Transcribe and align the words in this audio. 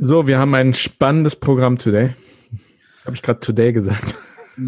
So, 0.00 0.28
wir 0.28 0.38
haben 0.38 0.54
ein 0.54 0.74
spannendes 0.74 1.34
Programm 1.34 1.76
today. 1.76 2.10
Habe 3.04 3.16
ich 3.16 3.22
gerade 3.22 3.40
today 3.40 3.72
gesagt. 3.72 4.16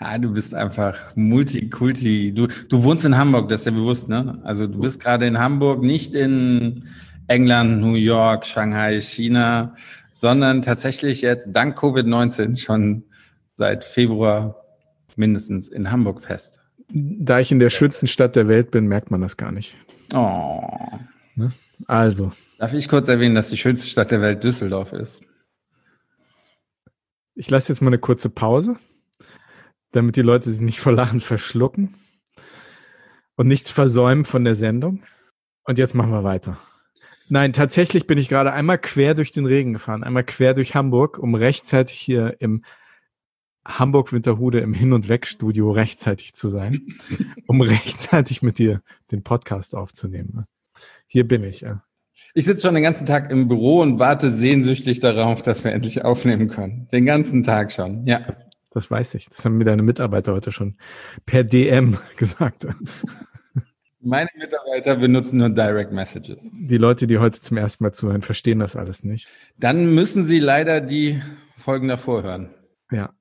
ah, 0.00 0.18
du 0.18 0.32
bist 0.32 0.56
einfach 0.56 1.14
Multikulti. 1.14 2.32
Du, 2.32 2.48
du 2.48 2.82
wohnst 2.82 3.04
in 3.04 3.16
Hamburg, 3.16 3.48
das 3.48 3.60
ist 3.60 3.66
ja 3.66 3.72
bewusst, 3.72 4.08
ne? 4.08 4.40
Also 4.42 4.66
du 4.66 4.80
bist 4.80 5.00
gerade 5.00 5.26
in 5.26 5.38
Hamburg, 5.38 5.82
nicht 5.84 6.16
in 6.16 6.88
England, 7.28 7.80
New 7.80 7.94
York, 7.94 8.44
Shanghai, 8.44 9.00
China, 9.00 9.76
sondern 10.10 10.62
tatsächlich 10.62 11.20
jetzt 11.20 11.52
dank 11.52 11.78
Covid-19 11.78 12.58
schon 12.58 13.04
seit 13.54 13.84
Februar 13.84 14.56
mindestens 15.14 15.68
in 15.68 15.92
Hamburg 15.92 16.24
fest. 16.24 16.60
Da 16.88 17.38
ich 17.38 17.52
in 17.52 17.60
der 17.60 17.70
schönsten 17.70 18.08
Stadt 18.08 18.34
der 18.34 18.48
Welt 18.48 18.72
bin, 18.72 18.88
merkt 18.88 19.12
man 19.12 19.20
das 19.20 19.36
gar 19.36 19.52
nicht. 19.52 19.76
Oh. 20.12 20.68
Ne? 21.36 21.52
Also. 21.86 22.32
Darf 22.58 22.74
ich 22.74 22.88
kurz 22.88 23.08
erwähnen, 23.08 23.34
dass 23.34 23.50
die 23.50 23.56
schönste 23.56 23.88
Stadt 23.88 24.10
der 24.10 24.20
Welt 24.20 24.44
Düsseldorf 24.44 24.92
ist? 24.92 25.22
Ich 27.34 27.50
lasse 27.50 27.72
jetzt 27.72 27.80
mal 27.80 27.88
eine 27.88 27.98
kurze 27.98 28.30
Pause, 28.30 28.76
damit 29.92 30.16
die 30.16 30.22
Leute 30.22 30.50
sich 30.50 30.60
nicht 30.60 30.80
vor 30.80 30.92
Lachen 30.92 31.20
verschlucken 31.20 31.94
und 33.36 33.48
nichts 33.48 33.70
versäumen 33.70 34.24
von 34.24 34.44
der 34.44 34.54
Sendung. 34.54 35.02
Und 35.64 35.78
jetzt 35.78 35.94
machen 35.94 36.12
wir 36.12 36.24
weiter. 36.24 36.58
Nein, 37.28 37.52
tatsächlich 37.52 38.06
bin 38.06 38.18
ich 38.18 38.28
gerade 38.28 38.52
einmal 38.52 38.78
quer 38.78 39.14
durch 39.14 39.32
den 39.32 39.46
Regen 39.46 39.72
gefahren, 39.72 40.04
einmal 40.04 40.24
quer 40.24 40.54
durch 40.54 40.74
Hamburg, 40.74 41.18
um 41.18 41.34
rechtzeitig 41.34 41.98
hier 41.98 42.36
im 42.38 42.64
Hamburg-Winterhude 43.66 44.60
im 44.60 44.74
Hin- 44.74 44.92
und 44.92 45.08
Weg-Studio 45.08 45.70
rechtzeitig 45.70 46.34
zu 46.34 46.50
sein, 46.50 46.86
um 47.46 47.62
rechtzeitig 47.62 48.42
mit 48.42 48.58
dir 48.58 48.82
den 49.10 49.22
Podcast 49.22 49.74
aufzunehmen. 49.74 50.44
Hier 51.06 51.26
bin 51.26 51.44
ich. 51.44 51.60
Ja. 51.62 51.82
Ich 52.34 52.44
sitze 52.44 52.66
schon 52.66 52.74
den 52.74 52.82
ganzen 52.82 53.06
Tag 53.06 53.30
im 53.30 53.48
Büro 53.48 53.80
und 53.80 53.98
warte 53.98 54.30
sehnsüchtig 54.30 55.00
darauf, 55.00 55.42
dass 55.42 55.64
wir 55.64 55.72
endlich 55.72 56.04
aufnehmen 56.04 56.48
können. 56.48 56.88
Den 56.92 57.06
ganzen 57.06 57.42
Tag 57.42 57.72
schon, 57.72 58.06
ja. 58.06 58.20
Das, 58.20 58.44
das 58.70 58.90
weiß 58.90 59.14
ich. 59.14 59.28
Das 59.28 59.44
haben 59.44 59.56
mir 59.56 59.64
deine 59.64 59.82
Mitarbeiter 59.82 60.32
heute 60.32 60.52
schon 60.52 60.76
per 61.26 61.44
DM 61.44 61.96
gesagt. 62.16 62.66
Meine 64.00 64.28
Mitarbeiter 64.36 64.96
benutzen 64.96 65.38
nur 65.38 65.48
Direct 65.48 65.92
Messages. 65.92 66.50
Die 66.52 66.76
Leute, 66.76 67.06
die 67.06 67.18
heute 67.18 67.40
zum 67.40 67.56
ersten 67.56 67.84
Mal 67.84 67.92
zuhören, 67.92 68.22
verstehen 68.22 68.58
das 68.58 68.76
alles 68.76 69.02
nicht. 69.02 69.28
Dann 69.58 69.94
müssen 69.94 70.24
sie 70.24 70.40
leider 70.40 70.80
die 70.80 71.22
Folgen 71.56 71.88
davor 71.88 72.22
hören. 72.22 72.50
Ja, 72.90 73.14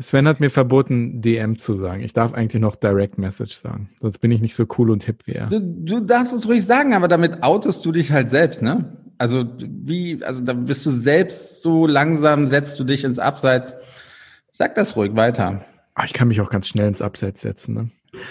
Sven 0.00 0.26
hat 0.26 0.40
mir 0.40 0.50
verboten, 0.50 1.20
DM 1.20 1.56
zu 1.58 1.74
sagen. 1.74 2.02
Ich 2.02 2.12
darf 2.12 2.32
eigentlich 2.34 2.60
noch 2.60 2.76
Direct 2.76 3.18
Message 3.18 3.54
sagen. 3.54 3.90
Sonst 4.00 4.18
bin 4.18 4.30
ich 4.30 4.40
nicht 4.40 4.54
so 4.54 4.66
cool 4.78 4.90
und 4.90 5.04
hip 5.04 5.26
wie 5.26 5.32
er. 5.32 5.46
Du, 5.48 5.60
du 5.60 6.00
darfst 6.00 6.34
es 6.34 6.48
ruhig 6.48 6.64
sagen, 6.64 6.94
aber 6.94 7.08
damit 7.08 7.42
outest 7.42 7.84
du 7.84 7.92
dich 7.92 8.12
halt 8.12 8.30
selbst, 8.30 8.62
ne? 8.62 8.96
Also 9.18 9.44
wie, 9.60 10.24
also 10.24 10.42
da 10.42 10.54
bist 10.54 10.86
du 10.86 10.90
selbst 10.90 11.60
so 11.60 11.86
langsam, 11.86 12.46
setzt 12.46 12.80
du 12.80 12.84
dich 12.84 13.04
ins 13.04 13.18
Abseits. 13.18 13.74
Sag 14.50 14.74
das 14.74 14.96
ruhig 14.96 15.14
weiter. 15.14 15.64
Ach, 15.94 16.04
ich 16.06 16.14
kann 16.14 16.28
mich 16.28 16.40
auch 16.40 16.50
ganz 16.50 16.68
schnell 16.68 16.88
ins 16.88 17.02
Abseits 17.02 17.42
setzen. 17.42 17.74
Ne? 17.74 17.90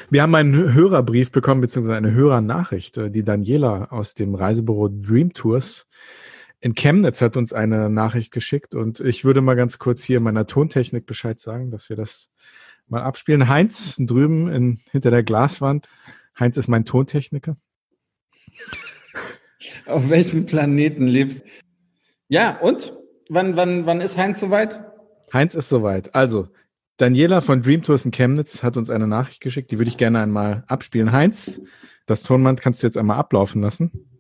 Wir 0.10 0.24
haben 0.24 0.34
einen 0.34 0.74
Hörerbrief 0.74 1.32
bekommen, 1.32 1.62
beziehungsweise 1.62 1.98
eine 1.98 2.12
Hörernachricht, 2.12 2.98
äh, 2.98 3.12
die 3.12 3.24
Daniela 3.24 3.92
aus 3.92 4.16
dem 4.16 4.34
Reisebüro 4.34 4.90
Dream 4.90 5.34
Tours 5.34 5.86
in 6.62 6.74
Chemnitz 6.74 7.22
hat 7.22 7.38
uns 7.38 7.54
eine 7.54 7.90
Nachricht 7.90 8.34
geschickt 8.34 8.76
und 8.76 9.00
ich 9.00 9.24
würde 9.24 9.42
mal 9.42 9.56
ganz 9.56 9.80
kurz 9.80 10.04
hier 10.04 10.20
meiner 10.20 10.46
Tontechnik 10.46 11.06
Bescheid 11.06 11.40
sagen, 11.40 11.72
dass 11.72 11.90
wir 11.90 11.96
das 11.96 12.30
mal 12.88 13.02
abspielen. 13.02 13.48
Heinz 13.48 13.96
drüben 13.98 14.50
in, 14.50 14.80
hinter 14.92 15.12
der 15.12 15.24
Glaswand. 15.24 15.88
Heinz 16.38 16.58
ist 16.58 16.68
mein 16.68 16.86
Tontechniker. 16.86 17.56
Auf 19.86 20.10
welchem 20.10 20.46
Planeten 20.46 21.08
lebst 21.08 21.42
du? 21.42 21.46
Ja, 22.28 22.60
und? 22.60 22.94
Wann, 23.30 23.56
wann, 23.56 23.86
wann 23.86 24.02
ist 24.02 24.18
Heinz 24.18 24.40
soweit? 24.40 24.84
Heinz 25.32 25.56
ist 25.56 25.70
soweit. 25.70 26.16
Also, 26.16 26.50
Daniela 26.98 27.42
von 27.42 27.62
Dream 27.62 27.84
Tours 27.84 28.06
in 28.06 28.12
Chemnitz 28.12 28.64
hat 28.64 28.76
uns 28.76 28.90
eine 28.90 29.08
Nachricht 29.08 29.42
geschickt, 29.42 29.72
die 29.72 29.78
würde 29.78 29.90
ich 29.90 29.98
gerne 29.98 30.22
einmal 30.22 30.64
abspielen. 30.68 31.12
Heinz, 31.12 31.62
das 32.06 32.24
Tonband 32.24 32.62
kannst 32.62 32.82
du 32.82 32.88
jetzt 32.88 32.98
einmal 32.98 33.18
ablaufen 33.18 33.62
lassen. 33.62 34.19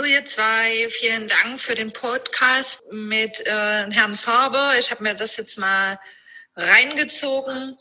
Hallo 0.00 0.12
ihr 0.12 0.24
zwei, 0.26 0.86
vielen 0.90 1.26
Dank 1.26 1.58
für 1.58 1.74
den 1.74 1.92
Podcast 1.92 2.84
mit 2.92 3.44
äh, 3.48 3.90
Herrn 3.90 4.14
Faber. 4.14 4.74
Ich 4.78 4.92
habe 4.92 5.02
mir 5.02 5.14
das 5.14 5.36
jetzt 5.36 5.58
mal 5.58 5.98
reingezogen 6.54 7.76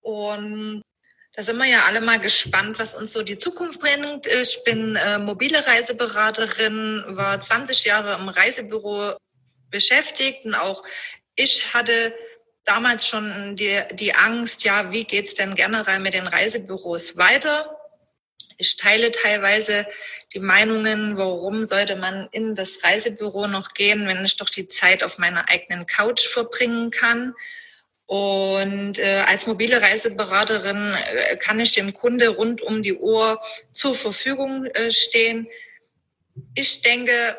und 0.00 0.82
da 1.34 1.42
sind 1.42 1.58
wir 1.58 1.66
ja 1.66 1.84
alle 1.84 2.00
mal 2.00 2.18
gespannt, 2.20 2.78
was 2.78 2.94
uns 2.94 3.12
so 3.12 3.22
die 3.22 3.36
Zukunft 3.36 3.80
bringt. 3.80 4.26
Ich 4.26 4.62
bin 4.64 4.96
äh, 4.96 5.18
mobile 5.18 5.66
Reiseberaterin, 5.66 7.04
war 7.08 7.38
20 7.38 7.84
Jahre 7.84 8.14
im 8.14 8.30
Reisebüro 8.30 9.18
beschäftigt 9.70 10.46
und 10.46 10.54
auch 10.54 10.82
ich 11.34 11.74
hatte 11.74 12.14
damals 12.64 13.06
schon 13.06 13.56
die, 13.56 13.82
die 13.92 14.14
Angst, 14.14 14.64
ja, 14.64 14.90
wie 14.90 15.04
geht's 15.04 15.34
denn 15.34 15.54
generell 15.54 15.98
mit 15.98 16.14
den 16.14 16.28
Reisebüros 16.28 17.18
weiter? 17.18 17.78
Ich 18.56 18.76
teile 18.76 19.10
teilweise 19.10 19.86
die 20.34 20.40
Meinungen, 20.40 21.16
warum 21.16 21.64
sollte 21.64 21.96
man 21.96 22.28
in 22.32 22.54
das 22.54 22.84
Reisebüro 22.84 23.46
noch 23.46 23.72
gehen, 23.74 24.06
wenn 24.06 24.24
ich 24.24 24.36
doch 24.36 24.50
die 24.50 24.68
Zeit 24.68 25.02
auf 25.02 25.18
meiner 25.18 25.48
eigenen 25.48 25.86
Couch 25.86 26.26
verbringen 26.26 26.90
kann. 26.90 27.34
Und 28.06 28.98
äh, 28.98 29.24
als 29.26 29.46
mobile 29.46 29.80
Reiseberaterin 29.82 30.94
äh, 30.94 31.36
kann 31.36 31.60
ich 31.60 31.72
dem 31.72 31.92
Kunde 31.92 32.28
rund 32.28 32.62
um 32.62 32.82
die 32.82 32.94
Uhr 32.94 33.40
zur 33.72 33.94
Verfügung 33.94 34.66
äh, 34.66 34.90
stehen. 34.90 35.48
Ich 36.54 36.82
denke 36.82 37.36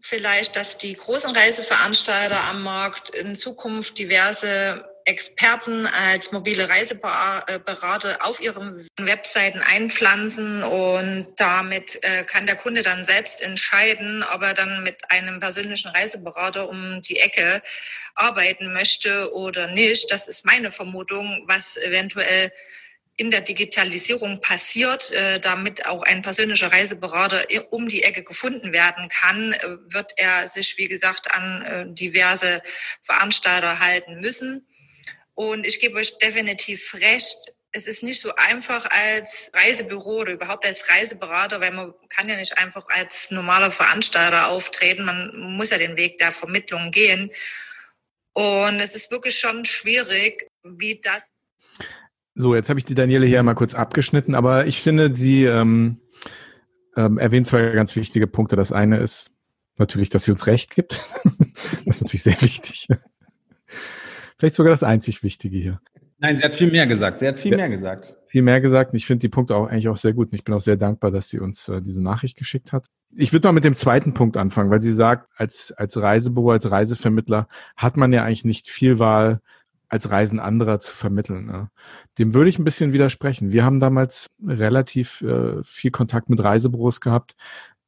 vielleicht, 0.00 0.56
dass 0.56 0.78
die 0.78 0.94
großen 0.94 1.34
Reiseveranstalter 1.34 2.42
am 2.42 2.62
Markt 2.62 3.10
in 3.10 3.36
Zukunft 3.36 3.98
diverse 3.98 4.84
Experten 5.06 5.86
als 5.86 6.32
mobile 6.32 6.68
Reiseberater 6.68 8.26
auf 8.26 8.40
ihren 8.40 8.88
Webseiten 8.98 9.60
einpflanzen 9.60 10.64
und 10.64 11.28
damit 11.36 12.02
äh, 12.02 12.24
kann 12.24 12.46
der 12.46 12.56
Kunde 12.56 12.82
dann 12.82 13.04
selbst 13.04 13.40
entscheiden, 13.40 14.24
ob 14.34 14.42
er 14.42 14.52
dann 14.52 14.82
mit 14.82 15.08
einem 15.12 15.38
persönlichen 15.38 15.88
Reiseberater 15.88 16.68
um 16.68 17.00
die 17.02 17.20
Ecke 17.20 17.62
arbeiten 18.16 18.72
möchte 18.72 19.32
oder 19.32 19.68
nicht. 19.68 20.10
Das 20.10 20.26
ist 20.26 20.44
meine 20.44 20.72
Vermutung, 20.72 21.44
was 21.46 21.76
eventuell 21.76 22.52
in 23.16 23.30
der 23.30 23.42
Digitalisierung 23.42 24.40
passiert, 24.40 25.12
äh, 25.12 25.38
damit 25.38 25.86
auch 25.86 26.02
ein 26.02 26.22
persönlicher 26.22 26.72
Reiseberater 26.72 27.46
um 27.70 27.88
die 27.88 28.02
Ecke 28.02 28.24
gefunden 28.24 28.72
werden 28.72 29.08
kann, 29.08 29.52
äh, 29.52 29.76
wird 29.86 30.14
er 30.16 30.48
sich, 30.48 30.76
wie 30.78 30.88
gesagt, 30.88 31.30
an 31.32 31.94
diverse 31.94 32.60
Veranstalter 33.02 33.78
halten 33.78 34.20
müssen. 34.20 34.66
Und 35.36 35.66
ich 35.66 35.80
gebe 35.80 35.96
euch 35.98 36.16
definitiv 36.16 36.94
recht, 36.94 37.52
es 37.70 37.86
ist 37.86 38.02
nicht 38.02 38.20
so 38.20 38.34
einfach 38.36 38.86
als 38.90 39.50
Reisebüro 39.54 40.22
oder 40.22 40.32
überhaupt 40.32 40.64
als 40.64 40.88
Reiseberater, 40.88 41.60
weil 41.60 41.72
man 41.72 41.92
kann 42.08 42.26
ja 42.26 42.36
nicht 42.36 42.58
einfach 42.58 42.86
als 42.88 43.30
normaler 43.30 43.70
Veranstalter 43.70 44.48
auftreten. 44.48 45.04
Man 45.04 45.56
muss 45.56 45.68
ja 45.68 45.76
den 45.76 45.98
Weg 45.98 46.16
der 46.16 46.32
Vermittlung 46.32 46.90
gehen. 46.90 47.30
Und 48.32 48.80
es 48.80 48.94
ist 48.94 49.10
wirklich 49.10 49.38
schon 49.38 49.66
schwierig, 49.66 50.48
wie 50.64 51.00
das. 51.02 51.30
So, 52.34 52.54
jetzt 52.54 52.70
habe 52.70 52.80
ich 52.80 52.86
die 52.86 52.94
Daniele 52.94 53.26
hier 53.26 53.40
einmal 53.40 53.54
kurz 53.54 53.74
abgeschnitten, 53.74 54.34
aber 54.34 54.66
ich 54.66 54.80
finde, 54.80 55.14
sie 55.14 55.44
ähm, 55.44 56.00
ähm, 56.96 57.18
erwähnt 57.18 57.46
zwei 57.46 57.70
ganz 57.72 57.94
wichtige 57.94 58.26
Punkte. 58.26 58.56
Das 58.56 58.72
eine 58.72 59.00
ist 59.00 59.32
natürlich, 59.76 60.08
dass 60.08 60.24
sie 60.24 60.30
uns 60.30 60.46
Recht 60.46 60.74
gibt. 60.74 61.02
das 61.84 61.96
ist 61.96 62.02
natürlich 62.02 62.22
sehr 62.22 62.40
wichtig. 62.40 62.88
Vielleicht 64.38 64.54
sogar 64.54 64.70
das 64.70 64.82
einzig 64.82 65.22
Wichtige 65.22 65.58
hier. 65.58 65.80
Nein, 66.18 66.38
sie 66.38 66.44
hat 66.44 66.54
viel 66.54 66.70
mehr 66.70 66.86
gesagt. 66.86 67.18
Sie 67.18 67.28
hat 67.28 67.38
viel 67.38 67.52
ja, 67.52 67.58
mehr 67.58 67.68
gesagt. 67.68 68.16
Viel 68.28 68.42
mehr 68.42 68.60
gesagt. 68.60 68.92
Und 68.92 68.96
ich 68.96 69.06
finde 69.06 69.20
die 69.20 69.28
Punkte 69.28 69.54
auch 69.54 69.66
eigentlich 69.66 69.88
auch 69.88 69.96
sehr 69.96 70.14
gut. 70.14 70.28
Und 70.28 70.34
ich 70.34 70.44
bin 70.44 70.54
auch 70.54 70.60
sehr 70.60 70.76
dankbar, 70.76 71.10
dass 71.10 71.28
sie 71.28 71.40
uns 71.40 71.68
äh, 71.68 71.82
diese 71.82 72.02
Nachricht 72.02 72.36
geschickt 72.36 72.72
hat. 72.72 72.86
Ich 73.14 73.32
würde 73.32 73.48
mal 73.48 73.52
mit 73.52 73.64
dem 73.64 73.74
zweiten 73.74 74.14
Punkt 74.14 74.36
anfangen, 74.36 74.70
weil 74.70 74.80
sie 74.80 74.92
sagt, 74.92 75.28
als, 75.36 75.72
als 75.72 76.00
Reisebüro, 76.00 76.50
als 76.50 76.70
Reisevermittler 76.70 77.48
hat 77.76 77.96
man 77.96 78.12
ja 78.12 78.24
eigentlich 78.24 78.44
nicht 78.44 78.68
viel 78.68 78.98
Wahl, 78.98 79.40
als 79.88 80.10
Reisen 80.10 80.40
anderer 80.40 80.80
zu 80.80 80.94
vermitteln. 80.94 81.46
Ne? 81.46 81.70
Dem 82.18 82.34
würde 82.34 82.50
ich 82.50 82.58
ein 82.58 82.64
bisschen 82.64 82.92
widersprechen. 82.92 83.52
Wir 83.52 83.64
haben 83.64 83.78
damals 83.78 84.26
relativ 84.44 85.20
äh, 85.22 85.62
viel 85.64 85.90
Kontakt 85.90 86.28
mit 86.28 86.42
Reisebüros 86.42 87.00
gehabt, 87.00 87.36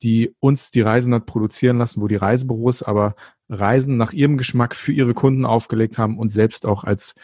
die 0.03 0.35
uns 0.41 0.71
die 0.71 0.81
Reisen 0.81 1.15
hat 1.15 1.27
produzieren 1.27 1.79
lassen, 1.79 2.01
wo 2.01 2.09
die 2.09 2.17
Reisebüros 2.17 2.83
aber 2.83 3.15
Reisen 3.49 3.97
nach 3.97 4.13
ihrem 4.13 4.37
Geschmack 4.37 4.75
für 4.75 4.93
ihre 4.93 5.15
Kunden 5.15 5.47
aufgelegt 5.47 5.99
haben 5.99 6.19
und 6.19 6.29
selbst 6.29 6.67
auch 6.67 6.85
als 6.85 7.15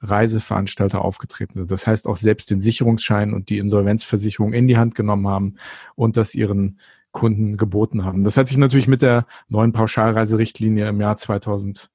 Reiseveranstalter 0.00 1.02
aufgetreten 1.02 1.54
sind. 1.54 1.70
Das 1.70 1.86
heißt 1.86 2.06
auch 2.06 2.16
selbst 2.16 2.50
den 2.50 2.60
Sicherungsschein 2.60 3.32
und 3.32 3.48
die 3.48 3.58
Insolvenzversicherung 3.58 4.52
in 4.52 4.68
die 4.68 4.76
Hand 4.76 4.94
genommen 4.94 5.28
haben 5.28 5.54
und 5.94 6.16
das 6.16 6.34
ihren 6.34 6.78
Kunden 7.12 7.56
geboten 7.56 8.04
haben. 8.04 8.24
Das 8.24 8.36
hat 8.36 8.48
sich 8.48 8.56
natürlich 8.56 8.88
mit 8.88 9.02
der 9.02 9.26
neuen 9.48 9.72
Pauschalreiserichtlinie 9.72 10.88
im 10.88 11.00
Jahr 11.00 11.16
2018, 11.16 11.88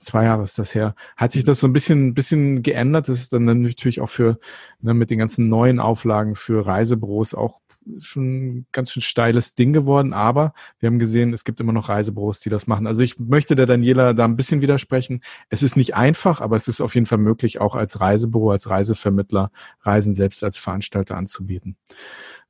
zwei 0.00 0.24
Jahre 0.24 0.44
ist 0.44 0.58
das 0.58 0.74
her, 0.74 0.94
hat 1.16 1.32
sich 1.32 1.42
das 1.44 1.60
so 1.60 1.66
ein 1.66 1.72
bisschen, 1.72 2.14
bisschen 2.14 2.62
geändert. 2.62 3.08
Das 3.08 3.18
ist 3.18 3.32
dann 3.32 3.44
natürlich 3.62 4.00
auch 4.00 4.10
für, 4.10 4.38
ne, 4.80 4.94
mit 4.94 5.10
den 5.10 5.18
ganzen 5.18 5.48
neuen 5.48 5.80
Auflagen 5.80 6.36
für 6.36 6.66
Reisebüros 6.66 7.34
auch 7.34 7.60
schon 7.98 8.24
ein 8.24 8.66
ganz 8.72 8.92
schön 8.92 9.02
steiles 9.02 9.54
Ding 9.54 9.72
geworden, 9.72 10.12
aber 10.12 10.54
wir 10.78 10.88
haben 10.88 10.98
gesehen, 10.98 11.32
es 11.32 11.44
gibt 11.44 11.60
immer 11.60 11.72
noch 11.72 11.88
Reisebüros, 11.88 12.40
die 12.40 12.50
das 12.50 12.66
machen. 12.66 12.86
Also 12.86 13.02
ich 13.02 13.18
möchte 13.18 13.54
der 13.54 13.66
Daniela 13.66 14.12
da 14.14 14.24
ein 14.24 14.36
bisschen 14.36 14.60
widersprechen. 14.60 15.22
Es 15.48 15.62
ist 15.62 15.76
nicht 15.76 15.94
einfach, 15.94 16.40
aber 16.40 16.56
es 16.56 16.68
ist 16.68 16.80
auf 16.80 16.94
jeden 16.94 17.06
Fall 17.06 17.18
möglich, 17.18 17.60
auch 17.60 17.74
als 17.76 18.00
Reisebüro, 18.00 18.50
als 18.50 18.70
Reisevermittler 18.70 19.50
Reisen 19.82 20.14
selbst 20.14 20.44
als 20.44 20.56
Veranstalter 20.56 21.16
anzubieten. 21.16 21.76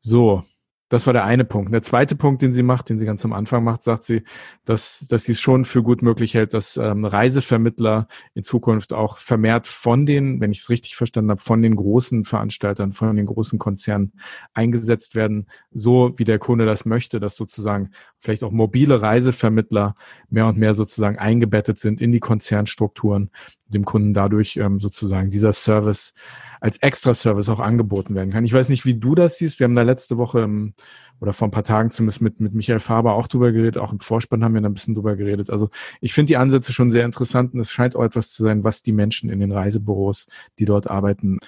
So, 0.01 0.45
das 0.93 1.07
war 1.07 1.15
der 1.15 1.25
eine 1.25 1.47
Punkt. 1.47 1.73
Der 1.73 1.81
zweite 1.81 2.17
Punkt, 2.17 2.43
den 2.43 2.53
sie 2.53 2.63
macht, 2.63 2.91
den 2.91 2.99
sie 2.99 3.07
ganz 3.07 3.25
am 3.25 3.33
Anfang 3.33 3.65
macht, 3.65 3.83
sagt 3.83 4.03
sie, 4.03 4.25
dass, 4.67 5.07
dass 5.09 5.25
sie 5.25 5.33
es 5.33 5.41
schon 5.41 5.65
für 5.65 5.83
gut 5.83 6.03
möglich 6.03 6.35
hält, 6.35 6.53
dass 6.53 6.77
ähm, 6.77 7.07
Reisevermittler 7.07 8.09
in 8.35 8.45
Zukunft 8.45 8.93
auch 8.93 9.17
vermehrt 9.17 9.67
von 9.67 10.05
den, 10.05 10.43
wenn 10.43 10.53
ich 10.53 10.59
es 10.59 10.69
richtig 10.69 10.95
verstanden 10.95 11.31
habe, 11.31 11.41
von 11.41 11.63
den 11.63 11.77
großen 11.77 12.25
Veranstaltern, 12.25 12.93
von 12.93 13.17
den 13.17 13.25
großen 13.25 13.59
Konzernen 13.59 14.13
eingesetzt 14.53 15.15
werden, 15.15 15.47
so 15.71 16.13
wie 16.19 16.25
der 16.25 16.39
Kunde 16.39 16.67
das 16.67 16.85
möchte, 16.85 17.21
dass 17.21 17.37
sozusagen 17.37 17.93
vielleicht 18.19 18.45
auch 18.45 18.53
mobile 18.53 19.01
Reisevermittler 19.01 19.95
mehr 20.29 20.47
und 20.47 20.59
mehr 20.59 20.75
sozusagen 20.75 21.19
eingebettet 21.19 21.79
sind 21.79 22.03
in 22.03 22.13
die 22.13 22.21
Konzernstrukturen, 22.21 23.31
dem 23.75 23.85
Kunden 23.85 24.15
dadurch 24.15 24.57
ähm, 24.57 24.79
sozusagen 24.81 25.31
dieser 25.31 25.53
Service 25.53 26.13
als 26.61 26.79
Extra-Service 26.79 27.49
auch 27.49 27.59
angeboten 27.59 28.15
werden 28.15 28.31
kann. 28.31 28.45
Ich 28.45 28.53
weiß 28.53 28.69
nicht, 28.69 28.85
wie 28.85 28.95
du 28.95 29.17
das 29.17 29.39
siehst. 29.39 29.59
Wir 29.59 29.65
haben 29.65 29.75
da 29.75 29.83
letzte 29.83 30.17
Woche 30.17 30.43
im, 30.43 30.75
oder 31.21 31.33
vor 31.33 31.49
ein 31.49 31.51
paar 31.51 31.65
Tagen 31.65 31.91
zumindest 31.91 32.23
mit, 32.23 32.41
mit 32.41 32.55
Michael 32.55 32.79
Faber 32.79 33.15
auch 33.15 33.27
drüber 33.27 33.51
geredet. 33.51 33.79
Auch 33.79 33.93
im 33.93 33.99
Vorspann 33.99 34.45
haben 34.45 34.55
wir 34.55 34.61
da 34.61 34.69
ein 34.69 34.75
bisschen 34.75 34.95
drüber 34.95 35.17
geredet. 35.17 35.51
Also 35.51 35.71
ich 36.01 36.15
finde 36.15 36.29
die 36.29 36.37
Ansätze 36.37 36.73
schon 36.73 36.93
sehr 36.93 37.05
interessant 37.05 37.53
und 37.55 37.61
es 37.61 37.73
scheint 37.73 37.97
auch 37.97 38.05
etwas 38.05 38.33
zu 38.33 38.45
sein, 38.45 38.63
was 38.63 38.83
die 38.83 38.93
Menschen 38.93 39.29
in 39.29 39.41
den 39.41 39.51
Reisebüros, 39.51 40.27
die 40.59 40.65
dort 40.65 40.89
arbeiten, 40.89 41.39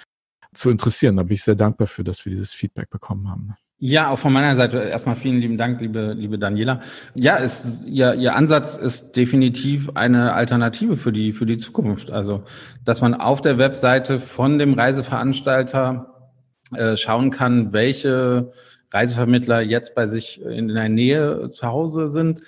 zu 0.53 0.69
interessieren. 0.69 1.15
Da 1.15 1.23
bin 1.23 1.33
ich 1.33 1.43
sehr 1.43 1.55
dankbar 1.55 1.87
für, 1.87 2.03
dass 2.03 2.25
wir 2.25 2.31
dieses 2.31 2.53
Feedback 2.53 2.89
bekommen 2.89 3.29
haben. 3.29 3.55
Ja, 3.77 4.09
auch 4.09 4.19
von 4.19 4.31
meiner 4.31 4.55
Seite 4.55 4.77
erstmal 4.77 5.17
vielen 5.17 5.39
lieben 5.39 5.57
Dank, 5.57 5.81
liebe, 5.81 6.13
liebe 6.13 6.39
Daniela. 6.39 6.79
Ja, 7.13 7.37
es, 7.37 7.85
ihr, 7.85 8.13
ihr 8.13 8.35
Ansatz 8.35 8.77
ist 8.77 9.17
definitiv 9.17 9.91
eine 9.95 10.33
Alternative 10.33 10.95
für 10.95 11.11
die, 11.11 11.33
für 11.33 11.45
die 11.45 11.57
Zukunft. 11.57 12.09
Also, 12.09 12.45
dass 12.85 13.01
man 13.01 13.13
auf 13.13 13.41
der 13.41 13.57
Webseite 13.57 14.19
von 14.19 14.59
dem 14.59 14.75
Reiseveranstalter 14.75 16.31
äh, 16.73 16.95
schauen 16.95 17.31
kann, 17.31 17.73
welche 17.73 18.53
Reisevermittler 18.91 19.59
jetzt 19.59 19.93
bei 19.93 20.07
sich 20.07 20.41
in 20.41 20.69
der 20.69 20.87
Nähe 20.87 21.51
zu 21.51 21.67
Hause 21.67 22.07
sind, 22.07 22.41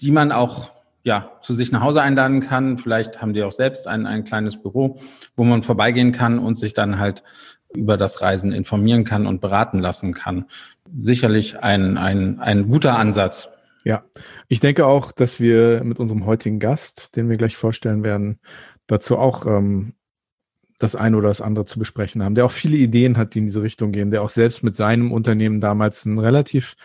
die 0.00 0.10
man 0.10 0.32
auch 0.32 0.70
ja, 1.02 1.32
zu 1.40 1.54
sich 1.54 1.70
nach 1.70 1.82
Hause 1.82 2.02
einladen 2.02 2.40
kann. 2.40 2.78
Vielleicht 2.78 3.22
haben 3.22 3.32
die 3.32 3.44
auch 3.44 3.52
selbst 3.52 3.86
ein, 3.86 4.06
ein 4.06 4.24
kleines 4.24 4.60
Büro, 4.60 4.98
wo 5.36 5.44
man 5.44 5.62
vorbeigehen 5.62 6.10
kann 6.10 6.40
und 6.40 6.56
sich 6.56 6.74
dann 6.74 6.98
halt 6.98 7.22
über 7.76 7.96
das 7.96 8.20
Reisen 8.20 8.52
informieren 8.52 9.04
kann 9.04 9.26
und 9.26 9.40
beraten 9.40 9.78
lassen 9.78 10.14
kann. 10.14 10.46
Sicherlich 10.98 11.58
ein, 11.60 11.98
ein, 11.98 12.40
ein 12.40 12.68
guter 12.68 12.98
Ansatz. 12.98 13.48
Ja, 13.84 14.04
ich 14.48 14.60
denke 14.60 14.86
auch, 14.86 15.12
dass 15.12 15.38
wir 15.38 15.84
mit 15.84 16.00
unserem 16.00 16.26
heutigen 16.26 16.58
Gast, 16.58 17.14
den 17.16 17.28
wir 17.28 17.36
gleich 17.36 17.56
vorstellen 17.56 18.02
werden, 18.02 18.40
dazu 18.88 19.16
auch 19.16 19.46
ähm, 19.46 19.94
das 20.78 20.94
eine 20.94 21.16
oder 21.16 21.28
das 21.28 21.40
andere 21.40 21.64
zu 21.64 21.78
besprechen 21.78 22.22
haben, 22.22 22.34
der 22.34 22.44
auch 22.44 22.50
viele 22.50 22.76
Ideen 22.76 23.16
hat, 23.16 23.34
die 23.34 23.38
in 23.38 23.46
diese 23.46 23.62
Richtung 23.62 23.92
gehen, 23.92 24.10
der 24.10 24.22
auch 24.22 24.28
selbst 24.28 24.62
mit 24.62 24.76
seinem 24.76 25.12
Unternehmen 25.12 25.60
damals 25.60 26.04
ein 26.04 26.18
relativ 26.18 26.76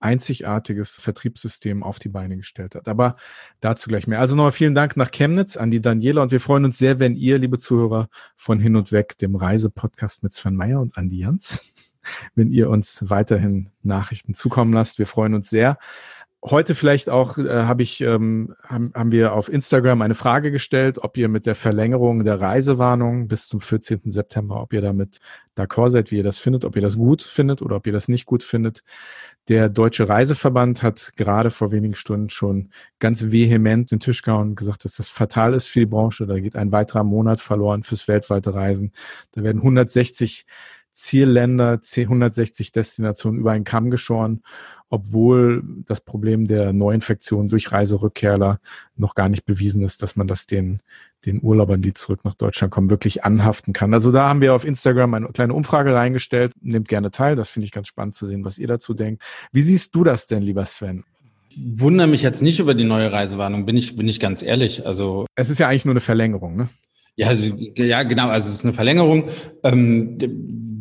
einzigartiges 0.00 0.96
Vertriebssystem 0.96 1.82
auf 1.82 1.98
die 1.98 2.08
Beine 2.08 2.36
gestellt 2.36 2.74
hat. 2.74 2.88
Aber 2.88 3.16
dazu 3.60 3.88
gleich 3.88 4.06
mehr. 4.06 4.20
Also 4.20 4.36
nochmal 4.36 4.52
vielen 4.52 4.74
Dank 4.74 4.96
nach 4.96 5.10
Chemnitz 5.10 5.56
an 5.56 5.70
die 5.70 5.80
Daniela 5.80 6.22
und 6.22 6.32
wir 6.32 6.40
freuen 6.40 6.64
uns 6.64 6.78
sehr, 6.78 6.98
wenn 6.98 7.16
ihr, 7.16 7.38
liebe 7.38 7.58
Zuhörer 7.58 8.08
von 8.36 8.60
Hin 8.60 8.76
und 8.76 8.92
Weg, 8.92 9.18
dem 9.18 9.36
Reisepodcast 9.36 10.22
mit 10.22 10.34
Sven 10.34 10.56
Meyer 10.56 10.80
und 10.80 10.96
Andi 10.96 11.20
Jans, 11.20 11.72
wenn 12.34 12.50
ihr 12.50 12.68
uns 12.70 13.04
weiterhin 13.08 13.70
Nachrichten 13.82 14.34
zukommen 14.34 14.72
lasst. 14.72 14.98
Wir 14.98 15.06
freuen 15.06 15.34
uns 15.34 15.48
sehr 15.48 15.78
heute 16.46 16.74
vielleicht 16.74 17.10
auch 17.10 17.38
äh, 17.38 17.48
habe 17.48 17.82
ich 17.82 18.00
ähm, 18.00 18.54
haben, 18.62 18.92
haben 18.94 19.12
wir 19.12 19.32
auf 19.32 19.48
Instagram 19.52 20.00
eine 20.02 20.14
Frage 20.14 20.50
gestellt, 20.50 20.98
ob 20.98 21.16
ihr 21.16 21.28
mit 21.28 21.44
der 21.44 21.54
Verlängerung 21.54 22.24
der 22.24 22.40
Reisewarnung 22.40 23.28
bis 23.28 23.48
zum 23.48 23.60
14. 23.60 24.12
September, 24.12 24.62
ob 24.62 24.72
ihr 24.72 24.80
damit 24.80 25.18
d'accord 25.56 25.90
seid, 25.90 26.10
wie 26.10 26.18
ihr 26.18 26.22
das 26.22 26.38
findet, 26.38 26.64
ob 26.64 26.76
ihr 26.76 26.82
das 26.82 26.96
gut 26.96 27.22
findet 27.22 27.62
oder 27.62 27.76
ob 27.76 27.86
ihr 27.86 27.92
das 27.92 28.08
nicht 28.08 28.26
gut 28.26 28.42
findet. 28.42 28.82
Der 29.48 29.68
Deutsche 29.68 30.08
Reiseverband 30.08 30.82
hat 30.82 31.12
gerade 31.16 31.50
vor 31.50 31.70
wenigen 31.70 31.94
Stunden 31.94 32.30
schon 32.30 32.70
ganz 32.98 33.30
vehement 33.30 33.90
den 33.90 34.00
Tisch 34.00 34.22
gehauen 34.22 34.50
und 34.50 34.56
gesagt, 34.56 34.84
dass 34.84 34.96
das 34.96 35.08
fatal 35.08 35.54
ist 35.54 35.68
für 35.68 35.80
die 35.80 35.86
Branche. 35.86 36.26
Da 36.26 36.38
geht 36.38 36.56
ein 36.56 36.72
weiterer 36.72 37.04
Monat 37.04 37.40
verloren 37.40 37.82
fürs 37.82 38.08
weltweite 38.08 38.54
Reisen. 38.54 38.92
Da 39.32 39.42
werden 39.42 39.58
160 39.58 40.46
Zielländer, 40.96 41.80
160 41.82 42.72
Destinationen 42.72 43.40
über 43.40 43.52
einen 43.52 43.64
Kamm 43.64 43.90
geschoren 43.90 44.42
obwohl 44.88 45.62
das 45.86 46.00
Problem 46.00 46.46
der 46.46 46.72
Neuinfektion 46.72 47.48
durch 47.48 47.72
Reiserückkehrer 47.72 48.60
noch 48.96 49.14
gar 49.14 49.28
nicht 49.28 49.44
bewiesen 49.44 49.82
ist, 49.82 50.02
dass 50.02 50.16
man 50.16 50.28
das 50.28 50.46
den, 50.46 50.80
den 51.24 51.42
Urlaubern, 51.42 51.82
die 51.82 51.92
zurück 51.92 52.20
nach 52.24 52.34
Deutschland 52.34 52.72
kommen, 52.72 52.88
wirklich 52.88 53.24
anhaften 53.24 53.72
kann. 53.72 53.92
Also 53.94 54.12
da 54.12 54.28
haben 54.28 54.40
wir 54.40 54.54
auf 54.54 54.64
Instagram 54.64 55.14
eine 55.14 55.28
kleine 55.28 55.54
Umfrage 55.54 55.94
reingestellt. 55.94 56.52
Nehmt 56.60 56.88
gerne 56.88 57.10
teil. 57.10 57.34
Das 57.34 57.50
finde 57.50 57.66
ich 57.66 57.72
ganz 57.72 57.88
spannend 57.88 58.14
zu 58.14 58.26
sehen, 58.26 58.44
was 58.44 58.58
ihr 58.58 58.68
dazu 58.68 58.94
denkt. 58.94 59.22
Wie 59.52 59.62
siehst 59.62 59.94
du 59.94 60.04
das 60.04 60.28
denn, 60.28 60.42
lieber 60.42 60.64
Sven? 60.64 61.04
Wundere 61.56 62.06
mich 62.06 62.22
jetzt 62.22 62.42
nicht 62.42 62.60
über 62.60 62.74
die 62.74 62.84
neue 62.84 63.10
Reisewarnung, 63.10 63.64
bin 63.66 63.76
ich, 63.76 63.96
bin 63.96 64.06
ich 64.08 64.20
ganz 64.20 64.42
ehrlich. 64.42 64.86
Also. 64.86 65.26
Es 65.34 65.50
ist 65.50 65.58
ja 65.58 65.68
eigentlich 65.68 65.86
nur 65.86 65.94
eine 65.94 66.00
Verlängerung, 66.00 66.54
ne? 66.54 66.68
Ja, 67.16 67.28
also, 67.28 67.44
ja, 67.76 68.02
genau. 68.02 68.28
Also 68.28 68.50
es 68.50 68.56
ist 68.56 68.64
eine 68.64 68.74
Verlängerung. 68.74 69.30
Ähm, 69.62 70.18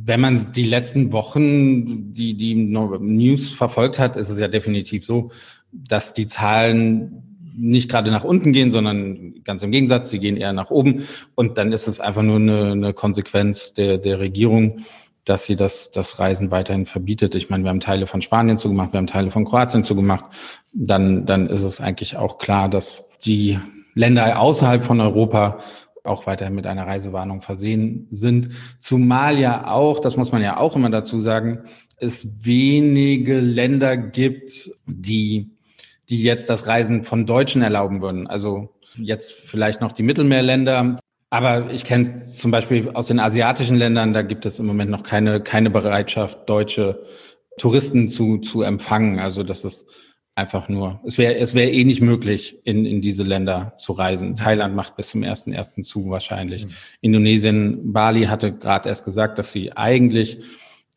wenn 0.06 0.22
man 0.22 0.40
die 0.54 0.64
letzten 0.64 1.12
Wochen, 1.12 2.14
die, 2.14 2.36
die 2.36 2.54
News 2.54 3.54
verfolgt 3.54 3.98
hat, 3.98 4.16
ist 4.16 4.30
es 4.30 4.38
ja 4.38 4.48
definitiv 4.48 5.04
so, 5.04 5.32
dass 5.72 6.14
die 6.14 6.28
Zahlen 6.28 7.24
nicht 7.58 7.90
gerade 7.90 8.12
nach 8.12 8.24
unten 8.24 8.54
gehen, 8.54 8.70
sondern 8.70 9.44
ganz 9.44 9.64
im 9.64 9.72
Gegensatz, 9.72 10.12
sie 10.12 10.20
gehen 10.20 10.38
eher 10.38 10.54
nach 10.54 10.70
oben. 10.70 11.08
Und 11.34 11.58
dann 11.58 11.72
ist 11.72 11.88
es 11.88 12.00
einfach 12.00 12.22
nur 12.22 12.36
eine, 12.36 12.74
eine 12.74 12.94
Konsequenz 12.94 13.74
der, 13.74 13.98
der 13.98 14.20
Regierung, 14.20 14.78
dass 15.24 15.46
sie 15.46 15.56
das, 15.56 15.92
das 15.92 16.20
Reisen 16.20 16.52
weiterhin 16.52 16.86
verbietet. 16.86 17.34
Ich 17.34 17.50
meine, 17.50 17.64
wir 17.64 17.70
haben 17.70 17.80
Teile 17.80 18.06
von 18.06 18.22
Spanien 18.22 18.60
zugemacht, 18.60 18.94
wir 18.94 19.00
haben 19.00 19.08
Teile 19.08 19.32
von 19.32 19.46
Kroatien 19.46 19.84
zugemacht. 19.84 20.26
Dann, 20.72 21.26
dann 21.26 21.48
ist 21.48 21.64
es 21.64 21.82
eigentlich 21.82 22.16
auch 22.16 22.38
klar, 22.38 22.70
dass 22.70 23.10
die 23.26 23.58
Länder 23.96 24.40
außerhalb 24.40 24.84
von 24.84 25.02
Europa 25.02 25.60
auch 26.08 26.28
weiterhin 26.28 26.56
mit 26.56 26.68
einer 26.68 26.88
Reisewarnung 26.88 27.42
versehen 27.42 28.08
sind. 28.10 28.50
Zumal 28.80 29.38
ja 29.40 29.68
auch, 29.68 30.00
das 30.00 30.18
muss 30.18 30.32
man 30.32 30.42
ja 30.42 30.58
auch 30.58 30.76
immer 30.76 30.90
dazu 30.90 31.20
sagen, 31.22 31.64
es 31.98 32.46
wenige 32.46 33.40
Länder 33.40 33.98
gibt, 33.98 34.72
die, 34.86 35.52
die 36.10 36.22
jetzt 36.22 36.50
das 36.50 36.68
Reisen 36.68 37.04
von 37.04 37.26
Deutschen 37.26 37.62
erlauben 37.62 38.02
würden. 38.02 38.28
Also 38.28 38.76
jetzt 38.98 39.32
vielleicht 39.32 39.82
noch 39.82 39.92
die 39.92 40.04
Mittelmeerländer. 40.04 40.98
Aber 41.30 41.72
ich 41.72 41.84
kenne 41.84 42.26
zum 42.26 42.52
Beispiel 42.52 42.92
aus 42.94 43.08
den 43.08 43.20
asiatischen 43.20 43.76
Ländern, 43.76 44.14
da 44.14 44.22
gibt 44.22 44.46
es 44.46 44.60
im 44.60 44.68
Moment 44.68 44.92
noch 44.92 45.04
keine, 45.04 45.42
keine 45.42 45.70
Bereitschaft, 45.70 46.48
deutsche 46.48 47.04
Touristen 47.58 48.10
zu, 48.10 48.38
zu 48.38 48.62
empfangen. 48.62 49.20
Also 49.20 49.44
das 49.44 49.66
ist 49.66 49.88
einfach 50.36 50.68
nur, 50.68 51.00
es 51.06 51.18
wäre 51.18 51.36
es 51.36 51.56
wäre 51.56 51.72
eh 51.72 51.86
nicht 51.86 52.02
möglich, 52.02 52.60
in, 52.66 52.86
in 52.86 53.02
diese 53.02 53.24
Länder 53.24 53.74
zu 53.78 53.94
reisen. 53.94 54.32
Mhm. 54.32 54.36
Thailand 54.36 54.76
macht 54.76 54.98
bis 54.98 55.10
zum 55.10 55.24
ersten 55.24 55.54
ersten 55.54 55.82
zu 55.82 56.10
wahrscheinlich. 56.10 56.66
Mhm. 56.66 56.72
Indonesien, 57.02 57.94
Bali 57.94 58.26
hatte 58.26 58.54
gerade 58.54 58.90
erst 58.90 59.06
gesagt, 59.06 59.40
dass 59.40 59.52
sie 59.52 59.72
eigentlich 59.72 60.40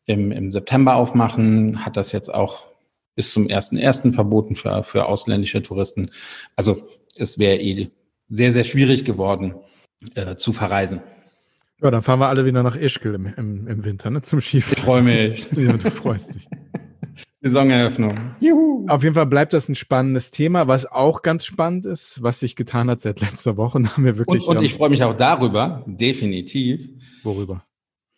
im, 0.06 0.32
im 0.32 0.50
September 0.50 0.96
aufmachen, 0.96 1.84
hat 1.84 1.96
das 1.96 2.12
jetzt 2.12 2.32
auch 2.32 2.66
bis 3.14 3.32
zum 3.32 3.48
ersten 3.48 3.76
ersten 3.76 4.12
verboten 4.12 4.56
für, 4.56 4.82
für 4.82 5.06
ausländische 5.06 5.62
Touristen. 5.62 6.10
Also 6.56 6.88
es 7.16 7.38
wäre 7.38 7.56
eh 7.56 7.90
sehr, 8.28 8.52
sehr 8.52 8.64
schwierig 8.64 9.04
geworden, 9.04 9.54
äh, 10.14 10.36
zu 10.36 10.52
verreisen. 10.52 11.00
Ja, 11.80 11.90
dann 11.90 12.02
fahren 12.02 12.18
wir 12.18 12.28
alle 12.28 12.44
wieder 12.44 12.62
nach 12.62 12.76
Ischgl 12.76 13.14
im, 13.14 13.26
im, 13.36 13.68
im 13.68 13.84
Winter, 13.84 14.10
ne, 14.10 14.22
zum 14.22 14.40
Skifahren. 14.40 14.76
Ich 14.76 14.84
freue 14.84 15.02
mich. 15.02 15.46
ja, 15.56 15.72
du 15.72 15.90
freust 15.90 16.34
dich. 16.34 16.48
Saisoneröffnung. 17.40 18.14
Juhu. 18.40 18.86
Auf 18.88 19.02
jeden 19.02 19.14
Fall 19.14 19.26
bleibt 19.26 19.52
das 19.52 19.68
ein 19.68 19.76
spannendes 19.76 20.32
Thema, 20.32 20.66
was 20.66 20.86
auch 20.86 21.22
ganz 21.22 21.44
spannend 21.44 21.86
ist, 21.86 22.20
was 22.22 22.40
sich 22.40 22.56
getan 22.56 22.90
hat 22.90 23.00
seit 23.00 23.20
letzter 23.20 23.56
Woche. 23.56 23.78
Haben 23.84 24.04
wir 24.04 24.18
wirklich. 24.18 24.46
Und, 24.46 24.56
und 24.56 24.64
ich 24.64 24.74
freue 24.74 24.90
mich 24.90 25.04
auch 25.04 25.16
darüber, 25.16 25.84
definitiv. 25.86 26.80
Worüber? 27.22 27.64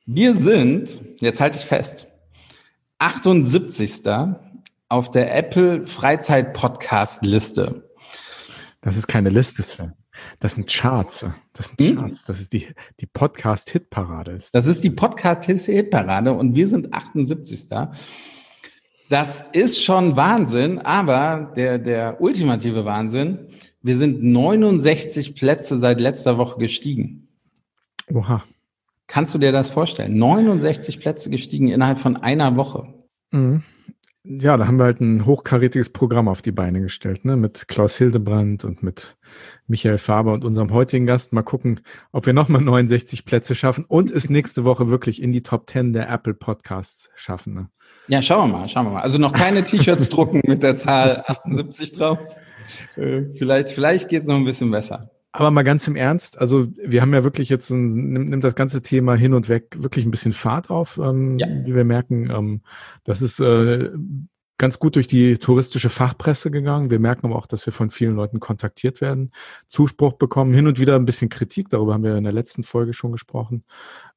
Wir 0.07 0.35
sind, 0.35 1.01
jetzt 1.19 1.41
halte 1.41 1.59
ich 1.59 1.65
fest, 1.65 2.07
78. 2.99 4.03
auf 4.89 5.11
der 5.11 5.37
Apple 5.37 5.87
Freizeit 5.87 6.55
Podcast 6.55 7.25
Liste. 7.25 7.91
Das 8.81 8.97
ist 8.97 9.07
keine 9.07 9.29
Liste, 9.29 9.63
Sven. 9.63 9.93
Das 10.39 10.55
sind 10.55 10.69
Charts. 10.69 11.27
Das 11.53 11.69
sind 11.69 11.81
hm? 11.81 11.97
Charts. 11.99 12.25
Das 12.25 12.41
ist 12.41 12.53
die, 12.53 12.69
die 13.01 13.07
Podcast-Hitparade. 13.07 14.39
Das 14.53 14.67
ist 14.67 14.83
die 14.83 14.91
Podcast-Hitparade 14.91 16.33
und 16.33 16.55
wir 16.55 16.67
sind 16.67 16.93
78. 16.93 17.69
Das 19.11 19.45
ist 19.51 19.83
schon 19.83 20.17
Wahnsinn, 20.17 20.79
aber 20.79 21.53
der, 21.57 21.79
der 21.79 22.21
ultimative 22.21 22.85
Wahnsinn, 22.85 23.49
wir 23.83 23.97
sind 23.97 24.23
69 24.23 25.35
Plätze 25.35 25.81
seit 25.81 26.01
letzter 26.01 26.39
Woche 26.39 26.61
gestiegen. 26.61 27.27
Oha. 28.15 28.45
Kannst 29.09 29.35
du 29.35 29.39
dir 29.39 29.51
das 29.51 29.69
vorstellen? 29.69 30.17
69 30.17 31.01
Plätze 31.01 31.29
gestiegen 31.29 31.67
innerhalb 31.67 31.99
von 31.99 32.19
einer 32.19 32.55
Woche. 32.55 32.87
Mhm. 33.33 33.65
Ja, 34.23 34.59
da 34.59 34.67
haben 34.67 34.79
wir 34.79 34.85
halt 34.85 35.01
ein 35.01 35.25
hochkarätiges 35.25 35.89
Programm 35.91 36.29
auf 36.29 36.43
die 36.43 36.53
Beine 36.53 36.83
gestellt, 36.83 37.25
ne? 37.25 37.37
Mit 37.37 37.69
Klaus 37.69 37.97
Hildebrand 37.97 38.65
und 38.67 38.83
mit 38.83 39.17
Michael 39.67 39.97
Faber 39.97 40.35
und 40.35 40.45
unserem 40.45 40.75
heutigen 40.75 41.07
Gast. 41.07 41.33
Mal 41.33 41.43
gucken, 41.43 41.81
ob 42.13 42.27
wir 42.27 42.35
nochmal 42.35 42.61
69 42.63 43.25
Plätze 43.25 43.55
schaffen 43.55 43.87
und 43.89 44.11
es 44.11 44.29
nächste 44.29 44.67
Woche 44.67 44.91
wirklich 44.91 45.23
in 45.23 45.33
die 45.33 45.43
Top 45.43 45.71
10 45.71 45.95
der 45.95 46.11
Apple 46.11 46.35
Podcasts 46.35 47.09
schaffen. 47.15 47.55
Ne? 47.55 47.71
Ja, 48.09 48.21
schauen 48.21 48.51
wir 48.51 48.59
mal, 48.59 48.69
schauen 48.69 48.87
wir 48.87 48.93
mal. 48.93 49.03
Also 49.03 49.17
noch 49.17 49.33
keine 49.33 49.65
T-Shirts 49.65 50.11
drucken 50.11 50.43
mit 50.45 50.63
der 50.63 50.77
Zahl 50.77 51.25
78 51.27 51.93
drauf. 51.93 52.19
Äh, 52.97 53.23
vielleicht, 53.39 53.71
vielleicht 53.71 54.11
geht 54.11 54.23
es 54.23 54.29
noch 54.29 54.37
ein 54.37 54.45
bisschen 54.45 54.71
besser. 54.71 55.11
Aber 55.33 55.51
mal 55.51 55.63
ganz 55.63 55.87
im 55.87 55.95
Ernst, 55.95 56.39
also 56.39 56.67
wir 56.77 57.03
haben 57.03 57.15
ja 57.15 57.23
wirklich 57.23 57.49
jetzt, 57.49 57.71
ein, 57.71 58.11
nimmt, 58.13 58.43
das 58.43 58.57
ganze 58.57 58.83
Thema 58.83 59.15
hin 59.15 59.33
und 59.33 59.49
weg 59.49 59.77
wirklich 59.79 60.05
ein 60.05 60.11
bisschen 60.11 60.33
Fahrt 60.33 60.71
auf, 60.71 60.99
ähm, 60.99 61.39
ja. 61.39 61.47
wie 61.47 61.75
wir 61.75 61.85
merken. 61.85 62.31
Ähm, 62.31 62.61
das 63.05 63.23
ist 63.23 63.39
äh, 63.39 63.91
ganz 64.61 64.79
gut 64.79 64.97
durch 64.97 65.07
die 65.07 65.39
touristische 65.39 65.89
Fachpresse 65.89 66.51
gegangen. 66.51 66.91
Wir 66.91 66.99
merken 66.99 67.27
aber 67.27 67.37
auch, 67.37 67.47
dass 67.47 67.65
wir 67.65 67.73
von 67.73 67.91
vielen 67.91 68.15
Leuten 68.15 68.41
kontaktiert 68.41 69.01
werden, 69.01 69.33
Zuspruch 69.69 70.13
bekommen, 70.13 70.53
hin 70.53 70.67
und 70.67 70.79
wieder 70.79 70.97
ein 70.97 71.07
bisschen 71.07 71.31
Kritik, 71.31 71.71
darüber 71.71 71.95
haben 71.95 72.05
wir 72.05 72.17
in 72.17 72.25
der 72.25 72.33
letzten 72.35 72.63
Folge 72.63 72.93
schon 72.93 73.11
gesprochen. 73.11 73.65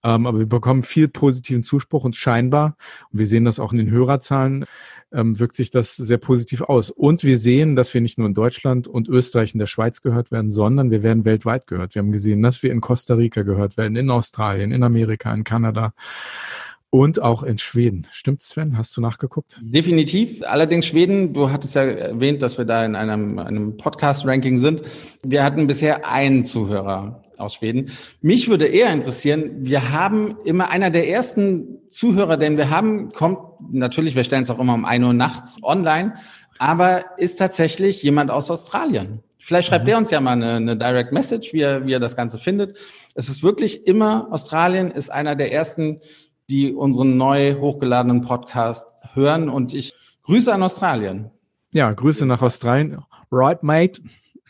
Ähm, 0.03 0.27
aber 0.27 0.39
wir 0.39 0.46
bekommen 0.46 0.84
viel 0.84 1.08
positiven 1.08 1.63
Zuspruch 1.63 2.03
und 2.03 2.17
scheinbar, 2.17 2.75
und 3.10 3.20
wir 3.20 3.25
sehen 3.25 3.46
das 3.46 3.58
auch 3.58 3.72
in 3.72 3.77
den 3.77 3.89
Hörerzahlen, 3.89 4.65
ähm, 5.13 5.39
wirkt 5.39 5.55
sich 5.55 5.70
das 5.70 5.96
sehr 5.96 6.17
positiv 6.17 6.62
aus. 6.62 6.89
Und 6.89 7.24
wir 7.24 7.38
sehen, 7.38 7.75
dass 7.75 7.93
wir 7.93 8.01
nicht 8.01 8.17
nur 8.17 8.27
in 8.27 8.34
Deutschland 8.34 8.88
und 8.88 9.08
Österreich 9.08 9.53
und 9.53 9.60
der 9.60 9.67
Schweiz 9.67 10.01
gehört 10.01 10.32
werden, 10.32 10.50
sondern 10.50 10.91
wir 10.91 11.03
werden 11.03 11.25
weltweit 11.25 11.67
gehört. 11.67 11.96
Wir 11.96 12.01
haben 12.01 12.12
gesehen, 12.12 12.41
dass 12.41 12.62
wir 12.63 12.72
in 12.72 12.82
Costa 12.82 13.15
Rica 13.15 13.43
gehört 13.43 13.77
werden, 13.77 13.96
in 13.96 14.10
Australien, 14.10 14.72
in 14.72 14.84
Amerika, 14.84 15.34
in 15.34 15.43
Kanada. 15.43 15.93
Und 16.89 17.20
auch 17.20 17.41
in 17.41 17.58
Schweden. 17.58 18.05
Stimmt, 18.12 18.43
Sven? 18.43 18.77
Hast 18.77 18.96
du 18.96 19.01
nachgeguckt? 19.01 19.60
Definitiv. 19.63 20.43
Allerdings 20.43 20.86
Schweden, 20.86 21.34
du 21.34 21.50
hattest 21.50 21.74
ja 21.74 21.82
erwähnt, 21.82 22.43
dass 22.43 22.60
wir 22.60 22.65
da 22.65 22.86
in 22.86 22.96
einem, 22.96 23.39
einem 23.39 23.77
Podcast-Ranking 23.77 24.60
sind. 24.60 24.84
Wir 25.24 25.43
hatten 25.43 25.65
bisher 25.65 26.08
einen 26.08 26.46
Zuhörer 26.46 27.23
aus 27.38 27.56
Schweden. 27.56 27.92
Mich 28.22 28.50
würde 28.50 28.66
eher 28.66 28.92
interessieren, 28.92 29.52
wir 29.60 29.92
haben 29.92 30.38
immer 30.46 30.70
einer 30.70 30.90
der 30.90 31.10
ersten 31.10 31.80
Zuhörer, 31.90 32.38
den 32.38 32.58
wir 32.58 32.70
haben, 32.70 33.10
kommt 33.10 33.40
natürlich, 33.72 34.16
wir 34.16 34.24
stellen 34.24 34.44
es 34.44 34.50
auch 34.50 34.60
immer 34.60 34.74
um 34.74 34.86
ein 34.86 35.04
Uhr 35.04 35.13
nachts 35.13 35.58
online, 35.63 36.16
aber 36.60 37.06
ist 37.18 37.38
tatsächlich 37.38 38.04
jemand 38.04 38.32
aus 38.32 38.50
Australien. 38.52 39.22
Vielleicht 39.40 39.68
schreibt 39.68 39.86
mhm. 39.86 39.88
der 39.88 39.98
uns 39.98 40.12
ja 40.12 40.22
mal 40.22 40.32
eine, 40.32 40.54
eine 40.54 40.78
Direct 40.78 41.12
Message, 41.12 41.54
wie 41.54 41.62
er, 41.62 41.86
wie 41.86 41.94
er 41.94 42.00
das 42.00 42.16
Ganze 42.16 42.38
findet. 42.38 42.78
Es 43.16 43.28
ist 43.28 43.44
wirklich 43.44 43.86
immer, 43.88 44.28
Australien 44.32 44.92
ist 44.92 45.12
einer 45.12 45.36
der 45.36 45.52
ersten 45.52 46.00
die 46.50 46.74
unseren 46.74 47.18
neu 47.18 47.56
hochgeladenen 47.60 48.22
Podcast 48.22 48.88
hören. 49.13 49.50
Und 49.50 49.74
ich 49.74 49.94
grüße 50.24 50.54
an 50.54 50.63
Australien. 50.63 51.32
Ja, 51.74 51.92
Grüße 51.92 52.25
nach 52.25 52.42
Australien. 52.42 53.04
Right, 53.32 53.63
mate. 53.63 54.02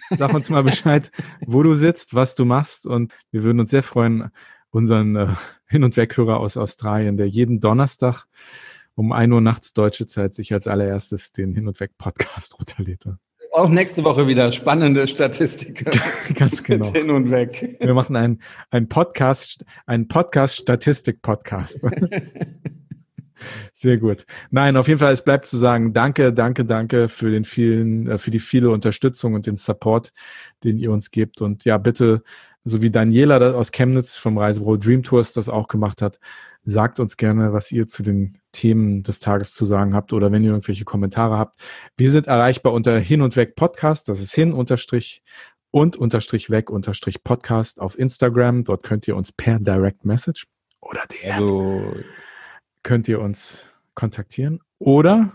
Sag 0.09 0.33
uns 0.33 0.49
mal 0.49 0.63
Bescheid, 0.63 1.11
wo 1.45 1.63
du 1.63 1.73
sitzt, 1.73 2.13
was 2.13 2.35
du 2.35 2.45
machst. 2.45 2.85
Und 2.85 3.13
wir 3.31 3.43
würden 3.43 3.59
uns 3.59 3.71
sehr 3.71 3.83
freuen, 3.83 4.29
unseren 4.69 5.15
äh, 5.15 5.27
Hin- 5.67 5.83
und 5.83 5.97
Weghörer 5.97 6.39
aus 6.39 6.57
Australien, 6.57 7.17
der 7.17 7.27
jeden 7.27 7.59
Donnerstag 7.59 8.25
um 8.95 9.11
ein 9.11 9.31
Uhr 9.31 9.41
nachts 9.41 9.73
deutsche 9.73 10.05
Zeit 10.05 10.33
sich 10.33 10.53
als 10.53 10.67
allererstes 10.67 11.31
den 11.31 11.53
Hin- 11.53 11.67
und 11.67 11.79
Weg-Podcast 11.79 12.55
runterlädt. 12.59 13.05
Auch 13.51 13.69
nächste 13.69 14.03
Woche 14.03 14.27
wieder 14.27 14.51
spannende 14.51 15.05
Statistiken. 15.05 15.85
Ganz 16.35 16.63
genau. 16.63 16.91
Hin 16.91 17.11
und 17.11 17.29
weg. 17.29 17.77
Wir 17.79 17.93
machen 17.93 18.15
einen, 18.15 18.41
einen 18.71 18.89
Podcast, 18.89 19.63
einen 19.85 20.07
Podcast-Statistik-Podcast. 20.07 21.79
Sehr 23.83 23.97
gut. 23.97 24.25
Nein, 24.49 24.77
auf 24.77 24.87
jeden 24.87 24.99
Fall, 24.99 25.11
es 25.11 25.25
bleibt 25.25 25.45
zu 25.45 25.57
sagen, 25.57 25.93
danke, 25.93 26.31
danke, 26.31 26.63
danke 26.63 27.09
für 27.09 27.29
den 27.31 27.43
vielen, 27.43 28.07
äh, 28.07 28.17
für 28.17 28.31
die 28.31 28.39
viele 28.39 28.69
Unterstützung 28.69 29.33
und 29.33 29.45
den 29.45 29.57
Support, 29.57 30.13
den 30.63 30.77
ihr 30.77 30.89
uns 30.89 31.11
gebt. 31.11 31.41
Und 31.41 31.65
ja, 31.65 31.77
bitte, 31.77 32.23
so 32.63 32.81
wie 32.81 32.89
Daniela 32.89 33.51
aus 33.51 33.71
Chemnitz 33.73 34.15
vom 34.15 34.37
Reisebüro 34.37 34.77
Dream 34.77 35.03
Tours 35.03 35.33
das 35.33 35.49
auch 35.49 35.67
gemacht 35.67 36.01
hat, 36.01 36.19
Sagt 36.65 37.01
uns 37.01 37.17
gerne, 37.17 37.51
was 37.51 37.73
ihr 37.73 37.87
zu 37.87 38.03
den 38.03 38.37
Themen 38.53 39.03
des 39.03 39.19
Tages 39.19 39.53
zu 39.53 39.65
sagen 39.65 39.93
habt 39.93 40.13
oder 40.13 40.31
wenn 40.31 40.43
ihr 40.43 40.51
irgendwelche 40.51 40.85
Kommentare 40.85 41.37
habt. 41.37 41.57
Wir 41.97 42.09
sind 42.09 42.27
erreichbar 42.27 42.71
unter 42.71 42.97
hin 42.99 43.21
und 43.21 43.35
weg 43.35 43.57
Podcast. 43.57 44.07
Das 44.07 44.21
ist 44.21 44.33
hin 44.33 44.53
unterstrich 44.53 45.23
und 45.71 45.97
unterstrich 45.97 46.49
weg 46.49 46.69
unterstrich 46.69 47.21
Podcast 47.21 47.81
auf 47.81 47.99
Instagram. 47.99 48.63
Dort 48.63 48.83
könnt 48.83 49.09
ihr 49.09 49.17
uns 49.17 49.33
per 49.33 49.59
Direct 49.59 50.05
Message 50.05 50.47
oder 50.79 51.01
DM 51.07 51.37
Gut. 51.39 52.05
könnt 52.81 53.09
ihr 53.09 53.19
uns 53.19 53.65
kontaktieren 53.95 54.59
oder 54.79 55.33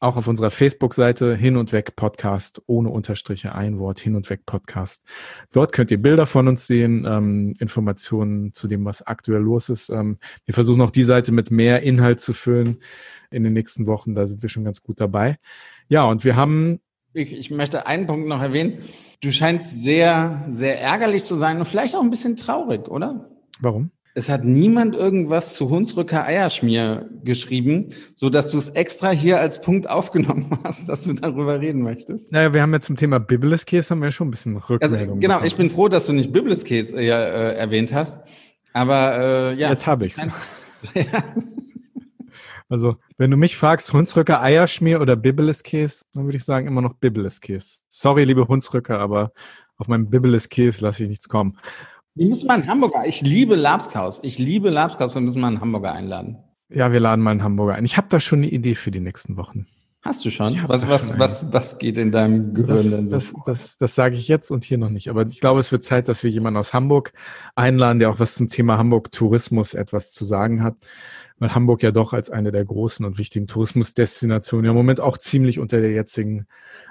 auch 0.00 0.16
auf 0.16 0.28
unserer 0.28 0.50
Facebook-Seite 0.50 1.34
Hin 1.34 1.56
und 1.56 1.72
Weg 1.72 1.96
Podcast, 1.96 2.62
ohne 2.66 2.88
Unterstriche, 2.88 3.54
ein 3.54 3.78
Wort, 3.78 3.98
Hin 3.98 4.14
und 4.14 4.30
Weg 4.30 4.46
Podcast. 4.46 5.04
Dort 5.52 5.72
könnt 5.72 5.90
ihr 5.90 6.00
Bilder 6.00 6.26
von 6.26 6.46
uns 6.46 6.66
sehen, 6.66 7.04
ähm, 7.04 7.54
Informationen 7.58 8.52
zu 8.52 8.68
dem, 8.68 8.84
was 8.84 9.02
aktuell 9.02 9.42
los 9.42 9.68
ist. 9.68 9.88
Ähm, 9.88 10.18
wir 10.44 10.54
versuchen 10.54 10.80
auch 10.82 10.92
die 10.92 11.04
Seite 11.04 11.32
mit 11.32 11.50
mehr 11.50 11.82
Inhalt 11.82 12.20
zu 12.20 12.32
füllen 12.32 12.78
in 13.30 13.42
den 13.42 13.52
nächsten 13.52 13.86
Wochen. 13.86 14.14
Da 14.14 14.26
sind 14.26 14.42
wir 14.42 14.48
schon 14.48 14.64
ganz 14.64 14.82
gut 14.82 15.00
dabei. 15.00 15.38
Ja, 15.88 16.04
und 16.04 16.24
wir 16.24 16.36
haben. 16.36 16.80
Ich, 17.12 17.32
ich 17.32 17.50
möchte 17.50 17.86
einen 17.86 18.06
Punkt 18.06 18.28
noch 18.28 18.40
erwähnen. 18.40 18.78
Du 19.20 19.32
scheinst 19.32 19.82
sehr, 19.82 20.44
sehr 20.48 20.80
ärgerlich 20.80 21.24
zu 21.24 21.34
sein 21.34 21.58
und 21.58 21.66
vielleicht 21.66 21.96
auch 21.96 22.02
ein 22.02 22.10
bisschen 22.10 22.36
traurig, 22.36 22.86
oder? 22.88 23.30
Warum? 23.58 23.90
Es 24.18 24.28
hat 24.28 24.44
niemand 24.44 24.96
irgendwas 24.96 25.54
zu 25.54 25.70
Hunsrücker 25.70 26.24
Eierschmier 26.24 27.08
geschrieben, 27.22 27.88
so 28.16 28.28
dass 28.28 28.50
du 28.50 28.58
es 28.58 28.68
extra 28.70 29.10
hier 29.10 29.38
als 29.38 29.60
Punkt 29.60 29.88
aufgenommen 29.88 30.58
hast, 30.64 30.88
dass 30.88 31.04
du 31.04 31.12
darüber 31.14 31.60
reden 31.60 31.82
möchtest. 31.82 32.32
Naja, 32.32 32.52
wir 32.52 32.60
haben 32.60 32.72
ja 32.72 32.80
zum 32.80 32.96
Thema 32.96 33.20
Biblis 33.20 33.64
Case 33.64 33.90
haben 33.90 34.02
wir 34.02 34.10
schon 34.10 34.28
ein 34.28 34.30
bisschen 34.32 34.56
Rückmeldung. 34.56 34.98
Also, 34.98 35.20
genau, 35.20 35.34
bekommen. 35.34 35.46
ich 35.46 35.56
bin 35.56 35.70
froh, 35.70 35.88
dass 35.88 36.06
du 36.06 36.12
nicht 36.12 36.32
Biblis 36.32 36.64
Case 36.64 36.94
äh, 36.96 37.06
äh, 37.06 37.54
erwähnt 37.54 37.94
hast. 37.94 38.20
Aber 38.72 39.52
äh, 39.52 39.54
ja. 39.54 39.70
Jetzt 39.70 39.86
habe 39.86 40.06
ich's. 40.06 40.16
ja. 40.16 41.04
Also, 42.70 42.96
wenn 43.16 43.30
du 43.30 43.38
mich 43.38 43.56
fragst, 43.56 43.94
Hunsrücker 43.94 44.42
Eierschmier 44.42 45.00
oder 45.00 45.16
Biblis 45.16 45.62
Case, 45.62 46.04
dann 46.12 46.26
würde 46.26 46.36
ich 46.36 46.44
sagen 46.44 46.66
immer 46.66 46.82
noch 46.82 46.92
Biblis 46.92 47.40
Case. 47.40 47.78
Sorry, 47.88 48.24
liebe 48.24 48.46
Hunsrücker, 48.46 49.00
aber 49.00 49.32
auf 49.78 49.88
meinem 49.88 50.10
Biblis 50.10 50.50
Case 50.50 50.84
lasse 50.84 51.04
ich 51.04 51.08
nichts 51.08 51.30
kommen. 51.30 51.56
Wir 52.18 52.26
müssen 52.26 52.48
mal 52.48 52.54
einen 52.54 52.66
Hamburger. 52.66 53.06
Ich 53.06 53.20
liebe 53.20 53.54
Labskaus. 53.54 54.18
Ich 54.24 54.40
liebe 54.40 54.70
Labskaus. 54.70 55.14
Wir 55.14 55.20
müssen 55.20 55.40
mal 55.40 55.46
einen 55.48 55.60
Hamburger 55.60 55.92
einladen. 55.92 56.38
Ja, 56.68 56.90
wir 56.90 56.98
laden 56.98 57.22
mal 57.22 57.30
einen 57.30 57.44
Hamburger 57.44 57.76
ein. 57.76 57.84
Ich 57.84 57.96
habe 57.96 58.08
da 58.10 58.18
schon 58.18 58.40
eine 58.40 58.48
Idee 58.48 58.74
für 58.74 58.90
die 58.90 58.98
nächsten 58.98 59.36
Wochen. 59.36 59.66
Hast 60.02 60.24
du 60.24 60.30
schon? 60.30 60.58
Was, 60.66 60.88
was, 60.88 61.16
was, 61.16 61.52
was 61.52 61.78
geht 61.78 61.96
in 61.96 62.10
deinem 62.10 62.54
Gehirn 62.54 62.76
das, 62.76 62.90
denn 62.90 63.06
so? 63.06 63.14
Das, 63.14 63.32
das, 63.46 63.76
das 63.78 63.94
sage 63.94 64.16
ich 64.16 64.26
jetzt 64.26 64.50
und 64.50 64.64
hier 64.64 64.78
noch 64.78 64.90
nicht. 64.90 65.10
Aber 65.10 65.26
ich 65.26 65.38
glaube, 65.38 65.60
es 65.60 65.70
wird 65.70 65.84
Zeit, 65.84 66.08
dass 66.08 66.24
wir 66.24 66.30
jemanden 66.30 66.58
aus 66.58 66.74
Hamburg 66.74 67.12
einladen, 67.54 68.00
der 68.00 68.10
auch 68.10 68.18
was 68.18 68.34
zum 68.34 68.48
Thema 68.48 68.78
Hamburg 68.78 69.12
Tourismus 69.12 69.74
etwas 69.74 70.10
zu 70.10 70.24
sagen 70.24 70.64
hat 70.64 70.74
weil 71.38 71.54
Hamburg 71.54 71.82
ja 71.82 71.90
doch 71.90 72.12
als 72.12 72.30
eine 72.30 72.52
der 72.52 72.64
großen 72.64 73.04
und 73.06 73.18
wichtigen 73.18 73.46
Tourismusdestinationen 73.46 74.64
ja 74.64 74.70
im 74.72 74.76
Moment 74.76 75.00
auch 75.00 75.18
ziemlich 75.18 75.58
unter 75.58 75.80
der 75.80 75.92
jetzigen 75.92 76.46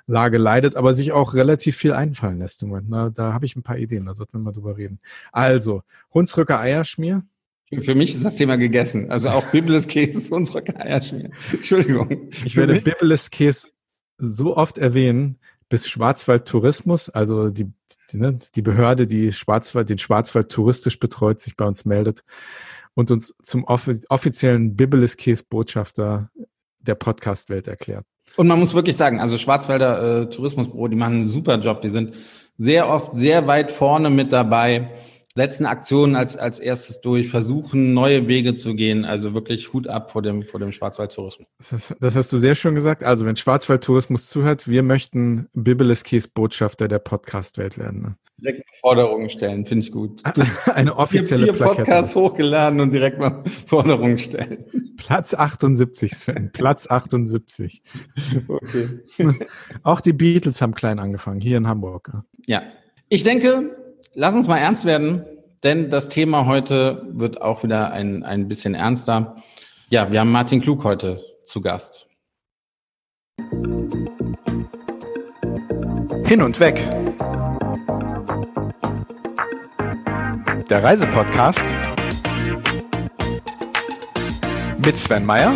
Lage 0.08 0.38
leidet, 0.38 0.76
aber 0.76 0.94
sich 0.94 1.12
auch 1.12 1.34
relativ 1.34 1.76
viel 1.76 1.94
einfallen 1.94 2.40
lässt 2.40 2.64
im 2.64 2.70
Moment. 2.70 2.90
Na, 2.90 3.10
da 3.10 3.34
habe 3.34 3.46
ich 3.46 3.56
ein 3.56 3.64
paar 3.64 3.78
Ideen, 3.78 4.06
da 4.06 4.14
sollten 4.14 4.34
wir 4.34 4.40
mal 4.40 4.54
drüber 4.54 4.78
reden. 4.78 5.00
Also, 5.32 5.84
Hunsrücker 6.14 6.60
Eierschmier. 6.60 7.24
Für 7.80 7.96
mich 7.96 8.14
ist 8.14 8.24
das 8.24 8.38
Thema 8.38 8.56
gegessen. 8.56 9.12
Also 9.12 9.30
auch 9.30 9.46
Biblis 9.52 9.88
Käse, 9.88 10.30
Hunsrücker 10.36 10.80
Eierschmier. 10.80 11.32
Entschuldigung. 11.52 12.30
Ich 12.46 12.56
werde 12.56 12.80
Biblis 12.80 13.30
Käse 13.30 13.68
so 14.18 14.56
oft 14.56 14.78
erwähnen, 14.78 15.38
bis 15.68 15.90
Schwarzwald 15.90 16.48
Tourismus, 16.48 17.10
also 17.10 17.50
die, 17.50 17.72
die, 18.12 18.18
ne, 18.18 18.40
die 18.56 18.62
Behörde, 18.62 19.06
die 19.06 19.34
Schwarzwald, 19.34 19.90
den 19.90 19.98
Schwarzwald 19.98 20.50
touristisch 20.50 20.98
betreut, 20.98 21.42
sich 21.42 21.58
bei 21.58 21.66
uns 21.66 21.84
meldet 21.84 22.24
und 22.94 23.12
uns 23.12 23.36
zum 23.44 23.66
offiziellen 23.66 24.78
Biblis 24.78 25.18
Case 25.18 25.44
Botschafter 25.48 26.32
der 26.80 26.96
Podcast-Welt 26.96 27.68
erklärt. 27.68 28.06
Und 28.36 28.48
man 28.48 28.60
muss 28.60 28.74
wirklich 28.74 28.96
sagen, 28.96 29.20
also 29.20 29.38
Schwarzwälder 29.38 30.22
äh, 30.22 30.26
Tourismusbüro, 30.30 30.88
die 30.88 30.96
machen 30.96 31.14
einen 31.14 31.28
super 31.28 31.56
Job. 31.58 31.82
Die 31.82 31.90
sind 31.90 32.16
sehr 32.56 32.90
oft 32.90 33.14
sehr 33.14 33.48
weit 33.48 33.72
vorne 33.72 34.10
mit 34.10 34.34
dabei 34.34 34.92
setzen 35.38 35.68
Aktionen 35.68 36.16
als, 36.16 36.36
als 36.36 36.60
erstes 36.60 37.00
durch, 37.00 37.30
versuchen 37.30 37.94
neue 37.94 38.28
Wege 38.28 38.56
zu 38.56 38.74
gehen. 38.74 39.06
Also 39.06 39.34
wirklich 39.36 39.72
Hut 39.72 39.88
ab 39.88 40.12
vor 40.12 40.24
dem, 40.24 40.44
vor 40.44 40.60
dem 40.60 40.72
Schwarzwaldtourismus. 40.72 41.48
Das, 41.70 41.96
das 42.00 42.16
hast 42.16 42.34
du 42.34 42.40
sehr 42.40 42.56
schön 42.56 42.74
gesagt. 42.76 43.04
Also 43.04 43.26
wenn 43.26 43.36
Schwarzwaldtourismus 43.36 44.28
zuhört, 44.28 44.68
wir 44.68 44.82
möchten 44.82 45.48
Bibeleskis 45.54 46.28
Botschafter 46.28 46.88
der 46.88 47.00
Podcast-Welt 47.00 47.78
werden. 47.78 48.02
Ne? 48.02 48.16
Direkt 48.40 48.64
Forderungen 48.82 49.30
stellen, 49.30 49.66
finde 49.66 49.86
ich 49.86 49.92
gut. 49.92 50.24
Eine 50.66 50.98
offizielle 50.98 51.52
ich 51.52 51.58
Podcasts 51.58 52.16
hochgeladen 52.16 52.80
und 52.80 52.92
direkt 52.92 53.20
mal 53.20 53.44
Forderungen 53.68 54.18
stellen. 54.18 54.66
Platz 54.98 55.36
78, 55.36 56.14
Sven. 56.16 56.52
Platz 56.52 56.90
78. 56.90 57.84
Okay. 58.48 58.90
Auch 59.84 60.02
die 60.02 60.14
Beatles 60.14 60.62
haben 60.62 60.74
klein 60.74 61.00
angefangen, 61.00 61.42
hier 61.42 61.58
in 61.58 61.68
Hamburg. 61.68 62.12
Ja. 62.48 62.64
Ich 63.10 63.24
denke, 63.24 63.76
lass 64.14 64.36
uns 64.36 64.48
mal 64.48 64.58
ernst 64.58 64.86
werden, 64.86 65.26
denn 65.64 65.90
das 65.90 66.10
Thema 66.10 66.46
heute 66.46 67.06
wird 67.10 67.42
auch 67.42 67.64
wieder 67.64 67.92
ein, 67.92 68.24
ein 68.24 68.48
bisschen 68.48 68.74
ernster. 68.74 69.36
Ja, 69.90 70.12
wir 70.12 70.20
haben 70.20 70.32
Martin 70.32 70.62
Klug 70.62 70.84
heute 70.84 71.24
zu 71.46 71.62
Gast. 71.62 72.08
Hin 76.26 76.42
und 76.42 76.60
weg. 76.60 76.80
Der 80.70 80.84
Reisepodcast 80.84 81.66
mit 84.84 84.98
Sven 84.98 85.26
Meyer 85.26 85.54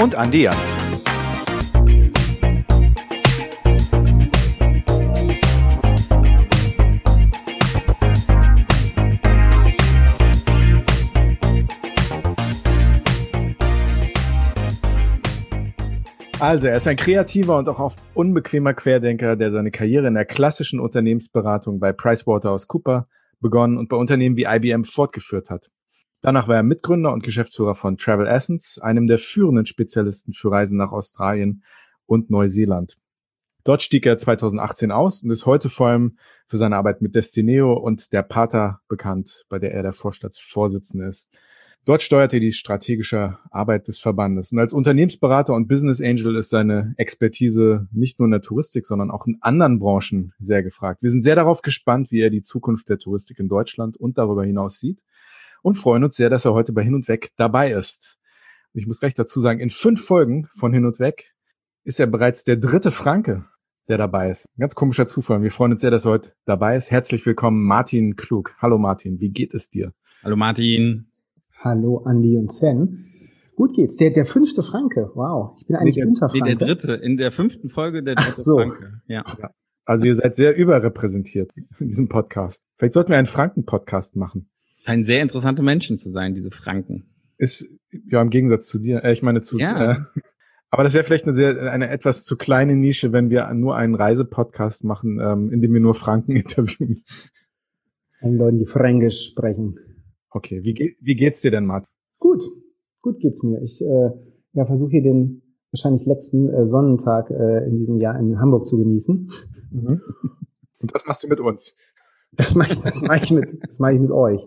und 0.00 0.14
Andi 0.14 0.42
Jans. 0.42 0.83
Also, 16.46 16.66
er 16.66 16.76
ist 16.76 16.86
ein 16.86 16.98
kreativer 16.98 17.56
und 17.56 17.70
auch 17.70 17.78
oft 17.78 17.98
unbequemer 18.12 18.74
Querdenker, 18.74 19.34
der 19.34 19.50
seine 19.50 19.70
Karriere 19.70 20.08
in 20.08 20.12
der 20.12 20.26
klassischen 20.26 20.78
Unternehmensberatung 20.78 21.80
bei 21.80 21.94
PricewaterhouseCooper 21.94 23.08
begonnen 23.40 23.78
und 23.78 23.88
bei 23.88 23.96
Unternehmen 23.96 24.36
wie 24.36 24.44
IBM 24.44 24.84
fortgeführt 24.84 25.48
hat. 25.48 25.70
Danach 26.20 26.46
war 26.46 26.56
er 26.56 26.62
Mitgründer 26.62 27.14
und 27.14 27.22
Geschäftsführer 27.22 27.74
von 27.74 27.96
Travel 27.96 28.26
Essence, 28.26 28.78
einem 28.78 29.06
der 29.06 29.18
führenden 29.18 29.64
Spezialisten 29.64 30.34
für 30.34 30.50
Reisen 30.50 30.76
nach 30.76 30.92
Australien 30.92 31.64
und 32.04 32.28
Neuseeland. 32.28 32.98
Dort 33.64 33.82
stieg 33.82 34.04
er 34.04 34.18
2018 34.18 34.92
aus 34.92 35.22
und 35.22 35.30
ist 35.30 35.46
heute 35.46 35.70
vor 35.70 35.88
allem 35.88 36.18
für 36.46 36.58
seine 36.58 36.76
Arbeit 36.76 37.00
mit 37.00 37.14
Destineo 37.14 37.72
und 37.72 38.12
der 38.12 38.22
Pater 38.22 38.80
bekannt, 38.86 39.46
bei 39.48 39.58
der 39.58 39.72
er 39.72 39.82
der 39.82 39.94
Vorstandsvorsitzende 39.94 41.06
ist. 41.06 41.34
Dort 41.84 42.00
steuert 42.00 42.32
er 42.32 42.40
die 42.40 42.52
strategische 42.52 43.38
Arbeit 43.50 43.88
des 43.88 43.98
Verbandes. 43.98 44.52
Und 44.52 44.58
als 44.58 44.72
Unternehmensberater 44.72 45.52
und 45.52 45.68
Business 45.68 46.00
Angel 46.00 46.36
ist 46.36 46.48
seine 46.48 46.94
Expertise 46.96 47.88
nicht 47.92 48.18
nur 48.18 48.26
in 48.26 48.32
der 48.32 48.40
Touristik, 48.40 48.86
sondern 48.86 49.10
auch 49.10 49.26
in 49.26 49.36
anderen 49.42 49.80
Branchen 49.80 50.32
sehr 50.38 50.62
gefragt. 50.62 51.02
Wir 51.02 51.10
sind 51.10 51.22
sehr 51.22 51.36
darauf 51.36 51.60
gespannt, 51.60 52.10
wie 52.10 52.20
er 52.20 52.30
die 52.30 52.40
Zukunft 52.40 52.88
der 52.88 52.98
Touristik 52.98 53.38
in 53.38 53.48
Deutschland 53.48 53.98
und 53.98 54.16
darüber 54.16 54.44
hinaus 54.44 54.80
sieht 54.80 55.02
und 55.60 55.74
freuen 55.74 56.04
uns 56.04 56.16
sehr, 56.16 56.30
dass 56.30 56.46
er 56.46 56.54
heute 56.54 56.72
bei 56.72 56.82
Hin 56.82 56.94
und 56.94 57.06
Weg 57.08 57.32
dabei 57.36 57.72
ist. 57.72 58.18
ich 58.72 58.86
muss 58.86 58.98
gleich 58.98 59.14
dazu 59.14 59.40
sagen, 59.40 59.60
in 59.60 59.70
fünf 59.70 60.04
Folgen 60.04 60.48
von 60.52 60.72
Hin 60.72 60.86
und 60.86 60.98
Weg 61.00 61.34
ist 61.84 62.00
er 62.00 62.06
bereits 62.06 62.44
der 62.44 62.56
dritte 62.56 62.92
Franke, 62.92 63.44
der 63.88 63.98
dabei 63.98 64.30
ist. 64.30 64.46
Ein 64.56 64.60
ganz 64.60 64.74
komischer 64.74 65.06
Zufall. 65.06 65.42
Wir 65.42 65.52
freuen 65.52 65.72
uns 65.72 65.82
sehr, 65.82 65.90
dass 65.90 66.06
er 66.06 66.12
heute 66.12 66.32
dabei 66.46 66.76
ist. 66.76 66.90
Herzlich 66.90 67.26
willkommen, 67.26 67.62
Martin 67.62 68.16
Klug. 68.16 68.54
Hallo 68.62 68.78
Martin, 68.78 69.20
wie 69.20 69.28
geht 69.28 69.52
es 69.52 69.68
dir? 69.68 69.92
Hallo 70.22 70.36
Martin. 70.36 71.13
Hallo 71.64 72.02
Andi 72.04 72.36
und 72.36 72.52
Sven. 72.52 73.06
Gut 73.56 73.72
geht's. 73.72 73.96
Der, 73.96 74.10
der 74.10 74.26
fünfte 74.26 74.62
Franke. 74.62 75.10
Wow. 75.14 75.56
Ich 75.58 75.66
bin 75.66 75.76
eigentlich 75.76 75.96
nee, 75.96 76.04
unter 76.04 76.28
Franke. 76.28 76.44
Nee, 76.44 76.56
der 76.56 76.68
dritte. 76.68 76.92
In 76.92 77.16
der 77.16 77.32
fünften 77.32 77.70
Folge 77.70 78.02
der 78.02 78.16
dritte 78.16 78.32
Ach 78.32 78.36
so. 78.36 78.56
Franke. 78.58 79.00
Ja. 79.06 79.24
ja. 79.38 79.50
Also 79.86 80.06
ihr 80.06 80.14
seid 80.14 80.34
sehr 80.34 80.54
überrepräsentiert 80.54 81.52
in 81.78 81.88
diesem 81.88 82.10
Podcast. 82.10 82.68
Vielleicht 82.76 82.92
sollten 82.92 83.10
wir 83.10 83.16
einen 83.16 83.26
Franken-Podcast 83.26 84.14
machen. 84.14 84.50
Scheinen 84.84 85.04
sehr 85.04 85.22
interessante 85.22 85.62
Menschen 85.62 85.96
zu 85.96 86.10
sein, 86.10 86.34
diese 86.34 86.50
Franken. 86.50 87.06
Ist, 87.38 87.66
ja, 88.10 88.20
im 88.20 88.28
Gegensatz 88.28 88.66
zu 88.66 88.78
dir. 88.78 89.02
Äh, 89.02 89.14
ich 89.14 89.22
meine 89.22 89.40
zu, 89.40 89.58
ja. 89.58 89.92
Äh, 89.92 89.96
aber 90.68 90.82
das 90.82 90.92
wäre 90.92 91.02
vielleicht 91.02 91.24
eine 91.24 91.32
sehr, 91.32 91.72
eine 91.72 91.88
etwas 91.88 92.24
zu 92.24 92.36
kleine 92.36 92.76
Nische, 92.76 93.12
wenn 93.12 93.30
wir 93.30 93.50
nur 93.54 93.74
einen 93.74 93.94
Reisepodcast 93.94 94.84
machen, 94.84 95.18
ähm, 95.18 95.50
in 95.50 95.62
dem 95.62 95.72
wir 95.72 95.80
nur 95.80 95.94
Franken 95.94 96.32
interviewen. 96.36 97.04
Einen 98.20 98.36
Leuten, 98.36 98.58
die 98.58 98.66
Fränkisch 98.66 99.28
sprechen. 99.30 99.78
Okay, 100.34 100.64
wie, 100.64 100.96
wie 101.00 101.14
geht's 101.14 101.42
dir 101.42 101.52
denn, 101.52 101.64
Martin? 101.64 101.88
Gut, 102.18 102.42
gut 103.00 103.20
geht's 103.20 103.44
mir. 103.44 103.62
Ich 103.62 103.80
äh, 103.80 104.10
ja, 104.52 104.66
versuche 104.66 104.90
hier 104.90 105.02
den 105.02 105.42
wahrscheinlich 105.70 106.06
letzten 106.06 106.48
äh, 106.48 106.66
Sonnentag 106.66 107.30
äh, 107.30 107.64
in 107.68 107.78
diesem 107.78 107.98
Jahr 107.98 108.18
in 108.18 108.40
Hamburg 108.40 108.66
zu 108.66 108.76
genießen. 108.76 109.30
Mhm. 109.70 110.00
Und 110.80 110.92
das 110.92 111.06
machst 111.06 111.22
du 111.22 111.28
mit 111.28 111.38
uns? 111.38 111.76
Das 112.32 112.56
mache 112.56 112.72
ich, 112.72 112.80
das 112.80 113.02
mach 113.02 113.22
ich 113.22 113.30
mit, 113.30 113.62
das 113.62 113.78
mache 113.78 113.92
ich 113.92 114.00
mit 114.00 114.10
euch. 114.10 114.40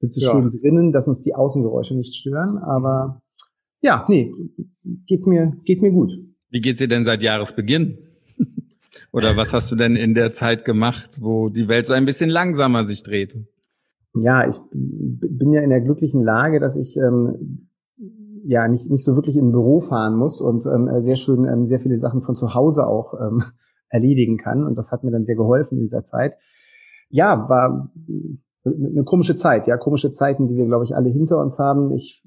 Sitze 0.00 0.20
ja. 0.20 0.32
schön 0.32 0.50
drinnen, 0.50 0.90
dass 0.90 1.06
uns 1.06 1.22
die 1.22 1.36
Außengeräusche 1.36 1.96
nicht 1.96 2.16
stören, 2.16 2.58
aber 2.58 3.22
ja, 3.80 4.04
nee, 4.08 4.32
geht 5.06 5.24
mir, 5.24 5.56
geht 5.64 5.82
mir 5.82 5.92
gut. 5.92 6.12
Wie 6.50 6.60
geht's 6.60 6.80
dir 6.80 6.88
denn 6.88 7.04
seit 7.04 7.22
Jahresbeginn? 7.22 7.98
Oder 9.12 9.36
was 9.36 9.52
hast 9.52 9.70
du 9.70 9.76
denn 9.76 9.94
in 9.94 10.14
der 10.14 10.32
Zeit 10.32 10.64
gemacht, 10.64 11.18
wo 11.20 11.48
die 11.48 11.68
Welt 11.68 11.86
so 11.86 11.92
ein 11.92 12.06
bisschen 12.06 12.28
langsamer 12.28 12.84
sich 12.84 13.04
dreht? 13.04 13.36
Ja, 14.14 14.48
ich 14.48 14.60
bin 14.70 15.52
ja 15.52 15.60
in 15.60 15.70
der 15.70 15.80
glücklichen 15.80 16.22
Lage, 16.22 16.60
dass 16.60 16.76
ich 16.76 16.96
ähm, 16.96 17.68
ja 18.44 18.68
nicht 18.68 18.88
nicht 18.90 19.04
so 19.04 19.16
wirklich 19.16 19.36
in 19.36 19.48
ein 19.48 19.52
Büro 19.52 19.80
fahren 19.80 20.16
muss 20.16 20.40
und 20.40 20.64
ähm, 20.66 20.88
sehr 21.00 21.16
schön 21.16 21.44
ähm, 21.44 21.66
sehr 21.66 21.80
viele 21.80 21.96
Sachen 21.96 22.20
von 22.20 22.36
zu 22.36 22.54
Hause 22.54 22.86
auch 22.86 23.14
ähm, 23.20 23.42
erledigen 23.88 24.38
kann 24.38 24.64
und 24.64 24.76
das 24.76 24.92
hat 24.92 25.02
mir 25.02 25.10
dann 25.10 25.24
sehr 25.24 25.36
geholfen 25.36 25.78
in 25.78 25.82
dieser 25.82 26.04
Zeit. 26.04 26.36
Ja, 27.08 27.48
war 27.48 27.92
eine 28.64 29.04
komische 29.04 29.34
Zeit, 29.34 29.66
ja, 29.66 29.76
komische 29.76 30.10
Zeiten, 30.12 30.46
die 30.46 30.56
wir 30.56 30.66
glaube 30.66 30.84
ich 30.84 30.94
alle 30.94 31.10
hinter 31.10 31.40
uns 31.40 31.58
haben. 31.58 31.92
Ich 31.92 32.24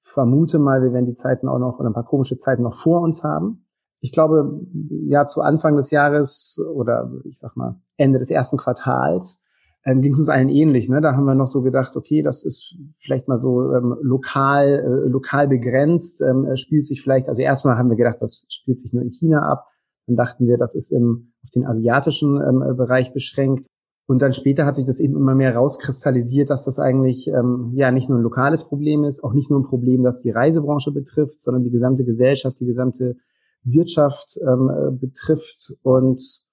vermute 0.00 0.58
mal, 0.58 0.82
wir 0.82 0.92
werden 0.92 1.06
die 1.06 1.14
Zeiten 1.14 1.48
auch 1.48 1.58
noch 1.58 1.78
oder 1.78 1.88
ein 1.88 1.94
paar 1.94 2.04
komische 2.04 2.36
Zeiten 2.36 2.62
noch 2.62 2.74
vor 2.74 3.00
uns 3.00 3.22
haben. 3.22 3.64
Ich 4.00 4.12
glaube, 4.12 4.60
ja, 5.06 5.26
zu 5.26 5.40
Anfang 5.40 5.76
des 5.76 5.90
Jahres 5.90 6.60
oder 6.74 7.10
ich 7.24 7.38
sag 7.38 7.56
mal 7.56 7.80
Ende 7.96 8.18
des 8.18 8.30
ersten 8.30 8.56
Quartals 8.56 9.44
ähm, 9.84 10.02
ging 10.02 10.12
es 10.12 10.18
uns 10.18 10.28
allen 10.28 10.48
ähnlich. 10.48 10.88
Ne? 10.88 11.00
Da 11.00 11.14
haben 11.14 11.24
wir 11.24 11.34
noch 11.34 11.46
so 11.46 11.62
gedacht, 11.62 11.96
okay, 11.96 12.22
das 12.22 12.44
ist 12.44 12.76
vielleicht 12.96 13.28
mal 13.28 13.36
so 13.36 13.72
ähm, 13.72 13.96
lokal, 14.02 14.66
äh, 14.66 15.08
lokal 15.08 15.48
begrenzt, 15.48 16.22
ähm, 16.22 16.44
äh, 16.44 16.56
spielt 16.56 16.86
sich 16.86 17.02
vielleicht, 17.02 17.28
also 17.28 17.42
erstmal 17.42 17.76
haben 17.76 17.90
wir 17.90 17.96
gedacht, 17.96 18.18
das 18.20 18.46
spielt 18.48 18.80
sich 18.80 18.92
nur 18.92 19.02
in 19.02 19.10
China 19.10 19.50
ab. 19.50 19.66
Dann 20.06 20.16
dachten 20.16 20.46
wir, 20.46 20.58
das 20.58 20.74
ist 20.74 20.90
im, 20.90 21.32
auf 21.42 21.50
den 21.50 21.66
asiatischen 21.66 22.36
ähm, 22.36 22.62
äh, 22.62 22.74
Bereich 22.74 23.12
beschränkt. 23.12 23.66
Und 24.06 24.22
dann 24.22 24.32
später 24.32 24.64
hat 24.64 24.76
sich 24.76 24.86
das 24.86 25.00
eben 25.00 25.16
immer 25.16 25.34
mehr 25.34 25.54
rauskristallisiert, 25.54 26.48
dass 26.48 26.64
das 26.64 26.78
eigentlich 26.78 27.28
ähm, 27.28 27.72
ja 27.74 27.90
nicht 27.90 28.08
nur 28.08 28.18
ein 28.18 28.22
lokales 28.22 28.64
Problem 28.64 29.04
ist, 29.04 29.22
auch 29.22 29.34
nicht 29.34 29.50
nur 29.50 29.60
ein 29.60 29.68
Problem, 29.68 30.02
das 30.02 30.22
die 30.22 30.30
Reisebranche 30.30 30.92
betrifft, 30.92 31.38
sondern 31.38 31.62
die 31.62 31.70
gesamte 31.70 32.04
Gesellschaft, 32.04 32.58
die 32.58 32.64
gesamte 32.64 33.16
Wirtschaft 33.64 34.38
ähm, 34.42 34.70
äh, 34.70 34.90
betrifft. 34.92 35.74
Und 35.82 36.47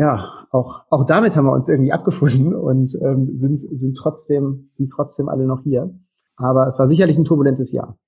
ja, 0.00 0.46
auch, 0.50 0.86
auch 0.88 1.04
damit 1.04 1.36
haben 1.36 1.44
wir 1.44 1.52
uns 1.52 1.68
irgendwie 1.68 1.92
abgefunden 1.92 2.54
und 2.54 2.96
ähm, 3.02 3.36
sind, 3.36 3.60
sind, 3.60 3.94
trotzdem, 3.94 4.70
sind 4.72 4.90
trotzdem 4.90 5.28
alle 5.28 5.44
noch 5.44 5.62
hier. 5.62 5.94
Aber 6.36 6.66
es 6.66 6.78
war 6.78 6.88
sicherlich 6.88 7.18
ein 7.18 7.26
turbulentes 7.26 7.70
Jahr. 7.70 7.98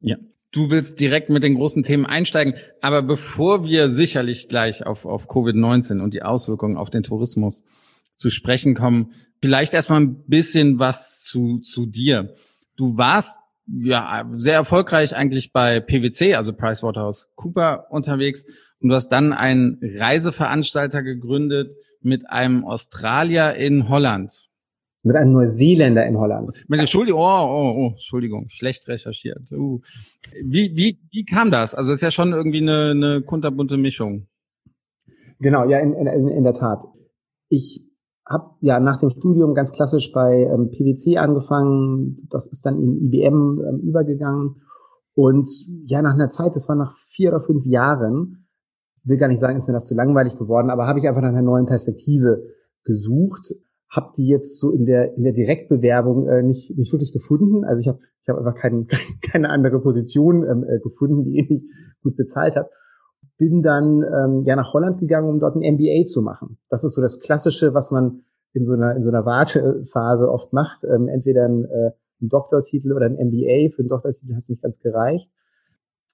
Ja. 0.00 0.16
Du 0.50 0.70
willst 0.70 0.98
direkt 0.98 1.28
mit 1.28 1.44
den 1.44 1.54
großen 1.54 1.84
Themen 1.84 2.06
einsteigen. 2.06 2.54
Aber 2.80 3.02
bevor 3.02 3.62
wir 3.62 3.90
sicherlich 3.90 4.48
gleich 4.48 4.84
auf, 4.84 5.04
auf 5.04 5.30
Covid-19 5.30 6.00
und 6.00 6.12
die 6.12 6.22
Auswirkungen 6.22 6.76
auf 6.76 6.90
den 6.90 7.04
Tourismus 7.04 7.62
zu 8.16 8.30
sprechen 8.30 8.74
kommen, 8.74 9.12
vielleicht 9.40 9.74
erstmal 9.74 10.00
ein 10.00 10.24
bisschen 10.26 10.80
was 10.80 11.22
zu, 11.22 11.58
zu 11.58 11.86
dir. 11.86 12.34
Du 12.76 12.96
warst 12.96 13.38
ja 13.68 14.28
sehr 14.36 14.54
erfolgreich 14.54 15.14
eigentlich 15.14 15.52
bei 15.52 15.80
PwC, 15.80 16.34
also 16.34 16.52
PricewaterhouseCooper 16.52 17.86
unterwegs 17.90 18.44
und 18.80 18.90
du 18.90 18.94
hast 18.94 19.08
dann 19.08 19.32
einen 19.32 19.78
Reiseveranstalter 19.82 21.02
gegründet 21.02 21.74
mit 22.00 22.28
einem 22.30 22.64
Australier 22.64 23.54
in 23.54 23.88
Holland. 23.88 24.48
Mit 25.02 25.16
einem 25.16 25.32
Neuseeländer 25.32 26.06
in 26.06 26.16
Holland. 26.16 26.64
Mit 26.68 26.80
Entschuldigung, 26.80 27.20
oh, 27.20 27.24
oh, 27.24 27.74
oh, 27.76 27.90
Entschuldigung, 27.92 28.48
schlecht 28.48 28.88
recherchiert. 28.88 29.50
Uh. 29.52 29.80
Wie, 30.42 30.76
wie, 30.76 30.98
wie 31.10 31.24
kam 31.24 31.50
das? 31.50 31.74
Also 31.74 31.92
es 31.92 31.98
ist 31.98 32.02
ja 32.02 32.10
schon 32.10 32.32
irgendwie 32.32 32.60
eine, 32.60 32.90
eine 32.90 33.22
kunterbunte 33.22 33.76
Mischung. 33.76 34.26
Genau, 35.40 35.68
ja, 35.68 35.78
in, 35.78 35.94
in, 35.94 36.28
in 36.28 36.42
der 36.42 36.52
Tat. 36.52 36.84
Ich 37.48 37.87
habe 38.28 38.50
ja 38.60 38.78
nach 38.78 38.98
dem 38.98 39.10
Studium 39.10 39.54
ganz 39.54 39.72
klassisch 39.72 40.12
bei 40.12 40.42
ähm, 40.42 40.70
PwC 40.70 41.18
angefangen. 41.18 42.28
Das 42.30 42.46
ist 42.46 42.66
dann 42.66 42.78
in 42.78 43.06
IBM 43.06 43.60
ähm, 43.66 43.80
übergegangen. 43.82 44.62
Und 45.14 45.48
ja, 45.86 46.02
nach 46.02 46.14
einer 46.14 46.28
Zeit, 46.28 46.54
das 46.54 46.68
war 46.68 46.76
nach 46.76 46.92
vier 46.92 47.30
oder 47.30 47.40
fünf 47.40 47.64
Jahren, 47.64 48.46
will 49.04 49.16
gar 49.16 49.28
nicht 49.28 49.40
sagen, 49.40 49.56
ist 49.56 49.66
mir 49.66 49.72
das 49.72 49.86
zu 49.86 49.94
langweilig 49.94 50.36
geworden, 50.36 50.70
aber 50.70 50.86
habe 50.86 50.98
ich 50.98 51.08
einfach 51.08 51.22
nach 51.22 51.30
einer 51.30 51.42
neuen 51.42 51.66
Perspektive 51.66 52.42
gesucht, 52.84 53.54
habe 53.88 54.12
die 54.16 54.28
jetzt 54.28 54.60
so 54.60 54.70
in 54.70 54.84
der 54.84 55.16
in 55.16 55.24
der 55.24 55.32
Direktbewerbung 55.32 56.28
äh, 56.28 56.42
nicht 56.42 56.76
nicht 56.76 56.92
wirklich 56.92 57.12
gefunden. 57.12 57.64
Also 57.64 57.80
ich 57.80 57.88
habe 57.88 57.98
ich 58.22 58.28
habe 58.28 58.40
einfach 58.40 58.60
kein, 58.60 58.86
keine 59.32 59.48
andere 59.48 59.80
Position 59.80 60.44
ähm, 60.44 60.64
äh, 60.68 60.78
gefunden, 60.80 61.24
die 61.24 61.38
ähnlich 61.38 61.64
gut 62.02 62.16
bezahlt 62.16 62.56
hat. 62.56 62.68
Bin 63.38 63.62
dann 63.62 64.02
ähm, 64.02 64.44
ja 64.44 64.56
nach 64.56 64.74
Holland 64.74 64.98
gegangen, 64.98 65.28
um 65.28 65.38
dort 65.38 65.56
ein 65.56 65.74
MBA 65.74 66.04
zu 66.04 66.22
machen. 66.22 66.58
Das 66.68 66.84
ist 66.84 66.94
so 66.94 67.00
das 67.00 67.20
Klassische, 67.20 67.72
was 67.72 67.90
man 67.90 68.22
in 68.52 68.66
so 68.66 68.74
einer 68.74 68.96
in 68.96 69.02
so 69.02 69.08
einer 69.08 69.24
Wartephase 69.24 70.30
oft 70.30 70.52
macht. 70.52 70.84
Ähm, 70.84 71.08
entweder 71.08 71.46
ein, 71.46 71.64
äh, 71.64 71.92
ein 72.20 72.28
Doktortitel 72.28 72.92
oder 72.92 73.06
ein 73.06 73.14
MBA. 73.14 73.70
Für 73.74 73.82
einen 73.82 73.88
Doktortitel 73.88 74.34
hat 74.34 74.42
es 74.42 74.48
nicht 74.48 74.62
ganz 74.62 74.80
gereicht. 74.80 75.30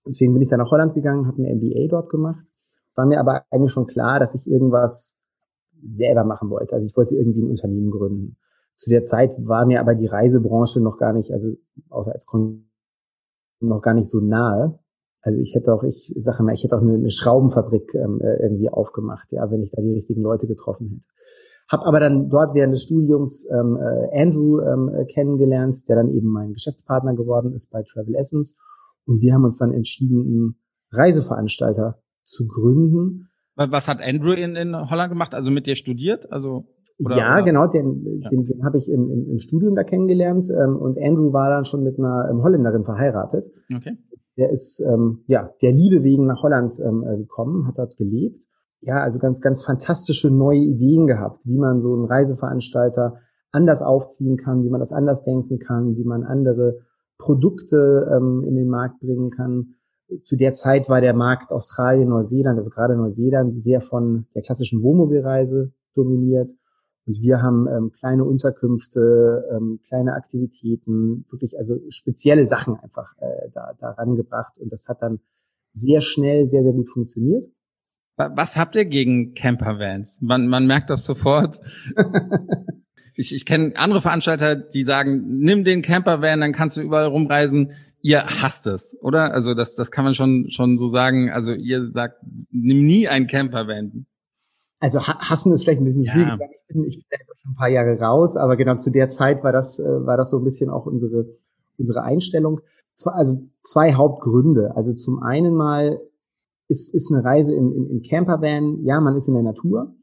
Deswegen 0.07 0.35
bin 0.35 0.43
ich 0.43 0.51
dann 0.51 0.61
nach 0.61 0.71
Holland 0.71 0.95
gegangen, 0.95 1.27
habe 1.27 1.43
ein 1.43 1.57
MBA 1.57 1.89
dort 1.89 2.11
gemacht 2.11 2.45
war 2.95 3.07
mir 3.07 3.21
aber 3.21 3.45
eigentlich 3.51 3.73
schon 3.73 3.87
klar, 3.87 4.21
dass 4.21 4.35
ich 4.35 4.51
irgendwas 4.51 5.21
selber 5.85 6.25
machen 6.25 6.51
wollte. 6.51 6.75
Also 6.75 6.87
ich 6.87 6.97
wollte 6.97 7.17
irgendwie 7.17 7.43
ein 7.43 7.51
Unternehmen 7.51 7.91
gründen. 7.91 8.37
Zu 8.77 8.91
der 8.91 9.03
Zeit 9.03 9.35
war 9.39 9.67
mir 9.67 9.81
aber 9.81 9.95
die 9.95 10.07
Reisebranche 10.07 10.81
noch 10.81 10.99
gar 10.99 11.13
nicht, 11.13 11.33
also 11.33 11.51
außer 11.91 12.13
als 12.13 12.27
Kon 12.27 12.71
noch 13.61 13.83
gar 13.83 13.95
nicht 13.95 14.09
so 14.09 14.21
nahe. 14.21 14.79
Also 15.25 15.41
ich 15.41 15.55
hätte 15.55 15.73
auch, 15.73 15.83
ich 15.83 16.13
sage 16.17 16.43
mal, 16.43 16.53
ich 16.53 16.63
hätte 16.63 16.77
auch 16.77 16.83
eine, 16.83 16.95
eine 16.95 17.11
Schraubenfabrik 17.11 17.95
ähm, 17.95 18.21
äh, 18.21 18.43
irgendwie 18.43 18.69
aufgemacht, 18.69 19.33
ja, 19.33 19.51
wenn 19.51 19.63
ich 19.63 19.71
da 19.71 19.81
die 19.81 19.95
richtigen 19.95 20.23
Leute 20.23 20.47
getroffen 20.47 20.91
hätte. 20.91 21.09
Hab 21.67 21.87
aber 21.87 21.99
dann 21.99 22.29
dort 22.29 22.55
während 22.55 22.75
des 22.75 22.83
Studiums 22.83 23.49
ähm, 23.51 23.79
äh, 23.79 24.21
Andrew 24.21 24.61
ähm, 24.61 24.91
äh, 24.95 25.07
kennengelernt, 25.07 25.89
der 25.89 25.97
dann 25.97 26.11
eben 26.11 26.29
mein 26.29 26.53
Geschäftspartner 26.53 27.15
geworden 27.15 27.55
ist 27.55 27.71
bei 27.71 27.83
Travel 27.83 28.15
Essence. 28.17 28.59
Und 29.07 29.23
wir 29.23 29.33
haben 29.33 29.45
uns 29.45 29.57
dann 29.57 29.73
entschieden, 29.73 30.21
einen 30.21 30.57
Reiseveranstalter 30.93 32.03
zu 32.23 32.47
gründen. 32.47 33.31
Was 33.57 33.89
hat 33.89 34.01
Andrew 34.03 34.33
in, 34.33 34.57
in 34.57 34.91
Holland 34.91 35.11
gemacht? 35.11 35.33
Also 35.33 35.51
mit 35.51 35.67
dir 35.67 35.75
studiert? 35.77 36.31
Also 36.31 36.65
oder, 36.99 37.17
ja, 37.17 37.35
oder? 37.35 37.45
genau, 37.45 37.67
den, 37.67 38.21
ja. 38.21 38.29
den, 38.29 38.45
den 38.45 38.65
habe 38.65 38.77
ich 38.77 38.91
im, 38.91 39.11
im, 39.11 39.31
im 39.31 39.39
Studium 39.39 39.75
da 39.75 39.85
kennengelernt 39.85 40.49
ähm, 40.51 40.77
und 40.77 40.99
Andrew 40.99 41.33
war 41.33 41.49
dann 41.49 41.65
schon 41.65 41.83
mit 41.83 41.99
einer 41.99 42.29
ähm, 42.31 42.43
Holländerin 42.43 42.85
verheiratet. 42.85 43.47
Okay. 43.75 43.97
Der 44.37 44.51
ist 44.51 44.81
ähm, 44.81 45.25
ja 45.27 45.51
der 45.63 45.73
Liebe 45.73 46.03
wegen 46.03 46.27
nach 46.27 46.43
Holland 46.43 46.79
ähm, 46.81 47.05
äh, 47.07 47.17
gekommen, 47.17 47.67
hat 47.67 47.79
dort 47.79 47.97
gelebt. 47.97 48.47
Ja, 48.81 49.01
also 49.01 49.19
ganz, 49.19 49.41
ganz 49.41 49.65
fantastische 49.65 50.31
neue 50.31 50.59
Ideen 50.59 51.07
gehabt, 51.07 51.41
wie 51.45 51.57
man 51.57 51.81
so 51.81 51.95
einen 51.95 52.05
Reiseveranstalter 52.05 53.19
anders 53.51 53.83
aufziehen 53.83 54.37
kann, 54.37 54.65
wie 54.65 54.69
man 54.69 54.81
das 54.81 54.93
anders 54.93 55.23
denken 55.23 55.59
kann, 55.59 55.97
wie 55.97 56.05
man 56.05 56.25
andere 56.25 56.81
Produkte 57.19 58.11
ähm, 58.15 58.45
in 58.47 58.57
den 58.57 58.69
Markt 58.69 59.01
bringen 59.01 59.31
kann. 59.31 59.77
Zu 60.25 60.37
der 60.37 60.53
Zeit 60.53 60.89
war 60.89 61.01
der 61.01 61.15
Markt 61.15 61.51
Australien, 61.51 62.09
Neuseeland, 62.09 62.59
also 62.59 62.71
gerade 62.71 62.97
Neuseeland, 62.97 63.55
sehr 63.55 63.81
von 63.81 64.27
der 64.35 64.43
klassischen 64.43 64.83
Wohnmobilreise 64.83 65.73
dominiert. 65.95 66.51
Und 67.07 67.21
wir 67.21 67.43
haben 67.43 67.69
ähm, 67.69 67.93
kleine 67.93 68.25
Unterkünfte, 68.25 69.45
ähm, 69.53 69.81
kleine 69.87 70.15
Aktivitäten, 70.15 71.27
wirklich 71.31 71.59
also 71.59 71.79
spezielle 71.91 72.47
Sachen 72.47 72.79
einfach 72.81 73.15
äh, 73.19 73.51
da, 73.53 73.75
da 73.79 73.91
rangebracht. 73.91 74.59
Und 74.59 74.73
das 74.73 74.89
hat 74.89 75.03
dann 75.03 75.21
sehr 75.73 76.01
schnell, 76.01 76.47
sehr, 76.47 76.63
sehr 76.63 76.73
gut 76.73 76.89
funktioniert. 76.89 77.45
Was 78.17 78.57
habt 78.57 78.77
ihr 78.77 78.85
gegen 78.85 79.35
Campervans? 79.35 80.21
Man, 80.23 80.47
man 80.47 80.67
merkt 80.67 80.89
das 80.89 81.05
sofort. 81.05 81.61
ich 83.15 83.35
ich 83.35 83.45
kenne 83.45 83.73
andere 83.77 84.01
Veranstalter, 84.01 84.55
die 84.55 84.85
sagen, 84.85 85.41
nimm 85.41 85.65
den 85.65 85.83
Campervan, 85.83 86.41
dann 86.41 86.53
kannst 86.53 86.77
du 86.77 86.81
überall 86.81 87.07
rumreisen. 87.07 87.73
Ihr 88.03 88.25
hasst 88.25 88.67
es, 88.67 88.97
oder? 89.01 89.33
Also 89.33 89.55
das, 89.55 89.75
das 89.75 89.91
kann 89.91 90.05
man 90.05 90.15
schon, 90.15 90.49
schon 90.51 90.77
so 90.77 90.87
sagen. 90.87 91.31
Also 91.31 91.53
ihr 91.53 91.89
sagt, 91.89 92.19
nimm 92.51 92.85
nie 92.85 93.09
einen 93.09 93.27
Campervan 93.27 94.07
also 94.85 95.01
hassen 95.01 95.51
ist 95.55 95.65
vielleicht 95.65 95.81
ein 95.81 95.85
bisschen 95.85 96.03
ja. 96.03 96.13
viel. 96.13 96.39
Ich 96.51 96.67
bin, 96.69 96.85
ich 96.85 96.97
bin 97.09 97.19
jetzt 97.19 97.33
auch 97.33 97.37
schon 97.39 97.53
ein 97.53 97.57
paar 97.57 97.71
Jahre 97.71 97.99
raus, 97.99 98.37
aber 98.37 98.55
genau 98.59 98.77
zu 98.77 98.91
der 98.91 99.09
Zeit 99.09 99.43
war 99.43 99.51
das, 99.51 99.79
äh, 99.79 100.07
war 100.07 100.19
das 100.19 100.29
so 100.29 100.37
ein 100.37 100.45
bisschen 100.45 100.69
auch 100.69 100.85
unsere, 100.85 101.25
unsere 101.79 102.03
Einstellung. 102.03 102.61
Also 103.07 103.49
zwei 103.63 103.95
Hauptgründe. 103.95 104.77
Also 104.77 104.93
zum 104.93 105.23
einen 105.23 105.55
mal 105.55 106.01
ist, 106.69 106.95
ist 106.95 107.11
eine 107.11 107.25
Reise 107.25 107.55
im, 107.55 107.73
im, 107.73 107.91
im 107.93 108.03
Campervan, 108.03 108.85
ja, 108.85 109.01
man 109.01 109.17
ist 109.17 109.27
in 109.27 109.33
der 109.33 109.43
Natur, 109.43 109.95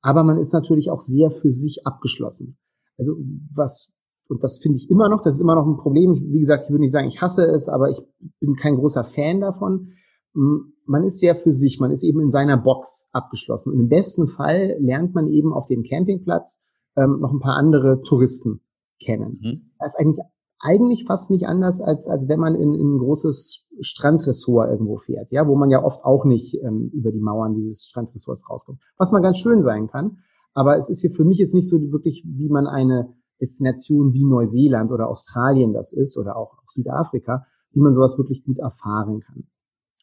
aber 0.00 0.22
man 0.22 0.38
ist 0.38 0.52
natürlich 0.52 0.90
auch 0.90 1.00
sehr 1.00 1.32
für 1.32 1.50
sich 1.50 1.84
abgeschlossen. 1.84 2.56
Also 2.98 3.16
was, 3.52 3.96
und 4.28 4.44
das 4.44 4.58
finde 4.58 4.76
ich 4.76 4.88
immer 4.90 5.08
noch, 5.08 5.22
das 5.22 5.34
ist 5.34 5.40
immer 5.40 5.56
noch 5.56 5.66
ein 5.66 5.76
Problem. 5.76 6.14
Wie 6.14 6.38
gesagt, 6.38 6.64
ich 6.64 6.70
würde 6.70 6.82
nicht 6.82 6.92
sagen, 6.92 7.08
ich 7.08 7.20
hasse 7.20 7.46
es, 7.46 7.68
aber 7.68 7.90
ich 7.90 8.00
bin 8.38 8.54
kein 8.54 8.76
großer 8.76 9.02
Fan 9.02 9.40
davon 9.40 9.94
man 10.32 11.04
ist 11.04 11.18
sehr 11.18 11.34
für 11.34 11.52
sich, 11.52 11.80
man 11.80 11.90
ist 11.90 12.02
eben 12.02 12.20
in 12.20 12.30
seiner 12.30 12.56
Box 12.56 13.08
abgeschlossen. 13.12 13.72
Und 13.72 13.80
im 13.80 13.88
besten 13.88 14.26
Fall 14.26 14.76
lernt 14.78 15.14
man 15.14 15.28
eben 15.28 15.52
auf 15.52 15.66
dem 15.66 15.82
Campingplatz 15.82 16.68
ähm, 16.96 17.18
noch 17.20 17.32
ein 17.32 17.40
paar 17.40 17.56
andere 17.56 18.02
Touristen 18.02 18.60
kennen. 19.02 19.38
Mhm. 19.40 19.70
Das 19.78 19.94
ist 19.94 20.00
eigentlich, 20.00 20.24
eigentlich 20.60 21.04
fast 21.06 21.30
nicht 21.30 21.46
anders, 21.46 21.80
als, 21.80 22.08
als 22.08 22.28
wenn 22.28 22.38
man 22.38 22.54
in, 22.54 22.74
in 22.74 22.96
ein 22.96 22.98
großes 22.98 23.66
Strandressort 23.80 24.70
irgendwo 24.70 24.98
fährt, 24.98 25.30
ja, 25.30 25.46
wo 25.48 25.56
man 25.56 25.70
ja 25.70 25.82
oft 25.82 26.04
auch 26.04 26.24
nicht 26.24 26.60
ähm, 26.62 26.90
über 26.92 27.12
die 27.12 27.20
Mauern 27.20 27.54
dieses 27.54 27.86
Strandressorts 27.88 28.48
rauskommt. 28.48 28.80
Was 28.98 29.12
mal 29.12 29.22
ganz 29.22 29.38
schön 29.38 29.62
sein 29.62 29.88
kann. 29.88 30.18
Aber 30.52 30.76
es 30.76 30.90
ist 30.90 31.00
hier 31.00 31.10
für 31.10 31.24
mich 31.24 31.38
jetzt 31.38 31.54
nicht 31.54 31.68
so 31.68 31.80
wirklich, 31.92 32.24
wie 32.26 32.48
man 32.48 32.66
eine 32.66 33.14
Destination 33.40 34.12
wie 34.12 34.24
Neuseeland 34.24 34.90
oder 34.90 35.08
Australien 35.08 35.72
das 35.72 35.92
ist 35.92 36.18
oder 36.18 36.36
auch 36.36 36.58
Südafrika, 36.66 37.46
wie 37.72 37.80
man 37.80 37.94
sowas 37.94 38.18
wirklich 38.18 38.44
gut 38.44 38.58
erfahren 38.58 39.20
kann. 39.20 39.44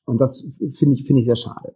Und 0.08 0.22
das 0.22 0.42
finde 0.78 0.96
ich, 0.96 1.06
finde 1.06 1.20
ich 1.20 1.26
sehr 1.26 1.36
schade. 1.36 1.76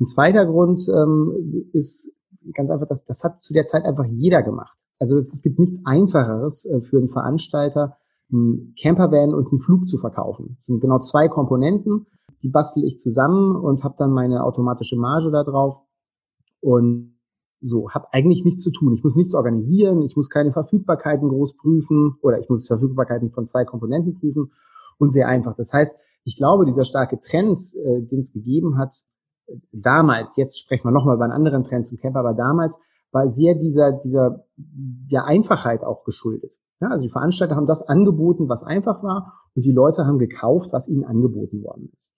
Ein 0.00 0.06
zweiter 0.06 0.44
Grund 0.46 0.86
ähm, 0.88 1.70
ist 1.72 2.12
ganz 2.54 2.70
einfach, 2.70 2.88
das, 2.88 3.04
das 3.04 3.22
hat 3.22 3.40
zu 3.40 3.52
der 3.52 3.66
Zeit 3.66 3.84
einfach 3.84 4.04
jeder 4.04 4.42
gemacht. 4.42 4.76
Also 4.98 5.16
es, 5.16 5.32
es 5.32 5.42
gibt 5.42 5.58
nichts 5.58 5.80
Einfacheres 5.84 6.66
äh, 6.66 6.80
für 6.80 6.98
einen 6.98 7.08
Veranstalter, 7.08 7.96
einen 8.32 8.74
Campervan 8.80 9.32
und 9.32 9.48
einen 9.48 9.60
Flug 9.60 9.88
zu 9.88 9.96
verkaufen. 9.96 10.54
Das 10.56 10.66
sind 10.66 10.80
genau 10.80 10.98
zwei 10.98 11.28
Komponenten, 11.28 12.06
die 12.42 12.48
bastel 12.48 12.84
ich 12.84 12.98
zusammen 12.98 13.54
und 13.54 13.84
habe 13.84 13.94
dann 13.96 14.10
meine 14.10 14.42
automatische 14.42 14.96
Marge 14.96 15.30
da 15.30 15.44
drauf 15.44 15.78
und 16.60 17.12
so, 17.60 17.90
habe 17.90 18.08
eigentlich 18.12 18.44
nichts 18.44 18.62
zu 18.62 18.72
tun. 18.72 18.92
Ich 18.92 19.04
muss 19.04 19.14
nichts 19.14 19.34
organisieren, 19.34 20.02
ich 20.02 20.16
muss 20.16 20.30
keine 20.30 20.52
Verfügbarkeiten 20.52 21.28
groß 21.28 21.56
prüfen 21.56 22.16
oder 22.20 22.40
ich 22.40 22.48
muss 22.48 22.66
Verfügbarkeiten 22.66 23.30
von 23.30 23.46
zwei 23.46 23.64
Komponenten 23.64 24.14
prüfen 24.14 24.50
und 24.98 25.10
sehr 25.10 25.28
einfach. 25.28 25.54
Das 25.54 25.72
heißt, 25.72 25.96
ich 26.24 26.36
glaube, 26.36 26.64
dieser 26.64 26.84
starke 26.84 27.18
Trend, 27.20 27.58
äh, 27.84 28.02
den 28.02 28.20
es 28.20 28.32
gegeben 28.32 28.78
hat, 28.78 28.94
äh, 29.46 29.56
damals, 29.72 30.36
jetzt 30.36 30.58
sprechen 30.58 30.84
wir 30.84 30.92
nochmal 30.92 31.16
über 31.16 31.24
einen 31.24 31.32
anderen 31.32 31.64
Trend 31.64 31.86
zum 31.86 31.98
Camper, 31.98 32.20
aber 32.20 32.34
damals 32.34 32.78
war 33.10 33.28
sehr 33.28 33.54
dieser, 33.54 33.92
dieser 33.92 34.44
ja, 35.08 35.24
Einfachheit 35.24 35.84
auch 35.84 36.04
geschuldet. 36.04 36.52
Ja, 36.80 36.88
also 36.88 37.04
die 37.04 37.10
Veranstalter 37.10 37.56
haben 37.56 37.66
das 37.66 37.82
angeboten, 37.82 38.48
was 38.48 38.64
einfach 38.64 39.02
war, 39.02 39.34
und 39.54 39.64
die 39.64 39.72
Leute 39.72 40.06
haben 40.06 40.18
gekauft, 40.18 40.72
was 40.72 40.88
ihnen 40.88 41.04
angeboten 41.04 41.62
worden 41.62 41.90
ist. 41.94 42.12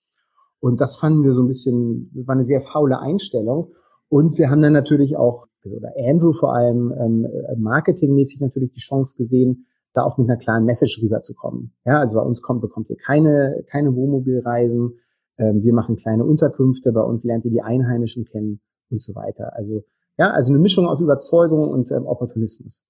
Und 0.61 0.81
das 0.81 0.97
fanden 0.97 1.25
wir 1.25 1.33
so 1.33 1.43
ein 1.43 1.47
bisschen, 1.47 2.11
war 2.25 2.35
eine 2.35 2.45
sehr 2.45 2.63
faule 2.63 2.99
Einstellung. 2.99 3.73
Und 4.09 4.39
wir 4.39 4.49
haben 4.49 4.63
dann 4.63 4.73
natürlich 4.73 5.17
auch, 5.17 5.47
also, 5.63 5.77
oder 5.77 5.93
Andrew 5.99 6.33
vor 6.33 6.55
allem, 6.55 6.95
ähm, 6.99 7.27
äh, 7.27 7.57
marketingmäßig 7.57 8.41
natürlich 8.41 8.73
die 8.73 8.81
Chance 8.81 9.17
gesehen, 9.17 9.67
da 9.95 10.03
auch 10.03 10.19
mit 10.19 10.29
einer 10.29 10.39
klaren 10.39 10.65
Message 10.65 11.01
rüberzukommen. 11.03 11.73
Ja, 11.87 12.01
also 12.01 12.17
bei 12.17 12.23
uns 12.23 12.43
kommt, 12.43 12.61
bekommt 12.61 12.91
ihr 12.91 12.97
keine, 12.97 13.65
keine 13.71 13.95
Wohnmobilreisen. 13.95 14.99
Ähm, 15.39 15.63
wir 15.63 15.73
machen 15.73 15.97
kleine 15.97 16.25
Unterkünfte. 16.25 16.93
Bei 16.93 17.03
uns 17.03 17.25
lernt 17.25 17.45
ihr 17.45 17.53
die 17.53 17.63
Einheimischen 17.63 18.25
kennen 18.25 18.61
und 18.91 19.01
so 19.01 19.15
weiter. 19.15 19.55
Also, 19.55 19.85
ja, 20.19 20.31
also 20.31 20.53
eine 20.53 20.61
Mischung 20.61 20.87
aus 20.87 21.01
Überzeugung 21.01 21.69
und 21.69 21.91
ähm, 21.93 22.07
Opportunismus. 22.07 22.85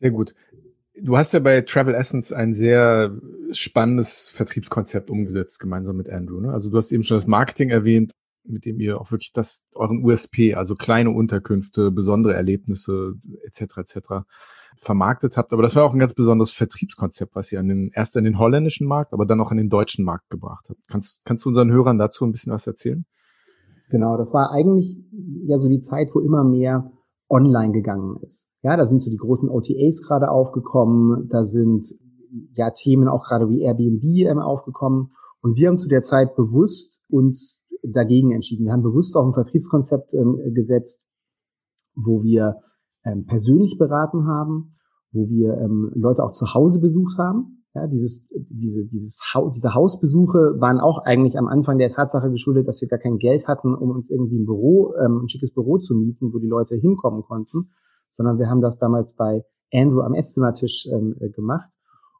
Sehr 0.00 0.10
gut. 0.10 0.34
Du 0.98 1.18
hast 1.18 1.32
ja 1.32 1.40
bei 1.40 1.60
Travel 1.60 1.94
Essence 1.94 2.32
ein 2.32 2.54
sehr 2.54 3.14
spannendes 3.52 4.30
Vertriebskonzept 4.30 5.10
umgesetzt, 5.10 5.60
gemeinsam 5.60 5.96
mit 5.98 6.08
Andrew. 6.08 6.40
Ne? 6.40 6.50
Also 6.50 6.70
du 6.70 6.78
hast 6.78 6.92
eben 6.92 7.02
schon 7.02 7.18
das 7.18 7.26
Marketing 7.26 7.68
erwähnt, 7.68 8.12
mit 8.44 8.64
dem 8.64 8.80
ihr 8.80 8.98
auch 8.98 9.12
wirklich 9.12 9.32
das 9.32 9.66
euren 9.74 10.02
USP, 10.02 10.54
also 10.54 10.74
kleine 10.74 11.10
Unterkünfte, 11.10 11.90
besondere 11.90 12.32
Erlebnisse 12.32 13.16
etc. 13.44 13.78
etc 13.78 14.00
vermarktet 14.76 15.36
habt. 15.36 15.52
Aber 15.52 15.62
das 15.62 15.76
war 15.76 15.84
auch 15.84 15.92
ein 15.92 15.98
ganz 15.98 16.14
besonderes 16.14 16.52
Vertriebskonzept, 16.52 17.34
was 17.34 17.52
ihr 17.52 17.60
an 17.60 17.68
den, 17.68 17.90
erst 17.94 18.16
an 18.16 18.24
den 18.24 18.38
holländischen 18.38 18.86
Markt, 18.86 19.12
aber 19.12 19.26
dann 19.26 19.40
auch 19.40 19.50
an 19.50 19.56
den 19.56 19.68
deutschen 19.68 20.04
Markt 20.04 20.30
gebracht 20.30 20.66
habt. 20.68 20.80
Kannst, 20.88 21.24
kannst 21.24 21.44
du 21.44 21.48
unseren 21.48 21.70
Hörern 21.70 21.98
dazu 21.98 22.24
ein 22.24 22.32
bisschen 22.32 22.52
was 22.52 22.66
erzählen? 22.66 23.04
Genau, 23.90 24.16
das 24.16 24.32
war 24.34 24.50
eigentlich 24.50 24.96
ja 25.46 25.58
so 25.58 25.68
die 25.68 25.80
Zeit, 25.80 26.08
wo 26.12 26.20
immer 26.20 26.44
mehr 26.44 26.90
online 27.28 27.72
gegangen 27.72 28.16
ist. 28.22 28.52
Ja, 28.62 28.76
da 28.76 28.84
sind 28.84 29.00
so 29.00 29.10
die 29.10 29.16
großen 29.16 29.48
OTAs 29.48 30.02
gerade 30.06 30.30
aufgekommen, 30.30 31.28
da 31.28 31.44
sind 31.44 31.86
ja 32.52 32.70
Themen 32.70 33.08
auch 33.08 33.24
gerade 33.24 33.48
wie 33.48 33.62
Airbnb 33.62 34.02
ähm, 34.28 34.38
aufgekommen. 34.38 35.12
Und 35.40 35.56
wir 35.56 35.68
haben 35.68 35.78
zu 35.78 35.88
der 35.88 36.00
Zeit 36.00 36.34
bewusst 36.34 37.04
uns 37.08 37.68
dagegen 37.82 38.32
entschieden. 38.32 38.64
Wir 38.64 38.72
haben 38.72 38.82
bewusst 38.82 39.16
auch 39.16 39.26
ein 39.26 39.32
Vertriebskonzept 39.32 40.14
ähm, 40.14 40.40
gesetzt, 40.54 41.06
wo 41.94 42.22
wir 42.22 42.56
ähm, 43.06 43.24
persönlich 43.26 43.78
beraten 43.78 44.26
haben, 44.26 44.74
wo 45.12 45.28
wir 45.28 45.56
ähm, 45.58 45.90
Leute 45.94 46.22
auch 46.22 46.32
zu 46.32 46.52
Hause 46.54 46.80
besucht 46.80 47.18
haben. 47.18 47.64
Ja, 47.74 47.86
dieses, 47.86 48.26
diese, 48.30 48.86
dieses 48.86 49.20
ha 49.34 49.50
diese 49.54 49.74
Hausbesuche 49.74 50.56
waren 50.58 50.80
auch 50.80 51.04
eigentlich 51.04 51.38
am 51.38 51.46
Anfang 51.46 51.76
der 51.78 51.92
Tatsache 51.92 52.30
geschuldet, 52.30 52.66
dass 52.66 52.80
wir 52.80 52.88
gar 52.88 52.98
kein 52.98 53.18
Geld 53.18 53.48
hatten, 53.48 53.74
um 53.74 53.90
uns 53.90 54.10
irgendwie 54.10 54.38
ein 54.38 54.46
Büro, 54.46 54.94
ähm, 55.04 55.20
ein 55.22 55.28
schickes 55.28 55.52
Büro 55.52 55.76
zu 55.76 55.94
mieten, 55.94 56.32
wo 56.32 56.38
die 56.38 56.48
Leute 56.48 56.74
hinkommen 56.74 57.22
konnten, 57.22 57.70
sondern 58.08 58.38
wir 58.38 58.48
haben 58.48 58.62
das 58.62 58.78
damals 58.78 59.14
bei 59.14 59.44
Andrew 59.72 60.00
am 60.00 60.14
Esszimmertisch 60.14 60.88
ähm, 60.90 61.16
äh, 61.20 61.28
gemacht. 61.28 61.70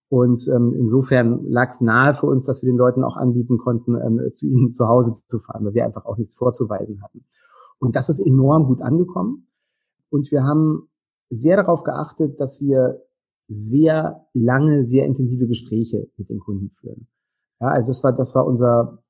Und 0.08 0.46
ähm, 0.54 0.74
insofern 0.78 1.44
lag 1.46 1.70
es 1.70 1.80
nahe 1.80 2.14
für 2.14 2.26
uns, 2.26 2.46
dass 2.46 2.62
wir 2.62 2.70
den 2.70 2.76
Leuten 2.76 3.02
auch 3.02 3.16
anbieten 3.16 3.58
konnten, 3.58 3.96
ähm, 3.96 4.20
zu 4.32 4.46
ihnen 4.46 4.70
zu 4.70 4.86
Hause 4.86 5.12
zu 5.26 5.38
fahren, 5.38 5.64
weil 5.64 5.74
wir 5.74 5.84
einfach 5.84 6.04
auch 6.04 6.16
nichts 6.16 6.36
vorzuweisen 6.36 7.02
hatten. 7.02 7.24
Und 7.78 7.96
das 7.96 8.08
ist 8.08 8.20
enorm 8.20 8.66
gut 8.66 8.82
angekommen. 8.82 9.48
Und 10.10 10.30
wir 10.30 10.44
haben 10.44 10.88
sehr 11.30 11.56
darauf 11.56 11.82
geachtet, 11.82 12.40
dass 12.40 12.60
wir 12.60 13.02
sehr 13.48 14.26
lange, 14.32 14.84
sehr 14.84 15.06
intensive 15.06 15.46
Gespräche 15.46 16.08
mit 16.16 16.28
den 16.28 16.40
Kunden 16.40 16.70
führen. 16.70 17.08
Ja, 17.60 17.68
also 17.68 17.90
das 17.90 18.02
war, 18.02 18.12
das 18.12 18.34
war 18.34 18.46
unser 18.46 19.02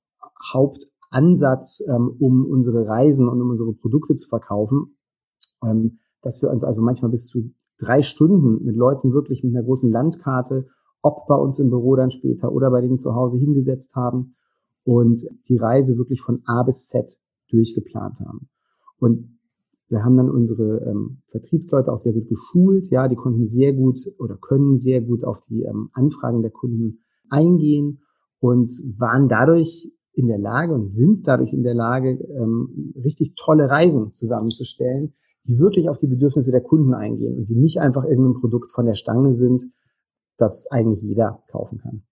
Hauptansatz, 0.52 1.82
ähm, 1.88 2.16
um 2.18 2.44
unsere 2.46 2.86
Reisen 2.86 3.28
und 3.28 3.40
um 3.40 3.50
unsere 3.50 3.72
Produkte 3.72 4.14
zu 4.14 4.28
verkaufen, 4.28 4.96
ähm, 5.64 5.98
dass 6.22 6.42
wir 6.42 6.50
uns 6.50 6.64
also 6.64 6.82
manchmal 6.82 7.10
bis 7.10 7.26
zu 7.26 7.52
drei 7.78 8.02
Stunden 8.02 8.64
mit 8.64 8.76
Leuten 8.76 9.12
wirklich 9.12 9.42
mit 9.42 9.54
einer 9.54 9.64
großen 9.64 9.90
Landkarte, 9.90 10.66
ob 11.02 11.26
bei 11.26 11.36
uns 11.36 11.58
im 11.58 11.70
Büro 11.70 11.96
dann 11.96 12.10
später 12.10 12.52
oder 12.52 12.70
bei 12.70 12.80
denen 12.80 12.98
zu 12.98 13.14
Hause 13.14 13.38
hingesetzt 13.38 13.94
haben 13.94 14.36
und 14.84 15.24
die 15.48 15.56
Reise 15.56 15.98
wirklich 15.98 16.20
von 16.20 16.42
A 16.46 16.62
bis 16.62 16.88
Z 16.88 17.18
durchgeplant 17.50 18.20
haben. 18.20 18.48
Und 18.98 19.35
wir 19.88 20.04
haben 20.04 20.16
dann 20.16 20.30
unsere 20.30 20.84
ähm, 20.88 21.22
Vertriebsleute 21.28 21.92
auch 21.92 21.96
sehr 21.96 22.12
gut 22.12 22.28
geschult. 22.28 22.90
Ja, 22.90 23.08
die 23.08 23.16
konnten 23.16 23.44
sehr 23.44 23.72
gut 23.72 24.00
oder 24.18 24.36
können 24.36 24.76
sehr 24.76 25.00
gut 25.00 25.24
auf 25.24 25.40
die 25.40 25.62
ähm, 25.62 25.90
Anfragen 25.92 26.42
der 26.42 26.50
Kunden 26.50 27.04
eingehen 27.30 28.00
und 28.40 28.70
waren 28.98 29.28
dadurch 29.28 29.92
in 30.12 30.28
der 30.28 30.38
Lage 30.38 30.72
und 30.72 30.88
sind 30.90 31.28
dadurch 31.28 31.52
in 31.52 31.62
der 31.62 31.74
Lage, 31.74 32.18
ähm, 32.36 32.94
richtig 32.96 33.34
tolle 33.36 33.68
Reisen 33.68 34.12
zusammenzustellen, 34.12 35.14
die 35.46 35.58
wirklich 35.58 35.88
auf 35.88 35.98
die 35.98 36.06
Bedürfnisse 36.06 36.50
der 36.50 36.62
Kunden 36.62 36.94
eingehen 36.94 37.36
und 37.36 37.48
die 37.48 37.54
nicht 37.54 37.78
einfach 37.80 38.04
irgendein 38.04 38.40
Produkt 38.40 38.72
von 38.72 38.86
der 38.86 38.94
Stange 38.94 39.34
sind, 39.34 39.66
das 40.36 40.70
eigentlich 40.70 41.02
jeder 41.02 41.42
kaufen 41.48 41.78
kann. 41.78 42.02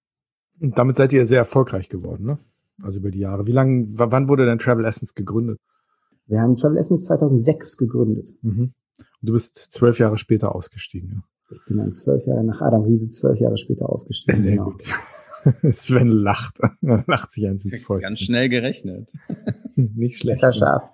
Und 0.60 0.78
damit 0.78 0.96
seid 0.96 1.12
ihr 1.12 1.26
sehr 1.26 1.38
erfolgreich 1.38 1.88
geworden, 1.88 2.24
ne? 2.24 2.38
Also 2.82 2.98
über 2.98 3.10
die 3.10 3.20
Jahre. 3.20 3.46
Wie 3.46 3.52
lange, 3.52 3.86
wann 3.92 4.28
wurde 4.28 4.46
denn 4.46 4.58
Travel 4.58 4.84
Essence 4.84 5.14
gegründet? 5.14 5.58
Wir 6.26 6.40
haben 6.40 6.56
Travel 6.56 6.78
Essence 6.78 7.04
2006 7.06 7.76
gegründet. 7.76 8.28
Mhm. 8.42 8.72
Und 8.98 9.28
du 9.28 9.32
bist 9.32 9.56
zwölf 9.56 9.98
Jahre 9.98 10.18
später 10.18 10.54
ausgestiegen, 10.54 11.10
ja? 11.10 11.22
Ich 11.50 11.60
bin 11.66 11.76
dann 11.76 11.92
zwölf 11.92 12.24
Jahre 12.26 12.42
nach 12.42 12.62
Adam 12.62 12.82
Riese 12.82 13.08
zwölf 13.08 13.38
Jahre 13.38 13.58
später 13.58 13.88
ausgestiegen. 13.88 14.40
Sehr 14.40 14.56
genau. 14.56 14.70
gut. 14.70 14.82
Sven 15.72 16.08
lacht. 16.08 16.58
lacht 16.80 17.30
sich 17.30 17.46
eins 17.46 17.64
ins 17.64 17.80
Fäustchen. 17.80 18.10
Ganz 18.10 18.20
schnell 18.20 18.48
gerechnet. 18.48 19.12
nicht 19.76 20.18
schlecht. 20.18 20.40
Sehr 20.40 20.52
scharf. 20.52 20.90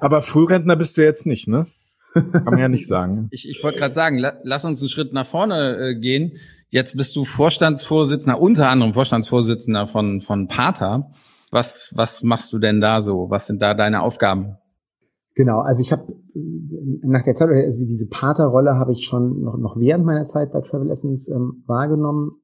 Aber 0.00 0.22
Frührentner 0.22 0.76
bist 0.76 0.96
du 0.96 1.04
jetzt 1.04 1.26
nicht, 1.26 1.48
ne? 1.48 1.66
Kann 2.14 2.44
man 2.44 2.58
ja 2.58 2.68
nicht 2.68 2.86
sagen. 2.86 3.28
Ich, 3.30 3.48
ich 3.48 3.62
wollte 3.62 3.78
gerade 3.78 3.94
sagen, 3.94 4.18
la, 4.18 4.38
lass 4.42 4.64
uns 4.64 4.80
einen 4.80 4.88
Schritt 4.88 5.12
nach 5.12 5.26
vorne 5.26 5.76
äh, 5.76 5.94
gehen. 5.94 6.38
Jetzt 6.70 6.96
bist 6.96 7.14
du 7.14 7.24
Vorstandsvorsitzender, 7.24 8.40
unter 8.40 8.68
anderem 8.68 8.94
Vorstandsvorsitzender 8.94 9.86
von, 9.86 10.20
von 10.20 10.48
Pater. 10.48 11.12
Was, 11.50 11.92
was 11.94 12.22
machst 12.22 12.52
du 12.52 12.58
denn 12.58 12.80
da 12.80 13.02
so? 13.02 13.30
Was 13.30 13.46
sind 13.46 13.60
da 13.62 13.74
deine 13.74 14.02
Aufgaben? 14.02 14.56
Genau, 15.34 15.60
also 15.60 15.82
ich 15.82 15.92
habe 15.92 16.16
nach 17.02 17.22
der 17.22 17.34
Zeit, 17.34 17.50
also 17.50 17.84
diese 17.84 18.08
Pater-Rolle 18.08 18.76
habe 18.76 18.92
ich 18.92 19.04
schon 19.04 19.42
noch, 19.42 19.58
noch 19.58 19.76
während 19.76 20.04
meiner 20.04 20.24
Zeit 20.24 20.50
bei 20.50 20.62
Travel 20.62 20.90
Essence 20.90 21.28
ähm, 21.28 21.62
wahrgenommen. 21.66 22.40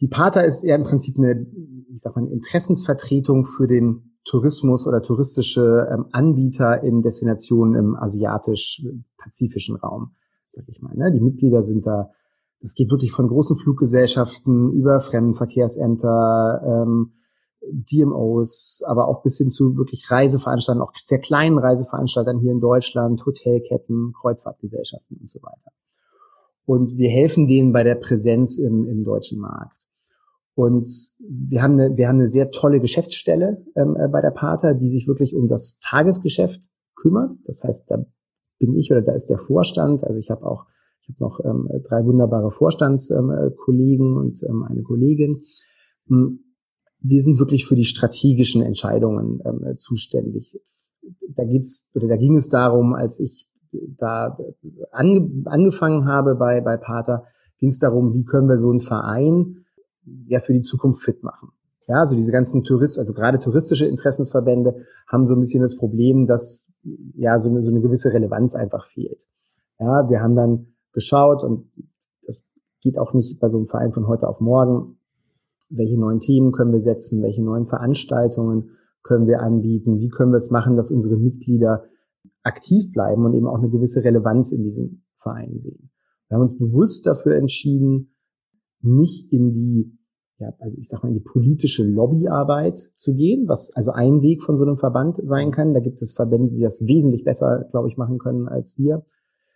Die 0.00 0.08
Pater 0.08 0.44
ist 0.44 0.64
eher 0.64 0.76
im 0.76 0.82
Prinzip 0.82 1.16
eine, 1.18 1.46
ich 1.92 2.00
sag 2.00 2.16
mal, 2.16 2.22
eine 2.22 2.32
Interessensvertretung 2.32 3.44
für 3.44 3.68
den 3.68 4.16
Tourismus 4.24 4.86
oder 4.86 5.02
touristische 5.02 5.88
ähm, 5.92 6.06
Anbieter 6.10 6.82
in 6.82 7.02
Destinationen 7.02 7.76
im 7.76 7.96
asiatisch-pazifischen 7.96 9.76
Raum, 9.76 10.16
sag 10.48 10.64
ich 10.68 10.82
mal. 10.82 10.94
Ne? 10.96 11.12
Die 11.12 11.20
Mitglieder 11.20 11.62
sind 11.62 11.86
da, 11.86 12.10
das 12.60 12.74
geht 12.74 12.90
wirklich 12.90 13.12
von 13.12 13.28
großen 13.28 13.56
Fluggesellschaften 13.56 14.72
über 14.72 15.00
Fremdenverkehrsämter, 15.00 16.62
ähm, 16.66 17.12
DMOs, 17.62 18.82
aber 18.86 19.08
auch 19.08 19.22
bis 19.22 19.36
hin 19.38 19.50
zu 19.50 19.76
wirklich 19.76 20.10
Reiseveranstaltern, 20.10 20.82
auch 20.82 20.92
sehr 21.02 21.18
kleinen 21.18 21.58
Reiseveranstaltern 21.58 22.38
hier 22.40 22.52
in 22.52 22.60
Deutschland, 22.60 23.24
Hotelketten, 23.24 24.12
Kreuzfahrtgesellschaften 24.20 25.18
und 25.20 25.30
so 25.30 25.40
weiter. 25.42 25.72
Und 26.64 26.96
wir 26.96 27.10
helfen 27.10 27.48
denen 27.48 27.72
bei 27.72 27.82
der 27.82 27.96
Präsenz 27.96 28.58
im, 28.58 28.86
im 28.86 29.04
deutschen 29.04 29.40
Markt. 29.40 29.86
Und 30.54 30.88
wir 31.18 31.62
haben 31.62 31.80
eine, 31.80 31.96
wir 31.96 32.08
haben 32.08 32.16
eine 32.16 32.28
sehr 32.28 32.50
tolle 32.50 32.80
Geschäftsstelle 32.80 33.64
ähm, 33.76 33.96
äh, 33.96 34.08
bei 34.08 34.20
der 34.20 34.30
Pater, 34.30 34.74
die 34.74 34.88
sich 34.88 35.08
wirklich 35.08 35.34
um 35.34 35.48
das 35.48 35.78
Tagesgeschäft 35.80 36.68
kümmert. 36.96 37.32
Das 37.46 37.64
heißt, 37.64 37.90
da 37.90 38.04
bin 38.58 38.76
ich 38.76 38.90
oder 38.90 39.02
da 39.02 39.12
ist 39.12 39.30
der 39.30 39.38
Vorstand. 39.38 40.04
Also 40.04 40.18
ich 40.18 40.30
habe 40.30 40.44
auch, 40.44 40.66
ich 41.02 41.08
habe 41.08 41.18
noch 41.20 41.40
ähm, 41.44 41.68
drei 41.82 42.04
wunderbare 42.04 42.50
Vorstandskollegen 42.50 44.06
ähm, 44.06 44.16
und 44.16 44.42
ähm, 44.42 44.62
eine 44.64 44.82
Kollegin. 44.82 45.44
Wir 47.02 47.22
sind 47.22 47.38
wirklich 47.38 47.66
für 47.66 47.76
die 47.76 47.84
strategischen 47.84 48.62
Entscheidungen 48.62 49.40
ähm, 49.44 49.76
zuständig. 49.76 50.60
Da 51.28 51.44
geht's 51.44 51.90
oder 51.94 52.08
da 52.08 52.16
ging 52.16 52.36
es 52.36 52.48
darum, 52.48 52.94
als 52.94 53.20
ich 53.20 53.48
da 53.72 54.36
ange, 54.90 55.30
angefangen 55.46 56.06
habe 56.06 56.34
bei 56.34 56.60
bei 56.60 56.76
Pater, 56.76 57.24
ging 57.58 57.70
es 57.70 57.78
darum, 57.78 58.14
wie 58.14 58.24
können 58.24 58.48
wir 58.48 58.58
so 58.58 58.70
einen 58.70 58.80
Verein 58.80 59.64
ja 60.26 60.40
für 60.40 60.52
die 60.52 60.62
Zukunft 60.62 61.02
fit 61.02 61.22
machen. 61.22 61.50
Ja, 61.90 61.96
also 61.96 62.14
diese 62.14 62.30
ganzen 62.30 62.62
Tourist, 62.62 63.00
also 63.00 63.12
gerade 63.12 63.40
touristische 63.40 63.84
Interessensverbände 63.84 64.86
haben 65.08 65.26
so 65.26 65.34
ein 65.34 65.40
bisschen 65.40 65.60
das 65.60 65.76
Problem, 65.76 66.26
dass 66.26 66.72
ja 67.16 67.36
so 67.40 67.50
eine, 67.50 67.60
so 67.60 67.70
eine 67.70 67.80
gewisse 67.80 68.12
Relevanz 68.12 68.54
einfach 68.54 68.86
fehlt. 68.86 69.26
Ja, 69.80 70.08
wir 70.08 70.20
haben 70.20 70.36
dann 70.36 70.66
geschaut 70.92 71.42
und 71.42 71.68
das 72.24 72.48
geht 72.80 72.96
auch 72.96 73.12
nicht 73.12 73.40
bei 73.40 73.48
so 73.48 73.56
einem 73.56 73.66
Verein 73.66 73.92
von 73.92 74.06
heute 74.06 74.28
auf 74.28 74.40
morgen. 74.40 74.99
Welche 75.70 75.98
neuen 75.98 76.18
Themen 76.18 76.52
können 76.52 76.72
wir 76.72 76.80
setzen? 76.80 77.22
Welche 77.22 77.44
neuen 77.44 77.66
Veranstaltungen 77.66 78.70
können 79.02 79.26
wir 79.26 79.40
anbieten? 79.40 79.98
Wie 79.98 80.08
können 80.08 80.32
wir 80.32 80.36
es 80.38 80.50
machen, 80.50 80.76
dass 80.76 80.90
unsere 80.90 81.16
Mitglieder 81.16 81.84
aktiv 82.42 82.92
bleiben 82.92 83.24
und 83.24 83.34
eben 83.34 83.46
auch 83.46 83.58
eine 83.58 83.70
gewisse 83.70 84.04
Relevanz 84.04 84.52
in 84.52 84.64
diesem 84.64 85.02
Verein 85.16 85.58
sehen? 85.58 85.90
Wir 86.28 86.36
haben 86.36 86.42
uns 86.42 86.58
bewusst 86.58 87.06
dafür 87.06 87.36
entschieden, 87.36 88.14
nicht 88.82 89.32
in 89.32 89.52
die, 89.52 89.96
ja, 90.38 90.52
also 90.58 90.76
ich 90.78 90.88
sag 90.88 91.02
mal, 91.02 91.10
in 91.10 91.14
die 91.14 91.24
politische 91.24 91.84
Lobbyarbeit 91.84 92.78
zu 92.94 93.14
gehen, 93.14 93.46
was 93.46 93.72
also 93.74 93.92
ein 93.92 94.22
Weg 94.22 94.42
von 94.42 94.56
so 94.56 94.64
einem 94.64 94.76
Verband 94.76 95.18
sein 95.22 95.50
kann. 95.50 95.74
Da 95.74 95.80
gibt 95.80 96.00
es 96.02 96.14
Verbände, 96.14 96.54
die 96.54 96.62
das 96.62 96.86
wesentlich 96.86 97.24
besser, 97.24 97.66
glaube 97.70 97.88
ich, 97.88 97.96
machen 97.96 98.18
können 98.18 98.48
als 98.48 98.78
wir, 98.78 99.04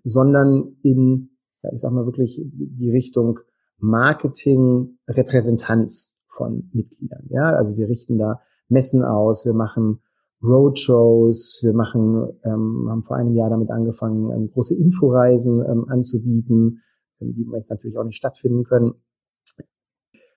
sondern 0.03 0.77
in, 0.83 1.31
ja, 1.63 1.71
ich 1.73 1.81
sag 1.81 1.93
mal 1.93 2.07
wirklich 2.07 2.41
die 2.45 2.91
Richtung 2.91 3.41
Marketing, 3.79 4.99
Repräsentanz 5.09 6.17
von 6.29 6.71
Mitgliedern. 6.73 7.27
Ja, 7.31 7.55
also 7.55 7.77
wir 7.77 7.89
richten 7.89 8.19
da 8.19 8.41
Messen 8.69 9.05
aus, 9.05 9.45
wir 9.45 9.55
machen 9.55 10.01
Roadshows, 10.43 11.61
wir 11.63 11.73
machen, 11.73 12.29
ähm, 12.45 12.87
haben 12.89 13.03
vor 13.03 13.17
einem 13.17 13.35
Jahr 13.35 13.51
damit 13.51 13.71
angefangen, 13.71 14.31
ähm, 14.31 14.51
große 14.51 14.77
Inforeisen 14.77 15.65
ähm, 15.65 15.87
anzubieten, 15.89 16.83
ähm, 17.21 17.35
die 17.35 17.47
natürlich 17.69 17.99
auch 17.99 18.05
nicht 18.05 18.17
stattfinden 18.17 18.65
können. 18.65 18.95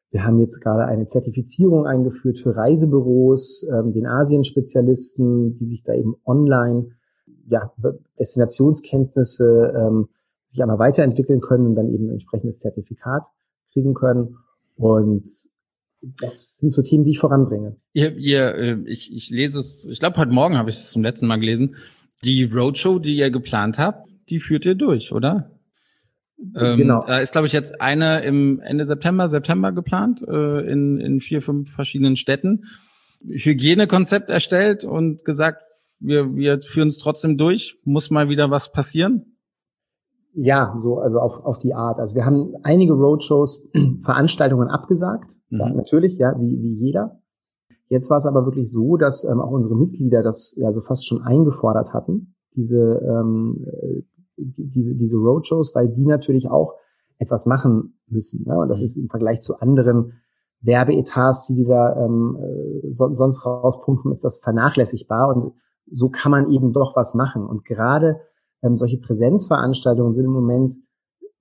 Wir 0.10 0.24
haben 0.24 0.40
jetzt 0.40 0.62
gerade 0.62 0.86
eine 0.86 1.06
Zertifizierung 1.08 1.86
eingeführt 1.86 2.40
für 2.40 2.56
Reisebüros, 2.56 3.68
ähm, 3.74 3.92
den 3.92 4.08
Asien-Spezialisten, 4.08 5.56
die 5.56 5.66
sich 5.66 5.84
da 5.84 5.94
eben 5.94 6.16
online 6.26 6.92
ja, 7.48 7.74
Destinationskenntnisse 8.18 9.74
ähm, 9.76 10.08
sich 10.48 10.62
einmal 10.62 10.80
weiterentwickeln 10.80 11.42
können 11.42 11.68
und 11.68 11.76
dann 11.76 11.94
eben 11.94 12.08
ein 12.08 12.14
entsprechendes 12.14 12.60
Zertifikat 12.60 13.24
kriegen 13.72 13.94
können. 13.94 14.38
Und 14.76 15.28
das 16.20 16.58
sind 16.58 16.72
so 16.72 16.82
Themen, 16.82 17.04
die 17.04 17.12
ich 17.12 17.20
voranbringe. 17.20 17.76
Ihr, 17.94 18.16
ihr, 18.16 18.56
äh, 18.56 18.78
ich, 18.86 19.14
ich 19.14 19.30
lese 19.30 19.60
es, 19.60 19.86
ich 19.86 20.00
glaube, 20.00 20.18
heute 20.18 20.32
Morgen 20.32 20.58
habe 20.58 20.70
ich 20.70 20.78
es 20.78 20.92
zum 20.92 21.04
letzten 21.04 21.28
Mal 21.28 21.38
gelesen. 21.38 21.76
Die 22.24 22.44
Roadshow, 22.44 23.00
die 23.00 23.18
ihr 23.18 23.30
geplant 23.30 23.78
habt, 23.78 24.10
die 24.30 24.40
führt 24.40 24.66
ihr 24.66 24.76
durch, 24.76 25.12
oder? 25.12 25.52
Ähm, 26.56 26.78
genau. 26.78 27.04
Da 27.06 27.20
ist, 27.20 27.32
glaube 27.32 27.48
ich, 27.48 27.54
jetzt 27.54 27.82
eine 27.82 28.22
im 28.22 28.60
Ende 28.60 28.86
September, 28.86 29.28
September 29.28 29.72
geplant, 29.72 30.22
äh, 30.28 30.72
in, 30.72 31.00
in 31.00 31.20
vier, 31.20 31.42
fünf 31.42 31.72
verschiedenen 31.72 32.16
Städten. 32.16 32.66
Hygienekonzept 33.28 34.30
erstellt 34.30 34.84
und 34.84 35.26
gesagt, 35.26 35.64
wir, 36.00 36.36
wir 36.36 36.62
führen 36.62 36.90
es 36.90 36.98
trotzdem 36.98 37.38
durch. 37.38 37.80
Muss 37.84 38.12
mal 38.12 38.30
wieder 38.30 38.52
was 38.52 38.72
passieren? 38.72 39.37
Ja, 40.40 40.76
so, 40.78 41.00
also 41.00 41.20
auf, 41.20 41.44
auf 41.44 41.58
die 41.58 41.74
Art. 41.74 42.00
Also 42.00 42.16
wir 42.16 42.26
haben 42.26 42.54
einige 42.64 42.94
Roadshows, 42.94 43.70
Veranstaltungen 44.04 44.68
abgesagt. 44.68 45.40
Mhm. 45.50 45.60
Ja, 45.60 45.70
natürlich, 45.70 46.18
ja, 46.18 46.36
wie, 46.40 46.62
wie 46.62 46.74
jeder. 46.74 47.20
Jetzt 47.90 48.10
war 48.10 48.18
es 48.18 48.26
aber 48.26 48.46
wirklich 48.46 48.72
so, 48.72 48.98
dass 48.98 49.24
ähm, 49.24 49.40
auch 49.40 49.52
unsere 49.52 49.76
Mitglieder 49.76 50.22
das 50.22 50.56
ja 50.58 50.72
so 50.72 50.82
fast 50.82 51.08
schon 51.08 51.22
eingefordert 51.22 51.94
hatten, 51.94 52.36
diese 52.54 53.02
ähm, 53.04 53.66
diese, 54.38 54.96
diese 54.96 55.18
Roadshows, 55.18 55.74
weil 55.76 55.90
die 55.90 56.06
natürlich 56.06 56.50
auch 56.50 56.76
etwas 57.18 57.46
machen 57.46 58.00
müssen. 58.08 58.46
Ne? 58.48 58.58
Und 58.58 58.70
das 58.70 58.80
mhm. 58.80 58.86
ist 58.86 58.98
im 58.98 59.10
Vergleich 59.10 59.42
zu 59.42 59.60
anderen 59.60 60.14
Werbeetats, 60.62 61.48
die 61.48 61.56
die 61.56 61.66
da 61.66 61.96
ähm, 62.06 62.38
äh, 62.40 62.92
so, 62.92 63.14
sonst 63.14 63.46
rauspumpen, 63.46 64.12
ist 64.12 64.24
das 64.24 64.40
vernachlässigbar. 64.40 65.36
Und 65.36 65.54
so 65.90 66.10
kann 66.10 66.32
man 66.32 66.52
eben 66.52 66.74
doch 66.74 66.96
was 66.96 67.14
machen. 67.14 67.46
Und 67.46 67.66
gerade 67.66 68.20
ähm, 68.64 68.78
solche 68.78 68.98
Präsenzveranstaltungen 68.98 70.14
sind 70.14 70.26
im 70.26 70.32
Moment 70.32 70.74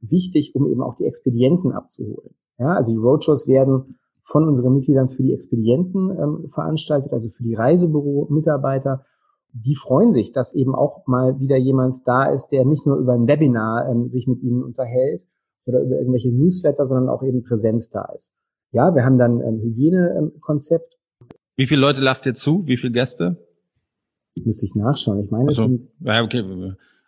wichtig, 0.01 0.55
um 0.55 0.67
eben 0.67 0.83
auch 0.83 0.95
die 0.95 1.07
Expedienten 1.07 1.73
abzuholen. 1.73 2.35
Ja, 2.59 2.69
also 2.69 2.93
die 2.93 2.99
Roadshows 2.99 3.49
werden 3.49 3.99
von 4.23 4.47
unseren 4.47 4.75
Mitgliedern 4.75 5.09
für 5.09 5.23
die 5.23 5.33
Expedienten 5.33 6.11
ähm, 6.11 6.49
veranstaltet, 6.49 7.13
also 7.13 7.29
für 7.29 7.45
die 7.45 7.55
Reisebüro-Mitarbeiter 7.55 9.05
die 9.65 9.75
freuen 9.75 10.13
sich, 10.13 10.33
dass 10.33 10.55
eben 10.55 10.75
auch 10.75 11.07
mal 11.07 11.41
wieder 11.41 11.57
jemand 11.57 12.07
da 12.07 12.25
ist, 12.25 12.49
der 12.49 12.65
nicht 12.65 12.87
nur 12.87 12.97
über 12.97 13.15
ein 13.15 13.27
Webinar 13.27 13.89
ähm, 13.89 14.07
sich 14.09 14.27
mit 14.27 14.43
ihnen 14.43 14.63
unterhält 14.63 15.27
oder 15.65 15.81
über 15.81 15.97
irgendwelche 15.97 16.33
Newsletter, 16.33 16.87
sondern 16.87 17.09
auch 17.09 17.23
eben 17.23 17.43
Präsenz 17.43 17.89
da 17.89 18.05
ist. 18.15 18.37
Ja, 18.73 18.95
wir 18.95 19.05
haben 19.05 19.19
dann 19.19 19.41
ein 19.41 19.61
Hygienekonzept. 19.61 20.99
Wie 21.57 21.67
viele 21.67 21.81
Leute 21.81 22.01
lasst 22.01 22.27
ihr 22.27 22.35
zu? 22.35 22.67
Wie 22.67 22.77
viele 22.77 22.93
Gäste? 22.93 23.37
Müsste 24.45 24.67
ich 24.67 24.75
nachschauen. 24.75 25.25
Ich 25.25 25.31
meine, 25.31 25.49
also, 25.49 25.63
es 25.63 25.69
sind. 25.69 25.89
Ja, 26.01 26.23
okay. 26.23 26.43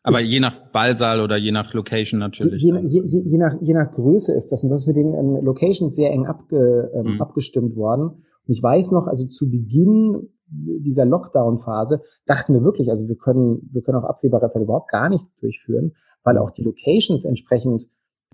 Aber 0.02 0.20
je 0.20 0.40
nach 0.40 0.70
Ballsaal 0.72 1.20
oder 1.20 1.37
je 1.37 1.52
nach 1.52 1.74
Location 1.74 2.20
natürlich. 2.20 2.62
Je, 2.62 2.72
je, 2.82 3.02
je, 3.04 3.20
je, 3.24 3.38
nach, 3.38 3.54
je 3.61 3.74
nach 3.74 3.90
Größe 3.90 4.32
ist 4.34 4.50
das. 4.52 4.62
Und 4.62 4.70
das 4.70 4.82
ist 4.82 4.87
mit 4.87 4.96
den 4.96 5.14
ähm, 5.14 5.44
Locations 5.44 5.94
sehr 5.94 6.11
eng 6.11 6.26
abge, 6.26 6.90
ähm, 6.94 7.14
mhm. 7.14 7.22
abgestimmt 7.22 7.76
worden. 7.76 8.24
Und 8.46 8.54
ich 8.54 8.62
weiß 8.62 8.92
noch, 8.92 9.06
also 9.06 9.26
zu 9.26 9.50
Beginn 9.50 10.28
dieser 10.50 11.04
Lockdown-Phase 11.04 12.00
dachten 12.26 12.54
wir 12.54 12.62
wirklich, 12.62 12.90
also 12.90 13.06
wir 13.08 13.16
können, 13.16 13.68
wir 13.72 13.82
können 13.82 13.98
auf 13.98 14.04
absehbarer 14.04 14.48
Zeit 14.48 14.62
überhaupt 14.62 14.90
gar 14.90 15.08
nicht 15.08 15.26
durchführen, 15.40 15.92
weil 16.24 16.38
auch 16.38 16.50
die 16.50 16.62
Locations 16.62 17.24
entsprechend, 17.24 17.82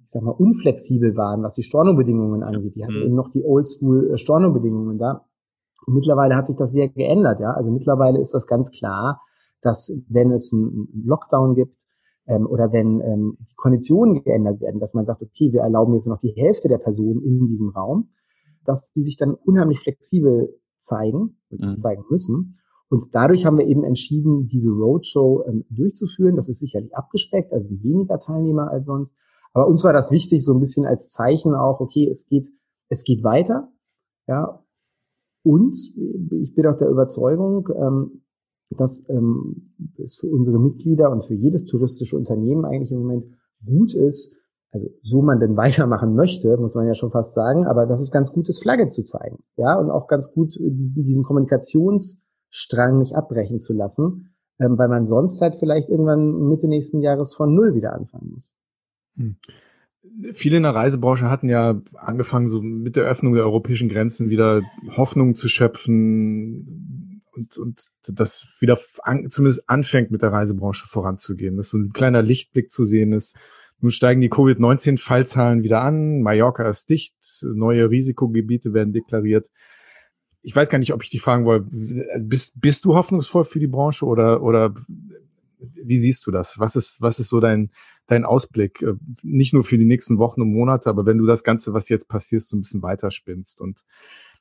ich 0.05 0.11
sag 0.11 0.22
mal, 0.22 0.31
unflexibel 0.31 1.16
waren, 1.16 1.42
was 1.42 1.55
die 1.55 1.62
Stornobedingungen 1.62 2.42
angeht. 2.42 2.77
Die 2.77 2.85
hatten 2.85 2.98
mhm. 2.98 3.07
eben 3.07 3.14
noch 3.14 3.31
die 3.31 3.44
Oldschool-Stornobedingungen 3.44 4.98
da. 4.98 5.24
Und 5.87 5.94
mittlerweile 5.94 6.37
hat 6.37 6.46
sich 6.46 6.57
das 6.57 6.72
sehr 6.72 6.88
geändert, 6.88 7.40
ja. 7.40 7.53
Also 7.53 7.70
mittlerweile 7.70 8.18
ist 8.18 8.33
das 8.33 8.46
ganz 8.46 8.70
klar, 8.70 9.20
dass 9.64 9.90
wenn 10.09 10.31
es 10.33 10.53
einen 10.53 10.88
Lockdown 11.05 11.55
gibt 11.55 11.87
ähm, 12.27 12.46
oder 12.46 12.72
wenn 12.72 13.00
ähm, 13.00 13.37
die 13.40 13.55
Konditionen 13.57 14.22
geändert 14.22 14.61
werden, 14.61 14.81
dass 14.81 14.94
man 14.94 15.07
sagt, 15.07 15.22
okay, 15.22 15.53
wir 15.53 15.62
erlauben 15.62 15.94
jetzt 15.94 16.07
noch 16.07 16.18
die 16.18 16.35
Hälfte 16.37 16.68
der 16.68 16.79
Personen 16.79 17.22
in 17.22 17.46
diesem 17.46 17.70
Raum, 17.70 18.11
dass 18.64 18.92
die 18.92 19.03
sich 19.03 19.16
dann 19.16 19.35
unheimlich 19.35 19.81
flexibel 19.81 20.55
zeigen 20.79 21.38
und 21.50 21.61
mhm. 21.61 21.77
zeigen 21.77 22.05
müssen. 22.11 22.57
Und 22.88 23.14
dadurch 23.14 23.46
haben 23.46 23.59
wir 23.59 23.66
eben 23.66 23.85
entschieden, 23.85 24.46
diese 24.46 24.70
Roadshow 24.70 25.44
ähm, 25.48 25.64
durchzuführen. 25.70 26.37
Das 26.37 26.48
ist 26.48 26.61
sicherlich 26.61 26.94
abgespeckt, 26.94 27.53
also 27.53 27.68
sind 27.68 27.83
weniger 27.83 28.18
Teilnehmer 28.18 28.70
als 28.70 28.87
sonst. 28.87 29.16
Aber 29.53 29.66
uns 29.66 29.83
war 29.85 29.92
das 29.92 30.11
wichtig, 30.11 30.44
so 30.44 30.53
ein 30.53 30.61
bisschen 30.61 30.85
als 30.85 31.11
Zeichen 31.11 31.55
auch, 31.55 31.81
okay, 31.81 32.09
es 32.11 32.27
geht, 32.27 32.48
es 32.88 33.05
geht 33.05 33.24
weiter. 33.24 33.72
Ja. 34.27 34.64
Und 35.42 35.77
ich 36.42 36.55
bin 36.55 36.66
auch 36.66 36.77
der 36.77 36.88
Überzeugung, 36.88 37.68
ähm, 37.77 38.24
dass 38.70 39.09
ähm, 39.09 39.74
es 39.98 40.16
für 40.16 40.27
unsere 40.27 40.59
Mitglieder 40.59 41.11
und 41.11 41.24
für 41.24 41.35
jedes 41.35 41.66
touristische 41.66 42.16
Unternehmen 42.16 42.64
eigentlich 42.64 42.92
im 42.92 42.98
Moment 42.98 43.27
gut 43.64 43.94
ist, 43.94 44.38
also 44.72 44.88
so 45.03 45.22
man 45.22 45.40
denn 45.40 45.57
weitermachen 45.57 46.14
möchte, 46.14 46.57
muss 46.57 46.74
man 46.74 46.87
ja 46.87 46.94
schon 46.94 47.11
fast 47.11 47.35
sagen, 47.35 47.66
aber 47.66 47.87
das 47.87 48.00
ist 48.00 48.12
ganz 48.12 48.33
gut 48.33 48.48
ist, 48.48 48.62
Flagge 48.62 48.88
zu 48.88 49.03
zeigen, 49.03 49.38
ja, 49.57 49.79
und 49.79 49.90
auch 49.90 50.07
ganz 50.09 50.33
gut 50.33 50.55
diesen 50.59 51.24
Kommunikationsstrang 51.24 52.98
nicht 52.98 53.14
abbrechen 53.14 53.61
zu 53.61 53.72
lassen, 53.72 54.35
ähm, 54.59 54.79
weil 54.79 54.88
man 54.88 55.07
sonst 55.07 55.40
halt 55.40 55.57
vielleicht 55.57 55.88
irgendwann 55.88 56.48
Mitte 56.48 56.68
nächsten 56.68 57.00
Jahres 57.00 57.35
von 57.35 57.55
Null 57.55 57.74
wieder 57.74 57.92
anfangen 57.94 58.33
muss. 58.33 58.53
Hm. 59.16 59.37
Viele 60.35 60.59
in 60.59 60.64
der 60.64 60.74
Reisebranche 60.74 61.31
hatten 61.31 61.48
ja 61.48 61.81
angefangen, 61.94 62.48
so 62.48 62.61
mit 62.61 62.94
der 62.94 63.05
Öffnung 63.05 63.33
der 63.33 63.44
europäischen 63.44 63.88
Grenzen 63.88 64.29
wieder 64.29 64.61
Hoffnung 64.96 65.35
zu 65.35 65.48
schöpfen, 65.48 67.04
und, 67.35 67.57
und 67.59 67.88
das 68.07 68.57
wieder 68.61 68.79
an, 69.03 69.29
zumindest 69.29 69.68
anfängt 69.68 70.11
mit 70.11 70.23
der 70.23 70.33
Reisebranche 70.33 70.87
voranzugehen, 70.87 71.57
dass 71.57 71.70
so 71.70 71.79
ein 71.79 71.92
kleiner 71.92 72.23
Lichtblick 72.23 72.70
zu 72.70 72.85
sehen 72.85 73.12
ist. 73.12 73.37
Nun 73.81 73.90
steigen 73.90 74.20
die 74.20 74.31
Covid-19-Fallzahlen 74.31 75.62
wieder 75.62 75.83
an, 75.83 76.23
Mallorca 76.23 76.68
ist 76.68 76.88
dicht, 76.90 77.14
neue 77.42 77.90
Risikogebiete 77.90 78.73
werden 78.73 78.92
deklariert. 78.92 79.49
Ich 80.42 80.55
weiß 80.55 80.68
gar 80.68 80.79
nicht, 80.79 80.92
ob 80.92 81.03
ich 81.03 81.11
dich 81.11 81.23
fragen 81.23 81.44
wollte, 81.44 81.68
bist, 82.20 82.61
bist 82.61 82.85
du 82.85 82.94
hoffnungsvoll 82.94 83.44
für 83.44 83.59
die 83.59 83.66
Branche 83.66 84.07
oder, 84.07 84.42
oder 84.42 84.75
wie 85.59 85.97
siehst 85.97 86.27
du 86.27 86.31
das? 86.31 86.59
Was 86.59 86.77
ist, 86.77 87.01
was 87.01 87.18
ist 87.18 87.29
so 87.29 87.40
dein, 87.40 87.70
dein 88.07 88.25
Ausblick? 88.25 88.85
Nicht 89.23 89.55
nur 89.55 89.64
für 89.64 89.79
die 89.79 89.87
nächsten 89.87 90.18
Wochen 90.18 90.42
und 90.42 90.53
Monate, 90.53 90.88
aber 90.88 91.07
wenn 91.07 91.18
du 91.18 91.27
das 91.27 91.42
Ganze, 91.42 91.73
was 91.73 91.88
jetzt 91.88 92.09
passiert, 92.09 92.42
so 92.42 92.57
ein 92.57 92.62
bisschen 92.62 92.83
weiterspinnst 92.83 93.61
und 93.61 93.81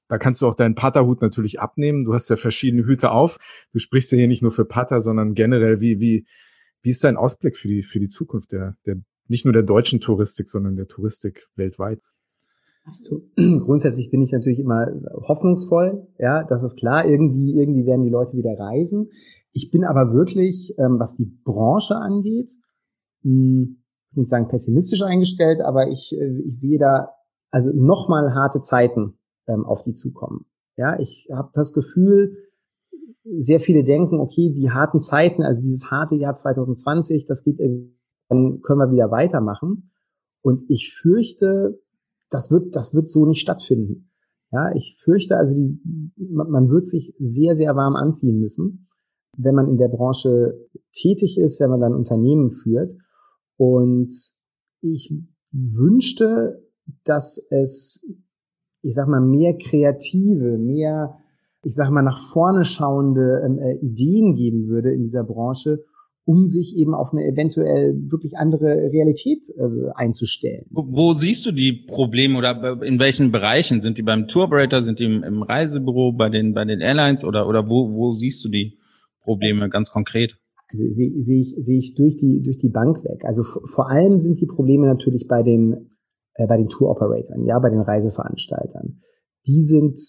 da 0.08 0.18
kannst 0.18 0.42
du 0.42 0.48
auch 0.48 0.56
deinen 0.56 0.76
Patterhut 0.76 1.22
natürlich 1.22 1.60
abnehmen. 1.60 2.06
Du 2.06 2.13
hast 2.13 2.30
ja 2.30 2.36
verschiedene 2.36 2.86
Hüte 2.86 3.12
auf. 3.12 3.39
Du 3.72 3.80
sprichst 3.80 4.12
ja 4.12 4.18
hier 4.18 4.28
nicht 4.28 4.42
nur 4.42 4.52
für 4.52 4.66
Patter, 4.66 5.02
sondern 5.02 5.34
generell, 5.34 5.80
wie, 5.80 6.00
wie, 6.00 6.26
wie 6.82 6.89
ist 6.89 7.04
dein 7.04 7.18
Ausblick 7.18 7.58
für 7.58 7.68
die, 7.68 7.84
für 7.84 8.00
die 8.00 8.10
Zukunft 8.10 8.52
der, 8.52 8.76
der, 8.86 8.98
nicht 9.28 9.46
nur 9.46 9.54
der 9.54 9.63
deutschen 9.63 10.02
Touristik, 10.02 10.50
sondern 10.50 10.76
der 10.76 10.88
Touristik 10.88 11.48
weltweit? 11.56 12.02
Also, 12.86 13.22
grundsätzlich 13.36 14.12
bin 14.12 14.22
ich 14.22 14.32
natürlich 14.32 14.60
immer 14.60 14.88
hoffnungsvoll. 15.28 16.08
Ja, 16.20 16.44
das 16.44 16.63
ist 16.63 16.78
klar. 16.78 17.06
Irgendwie, 17.06 17.58
irgendwie 17.58 17.86
werden 17.86 18.04
die 18.04 18.12
Leute 18.12 18.36
wieder 18.36 18.58
reisen. 18.58 19.10
Ich 19.54 19.72
bin 19.72 19.86
aber 19.86 20.13
wirklich, 20.13 20.74
ähm, 20.78 21.00
was 21.00 21.16
die 21.16 21.32
Branche 21.44 21.96
angeht, 21.96 22.52
mh, 23.22 23.32
hm, 23.32 23.78
nicht 24.16 24.30
sagen 24.30 24.48
pessimistisch 24.48 25.02
eingestellt, 25.02 25.62
aber 25.62 25.88
ich, 25.89 26.13
äh, 26.20 26.42
ich 26.46 26.60
sehe 26.60 26.78
da 26.78 27.10
also 27.50 27.72
nochmal 27.74 28.34
harte 28.34 28.62
Zeiten 28.62 29.18
ähm, 29.47 29.65
auf 29.65 29.82
die 29.82 29.93
zukommen. 29.93 30.45
Ja, 30.77 30.99
ich 30.99 31.29
habe 31.32 31.51
das 31.53 31.73
Gefühl, 31.73 32.38
sehr 33.23 33.60
viele 33.60 33.84
denken, 33.84 34.19
okay, 34.19 34.51
die 34.51 34.71
harten 34.71 35.01
Zeiten, 35.01 35.43
also 35.43 35.62
dieses 35.62 35.91
harte 35.91 36.15
Jahr 36.15 36.36
2020, 36.36 37.25
das 37.25 37.43
geht, 37.43 37.60
dann 37.60 38.62
können 38.62 38.79
wir 38.79 38.91
wieder 38.91 39.12
weitermachen. 39.12 39.91
Und 40.41 40.69
ich 40.69 40.93
fürchte, 40.93 41.82
das 42.29 42.51
wird, 42.51 42.75
das 42.75 42.93
wird 42.93 43.10
so 43.10 43.25
nicht 43.25 43.41
stattfinden. 43.41 44.10
Ja, 44.51 44.71
ich 44.75 44.95
fürchte 44.99 45.38
also, 45.38 45.56
die, 45.56 45.79
man 46.17 46.69
wird 46.69 46.86
sich 46.86 47.15
sehr, 47.17 47.56
sehr 47.56 47.75
warm 47.75 47.95
anziehen 47.95 48.39
müssen, 48.39 48.88
wenn 49.38 49.56
man 49.56 49.67
in 49.67 49.77
der 49.77 49.88
Branche 49.88 50.67
tätig 50.91 51.39
ist, 51.39 51.60
wenn 51.60 51.69
man 51.69 51.79
dann 51.79 51.95
Unternehmen 51.95 52.49
führt. 52.49 52.91
Und 53.58 54.13
ich 54.82 55.13
wünschte, 55.51 56.62
dass 57.03 57.43
es 57.49 58.06
ich 58.84 58.93
sag 58.93 59.08
mal, 59.08 59.22
mehr 59.22 59.58
kreative, 59.58 60.58
mehr, 60.58 61.17
ich 61.63 61.74
sag 61.74 61.89
mal, 61.89 62.02
nach 62.02 62.19
vorne 62.19 62.65
schauende 62.65 63.41
ähm, 63.46 63.58
äh, 63.58 63.76
Ideen 63.78 64.36
geben 64.36 64.67
würde 64.67 64.93
in 64.93 65.04
dieser 65.04 65.24
Branche, 65.24 65.80
um 66.26 66.48
sich 66.48 66.78
eben 66.78 66.93
auf 66.93 67.12
eine 67.12 67.26
eventuell 67.26 67.96
wirklich 68.10 68.38
andere 68.38 68.91
Realität 68.91 69.50
äh, 69.58 69.89
einzustellen. 69.96 70.65
Wo, 70.69 70.86
wo, 70.89 71.13
siehst 71.13 71.46
du 71.46 71.52
die 71.52 71.72
Probleme 71.74 72.38
oder 72.38 72.82
in 72.84 73.00
welchen 73.00 73.32
Bereichen? 73.32 73.80
Sind 73.82 73.98
die 73.98 74.04
beim 74.04 74.28
Tour 74.28 74.46
Operator, 74.46 74.84
sind 74.84 75.00
die 75.00 75.06
im, 75.06 75.24
im, 75.24 75.43
Reisebüro, 75.43 76.12
bei 76.12 76.30
den, 76.30 76.54
bei 76.54 76.65
den 76.65 76.82
Airlines 76.82 77.24
oder, 77.24 77.48
oder 77.48 77.69
wo, 77.69 77.93
wo 77.93 78.12
siehst 78.13 78.43
du 78.43 78.50
die 78.50 78.78
Probleme 79.22 79.69
ganz 79.69 79.91
konkret? 79.91 80.38
Also 80.69 80.89
sehe 80.89 81.12
seh 81.22 81.39
ich, 81.39 81.56
sehe 81.58 81.78
ich 81.78 81.96
durch 81.96 82.17
die, 82.17 82.41
durch 82.41 82.58
die 82.58 82.69
Bank 82.69 83.04
weg. 83.06 83.24
Also 83.24 83.43
vor 83.43 83.89
allem 83.89 84.17
sind 84.17 84.41
die 84.41 84.48
Probleme 84.48 84.88
natürlich 84.88 85.28
bei 85.28 85.43
den 85.43 85.92
äh, 86.36 86.48
bei 86.48 86.58
den 86.58 86.69
Tour-Operatoren, 86.69 87.46
ja, 87.46 87.60
bei 87.60 87.69
den 87.69 87.82
Reiseveranstaltern. 87.82 89.00
Die 89.46 89.62
sind, 89.62 90.00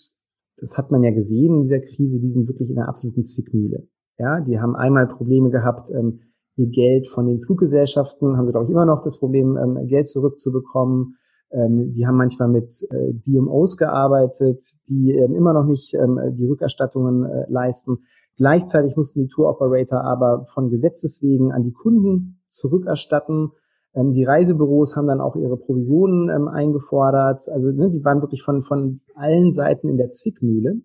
das 0.58 0.78
hat 0.78 0.90
man 0.90 1.02
ja 1.02 1.10
gesehen 1.10 1.56
in 1.56 1.62
dieser 1.62 1.80
Krise, 1.80 2.20
die 2.20 2.28
sind 2.28 2.48
wirklich 2.48 2.70
in 2.70 2.78
einer 2.78 2.88
absoluten 2.88 3.24
Zwickmühle. 3.24 3.86
Ja, 4.18 4.40
die 4.40 4.58
haben 4.60 4.76
einmal 4.76 5.08
Probleme 5.08 5.50
gehabt, 5.50 5.90
ähm, 5.90 6.20
ihr 6.56 6.68
Geld 6.68 7.08
von 7.08 7.26
den 7.26 7.40
Fluggesellschaften, 7.40 8.36
haben 8.36 8.46
sie, 8.46 8.52
glaube 8.52 8.66
ich, 8.66 8.70
immer 8.70 8.86
noch 8.86 9.02
das 9.02 9.18
Problem, 9.18 9.56
ähm, 9.56 9.86
Geld 9.88 10.08
zurückzubekommen. 10.08 11.16
Ähm, 11.50 11.92
die 11.92 12.06
haben 12.06 12.16
manchmal 12.16 12.48
mit 12.48 12.72
äh, 12.90 13.12
DMOs 13.12 13.76
gearbeitet, 13.76 14.62
die 14.88 15.12
ähm, 15.12 15.34
immer 15.34 15.52
noch 15.52 15.66
nicht 15.66 15.94
ähm, 15.94 16.18
die 16.36 16.46
Rückerstattungen 16.46 17.24
äh, 17.24 17.46
leisten. 17.48 17.98
Gleichzeitig 18.36 18.96
mussten 18.96 19.20
die 19.20 19.28
Tour 19.28 19.48
Operator 19.48 20.02
aber 20.02 20.46
von 20.46 20.70
Gesetzes 20.70 21.20
wegen 21.22 21.52
an 21.52 21.62
die 21.62 21.72
Kunden 21.72 22.40
zurückerstatten 22.48 23.52
ähm, 23.94 24.12
die 24.12 24.24
Reisebüros 24.24 24.96
haben 24.96 25.06
dann 25.06 25.20
auch 25.20 25.36
ihre 25.36 25.56
Provisionen 25.56 26.28
ähm, 26.28 26.48
eingefordert. 26.48 27.48
Also 27.50 27.70
ne, 27.70 27.90
die 27.90 28.04
waren 28.04 28.20
wirklich 28.20 28.42
von, 28.42 28.62
von 28.62 29.00
allen 29.14 29.52
Seiten 29.52 29.88
in 29.88 29.96
der 29.96 30.10
Zwickmühle. 30.10 30.80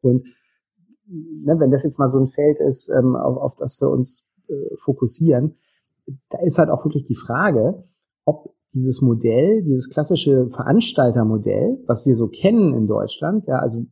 Und 0.00 0.24
ne, 1.06 1.60
wenn 1.60 1.70
das 1.70 1.84
jetzt 1.84 1.98
mal 1.98 2.08
so 2.08 2.18
ein 2.18 2.28
Feld 2.28 2.58
ist, 2.60 2.88
ähm, 2.88 3.16
auf, 3.16 3.36
auf 3.36 3.54
das 3.54 3.80
wir 3.80 3.90
uns 3.90 4.26
äh, 4.48 4.76
fokussieren, 4.76 5.56
da 6.30 6.38
ist 6.40 6.58
halt 6.58 6.70
auch 6.70 6.84
wirklich 6.84 7.04
die 7.04 7.14
Frage, 7.14 7.84
ob 8.24 8.54
dieses 8.74 9.02
Modell, 9.02 9.62
dieses 9.62 9.90
klassische 9.90 10.48
Veranstaltermodell, 10.48 11.82
was 11.86 12.06
wir 12.06 12.16
so 12.16 12.28
kennen 12.28 12.72
in 12.74 12.86
Deutschland, 12.86 13.46
ja, 13.46 13.58
also 13.58 13.84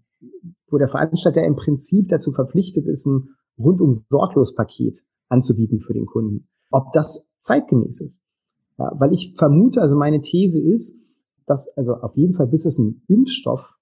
wo 0.70 0.78
der 0.78 0.88
Veranstalter 0.88 1.44
im 1.44 1.56
Prinzip 1.56 2.08
dazu 2.08 2.32
verpflichtet 2.32 2.88
ist, 2.88 3.06
ein 3.06 3.28
rundum 3.58 3.92
sorglos 3.92 4.54
Paket 4.54 5.04
anzubieten 5.28 5.80
für 5.80 5.92
den 5.92 6.06
Kunden, 6.06 6.48
ob 6.70 6.92
das 6.92 7.26
zeitgemäß 7.40 8.00
ist. 8.00 8.22
Ja, 8.80 8.92
weil 8.98 9.12
ich 9.12 9.34
vermute, 9.36 9.82
also 9.82 9.94
meine 9.94 10.22
These 10.22 10.58
ist, 10.58 11.04
dass 11.46 11.68
also 11.76 11.96
auf 11.96 12.16
jeden 12.16 12.32
Fall, 12.32 12.46
bis 12.46 12.64
es 12.64 12.78
ein 12.78 13.02
Impfstoff, 13.08 13.76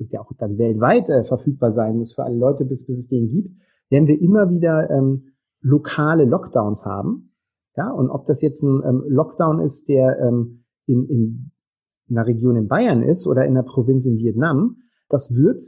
der 0.00 0.20
auch 0.20 0.32
dann 0.36 0.58
weltweit 0.58 1.08
äh, 1.10 1.22
verfügbar 1.22 1.70
sein 1.70 1.96
muss 1.96 2.14
für 2.14 2.24
alle 2.24 2.36
Leute, 2.36 2.64
bis, 2.64 2.84
bis 2.84 2.98
es 2.98 3.06
den 3.06 3.30
gibt, 3.30 3.62
werden 3.88 4.08
wir 4.08 4.20
immer 4.20 4.50
wieder 4.50 4.90
ähm, 4.90 5.28
lokale 5.60 6.24
Lockdowns 6.24 6.84
haben. 6.84 7.36
Ja, 7.76 7.92
und 7.92 8.10
ob 8.10 8.24
das 8.24 8.42
jetzt 8.42 8.64
ein 8.64 8.82
ähm, 8.84 9.04
Lockdown 9.06 9.60
ist, 9.60 9.88
der 9.88 10.18
ähm, 10.18 10.64
in, 10.86 11.06
in 11.08 11.52
einer 12.10 12.26
Region 12.26 12.56
in 12.56 12.66
Bayern 12.66 13.02
ist 13.02 13.28
oder 13.28 13.44
in 13.44 13.52
einer 13.52 13.62
Provinz 13.62 14.06
in 14.06 14.18
Vietnam, 14.18 14.78
das 15.08 15.36
wird 15.36 15.62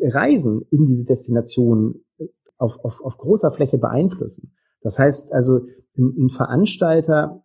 Reisen 0.00 0.62
in 0.70 0.86
diese 0.86 1.04
Destination 1.04 2.04
äh, 2.18 2.28
auf, 2.58 2.78
auf, 2.84 3.00
auf 3.02 3.18
großer 3.18 3.50
Fläche 3.50 3.78
beeinflussen. 3.78 4.52
Das 4.82 5.00
heißt 5.00 5.32
also, 5.32 5.62
ein, 5.96 6.14
ein 6.16 6.30
Veranstalter 6.30 7.42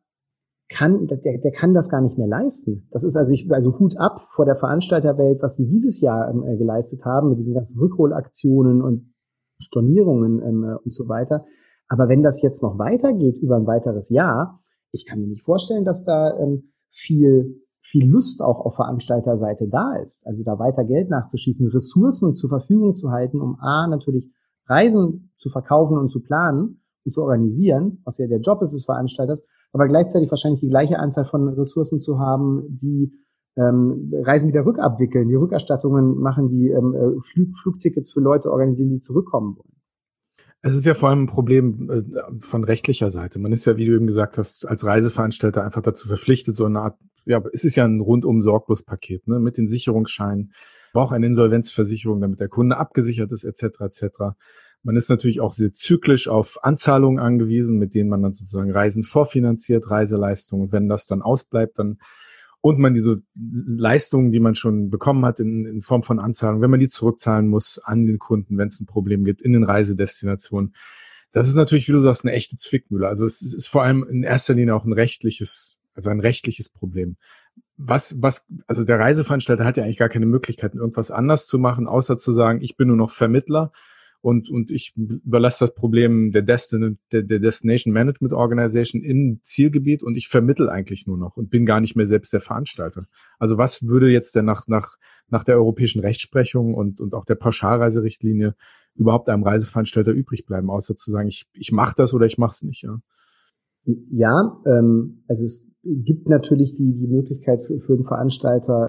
kann, 0.70 1.07
der, 1.07 1.18
der 1.18 1.51
kann 1.51 1.74
das 1.74 1.89
gar 1.89 2.01
nicht 2.01 2.18
mehr 2.18 2.28
leisten. 2.28 2.88
Das 2.91 3.03
ist 3.03 3.16
also, 3.16 3.32
ich, 3.32 3.51
also 3.51 3.78
Hut 3.80 3.97
ab 3.97 4.20
vor 4.30 4.45
der 4.45 4.55
Veranstalterwelt, 4.55 5.41
was 5.41 5.55
sie 5.55 5.68
dieses 5.68 6.01
Jahr 6.01 6.30
ähm, 6.30 6.43
äh, 6.43 6.57
geleistet 6.57 7.05
haben 7.05 7.30
mit 7.30 7.39
diesen 7.39 7.53
ganzen 7.53 7.80
Rückholaktionen 7.80 8.82
und 8.82 9.14
Stornierungen 9.59 10.41
ähm, 10.41 10.64
äh, 10.64 10.76
und 10.84 10.93
so 10.93 11.07
weiter. 11.07 11.45
Aber 11.88 12.07
wenn 12.07 12.24
das 12.24 12.41
jetzt 12.41 12.64
noch 12.64 12.80
weitergeht 12.80 13.38
über 13.38 13.55
ein 13.55 13.68
weiteres 13.68 14.09
Jahr, 14.09 14.59
ich 14.91 15.05
kann 15.05 15.20
mir 15.20 15.28
nicht 15.28 15.43
vorstellen, 15.43 15.86
dass 15.86 16.03
da 16.03 16.38
ähm, 16.39 16.72
viel 16.89 17.64
viel 17.86 18.09
Lust 18.09 18.41
auch 18.41 18.61
auf 18.61 18.78
Veranstalterseite 18.78 19.68
da 19.68 19.97
ist. 20.01 20.26
Also 20.26 20.43
da 20.43 20.57
weiter 20.57 20.86
Geld 20.86 21.09
nachzuschießen, 21.09 21.68
Ressourcen 21.68 22.34
zur 22.34 22.49
Verfügung 22.49 22.95
zu 22.95 23.11
halten, 23.11 23.41
um 23.41 23.59
A, 23.59 23.88
natürlich 23.88 24.32
Reisen 24.68 25.32
zu 25.38 25.49
verkaufen 25.49 25.97
und 25.97 26.09
zu 26.09 26.22
planen 26.22 26.82
und 27.03 27.11
zu 27.11 27.22
organisieren, 27.22 28.01
was 28.05 28.18
ja 28.18 28.28
der 28.28 28.39
Job 28.39 28.61
ist 28.61 28.74
des 28.74 28.86
Veranstalters, 28.86 29.45
aber 29.74 29.88
gleichzeitig 29.88 30.32
wahrscheinlich 30.32 30.61
die 30.61 30.69
gleiche 30.69 30.99
Anzahl 30.99 31.26
von 31.26 31.49
Ressourcen 31.49 31.99
zu 31.99 32.19
haben, 32.19 32.63
die 32.69 33.11
ähm, 33.57 34.11
Reisen 34.24 34.47
wieder 34.47 34.65
rückabwickeln, 34.65 35.28
die 35.28 35.36
Rückerstattungen 35.36 36.17
machen, 36.19 36.49
die 36.49 36.69
ähm, 36.69 36.95
äh, 36.95 37.21
Flug, 37.21 37.55
Flugtickets 37.61 38.11
für 38.11 38.21
Leute 38.21 38.51
organisieren, 38.51 38.89
die 38.89 38.99
zurückkommen 38.99 39.57
wollen. 39.57 39.74
Es 40.61 40.76
ist 40.76 40.86
ja 40.86 40.93
vor 40.93 41.09
allem 41.09 41.24
ein 41.24 41.28
Problem 41.28 41.89
äh, 41.89 42.39
von 42.39 42.63
rechtlicher 42.63 43.09
Seite. 43.09 43.38
Man 43.39 43.51
ist 43.51 43.65
ja, 43.65 43.76
wie 43.78 43.86
du 43.86 43.93
eben 43.93 44.07
gesagt 44.07 44.38
hast, 44.38 44.67
als 44.67 44.86
Reiseveranstalter 44.86 45.63
einfach 45.63 45.82
dazu 45.82 46.07
verpflichtet, 46.07 46.55
so 46.55 46.65
eine 46.65 46.80
Art, 46.80 46.97
ja, 47.26 47.43
es 47.51 47.63
ist 47.65 47.76
ja 47.76 47.84
ein 47.84 47.99
rundum 47.99 48.41
sorglos 48.41 48.84
Paket, 48.84 49.28
ne, 49.28 49.39
mit 49.39 49.57
den 49.57 49.67
Sicherungsscheinen, 49.67 50.53
braucht 50.93 51.13
eine 51.13 51.26
Insolvenzversicherung, 51.26 52.21
damit 52.21 52.39
der 52.39 52.47
Kunde 52.47 52.78
abgesichert 52.78 53.32
ist, 53.32 53.43
etc., 53.43 53.82
etc. 53.82 54.05
Man 54.84 54.97
ist 54.97 55.09
natürlich 55.09 55.39
auch 55.39 55.53
sehr 55.53 55.71
zyklisch 55.71 56.27
auf 56.27 56.63
Anzahlungen 56.63 57.19
angewiesen, 57.19 57.79
mit 57.79 57.93
denen 57.93 58.09
man 58.09 58.21
dann 58.21 58.34
sozusagen 58.34 58.71
Reisen 58.71 59.03
vorfinanziert, 59.03 59.89
Reiseleistungen. 59.89 60.65
Und 60.65 60.71
wenn 60.73 60.89
das 60.89 61.07
dann 61.07 61.21
ausbleibt, 61.21 61.79
dann 61.79 61.99
und 62.59 62.79
man 62.79 62.93
diese 62.93 63.21
Leistungen, 63.36 64.31
die 64.31 64.39
man 64.39 64.55
schon 64.55 64.89
bekommen 64.89 65.25
hat 65.25 65.41
in, 65.41 65.65
in 65.65 65.81
Form 65.81 66.01
von 66.01 66.19
Anzahlungen, 66.19 66.61
wenn 66.61 66.71
man 66.71 66.79
die 66.79 66.88
zurückzahlen 66.88 67.49
muss 67.49 67.77
an 67.77 68.05
den 68.05 68.19
Kunden, 68.19 68.57
wenn 68.57 68.67
es 68.67 68.79
ein 68.79 68.86
Problem 68.86 69.25
gibt 69.25 69.41
in 69.41 69.51
den 69.51 69.65
Reisedestinationen. 69.65 70.73
Das 71.34 71.49
ist 71.49 71.55
natürlich, 71.55 71.89
wie 71.89 71.91
du 71.91 71.99
sagst, 71.99 72.23
eine 72.23 72.34
echte 72.34 72.55
Zwickmühle. 72.55 73.05
Also 73.05 73.25
es 73.25 73.41
ist 73.41 73.67
vor 73.67 73.84
allem 73.84 74.07
in 74.09 74.23
erster 74.23 74.53
Linie 74.53 74.75
auch 74.75 74.86
ein 74.86 74.93
rechtliches, 74.93 75.81
also 75.93 76.09
ein 76.09 76.21
rechtliches 76.21 76.69
Problem. 76.69 77.17
Was, 77.75 78.21
was, 78.21 78.47
also 78.65 78.86
der 78.86 78.97
Reiseveranstalter 78.97 79.65
hat 79.65 79.75
ja 79.75 79.84
eigentlich 79.84 79.97
gar 79.97 80.07
keine 80.07 80.25
Möglichkeiten, 80.25 80.77
irgendwas 80.77 81.11
anders 81.11 81.47
zu 81.47 81.59
machen, 81.59 81.88
außer 81.88 82.17
zu 82.17 82.31
sagen, 82.31 82.61
ich 82.61 82.77
bin 82.77 82.88
nur 82.88 82.97
noch 82.97 83.09
Vermittler 83.09 83.73
und, 84.24 84.49
und 84.49 84.71
ich 84.71 84.93
überlasse 84.95 85.65
das 85.65 85.76
Problem 85.76 86.32
der, 86.32 86.43
Destin 86.43 86.97
der, 87.11 87.24
der 87.24 87.39
Destination 87.39 87.93
Management 87.93 88.34
Organization 88.34 89.03
im 89.03 89.39
Zielgebiet 89.41 90.01
und 90.01 90.15
ich 90.15 90.30
vermittel 90.30 90.69
eigentlich 90.69 91.05
nur 91.05 91.17
noch 91.17 91.36
und 91.36 91.49
bin 91.49 91.65
gar 91.65 91.82
nicht 91.82 91.97
mehr 91.97 92.05
selbst 92.05 92.32
der 92.32 92.39
Veranstalter. 92.39 93.05
Also 93.38 93.57
was 93.57 93.86
würde 93.86 94.09
jetzt 94.09 94.34
denn 94.38 94.45
nach, 94.45 94.65
nach, 94.67 94.95
nach 95.28 95.43
der 95.43 95.57
europäischen 95.57 95.99
Rechtsprechung 95.99 96.74
und, 96.74 97.01
und 97.01 97.13
auch 97.13 97.26
der 97.26 97.36
Pauschalreiserichtlinie 97.36 98.55
überhaupt 98.95 99.28
einem 99.28 99.43
Reiseveranstalter 99.43 100.11
übrig 100.11 100.45
bleiben, 100.45 100.69
außer 100.69 100.95
zu 100.95 101.11
sagen, 101.11 101.28
ich, 101.28 101.43
ich 101.53 101.74
mache 101.74 101.95
das 101.97 102.13
oder 102.13 102.26
ich 102.26 102.38
mache 102.38 102.53
es 102.53 102.63
nicht, 102.63 102.84
ja? 102.84 103.01
Ja, 104.09 104.61
ähm, 104.65 105.26
also 105.28 105.43
es 105.43 105.67
gibt 105.84 106.30
natürlich 106.30 106.74
die, 106.76 106.93
die 106.93 107.07
Möglichkeit 107.07 107.61
für, 107.63 107.78
für 107.80 107.93
einen 107.95 108.05
Veranstalter, 108.05 108.88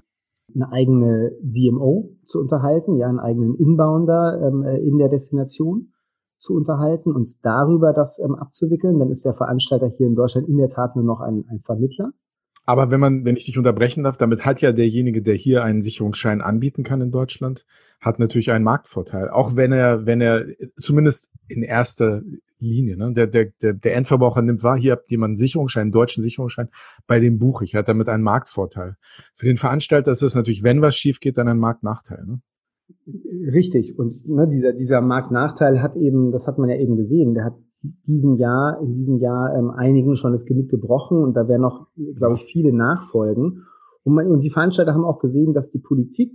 eine 0.53 0.71
eigene 0.71 1.31
DMO 1.41 2.11
zu 2.23 2.39
unterhalten, 2.39 2.97
ja, 2.97 3.07
einen 3.07 3.19
eigenen 3.19 3.55
Inbounder 3.55 4.39
ähm, 4.41 4.63
äh, 4.63 4.77
in 4.77 4.97
der 4.97 5.09
Destination 5.09 5.93
zu 6.37 6.53
unterhalten 6.53 7.13
und 7.13 7.39
darüber 7.43 7.93
das 7.93 8.21
ähm, 8.23 8.35
abzuwickeln, 8.35 8.99
dann 8.99 9.09
ist 9.09 9.25
der 9.25 9.33
Veranstalter 9.33 9.87
hier 9.87 10.07
in 10.07 10.15
Deutschland 10.15 10.47
in 10.47 10.57
der 10.57 10.67
Tat 10.67 10.95
nur 10.95 11.05
noch 11.05 11.21
ein, 11.21 11.45
ein 11.49 11.59
Vermittler. 11.61 12.11
Aber 12.65 12.89
wenn 12.89 12.99
man, 12.99 13.25
wenn 13.25 13.37
ich 13.37 13.45
dich 13.45 13.57
unterbrechen 13.57 14.03
darf, 14.03 14.17
damit 14.17 14.45
hat 14.45 14.61
ja 14.61 14.71
derjenige, 14.71 15.21
der 15.21 15.35
hier 15.35 15.63
einen 15.63 15.81
Sicherungsschein 15.81 16.41
anbieten 16.41 16.83
kann 16.83 17.01
in 17.01 17.11
Deutschland, 17.11 17.65
hat 18.01 18.19
natürlich 18.19 18.51
einen 18.51 18.63
Marktvorteil. 18.63 19.29
Auch 19.29 19.55
wenn 19.55 19.71
er, 19.71 20.05
wenn 20.05 20.21
er 20.21 20.45
zumindest 20.77 21.29
in 21.47 21.63
erster 21.63 22.21
Linie. 22.59 22.97
Ne? 22.97 23.13
Der, 23.13 23.27
der, 23.27 23.51
der, 23.61 23.73
der 23.73 23.95
Endverbraucher 23.95 24.41
nimmt 24.41 24.63
wahr, 24.63 24.77
hier 24.77 24.93
habt 24.93 25.09
jemand 25.11 25.31
einen 25.31 25.37
Sicherungsschein, 25.37 25.83
einen 25.83 25.91
deutschen 25.91 26.23
Sicherungsschein, 26.23 26.69
bei 27.07 27.19
dem 27.19 27.37
buche 27.37 27.65
ich, 27.65 27.75
hat 27.75 27.87
damit 27.87 28.09
einen 28.09 28.23
Marktvorteil. 28.23 28.95
Für 29.35 29.45
den 29.45 29.57
Veranstalter 29.57 30.11
ist 30.11 30.23
es 30.23 30.35
natürlich, 30.35 30.63
wenn 30.63 30.81
was 30.81 30.95
schief 30.95 31.19
geht, 31.19 31.37
dann 31.37 31.47
ein 31.47 31.59
Marktnachteil. 31.59 32.25
Ne? 32.25 32.41
Richtig. 33.53 33.97
Und 33.97 34.27
ne, 34.27 34.47
dieser, 34.47 34.73
dieser 34.73 35.01
Marktnachteil 35.01 35.81
hat 35.81 35.95
eben, 35.95 36.31
das 36.31 36.47
hat 36.47 36.57
man 36.57 36.69
ja 36.69 36.77
eben 36.77 36.95
gesehen, 36.95 37.33
der 37.33 37.45
hat 37.45 37.55
diesem 38.07 38.35
Jahr, 38.35 38.79
in 38.81 38.93
diesem 38.93 39.17
Jahr 39.17 39.55
ähm, 39.57 39.69
einigen 39.69 40.15
schon 40.15 40.31
das 40.31 40.45
Genick 40.45 40.69
gebrochen 40.69 41.23
und 41.23 41.35
da 41.35 41.47
werden 41.47 41.61
noch, 41.61 41.87
glaube 42.15 42.35
ich, 42.35 42.45
viele 42.45 42.73
nachfolgen. 42.73 43.63
Und, 44.03 44.13
man, 44.13 44.27
und 44.27 44.43
die 44.43 44.51
Veranstalter 44.51 44.93
haben 44.93 45.05
auch 45.05 45.19
gesehen, 45.19 45.53
dass 45.53 45.71
die 45.71 45.79
Politik, 45.79 46.31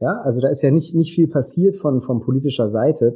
ja, 0.00 0.20
also 0.22 0.40
da 0.40 0.48
ist 0.48 0.62
ja 0.62 0.70
nicht, 0.70 0.94
nicht 0.94 1.14
viel 1.14 1.28
passiert 1.28 1.76
von, 1.76 2.00
von 2.00 2.20
politischer 2.20 2.68
Seite, 2.68 3.14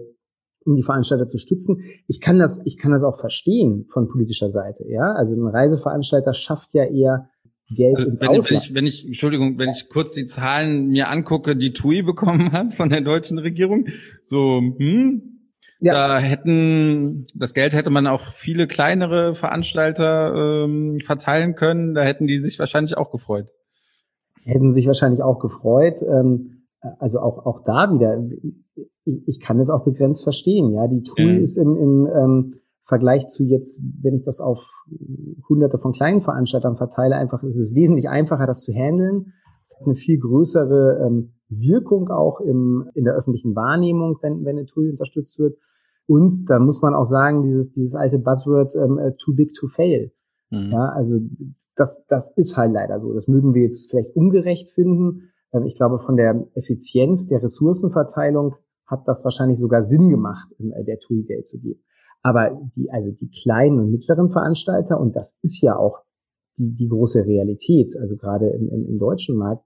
um 0.65 0.75
die 0.75 0.83
Veranstalter 0.83 1.27
zu 1.27 1.39
stützen. 1.39 1.83
Ich 2.07 2.21
kann 2.21 2.39
das, 2.39 2.61
ich 2.65 2.77
kann 2.77 2.93
das 2.93 3.05
auch 3.05 3.19
verstehen 3.19 3.87
von 3.89 4.09
politischer 4.09 4.51
Seite, 4.51 4.85
ja. 4.89 5.13
Also 5.13 5.35
ein 5.35 5.47
Reiseveranstalter 5.47 6.35
schafft 6.35 6.75
ja 6.75 6.85
eher 6.85 7.29
Geld 7.75 7.97
also, 7.97 8.09
ins 8.09 8.21
wenn, 8.21 8.29
Ausland. 8.29 8.51
Wenn 8.51 8.59
ich, 8.59 8.75
wenn 8.75 8.87
ich, 8.87 9.07
Entschuldigung, 9.07 9.59
wenn 9.59 9.71
ich 9.71 9.89
kurz 9.89 10.13
die 10.13 10.27
Zahlen 10.27 10.89
mir 10.89 11.09
angucke, 11.09 11.57
die 11.57 11.73
TUI 11.73 12.03
bekommen 12.03 12.53
hat 12.53 12.75
von 12.75 12.91
der 12.91 13.01
deutschen 13.01 13.39
Regierung, 13.39 13.87
so, 14.23 14.61
hm, 14.61 15.33
ja. 15.83 15.95
Da 15.95 16.19
hätten 16.19 17.27
das 17.35 17.55
Geld 17.55 17.73
hätte 17.75 17.91
man 17.91 18.07
auch 18.07 18.23
viele 18.23 18.67
kleinere 18.67 19.35
Veranstalter 19.35 20.65
ähm, 20.65 21.01
verteilen 21.05 21.55
können. 21.55 21.95
Da 21.95 22.03
hätten 22.03 22.27
die 22.27 22.39
sich 22.39 22.59
wahrscheinlich 22.59 22.97
auch 22.97 23.11
gefreut. 23.11 23.49
Hätten 24.45 24.71
sich 24.71 24.87
wahrscheinlich 24.87 25.23
auch 25.23 25.39
gefreut. 25.39 26.01
Ähm, 26.03 26.65
also 26.99 27.21
auch 27.21 27.47
auch 27.47 27.63
da 27.65 27.93
wieder 27.93 28.19
ich, 29.05 29.29
ich 29.29 29.41
kann 29.41 29.59
es 29.59 29.71
auch 29.71 29.85
begrenzt 29.85 30.23
verstehen. 30.23 30.73
Ja, 30.73 30.87
die 30.89 31.03
TUI 31.03 31.37
mhm. 31.37 31.41
ist 31.41 31.57
im, 31.57 31.77
im 31.77 32.09
ähm, 32.15 32.55
Vergleich 32.85 33.29
zu 33.29 33.45
jetzt, 33.45 33.81
wenn 34.03 34.15
ich 34.15 34.23
das 34.23 34.41
auf 34.41 34.85
hunderte 35.49 35.79
von 35.79 35.93
kleinen 35.93 36.21
Veranstaltern 36.21 36.77
verteile, 36.77 37.17
einfach, 37.17 37.43
es 37.43 37.57
ist 37.57 37.75
wesentlich 37.75 38.09
einfacher, 38.09 38.47
das 38.47 38.63
zu 38.63 38.73
handeln. 38.73 39.33
Es 39.63 39.77
hat 39.79 39.87
eine 39.87 39.95
viel 39.95 40.19
größere 40.19 41.07
ähm, 41.07 41.35
Wirkung 41.49 42.11
auch 42.11 42.41
im, 42.41 42.91
in 42.95 43.05
der 43.05 43.15
öffentlichen 43.15 43.55
Wahrnehmung, 43.55 44.19
wenn, 44.21 44.45
wenn 44.45 44.59
eine 44.59 44.67
TUI 44.67 44.91
unterstützt 44.91 45.39
wird. 45.39 45.57
Und 46.07 46.49
da 46.49 46.59
muss 46.59 46.83
man 46.83 46.95
auch 46.95 47.05
sagen, 47.05 47.43
dieses, 47.43 47.73
dieses 47.73 47.95
alte 47.95 48.19
Buzzword 48.19 48.75
ähm, 48.77 48.99
äh, 48.99 49.13
too 49.17 49.35
big 49.35 49.55
to 49.55 49.67
fail. 49.67 50.13
Mhm. 50.51 50.71
Ja, 50.73 50.89
also 50.89 51.19
das, 51.77 52.05
das 52.09 52.33
ist 52.37 52.57
halt 52.57 52.73
leider 52.73 52.99
so. 52.99 53.13
Das 53.13 53.29
mögen 53.29 53.55
wir 53.55 53.63
jetzt 53.63 53.91
vielleicht 53.91 54.15
ungerecht 54.15 54.71
finden. 54.71 55.31
Ähm, 55.53 55.65
ich 55.65 55.75
glaube, 55.75 55.99
von 55.99 56.17
der 56.17 56.47
Effizienz 56.55 57.27
der 57.27 57.43
Ressourcenverteilung 57.43 58.57
hat 58.87 59.07
das 59.07 59.25
wahrscheinlich 59.25 59.59
sogar 59.59 59.83
Sinn 59.83 60.09
gemacht, 60.09 60.49
äh, 60.59 60.85
der 60.85 60.99
TUI 60.99 61.23
Geld 61.23 61.47
zu 61.47 61.59
geben. 61.59 61.83
Aber 62.23 62.61
die, 62.77 62.91
also 62.91 63.11
die 63.11 63.31
kleinen 63.31 63.81
und 63.81 63.91
mittleren 63.91 64.31
Veranstalter, 64.31 65.01
und 65.01 65.17
das 65.17 65.39
ist 65.43 65.61
ja 65.63 65.77
auch 65.77 66.03
die, 66.59 66.73
die 66.73 66.89
große 66.89 67.25
Realität, 67.25 67.97
also 67.99 68.17
gerade 68.17 68.51
im, 68.51 68.69
im, 68.69 68.87
im 68.87 68.99
deutschen 68.99 69.37
Markt, 69.37 69.65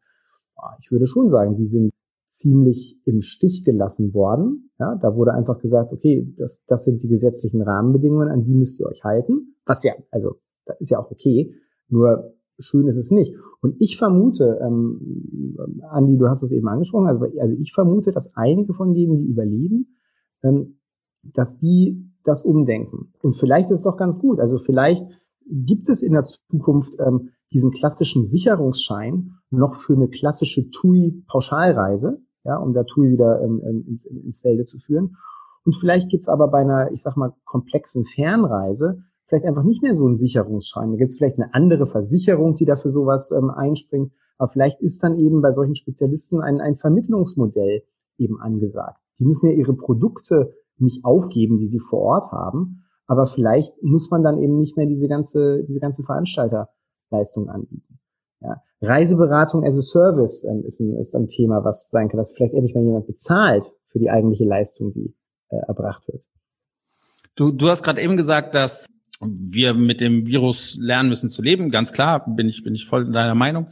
ich 0.81 0.91
würde 0.91 1.07
schon 1.07 1.29
sagen, 1.29 1.57
die 1.57 1.67
sind 1.67 1.93
ziemlich 2.39 3.01
im 3.05 3.21
Stich 3.21 3.65
gelassen 3.65 4.15
worden. 4.15 4.71
Ja, 4.79 4.95
da 4.97 5.17
wurde 5.17 5.33
einfach 5.33 5.59
gesagt, 5.59 5.93
okay, 5.93 6.33
das, 6.37 6.65
das 6.67 6.85
sind 6.85 7.03
die 7.03 7.09
gesetzlichen 7.09 7.63
Rahmenbedingungen, 7.63 8.29
an 8.29 8.43
die 8.43 8.55
müsst 8.55 8.79
ihr 8.81 8.87
euch 8.87 9.03
halten. 9.05 9.55
Was 9.65 9.83
ja, 9.83 9.95
also, 10.11 10.37
das 10.65 10.77
ist 10.81 10.91
ja 10.91 10.99
auch 10.99 11.11
okay. 11.11 11.55
Nur 11.89 12.35
schön 12.59 12.87
ist 12.87 12.97
es 12.97 13.11
nicht. 13.11 13.35
Und 13.61 13.77
ich 13.79 13.97
vermute, 13.97 14.59
ähm, 14.63 15.57
Andi, 15.89 16.17
du 16.19 16.29
hast 16.29 16.43
es 16.43 16.53
eben 16.53 16.69
angesprochen, 16.69 17.07
also, 17.07 17.25
also 17.41 17.55
ich 17.59 17.73
vermute, 17.73 18.13
dass 18.13 18.35
einige 18.37 18.75
von 18.75 18.95
denen, 18.95 19.19
die 19.19 19.27
überleben, 19.27 19.97
ähm, 20.43 20.79
dass 21.23 21.59
die 21.59 22.13
das 22.23 22.43
umdenken. 22.43 23.13
Und 23.23 23.37
vielleicht 23.37 23.71
ist 23.71 23.79
es 23.79 23.85
doch 23.85 23.97
ganz 23.97 24.19
gut. 24.19 24.41
Also 24.41 24.59
vielleicht 24.59 25.05
gibt 25.49 25.89
es 25.89 26.03
in 26.03 26.13
der 26.13 26.25
Zukunft 26.25 26.97
ähm, 26.99 27.31
diesen 27.53 27.71
klassischen 27.71 28.25
Sicherungsschein 28.25 29.33
noch 29.51 29.75
für 29.75 29.95
eine 29.95 30.09
klassische 30.09 30.71
TUI-Pauschalreise, 30.71 32.21
ja, 32.47 32.57
um 32.57 32.73
da 32.73 32.85
TUI 32.85 33.11
wieder 33.11 33.43
ähm, 33.43 33.85
ins, 33.89 34.05
ins 34.05 34.41
Felde 34.41 34.65
zu 34.65 34.79
führen. 34.79 35.17
Und 35.65 35.77
vielleicht 35.77 36.09
gibt's 36.11 36.29
aber 36.29 36.49
bei 36.49 36.61
einer, 36.61 36.93
ich 36.93 37.03
sag 37.03 37.17
mal, 37.17 37.35
komplexen 37.45 38.05
Fernreise 38.05 39.03
vielleicht 39.27 39.45
einfach 39.45 39.65
nicht 39.65 39.83
mehr 39.83 39.95
so 39.95 40.07
ein 40.07 40.17
Sicherungsschein. 40.17 40.93
Da 40.93 40.97
gibt 40.97 41.11
es 41.11 41.17
vielleicht 41.17 41.39
eine 41.39 41.53
andere 41.53 41.87
Versicherung, 41.87 42.55
die 42.55 42.65
dafür 42.65 42.91
sowas 42.91 43.33
ähm, 43.33 43.51
einspringt. 43.51 44.13
Aber 44.39 44.49
vielleicht 44.49 44.81
ist 44.81 45.03
dann 45.03 45.19
eben 45.19 45.43
bei 45.43 45.51
solchen 45.51 45.75
Spezialisten 45.75 46.41
ein, 46.41 46.61
ein 46.61 46.77
Vermittlungsmodell 46.77 47.83
eben 48.19 48.41
angesagt. 48.41 49.01
Die 49.19 49.25
müssen 49.25 49.51
ja 49.51 49.57
ihre 49.57 49.75
Produkte 49.75 50.55
nicht 50.79 51.05
aufgeben, 51.05 51.59
die 51.59 51.67
sie 51.67 51.81
vor 51.81 52.01
Ort 52.01 52.33
haben. 52.33 52.85
Aber 53.07 53.27
vielleicht 53.27 53.83
muss 53.83 54.11
man 54.11 54.23
dann 54.23 54.39
eben 54.39 54.59
nicht 54.59 54.77
mehr 54.77 54.87
diese 54.87 55.09
ganze, 55.09 55.65
diese 55.65 55.81
ganze 55.81 56.03
Veranstalterleistung 56.03 57.49
anbieten. 57.49 57.99
Ja. 58.41 58.63
Reiseberatung 58.81 59.65
as 59.65 59.79
a 59.79 59.83
Service 59.83 60.45
ähm, 60.45 60.65
ist, 60.67 60.81
ein, 60.81 60.97
ist 60.97 61.15
ein 61.15 61.27
Thema, 61.27 61.65
was 61.65 61.91
sein 61.91 62.09
kann, 62.09 62.19
dass 62.19 62.35
vielleicht 62.35 62.55
endlich 62.55 62.75
mal 62.75 62.85
jemand 62.85 63.07
bezahlt 63.07 63.73
für 63.85 63.99
die 63.99 64.11
eigentliche 64.11 64.45
Leistung, 64.45 64.93
die 64.93 65.15
äh, 65.49 65.57
erbracht 65.67 66.07
wird. 66.09 66.25
Du, 67.35 67.51
du 67.51 67.69
hast 67.69 67.83
gerade 67.83 68.01
eben 68.01 68.17
gesagt, 68.17 68.55
dass 68.55 68.87
wir 69.21 69.75
mit 69.75 70.01
dem 70.01 70.27
Virus 70.27 70.77
lernen 70.79 71.09
müssen 71.09 71.31
zu 71.31 71.43
leben. 71.43 71.71
Ganz 71.71 71.93
klar, 71.93 72.25
bin 72.27 72.49
ich, 72.49 72.63
bin 72.63 72.75
ich 72.75 72.87
voll 72.87 73.11
deiner 73.11 73.35
Meinung. 73.35 73.69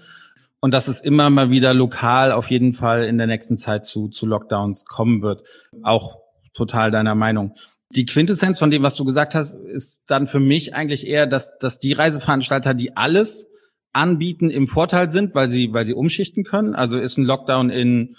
Und 0.60 0.72
dass 0.72 0.88
es 0.88 1.02
immer 1.02 1.28
mal 1.28 1.50
wieder 1.50 1.74
lokal 1.74 2.32
auf 2.32 2.50
jeden 2.50 2.72
Fall 2.72 3.04
in 3.04 3.18
der 3.18 3.26
nächsten 3.26 3.58
Zeit 3.58 3.84
zu, 3.84 4.08
zu 4.08 4.24
Lockdowns 4.24 4.86
kommen 4.86 5.20
wird. 5.20 5.44
Auch 5.82 6.20
total 6.54 6.90
deiner 6.90 7.14
Meinung. 7.14 7.54
Die 7.90 8.06
Quintessenz 8.06 8.58
von 8.58 8.70
dem, 8.70 8.82
was 8.82 8.96
du 8.96 9.04
gesagt 9.04 9.34
hast, 9.34 9.52
ist 9.52 10.04
dann 10.08 10.26
für 10.26 10.40
mich 10.40 10.74
eigentlich 10.74 11.06
eher, 11.06 11.26
dass, 11.26 11.58
dass 11.58 11.78
die 11.78 11.92
Reiseveranstalter, 11.92 12.72
die 12.72 12.96
alles 12.96 13.46
anbieten, 13.94 14.50
im 14.50 14.68
Vorteil 14.68 15.10
sind, 15.10 15.34
weil 15.34 15.48
sie, 15.48 15.72
weil 15.72 15.86
sie 15.86 15.94
umschichten 15.94 16.44
können. 16.44 16.74
Also 16.74 16.98
ist 16.98 17.16
ein 17.16 17.24
Lockdown 17.24 17.70
in 17.70 18.16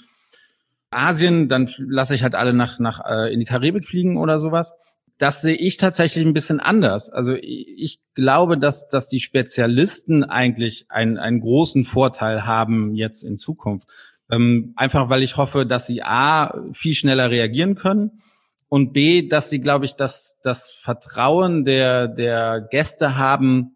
Asien, 0.89 1.49
dann 1.49 1.69
lasse 1.78 2.15
ich 2.15 2.23
halt 2.23 2.36
alle 2.36 2.53
nach, 2.53 2.80
nach 2.80 3.01
äh, 3.05 3.34
in 3.34 3.39
die 3.39 3.45
Karibik 3.45 3.88
fliegen 3.88 4.17
oder 4.17 4.39
sowas. 4.39 4.76
Das 5.17 5.41
sehe 5.41 5.55
ich 5.55 5.78
tatsächlich 5.78 6.26
ein 6.26 6.34
bisschen 6.34 6.59
anders. 6.59 7.09
Also 7.09 7.36
ich 7.36 7.99
glaube, 8.15 8.57
dass, 8.57 8.88
dass 8.88 9.09
die 9.09 9.19
Spezialisten 9.19 10.23
eigentlich 10.23 10.86
einen, 10.89 11.17
einen 11.17 11.39
großen 11.39 11.86
Vorteil 11.86 12.45
haben 12.45 12.95
jetzt 12.95 13.23
in 13.23 13.38
Zukunft. 13.38 13.88
Ähm, 14.30 14.73
einfach 14.76 15.09
weil 15.09 15.23
ich 15.23 15.38
hoffe, 15.38 15.65
dass 15.65 15.86
sie 15.86 16.03
A, 16.03 16.53
viel 16.73 16.95
schneller 16.95 17.30
reagieren 17.30 17.76
können 17.76 18.21
und 18.69 18.93
B, 18.93 19.28
dass 19.28 19.49
sie, 19.49 19.59
glaube 19.59 19.86
ich, 19.86 19.95
das, 19.95 20.38
das 20.43 20.71
Vertrauen 20.71 21.63
der, 21.65 22.07
der 22.07 22.67
Gäste 22.71 23.17
haben, 23.17 23.74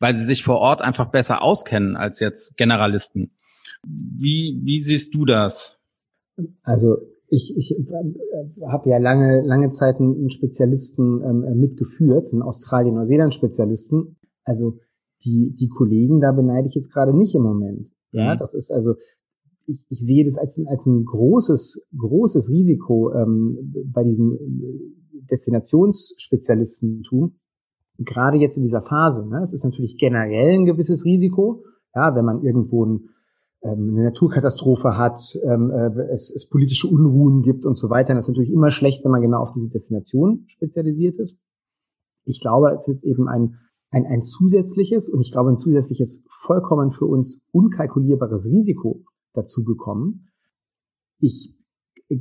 weil 0.00 0.14
sie 0.14 0.24
sich 0.24 0.42
vor 0.42 0.58
Ort 0.58 0.80
einfach 0.80 1.10
besser 1.10 1.42
auskennen 1.42 1.96
als 1.96 2.18
jetzt 2.18 2.56
Generalisten. 2.56 3.30
Wie, 3.86 4.60
wie 4.64 4.80
siehst 4.80 5.14
du 5.14 5.24
das? 5.24 5.78
Also 6.62 6.96
ich, 7.28 7.56
ich 7.56 7.78
äh, 7.78 7.84
habe 8.66 8.90
ja 8.90 8.98
lange, 8.98 9.42
lange 9.42 9.70
Zeit 9.70 10.00
einen 10.00 10.30
Spezialisten 10.30 11.22
ähm, 11.22 11.60
mitgeführt, 11.60 12.32
einen 12.32 12.42
Australien-Neuseeland-Spezialisten. 12.42 14.16
Also 14.42 14.80
die, 15.24 15.54
die 15.54 15.68
Kollegen, 15.68 16.20
da 16.20 16.32
beneide 16.32 16.66
ich 16.66 16.74
jetzt 16.74 16.92
gerade 16.92 17.16
nicht 17.16 17.36
im 17.36 17.42
Moment. 17.42 17.92
Ja, 18.10 18.34
mhm. 18.34 18.38
das 18.38 18.54
ist 18.54 18.72
also, 18.72 18.94
ich, 19.66 19.84
ich 19.88 20.00
sehe 20.00 20.24
das 20.24 20.38
als, 20.38 20.60
als 20.66 20.86
ein 20.86 21.04
großes, 21.04 21.88
großes 21.96 22.50
Risiko 22.50 23.12
ähm, 23.12 23.72
bei 23.92 24.02
diesem 24.02 24.36
Destinationsspezialistentum, 25.30 27.38
gerade 28.04 28.38
jetzt 28.38 28.56
in 28.56 28.62
dieser 28.62 28.82
Phase. 28.82 29.28
Ne? 29.28 29.40
Es 29.42 29.52
ist 29.52 29.64
natürlich 29.64 29.96
generell 29.98 30.54
ein 30.54 30.66
gewisses 30.66 31.04
Risiko, 31.04 31.64
ja, 31.94 32.14
wenn 32.14 32.24
man 32.24 32.42
irgendwo 32.42 32.86
ein 32.86 33.10
ähm, 33.62 33.90
eine 33.90 34.04
Naturkatastrophe 34.04 34.96
hat, 34.96 35.20
ähm, 35.44 35.70
äh, 35.70 35.90
es, 36.10 36.30
es 36.34 36.48
politische 36.48 36.88
Unruhen 36.88 37.42
gibt 37.42 37.66
und 37.66 37.76
so 37.76 37.90
weiter. 37.90 38.14
Das 38.14 38.24
ist 38.24 38.28
natürlich 38.28 38.52
immer 38.52 38.70
schlecht, 38.70 39.04
wenn 39.04 39.10
man 39.10 39.20
genau 39.20 39.40
auf 39.40 39.52
diese 39.52 39.68
Destination 39.68 40.44
spezialisiert 40.46 41.18
ist. 41.18 41.38
Ich 42.24 42.40
glaube, 42.40 42.72
es 42.74 42.88
ist 42.88 43.04
eben 43.04 43.28
ein, 43.28 43.56
ein, 43.90 44.06
ein 44.06 44.22
zusätzliches 44.22 45.10
und 45.10 45.20
ich 45.20 45.30
glaube 45.30 45.50
ein 45.50 45.58
zusätzliches 45.58 46.24
vollkommen 46.30 46.90
für 46.90 47.04
uns 47.04 47.42
unkalkulierbares 47.52 48.46
Risiko 48.46 49.04
dazugekommen. 49.34 50.30
Ich 51.18 51.54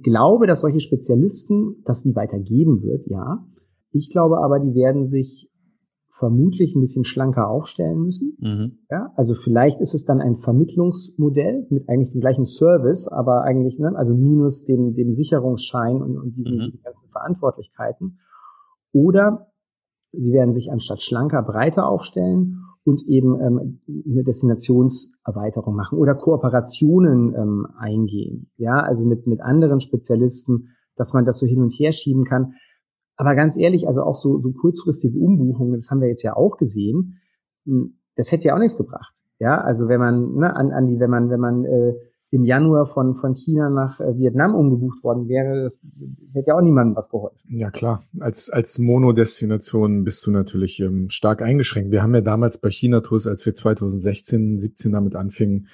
glaube, 0.04 0.46
dass 0.46 0.62
solche 0.62 0.82
Spezialisten, 0.82 1.82
dass 1.86 2.04
die 2.04 2.16
weitergeben 2.16 2.82
wird, 2.82 3.06
ja. 3.08 3.46
Ich 3.92 4.10
glaube 4.12 4.40
aber, 4.40 4.60
die 4.60 4.76
werden 4.76 5.08
sich 5.08 5.50
vermutlich 6.20 6.76
ein 6.76 6.82
bisschen 6.82 7.06
schlanker 7.06 7.50
aufstellen 7.50 8.02
müssen. 8.02 8.38
Mhm. 8.40 8.80
Ja, 8.92 9.12
also 9.16 9.34
vielleicht 9.34 9.80
ist 9.80 9.96
es 9.96 10.04
dann 10.04 10.20
ein 10.20 10.36
Vermittlungsmodell 10.36 11.66
mit 11.70 11.88
eigentlich 11.88 12.12
dem 12.12 12.20
gleichen 12.20 12.46
Service, 12.46 13.08
aber 13.08 13.44
eigentlich, 13.44 13.80
ne, 13.80 13.94
also 13.96 14.14
minus 14.14 14.66
dem, 14.66 14.94
dem 14.94 15.14
Sicherungsschein 15.14 16.02
und, 16.02 16.18
und 16.18 16.36
diesen, 16.36 16.58
mhm. 16.58 16.66
diesen 16.66 16.82
ganzen 16.82 17.08
Verantwortlichkeiten. 17.10 18.20
Oder 18.92 19.48
sie 20.12 20.34
werden 20.34 20.54
sich 20.54 20.72
anstatt 20.72 21.02
schlanker 21.02 21.42
breiter 21.42 21.88
aufstellen 21.88 22.66
und 22.84 23.04
eben 23.08 23.40
ähm, 23.40 23.80
eine 23.88 24.24
Destinationserweiterung 24.24 25.76
machen 25.76 25.98
oder 25.98 26.16
Kooperationen 26.16 27.34
ähm, 27.34 27.68
eingehen. 27.78 28.52
Ja, 28.58 28.82
also 28.82 29.06
mit, 29.06 29.26
mit 29.26 29.42
anderen 29.42 29.80
Spezialisten, 29.80 30.70
dass 30.98 31.14
man 31.14 31.24
das 31.24 31.40
so 31.40 31.46
hin 31.46 31.62
und 31.62 31.72
her 31.72 31.94
schieben 31.94 32.26
kann. 32.26 32.56
Aber 33.20 33.36
ganz 33.36 33.58
ehrlich, 33.58 33.86
also 33.86 34.04
auch 34.04 34.16
so, 34.16 34.40
so 34.40 34.54
kurzfristige 34.54 35.20
Umbuchungen, 35.20 35.74
das 35.74 35.92
haben 35.92 36.00
wir 36.00 36.08
jetzt 36.08 36.24
ja 36.24 36.38
auch 36.38 36.56
gesehen, 36.56 37.20
hm, 37.66 37.98
das 38.16 38.32
hätte 38.32 38.46
ja 38.46 38.56
auch 38.56 38.60
nichts 38.60 38.78
gebracht. 38.78 39.14
Ja, 39.40 39.58
also 39.60 39.90
wenn 39.90 40.00
man, 40.00 40.36
ne, 40.36 40.56
an, 40.56 40.72
an 40.72 40.88
die, 40.88 41.02
wenn 41.02 41.10
man, 41.10 41.30
wenn 41.30 41.40
man 41.42 41.66
äh, 41.66 41.96
im 42.32 42.46
Januar 42.46 42.86
von, 42.86 43.16
von 43.16 43.36
China 43.36 43.70
nach 43.70 44.00
äh, 44.00 44.18
Vietnam 44.18 44.56
umgebucht 44.56 45.04
worden 45.04 45.28
wäre, 45.28 45.64
das 45.64 45.82
hätte 46.32 46.48
ja 46.48 46.56
auch 46.56 46.62
niemandem 46.62 46.96
was 46.96 47.10
geholfen. 47.10 47.38
Ja 47.50 47.72
klar, 47.72 48.04
als, 48.22 48.50
als 48.50 48.80
Monodestination 48.80 50.06
bist 50.06 50.26
du 50.26 50.32
natürlich 50.32 50.80
ähm, 50.80 51.10
stark 51.10 51.42
eingeschränkt. 51.42 51.92
Wir 51.92 52.02
haben 52.02 52.16
ja 52.16 52.22
damals 52.22 52.58
bei 52.60 52.70
China-Tours, 52.70 53.28
als 53.28 53.46
wir 53.46 53.54
2016, 53.54 54.60
17 54.60 54.94
damit 54.94 55.16
anfingen, 55.18 55.68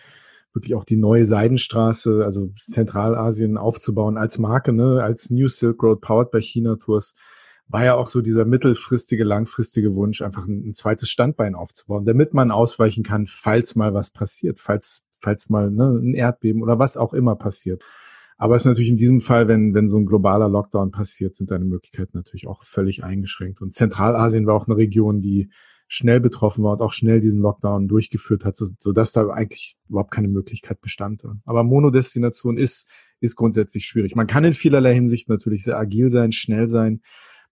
wirklich 0.56 0.76
auch 0.76 0.86
die 0.86 0.96
neue 0.96 1.26
Seidenstraße, 1.26 2.24
also 2.24 2.50
Zentralasien 2.56 3.58
aufzubauen 3.58 4.18
als 4.18 4.40
Marke, 4.40 4.74
ne, 4.74 5.04
als 5.04 5.30
New 5.30 5.48
Silk 5.48 5.84
Road 5.84 6.02
powered 6.02 6.32
by 6.32 6.42
China 6.42 6.78
Tours, 6.78 7.14
war 7.68 7.84
ja 7.84 7.96
auch 7.96 8.08
so 8.08 8.22
dieser 8.22 8.46
mittelfristige, 8.46 9.24
langfristige 9.24 9.96
Wunsch, 9.96 10.22
einfach 10.22 10.48
ein, 10.48 10.70
ein 10.70 10.74
zweites 10.74 11.10
Standbein 11.10 11.56
aufzubauen, 11.56 12.06
damit 12.06 12.34
man 12.34 12.52
ausweichen 12.52 13.04
kann, 13.04 13.26
falls 13.28 13.76
mal 13.76 13.94
was 13.94 14.12
passiert, 14.12 14.60
falls, 14.60 15.06
falls 15.12 15.50
mal 15.50 15.72
ne, 15.72 16.00
ein 16.02 16.14
Erdbeben 16.14 16.62
oder 16.62 16.80
was 16.80 16.96
auch 16.98 17.14
immer 17.14 17.36
passiert. 17.36 17.84
Aber 18.38 18.56
es 18.56 18.64
ist 18.64 18.68
natürlich 18.68 18.90
in 18.90 18.98
diesem 18.98 19.22
Fall, 19.22 19.48
wenn, 19.48 19.74
wenn 19.74 19.88
so 19.88 19.98
ein 19.98 20.06
globaler 20.06 20.50
Lockdown 20.50 20.92
passiert, 20.92 21.36
sind 21.36 21.52
deine 21.52 21.66
Möglichkeiten 21.66 22.18
natürlich 22.18 22.48
auch 22.48 22.64
völlig 22.64 23.04
eingeschränkt. 23.04 23.62
Und 23.62 23.74
Zentralasien 23.74 24.46
war 24.46 24.56
auch 24.56 24.68
eine 24.68 24.78
Region, 24.78 25.22
die 25.22 25.50
schnell 25.96 26.20
betroffen 26.20 26.64
war 26.64 26.74
und 26.74 26.82
auch 26.82 26.92
schnell 26.92 27.22
diesen 27.22 27.42
Lockdown 27.42 27.88
durchgeführt 27.88 28.44
hat, 28.44 28.58
so, 28.58 28.68
so 28.78 28.92
dass 28.92 29.14
da 29.14 29.30
eigentlich 29.30 29.76
überhaupt 29.88 30.12
keine 30.12 30.28
Möglichkeit 30.28 30.82
bestand. 30.82 31.24
Aber 31.46 31.64
Monodestination 31.64 32.58
ist, 32.58 32.90
ist 33.22 33.38
grundsätzlich 33.38 33.86
schwierig. 33.86 34.14
Man 34.14 34.28
kann 34.28 34.44
in 34.44 34.52
vielerlei 34.52 34.94
Hinsicht 34.94 35.30
natürlich 35.30 35.64
sehr 35.64 35.78
agil 35.78 36.10
sein, 36.10 36.34
schnell 36.34 36.68
sein. 36.68 37.02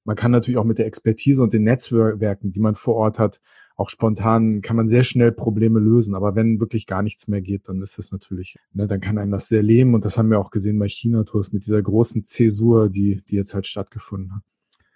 Man 0.04 0.18
kann 0.18 0.32
natürlich 0.32 0.58
auch 0.58 0.66
mit 0.66 0.78
der 0.78 0.88
Expertise 0.88 1.42
und 1.42 1.54
den 1.54 1.64
Netzwerken, 1.64 2.52
die 2.52 2.60
man 2.60 2.76
vor 2.76 2.96
Ort 2.96 3.18
hat, 3.18 3.40
auch 3.76 3.90
spontan 3.90 4.62
kann 4.62 4.76
man 4.76 4.88
sehr 4.90 5.04
schnell 5.06 5.32
Probleme 5.32 5.80
lösen. 5.80 6.14
Aber 6.14 6.36
wenn 6.36 6.60
wirklich 6.60 6.86
gar 6.86 7.02
nichts 7.02 7.30
mehr 7.30 7.42
geht, 7.42 7.70
dann 7.70 7.82
ist 7.82 7.98
das 7.98 8.12
natürlich, 8.12 8.58
ne, 8.74 8.88
dann 8.88 9.00
kann 9.00 9.18
einem 9.18 9.32
das 9.32 9.48
sehr 9.48 9.64
lähmen. 9.64 9.96
Und 9.96 10.04
das 10.04 10.18
haben 10.18 10.30
wir 10.30 10.40
auch 10.40 10.52
gesehen 10.52 10.78
bei 10.78 10.90
China-Tours 10.90 11.54
mit 11.54 11.66
dieser 11.66 11.82
großen 11.82 12.24
Zäsur, 12.24 12.90
die, 12.90 13.24
die 13.28 13.36
jetzt 13.36 13.56
halt 13.56 13.66
stattgefunden 13.66 14.36
hat. 14.36 14.44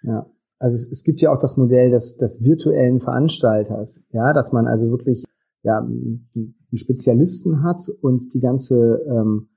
Ja, 0.02 0.26
also 0.58 0.74
es, 0.74 0.90
es 0.90 1.04
gibt 1.04 1.20
ja 1.20 1.32
auch 1.32 1.38
das 1.38 1.56
Modell 1.56 1.90
des, 1.90 2.16
des 2.16 2.42
virtuellen 2.42 3.00
Veranstalters, 3.00 4.04
ja, 4.10 4.32
dass 4.32 4.52
man 4.52 4.66
also 4.66 4.90
wirklich 4.90 5.24
ja, 5.62 5.78
einen 5.78 6.28
Spezialisten 6.74 7.62
hat 7.62 7.82
und 8.00 8.34
die 8.34 8.40
ganze 8.40 9.02
ähm, 9.08 9.48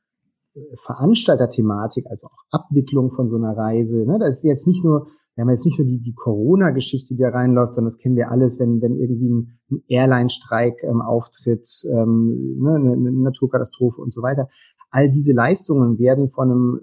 Veranstalterthematik, 0.76 2.08
also 2.08 2.28
auch 2.28 2.43
Abwicklung 2.52 3.10
von 3.10 3.30
so 3.30 3.38
einer 3.38 3.56
Reise. 3.56 4.06
Ne? 4.06 4.20
Das 4.20 4.38
ist 4.38 4.43
jetzt 4.43 4.68
nicht 4.68 4.84
nur, 4.84 5.08
wir 5.36 5.43
haben 5.43 5.49
jetzt 5.49 5.66
nicht 5.66 5.80
nur 5.80 5.88
die, 5.88 6.02
die 6.02 6.14
Corona-Geschichte, 6.14 7.16
die 7.16 7.22
da 7.22 7.30
reinläuft, 7.30 7.74
sondern 7.74 7.88
das 7.88 7.97
kennen 7.97 8.18
wir 8.18 8.30
alles, 8.30 8.60
wenn, 8.60 8.82
wenn 8.82 8.97
irgendwie 8.97 9.30
ein, 9.30 9.60
ein 9.72 9.84
Airline-Streik 9.88 10.84
ähm, 10.84 11.02
auftritt, 11.02 11.68
ähm, 11.89 12.58
ne, 12.60 12.76
eine, 12.76 12.91
eine 12.93 13.12
Naturkatastrophe 13.12 14.02
und 14.02 14.12
so 14.12 14.22
weiter. 14.22 14.49
All 14.89 15.10
diese 15.10 15.34
Leistungen 15.34 15.97
werden 15.99 16.28
von 16.28 16.52
einem 16.52 16.80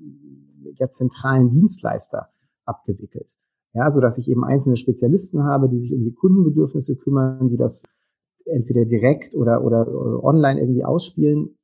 ja, 0.78 0.88
zentralen 0.88 1.50
Dienstleister 1.50 2.28
abgewickelt. 2.64 3.36
Ja, 3.78 3.92
so 3.92 4.00
dass 4.00 4.18
ich 4.18 4.28
eben 4.28 4.42
einzelne 4.42 4.76
Spezialisten 4.76 5.44
habe, 5.44 5.68
die 5.68 5.78
sich 5.78 5.94
um 5.94 6.02
die 6.02 6.12
Kundenbedürfnisse 6.12 6.96
kümmern, 6.96 7.46
die 7.46 7.56
das 7.56 7.84
entweder 8.44 8.84
direkt 8.84 9.36
oder, 9.36 9.62
oder, 9.62 9.86
oder 9.86 10.24
online 10.24 10.60
irgendwie 10.60 10.84
ausspielen. 10.84 11.56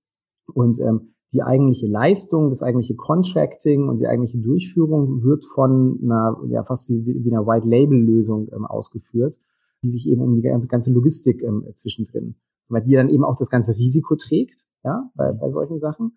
Und 0.54 0.78
ähm, 0.78 1.14
die 1.32 1.42
eigentliche 1.42 1.88
Leistung, 1.88 2.50
das 2.50 2.62
eigentliche 2.62 2.94
Contracting 2.94 3.88
und 3.88 3.98
die 3.98 4.06
eigentliche 4.06 4.38
Durchführung 4.38 5.24
wird 5.24 5.44
von 5.44 5.98
einer, 6.04 6.40
ja, 6.50 6.62
fast 6.62 6.88
wie, 6.88 7.04
wie 7.04 7.32
einer 7.32 7.48
White-Label-Lösung 7.48 8.48
ähm, 8.54 8.64
ausgeführt, 8.64 9.40
die 9.82 9.90
sich 9.90 10.08
eben 10.08 10.22
um 10.22 10.36
die 10.36 10.42
ganze, 10.42 10.68
ganze 10.68 10.92
Logistik 10.92 11.42
ähm, 11.42 11.66
zwischendrin, 11.74 12.36
weil 12.68 12.82
die 12.82 12.94
dann 12.94 13.08
eben 13.08 13.24
auch 13.24 13.34
das 13.34 13.50
ganze 13.50 13.74
Risiko 13.74 14.14
trägt, 14.14 14.68
ja, 14.84 15.10
bei, 15.16 15.32
bei 15.32 15.50
solchen 15.50 15.80
Sachen, 15.80 16.16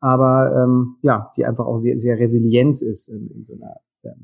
aber 0.00 0.64
ähm, 0.64 0.96
ja, 1.02 1.30
die 1.36 1.44
einfach 1.44 1.66
auch 1.66 1.76
sehr, 1.76 1.98
sehr 1.98 2.18
resilient 2.18 2.80
ist 2.80 3.08
in, 3.08 3.28
in 3.28 3.44
so 3.44 3.52
einer 3.56 3.76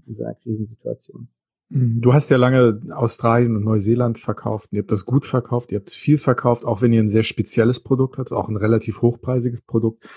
in 0.07 0.15
so 0.15 0.25
einer 0.25 0.35
Krisensituation. 0.35 1.29
Mhm. 1.71 2.01
Du 2.01 2.13
hast 2.13 2.31
ja 2.31 2.37
lange 2.37 2.81
Australien 2.91 3.57
und 3.57 3.65
Neuseeland 3.65 4.19
verkauft. 4.19 4.73
Ihr 4.73 4.83
habt 4.83 4.93
das 4.93 5.07
gut 5.07 5.25
verkauft, 5.25 5.73
ihr 5.73 5.79
habt 5.79 5.91
viel 5.91 6.19
verkauft, 6.19 6.65
auch 6.65 6.83
wenn 6.83 6.93
ihr 6.93 7.03
ein 7.03 7.09
sehr 7.09 7.23
spezielles 7.23 7.81
Produkt 7.81 8.19
habt, 8.19 8.33
auch 8.33 8.49
ein 8.49 8.57
relativ 8.57 9.03
hochpreisiges 9.03 9.63
Produkt. 9.63 10.09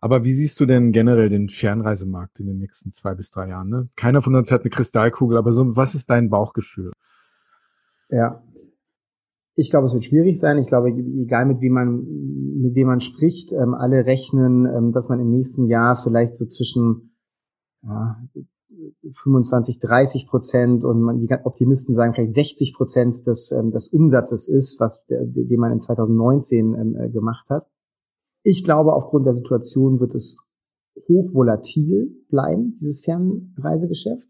Aber 0.00 0.24
wie 0.24 0.32
siehst 0.32 0.60
du 0.60 0.66
denn 0.66 0.92
generell 0.92 1.30
den 1.30 1.48
Fernreisemarkt 1.48 2.38
in 2.40 2.46
den 2.46 2.58
nächsten 2.58 2.92
zwei 2.92 3.14
bis 3.14 3.30
drei 3.30 3.48
Jahren? 3.48 3.68
Ne? 3.68 3.88
Keiner 3.96 4.20
von 4.20 4.34
uns 4.34 4.50
hat 4.50 4.62
eine 4.62 4.70
Kristallkugel, 4.70 5.38
aber 5.38 5.52
so, 5.52 5.76
was 5.76 5.94
ist 5.94 6.10
dein 6.10 6.28
Bauchgefühl? 6.28 6.92
Ja, 8.10 8.42
ich 9.56 9.70
glaube, 9.70 9.86
es 9.86 9.94
wird 9.94 10.04
schwierig 10.04 10.38
sein. 10.38 10.58
Ich 10.58 10.66
glaube, 10.66 10.90
egal 10.90 11.46
mit 11.46 11.60
wem 11.60 11.72
man, 11.72 12.04
mit 12.60 12.74
wem 12.74 12.88
man 12.88 13.00
spricht, 13.00 13.52
ähm, 13.52 13.74
alle 13.74 14.04
rechnen, 14.04 14.66
ähm, 14.66 14.92
dass 14.92 15.08
man 15.08 15.20
im 15.20 15.30
nächsten 15.30 15.66
Jahr 15.66 15.96
vielleicht 15.96 16.34
so 16.34 16.44
zwischen 16.46 17.16
ja, 17.82 18.20
25, 19.12 19.78
30 19.78 20.26
Prozent 20.26 20.84
und 20.84 21.00
man, 21.00 21.20
die 21.20 21.28
Optimisten 21.44 21.94
sagen 21.94 22.14
vielleicht 22.14 22.34
60 22.34 22.74
Prozent 22.74 23.26
des, 23.26 23.52
ähm, 23.52 23.70
des 23.70 23.88
Umsatzes 23.88 24.48
ist, 24.48 24.78
was 24.80 25.04
den 25.08 25.60
man 25.60 25.72
in 25.72 25.80
2019 25.80 26.74
ähm, 26.74 26.96
äh, 26.96 27.10
gemacht 27.10 27.48
hat. 27.50 27.66
Ich 28.42 28.64
glaube, 28.64 28.92
aufgrund 28.92 29.26
der 29.26 29.34
Situation 29.34 30.00
wird 30.00 30.14
es 30.14 30.38
hochvolatil 31.08 32.24
bleiben, 32.28 32.74
dieses 32.74 33.04
Fernreisegeschäft. 33.04 34.28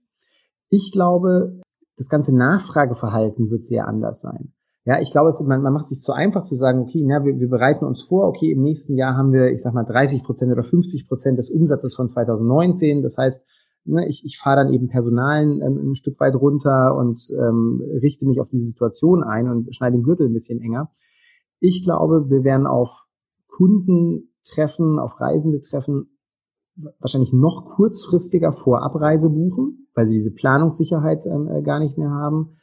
Ich 0.69 0.93
glaube, 0.93 1.61
das 1.97 2.09
ganze 2.09 2.35
Nachfrageverhalten 2.35 3.51
wird 3.51 3.65
sehr 3.65 3.87
anders 3.87 4.21
sein. 4.21 4.53
Ja, 4.87 5.01
ich 5.01 5.11
glaube, 5.11 5.31
es, 5.31 5.41
man, 5.41 5.63
man 5.63 5.73
macht 5.73 5.89
sich 5.89 6.01
zu 6.01 6.13
einfach 6.13 6.43
zu 6.43 6.57
sagen, 6.57 6.81
okay, 6.81 7.03
na, 7.07 7.25
wir, 7.25 7.39
wir 7.39 7.49
bereiten 7.49 7.87
uns 7.87 8.03
vor, 8.03 8.29
okay, 8.29 8.53
im 8.53 8.61
nächsten 8.61 8.97
Jahr 8.97 9.17
haben 9.17 9.33
wir, 9.33 9.51
ich 9.51 9.63
sag 9.63 9.73
mal, 9.73 9.85
30 9.85 10.23
Prozent 10.23 10.53
oder 10.53 10.63
50 10.63 11.09
Prozent 11.09 11.39
des 11.39 11.51
Umsatzes 11.51 11.95
von 11.95 12.07
2019. 12.07 13.03
Das 13.03 13.17
heißt, 13.17 13.47
ne, 13.85 14.09
ich, 14.09 14.25
ich 14.25 14.39
fahre 14.39 14.65
dann 14.65 14.73
eben 14.73 14.89
Personalen 14.89 15.61
ähm, 15.63 15.91
ein 15.91 15.95
Stück 15.95 16.19
weit 16.21 16.35
runter 16.35 16.97
und 16.97 17.21
ähm, 17.39 17.83
richte 18.01 18.27
mich 18.27 18.41
auf 18.41 18.49
diese 18.49 18.67
Situation 18.67 19.23
ein 19.23 19.49
und 19.49 19.75
schneide 19.75 19.97
den 19.97 20.03
Gürtel 20.03 20.27
ein 20.27 20.33
bisschen 20.33 20.61
enger. 20.61 20.91
Ich 21.61 21.85
glaube, 21.85 22.29
wir 22.29 22.45
werden 22.45 22.67
auf 22.67 23.07
Kunden 23.49 24.35
treffen, 24.45 24.99
auf 24.99 25.21
Reisende 25.21 25.61
treffen, 25.61 26.19
wahrscheinlich 26.99 27.33
noch 27.33 27.67
kurzfristiger 27.67 28.53
vor 28.53 28.83
Abreise 28.83 29.31
buchen, 29.31 29.89
weil 29.95 30.07
sie 30.07 30.15
diese 30.15 30.33
Planungssicherheit 30.33 31.25
ähm, 31.27 31.49
äh, 31.49 31.63
gar 31.63 31.79
nicht 31.79 31.97
mehr 31.97 32.11
haben. 32.11 32.57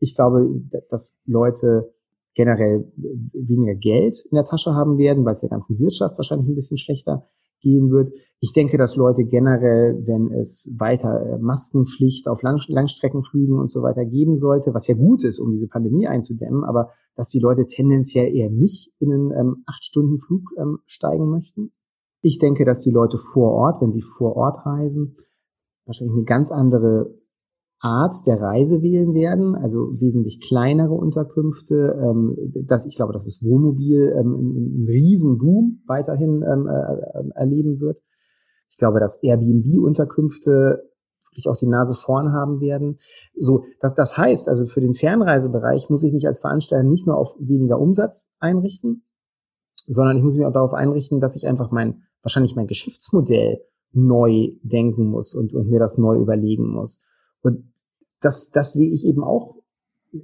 Ich 0.00 0.14
glaube, 0.14 0.48
dass 0.90 1.20
Leute 1.26 1.92
generell 2.34 2.90
weniger 2.96 3.74
Geld 3.74 4.24
in 4.30 4.36
der 4.36 4.44
Tasche 4.44 4.74
haben 4.74 4.96
werden, 4.96 5.24
weil 5.24 5.34
es 5.34 5.40
der 5.40 5.50
ganzen 5.50 5.78
Wirtschaft 5.78 6.16
wahrscheinlich 6.16 6.48
ein 6.48 6.54
bisschen 6.54 6.78
schlechter 6.78 7.28
gehen 7.62 7.90
wird. 7.90 8.10
Ich 8.40 8.52
denke, 8.52 8.76
dass 8.76 8.96
Leute 8.96 9.24
generell, 9.24 10.02
wenn 10.04 10.32
es 10.32 10.74
weiter 10.78 11.20
äh, 11.20 11.38
Maskenpflicht 11.38 12.28
auf 12.28 12.42
Lang 12.42 12.60
Langstreckenflügen 12.66 13.58
und 13.58 13.70
so 13.70 13.82
weiter 13.82 14.04
geben 14.04 14.36
sollte, 14.36 14.74
was 14.74 14.88
ja 14.88 14.94
gut 14.94 15.24
ist, 15.24 15.38
um 15.38 15.50
diese 15.50 15.68
Pandemie 15.68 16.06
einzudämmen, 16.08 16.64
aber 16.64 16.90
dass 17.14 17.28
die 17.28 17.40
Leute 17.40 17.66
tendenziell 17.66 18.34
eher 18.34 18.50
nicht 18.50 18.90
in 18.98 19.12
einen 19.12 19.30
ähm, 19.30 19.62
Acht-Stunden-Flug 19.66 20.42
ähm, 20.58 20.78
steigen 20.86 21.30
möchten. 21.30 21.72
Ich 22.20 22.38
denke, 22.38 22.64
dass 22.64 22.82
die 22.82 22.90
Leute 22.90 23.18
vor 23.18 23.52
Ort, 23.52 23.80
wenn 23.80 23.92
sie 23.92 24.02
vor 24.02 24.36
Ort 24.36 24.66
reisen, 24.66 25.16
wahrscheinlich 25.86 26.16
eine 26.16 26.24
ganz 26.24 26.50
andere 26.52 27.14
Art 27.82 28.14
der 28.26 28.40
Reise 28.40 28.80
wählen 28.80 29.12
werden, 29.12 29.56
also 29.56 30.00
wesentlich 30.00 30.40
kleinere 30.40 30.94
Unterkünfte. 30.94 32.00
Ähm, 32.00 32.36
das, 32.66 32.86
ich 32.86 32.94
glaube, 32.94 33.12
dass 33.12 33.24
das 33.24 33.42
Wohnmobil 33.44 34.14
ähm, 34.16 34.34
einen 34.34 34.86
Riesenboom 34.88 35.82
weiterhin 35.86 36.44
ähm, 36.48 36.68
äh, 36.68 36.70
äh, 36.70 37.30
erleben 37.34 37.80
wird. 37.80 38.00
Ich 38.70 38.78
glaube, 38.78 39.00
dass 39.00 39.22
Airbnb-Unterkünfte 39.22 40.88
wirklich 41.32 41.48
auch 41.48 41.56
die 41.56 41.66
Nase 41.66 41.94
vorn 41.94 42.32
haben 42.32 42.60
werden. 42.60 42.98
So, 43.34 43.64
das, 43.80 43.94
das 43.94 44.16
heißt, 44.16 44.48
also 44.48 44.64
für 44.64 44.80
den 44.80 44.94
Fernreisebereich 44.94 45.90
muss 45.90 46.04
ich 46.04 46.12
mich 46.12 46.26
als 46.26 46.40
Veranstalter 46.40 46.86
nicht 46.86 47.06
nur 47.06 47.16
auf 47.16 47.34
weniger 47.40 47.80
Umsatz 47.80 48.32
einrichten, 48.38 49.04
sondern 49.86 50.16
ich 50.16 50.22
muss 50.22 50.36
mich 50.36 50.46
auch 50.46 50.52
darauf 50.52 50.72
einrichten, 50.72 51.18
dass 51.18 51.34
ich 51.34 51.48
einfach 51.48 51.72
mein, 51.72 52.02
wahrscheinlich 52.22 52.54
mein 52.54 52.68
Geschäftsmodell 52.68 53.58
neu 53.92 54.52
denken 54.62 55.06
muss 55.06 55.34
und, 55.34 55.52
und 55.52 55.68
mir 55.68 55.80
das 55.80 55.98
neu 55.98 56.16
überlegen 56.16 56.68
muss. 56.68 57.04
Und 57.42 57.71
das, 58.22 58.50
das 58.50 58.72
sehe 58.72 58.90
ich 58.90 59.06
eben 59.06 59.22
auch 59.22 59.56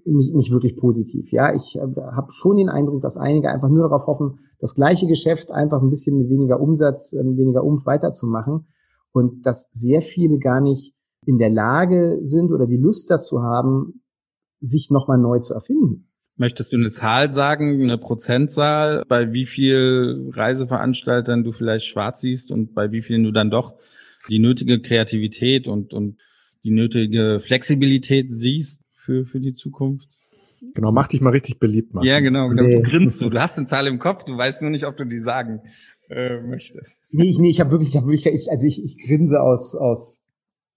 nicht, 0.05 0.34
nicht 0.34 0.51
wirklich 0.51 0.76
positiv. 0.76 1.30
Ja, 1.32 1.55
ich 1.55 1.76
äh, 1.76 1.80
habe 1.80 2.32
schon 2.32 2.57
den 2.57 2.68
Eindruck, 2.68 3.03
dass 3.03 3.16
einige 3.16 3.51
einfach 3.51 3.68
nur 3.68 3.88
darauf 3.88 4.07
hoffen, 4.07 4.40
das 4.61 4.74
gleiche 4.74 5.07
Geschäft 5.07 5.51
einfach 5.51 5.82
ein 5.82 5.90
bisschen 5.90 6.18
mit 6.18 6.28
weniger 6.28 6.61
Umsatz, 6.61 7.12
äh, 7.12 7.24
weniger 7.24 7.64
Umf 7.64 7.86
weiterzumachen 7.86 8.66
und 9.12 9.46
dass 9.46 9.70
sehr 9.72 10.03
viele 10.03 10.38
gar 10.38 10.61
nicht 10.61 10.94
in 11.26 11.38
der 11.38 11.51
Lage 11.51 12.18
sind 12.22 12.53
oder 12.53 12.66
die 12.66 12.76
Lust 12.76 13.11
dazu 13.11 13.42
haben, 13.42 14.03
sich 14.61 14.90
nochmal 14.90 15.18
neu 15.18 15.38
zu 15.38 15.55
erfinden. 15.55 16.09
Möchtest 16.36 16.72
du 16.72 16.76
eine 16.76 16.90
Zahl 16.90 17.32
sagen, 17.32 17.82
eine 17.82 17.99
Prozentzahl, 17.99 19.03
bei 19.09 19.32
wie 19.32 19.46
viel 19.46 20.30
Reiseveranstaltern 20.32 21.42
du 21.42 21.53
vielleicht 21.53 21.86
schwarz 21.86 22.20
siehst 22.20 22.53
und 22.53 22.74
bei 22.74 22.92
wie 22.92 23.03
vielen 23.03 23.24
du 23.24 23.32
dann 23.32 23.51
doch 23.51 23.74
die 24.28 24.38
nötige 24.38 24.80
Kreativität 24.80 25.66
und, 25.66 25.92
und 25.94 26.18
die 26.64 26.70
nötige 26.70 27.40
Flexibilität 27.40 28.26
siehst 28.30 28.82
für, 28.92 29.24
für 29.24 29.40
die 29.40 29.52
Zukunft? 29.52 30.09
Genau, 30.74 30.92
mach 30.92 31.09
dich 31.09 31.20
mal 31.20 31.30
richtig 31.30 31.59
beliebt, 31.59 31.94
Martin. 31.94 32.11
Ja, 32.11 32.20
genau, 32.20 32.48
genau. 32.48 32.62
Nee. 32.62 32.82
Du 32.82 32.82
grinst 32.82 33.18
so, 33.18 33.28
du 33.28 33.40
hast 33.40 33.59
eine 33.59 33.66
Zahl 33.66 33.86
im 33.86 33.98
Kopf, 33.98 34.24
du 34.24 34.36
weißt 34.36 34.62
nur 34.62 34.70
nicht, 34.70 34.86
ob 34.86 34.96
du 34.96 35.04
die 35.04 35.18
sagen 35.18 35.62
äh, 36.11 36.40
möchtest. 36.40 37.02
Nee, 37.11 37.28
ich, 37.28 37.38
nee, 37.38 37.50
ich 37.50 37.61
habe 37.61 37.70
wirklich, 37.70 37.90
ich 37.90 37.96
habe 37.96 38.06
wirklich, 38.06 38.26
ich, 38.26 38.50
also 38.50 38.66
ich, 38.66 38.82
ich 38.82 38.98
grinse 39.06 39.40
aus, 39.40 39.74
aus, 39.74 40.26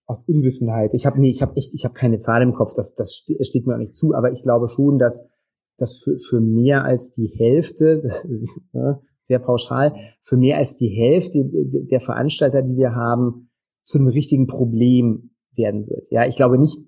aus 0.05 0.23
Unwissenheit. 0.27 0.93
Ich 0.93 1.05
habe 1.05 1.19
nee, 1.19 1.29
ich 1.29 1.41
habe 1.41 1.55
echt, 1.55 1.73
ich 1.73 1.83
habe 1.83 1.93
keine 1.93 2.19
Zahl 2.19 2.41
im 2.41 2.53
Kopf, 2.53 2.73
das, 2.75 2.95
das 2.95 3.25
steht 3.41 3.65
mir 3.65 3.75
auch 3.75 3.79
nicht 3.79 3.95
zu, 3.95 4.13
aber 4.13 4.31
ich 4.31 4.43
glaube 4.43 4.67
schon, 4.67 4.99
dass, 4.99 5.29
dass 5.77 5.97
für, 5.97 6.17
für 6.19 6.41
mehr 6.41 6.83
als 6.83 7.11
die 7.11 7.27
Hälfte, 7.27 7.99
das 8.03 8.25
ist, 8.25 8.61
ne, 8.73 9.01
sehr 9.21 9.39
pauschal, 9.39 9.95
für 10.21 10.37
mehr 10.37 10.57
als 10.57 10.77
die 10.77 10.89
Hälfte 10.89 11.49
der 11.49 12.01
Veranstalter, 12.01 12.61
die 12.61 12.75
wir 12.75 12.93
haben, 12.93 13.49
zu 13.81 13.97
einem 13.97 14.07
richtigen 14.07 14.47
Problem 14.47 15.30
werden 15.55 15.87
wird. 15.87 16.07
Ja, 16.09 16.25
ich 16.27 16.35
glaube 16.35 16.57
nicht, 16.57 16.79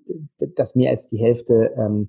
dass 0.56 0.74
mehr 0.74 0.90
als 0.90 1.06
die 1.06 1.18
Hälfte 1.18 1.72
ähm, 1.76 2.08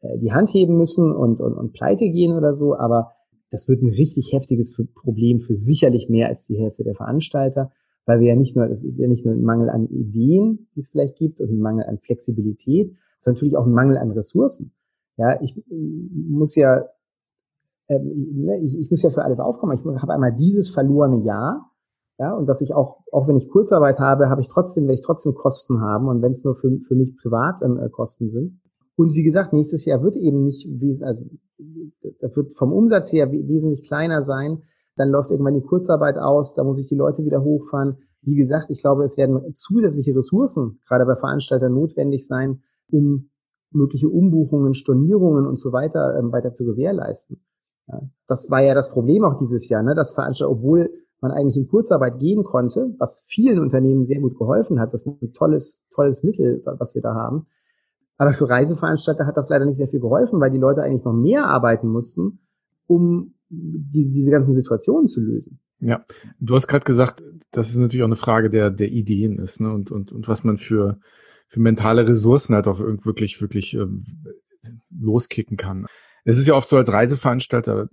äh, 0.00 0.18
die 0.18 0.32
Hand 0.32 0.50
heben 0.50 0.76
müssen 0.76 1.12
und, 1.12 1.40
und, 1.40 1.54
und 1.54 1.72
pleite 1.72 2.08
gehen 2.10 2.36
oder 2.36 2.54
so, 2.54 2.76
aber 2.76 3.12
das 3.50 3.68
wird 3.68 3.82
ein 3.82 3.90
richtig 3.90 4.32
heftiges 4.32 4.76
Problem 4.94 5.40
für 5.40 5.54
sicherlich 5.54 6.08
mehr 6.08 6.28
als 6.28 6.46
die 6.46 6.58
Hälfte 6.58 6.84
der 6.84 6.94
Veranstalter, 6.94 7.72
weil 8.04 8.20
wir 8.20 8.28
ja 8.28 8.36
nicht 8.36 8.56
nur, 8.56 8.66
es 8.68 8.84
ist 8.84 8.98
ja 8.98 9.08
nicht 9.08 9.24
nur 9.24 9.34
ein 9.34 9.42
Mangel 9.42 9.70
an 9.70 9.86
Ideen, 9.86 10.68
die 10.74 10.80
es 10.80 10.88
vielleicht 10.88 11.16
gibt 11.16 11.40
und 11.40 11.50
ein 11.50 11.60
Mangel 11.60 11.84
an 11.84 11.98
Flexibilität, 11.98 12.94
sondern 13.18 13.36
natürlich 13.36 13.56
auch 13.56 13.66
ein 13.66 13.72
Mangel 13.72 13.98
an 13.98 14.10
Ressourcen. 14.10 14.72
Ja, 15.16 15.40
ich 15.40 15.60
muss 15.70 16.54
ja, 16.56 16.84
ähm, 17.88 18.44
ne, 18.44 18.60
ich, 18.62 18.78
ich 18.78 18.90
muss 18.90 19.02
ja 19.02 19.10
für 19.10 19.22
alles 19.22 19.40
aufkommen. 19.40 19.78
Ich 19.78 20.02
habe 20.02 20.12
einmal 20.12 20.34
dieses 20.34 20.68
verlorene 20.68 21.24
Jahr, 21.24 21.70
ja, 22.18 22.34
und 22.34 22.46
dass 22.46 22.62
ich 22.62 22.74
auch, 22.74 23.02
auch 23.12 23.28
wenn 23.28 23.36
ich 23.36 23.50
Kurzarbeit 23.50 23.98
habe, 23.98 24.30
habe 24.30 24.40
ich 24.40 24.48
trotzdem, 24.48 24.84
werde 24.84 24.94
ich 24.94 25.04
trotzdem 25.04 25.34
Kosten 25.34 25.80
haben 25.80 26.08
und 26.08 26.22
wenn 26.22 26.32
es 26.32 26.44
nur 26.44 26.54
für, 26.54 26.70
für 26.80 26.94
mich 26.94 27.14
privat 27.16 27.60
ähm, 27.62 27.78
äh, 27.78 27.90
Kosten 27.90 28.30
sind. 28.30 28.60
Und 28.96 29.12
wie 29.12 29.22
gesagt, 29.22 29.52
nächstes 29.52 29.84
Jahr 29.84 30.02
wird 30.02 30.16
eben 30.16 30.44
nicht, 30.44 30.66
also 31.02 31.26
das 32.20 32.34
wird 32.34 32.54
vom 32.54 32.72
Umsatz 32.72 33.12
her 33.12 33.30
wesentlich 33.30 33.86
kleiner 33.86 34.22
sein. 34.22 34.62
Dann 34.96 35.10
läuft 35.10 35.30
irgendwann 35.30 35.54
die 35.54 35.62
Kurzarbeit 35.62 36.16
aus, 36.16 36.54
da 36.54 36.64
muss 36.64 36.80
ich 36.80 36.88
die 36.88 36.94
Leute 36.94 37.22
wieder 37.22 37.44
hochfahren. 37.44 37.98
Wie 38.22 38.36
gesagt, 38.36 38.70
ich 38.70 38.80
glaube, 38.80 39.04
es 39.04 39.18
werden 39.18 39.54
zusätzliche 39.54 40.16
Ressourcen, 40.16 40.80
gerade 40.88 41.04
bei 41.04 41.16
Veranstaltern, 41.16 41.74
notwendig 41.74 42.26
sein, 42.26 42.62
um 42.90 43.28
mögliche 43.70 44.08
Umbuchungen, 44.08 44.72
Stornierungen 44.72 45.46
und 45.46 45.60
so 45.60 45.72
weiter 45.72 46.16
ähm, 46.18 46.32
weiter 46.32 46.52
zu 46.52 46.64
gewährleisten. 46.64 47.44
Ja, 47.88 48.00
das 48.26 48.50
war 48.50 48.62
ja 48.62 48.74
das 48.74 48.88
Problem 48.88 49.24
auch 49.24 49.34
dieses 49.34 49.68
Jahr, 49.68 49.82
ne? 49.82 49.94
dass 49.94 50.14
Veranstalter, 50.14 50.50
obwohl 50.50 50.90
man 51.20 51.32
eigentlich 51.32 51.56
in 51.56 51.68
Kurzarbeit 51.68 52.18
gehen 52.18 52.44
konnte, 52.44 52.94
was 52.98 53.24
vielen 53.26 53.58
Unternehmen 53.58 54.04
sehr 54.04 54.20
gut 54.20 54.38
geholfen 54.38 54.80
hat. 54.80 54.92
Das 54.92 55.06
ist 55.06 55.22
ein 55.22 55.32
tolles, 55.32 55.86
tolles 55.90 56.22
Mittel, 56.22 56.62
was 56.78 56.94
wir 56.94 57.02
da 57.02 57.14
haben. 57.14 57.46
Aber 58.18 58.32
für 58.32 58.48
Reiseveranstalter 58.48 59.26
hat 59.26 59.36
das 59.36 59.48
leider 59.48 59.66
nicht 59.66 59.76
sehr 59.76 59.88
viel 59.88 60.00
geholfen, 60.00 60.40
weil 60.40 60.50
die 60.50 60.58
Leute 60.58 60.82
eigentlich 60.82 61.04
noch 61.04 61.12
mehr 61.12 61.46
arbeiten 61.46 61.88
mussten, 61.88 62.40
um 62.86 63.34
diese, 63.48 64.12
diese 64.12 64.30
ganzen 64.30 64.54
Situationen 64.54 65.06
zu 65.06 65.20
lösen. 65.20 65.60
Ja, 65.78 66.04
du 66.40 66.54
hast 66.54 66.68
gerade 66.68 66.84
gesagt, 66.84 67.22
dass 67.50 67.70
es 67.70 67.76
natürlich 67.76 68.02
auch 68.02 68.08
eine 68.08 68.16
Frage 68.16 68.48
der, 68.48 68.70
der 68.70 68.88
Ideen 68.88 69.38
ist 69.38 69.60
ne? 69.60 69.72
und, 69.72 69.90
und, 69.92 70.12
und 70.12 70.28
was 70.28 70.44
man 70.44 70.56
für, 70.56 70.98
für 71.46 71.60
mentale 71.60 72.08
Ressourcen 72.08 72.54
halt 72.54 72.68
auch 72.68 72.80
wirklich, 72.80 73.40
wirklich 73.40 73.74
ähm, 73.74 74.04
loskicken 74.90 75.56
kann. 75.56 75.86
Es 76.24 76.38
ist 76.38 76.48
ja 76.48 76.54
oft 76.54 76.68
so 76.68 76.76
als 76.76 76.92
Reiseveranstalter, 76.92 77.88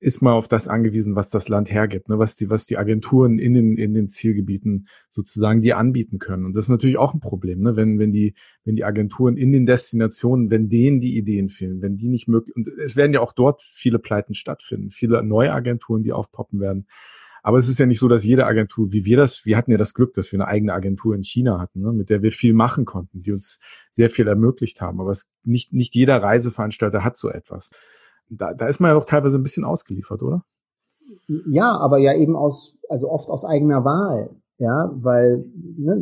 ist 0.00 0.22
mal 0.22 0.32
auf 0.32 0.48
das 0.48 0.66
angewiesen, 0.66 1.14
was 1.14 1.28
das 1.28 1.48
Land 1.50 1.70
hergibt, 1.70 2.08
ne? 2.08 2.18
was 2.18 2.34
die, 2.34 2.48
was 2.48 2.66
die 2.66 2.78
Agenturen 2.78 3.38
in 3.38 3.52
den, 3.52 3.76
in 3.76 3.92
den 3.92 4.08
Zielgebieten 4.08 4.88
sozusagen 5.10 5.60
dir 5.60 5.76
anbieten 5.76 6.18
können. 6.18 6.46
Und 6.46 6.56
das 6.56 6.64
ist 6.64 6.70
natürlich 6.70 6.96
auch 6.96 7.12
ein 7.12 7.20
Problem, 7.20 7.60
ne? 7.60 7.76
wenn, 7.76 7.98
wenn 7.98 8.10
die, 8.10 8.34
wenn 8.64 8.76
die 8.76 8.84
Agenturen 8.84 9.36
in 9.36 9.52
den 9.52 9.66
Destinationen, 9.66 10.50
wenn 10.50 10.70
denen 10.70 11.00
die 11.00 11.18
Ideen 11.18 11.50
fehlen, 11.50 11.82
wenn 11.82 11.98
die 11.98 12.08
nicht 12.08 12.28
möglich, 12.28 12.56
und 12.56 12.66
es 12.82 12.96
werden 12.96 13.12
ja 13.12 13.20
auch 13.20 13.32
dort 13.32 13.62
viele 13.62 13.98
Pleiten 13.98 14.32
stattfinden, 14.32 14.90
viele 14.90 15.22
neue 15.22 15.52
Agenturen, 15.52 16.02
die 16.02 16.12
aufpoppen 16.12 16.60
werden. 16.60 16.86
Aber 17.42 17.58
es 17.58 17.68
ist 17.68 17.78
ja 17.78 17.86
nicht 17.86 18.00
so, 18.00 18.08
dass 18.08 18.24
jede 18.24 18.46
Agentur, 18.46 18.92
wie 18.92 19.04
wir 19.04 19.16
das, 19.16 19.44
wir 19.44 19.56
hatten 19.56 19.70
ja 19.70 19.78
das 19.78 19.94
Glück, 19.94 20.14
dass 20.14 20.32
wir 20.32 20.38
eine 20.38 20.48
eigene 20.48 20.72
Agentur 20.72 21.14
in 21.14 21.22
China 21.22 21.58
hatten, 21.58 21.80
ne, 21.80 21.92
mit 21.92 22.10
der 22.10 22.22
wir 22.22 22.32
viel 22.32 22.52
machen 22.52 22.84
konnten, 22.84 23.22
die 23.22 23.32
uns 23.32 23.60
sehr 23.90 24.10
viel 24.10 24.28
ermöglicht 24.28 24.80
haben. 24.80 25.00
Aber 25.00 25.10
es, 25.10 25.30
nicht, 25.42 25.72
nicht 25.72 25.94
jeder 25.94 26.22
Reiseveranstalter 26.22 27.04
hat 27.04 27.16
so 27.16 27.30
etwas 27.30 27.70
da, 28.30 28.54
da 28.54 28.66
ist 28.66 28.80
man 28.80 28.90
ja 28.90 28.94
doch 28.94 29.04
teilweise 29.04 29.38
ein 29.38 29.42
bisschen 29.42 29.64
ausgeliefert, 29.64 30.22
oder? 30.22 30.44
Ja, 31.50 31.76
aber 31.76 31.98
ja 31.98 32.14
eben 32.14 32.36
aus, 32.36 32.76
also 32.88 33.10
oft 33.10 33.28
aus 33.28 33.44
eigener 33.44 33.84
Wahl. 33.84 34.30
Ja, 34.58 34.92
weil 34.94 35.46
ne, 35.78 35.96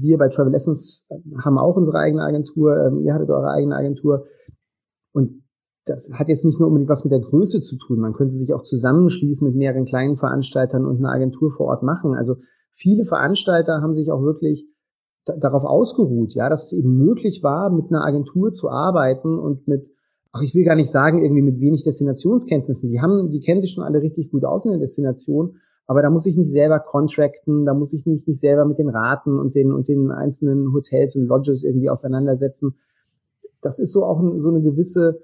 wir 0.00 0.16
bei 0.16 0.28
Travel 0.28 0.54
Essence 0.54 1.06
haben 1.44 1.58
auch 1.58 1.76
unsere 1.76 1.98
eigene 1.98 2.22
Agentur, 2.22 2.86
ähm, 2.86 3.02
ihr 3.02 3.12
hattet 3.12 3.28
eure 3.28 3.50
eigene 3.50 3.76
Agentur. 3.76 4.24
Und 5.12 5.42
das 5.84 6.10
hat 6.14 6.28
jetzt 6.28 6.44
nicht 6.44 6.58
nur 6.58 6.68
unbedingt 6.68 6.88
was 6.88 7.04
mit 7.04 7.12
der 7.12 7.20
Größe 7.20 7.60
zu 7.60 7.76
tun. 7.76 8.00
Man 8.00 8.14
könnte 8.14 8.34
sich 8.34 8.54
auch 8.54 8.62
zusammenschließen 8.62 9.46
mit 9.46 9.56
mehreren 9.56 9.84
kleinen 9.84 10.16
Veranstaltern 10.16 10.86
und 10.86 10.98
eine 10.98 11.10
Agentur 11.10 11.50
vor 11.50 11.66
Ort 11.66 11.82
machen. 11.82 12.14
Also 12.14 12.36
viele 12.72 13.04
Veranstalter 13.04 13.82
haben 13.82 13.94
sich 13.94 14.10
auch 14.10 14.22
wirklich 14.22 14.66
darauf 15.26 15.64
ausgeruht, 15.64 16.34
ja, 16.34 16.48
dass 16.48 16.72
es 16.72 16.78
eben 16.78 16.96
möglich 16.96 17.42
war, 17.42 17.68
mit 17.68 17.90
einer 17.90 18.06
Agentur 18.06 18.52
zu 18.52 18.70
arbeiten 18.70 19.38
und 19.38 19.68
mit 19.68 19.90
ach, 20.38 20.42
ich 20.42 20.54
will 20.54 20.64
gar 20.64 20.76
nicht 20.76 20.90
sagen, 20.90 21.22
irgendwie 21.22 21.42
mit 21.42 21.60
wenig 21.60 21.84
Destinationskenntnissen. 21.84 22.90
Die 22.90 23.00
haben, 23.00 23.30
die 23.30 23.40
kennen 23.40 23.60
sich 23.60 23.72
schon 23.72 23.84
alle 23.84 24.00
richtig 24.00 24.30
gut 24.30 24.44
aus 24.44 24.64
in 24.64 24.70
der 24.70 24.80
Destination, 24.80 25.56
Aber 25.90 26.02
da 26.02 26.10
muss 26.10 26.26
ich 26.26 26.36
nicht 26.36 26.50
selber 26.50 26.80
contracten, 26.80 27.64
da 27.64 27.72
muss 27.72 27.94
ich 27.94 28.04
mich 28.04 28.26
nicht 28.26 28.38
selber 28.38 28.66
mit 28.66 28.78
den 28.78 28.90
Raten 28.90 29.38
und 29.38 29.54
den, 29.54 29.72
und 29.72 29.88
den 29.88 30.10
einzelnen 30.10 30.74
Hotels 30.74 31.16
und 31.16 31.26
Lodges 31.26 31.64
irgendwie 31.64 31.88
auseinandersetzen. 31.88 32.76
Das 33.62 33.78
ist 33.78 33.92
so 33.92 34.04
auch 34.04 34.20
so 34.38 34.48
eine 34.50 34.60
gewisse, 34.60 35.22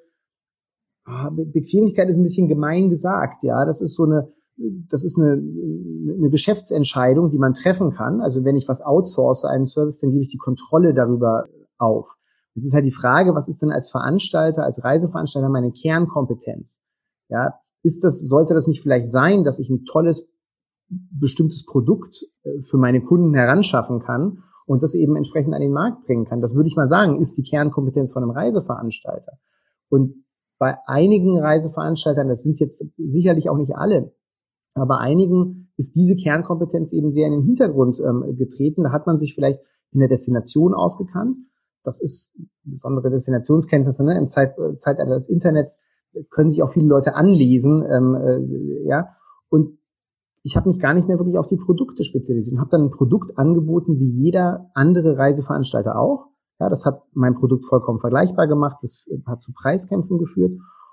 ah, 1.04 1.30
Bequemlichkeit 1.30 2.08
ist 2.08 2.16
ein 2.16 2.22
bisschen 2.22 2.48
gemein 2.48 2.88
gesagt, 2.88 3.42
ja. 3.42 3.66
Das 3.66 3.82
ist 3.82 3.94
so 3.94 4.04
eine, 4.04 4.32
das 4.88 5.04
ist 5.04 5.18
eine, 5.18 5.32
eine 5.32 6.30
Geschäftsentscheidung, 6.30 7.28
die 7.28 7.38
man 7.38 7.52
treffen 7.52 7.90
kann. 7.90 8.22
Also 8.22 8.42
wenn 8.44 8.56
ich 8.56 8.66
was 8.66 8.80
outsource, 8.80 9.44
einen 9.44 9.66
Service, 9.66 10.00
dann 10.00 10.12
gebe 10.12 10.22
ich 10.22 10.30
die 10.30 10.38
Kontrolle 10.38 10.94
darüber 10.94 11.44
auf. 11.76 12.16
Jetzt 12.54 12.66
ist 12.66 12.74
halt 12.74 12.84
die 12.84 12.92
Frage, 12.92 13.34
was 13.34 13.48
ist 13.48 13.62
denn 13.62 13.72
als 13.72 13.90
Veranstalter, 13.90 14.64
als 14.64 14.82
Reiseveranstalter 14.84 15.48
meine 15.48 15.72
Kernkompetenz? 15.72 16.84
Ja, 17.28 17.54
ist 17.82 18.04
das, 18.04 18.20
sollte 18.20 18.54
das 18.54 18.66
nicht 18.66 18.82
vielleicht 18.82 19.10
sein, 19.10 19.44
dass 19.44 19.58
ich 19.58 19.70
ein 19.70 19.84
tolles 19.84 20.28
bestimmtes 20.88 21.64
Produkt 21.64 22.24
äh, 22.44 22.62
für 22.62 22.78
meine 22.78 23.02
Kunden 23.02 23.34
heranschaffen 23.34 24.00
kann 24.00 24.42
und 24.66 24.82
das 24.82 24.94
eben 24.94 25.16
entsprechend 25.16 25.54
an 25.54 25.60
den 25.60 25.72
Markt 25.72 26.04
bringen 26.04 26.24
kann. 26.24 26.40
Das 26.40 26.54
würde 26.54 26.68
ich 26.68 26.76
mal 26.76 26.86
sagen, 26.86 27.20
ist 27.20 27.36
die 27.36 27.42
Kernkompetenz 27.42 28.12
von 28.12 28.22
einem 28.22 28.32
Reiseveranstalter. 28.32 29.32
Und 29.88 30.24
bei 30.58 30.78
einigen 30.86 31.38
Reiseveranstaltern, 31.38 32.28
das 32.28 32.42
sind 32.42 32.60
jetzt 32.60 32.84
sicherlich 32.96 33.50
auch 33.50 33.58
nicht 33.58 33.76
alle, 33.76 34.14
aber 34.74 34.98
einigen 34.98 35.72
ist 35.76 35.94
diese 35.94 36.16
Kernkompetenz 36.16 36.92
eben 36.92 37.12
sehr 37.12 37.26
in 37.26 37.32
den 37.32 37.42
Hintergrund 37.42 38.00
ähm, 38.00 38.36
getreten. 38.36 38.84
Da 38.84 38.92
hat 38.92 39.06
man 39.06 39.18
sich 39.18 39.34
vielleicht 39.34 39.60
in 39.92 40.00
der 40.00 40.08
Destination 40.08 40.74
ausgekannt. 40.74 41.36
Das 41.84 42.00
ist 42.00 42.32
besondere 42.64 43.10
Destinationskenntnisse 43.10 44.04
ne? 44.04 44.16
im 44.16 44.24
äh, 44.24 44.76
Zeitalter 44.76 45.14
des 45.14 45.28
Internets 45.28 45.84
können 46.30 46.50
sich 46.50 46.62
auch 46.62 46.70
viele 46.70 46.86
Leute 46.86 47.14
anlesen, 47.14 47.84
ähm, 47.88 48.14
äh, 48.14 48.88
ja. 48.88 49.08
Und 49.48 49.78
ich 50.42 50.56
habe 50.56 50.68
mich 50.68 50.78
gar 50.78 50.94
nicht 50.94 51.08
mehr 51.08 51.18
wirklich 51.18 51.38
auf 51.38 51.46
die 51.46 51.56
Produkte 51.56 52.04
spezialisiert 52.04 52.54
und 52.54 52.60
habe 52.60 52.70
dann 52.70 52.84
ein 52.84 52.90
Produkt 52.90 53.38
angeboten 53.38 53.98
wie 53.98 54.08
jeder 54.08 54.70
andere 54.74 55.16
Reiseveranstalter 55.16 55.98
auch. 55.98 56.26
Ja, 56.60 56.68
das 56.68 56.86
hat 56.86 57.02
mein 57.12 57.34
Produkt 57.34 57.64
vollkommen 57.66 57.98
vergleichbar 57.98 58.46
gemacht, 58.46 58.78
das 58.82 59.06
hat 59.26 59.40
zu 59.40 59.52
Preiskämpfen 59.52 60.18
geführt. 60.18 60.52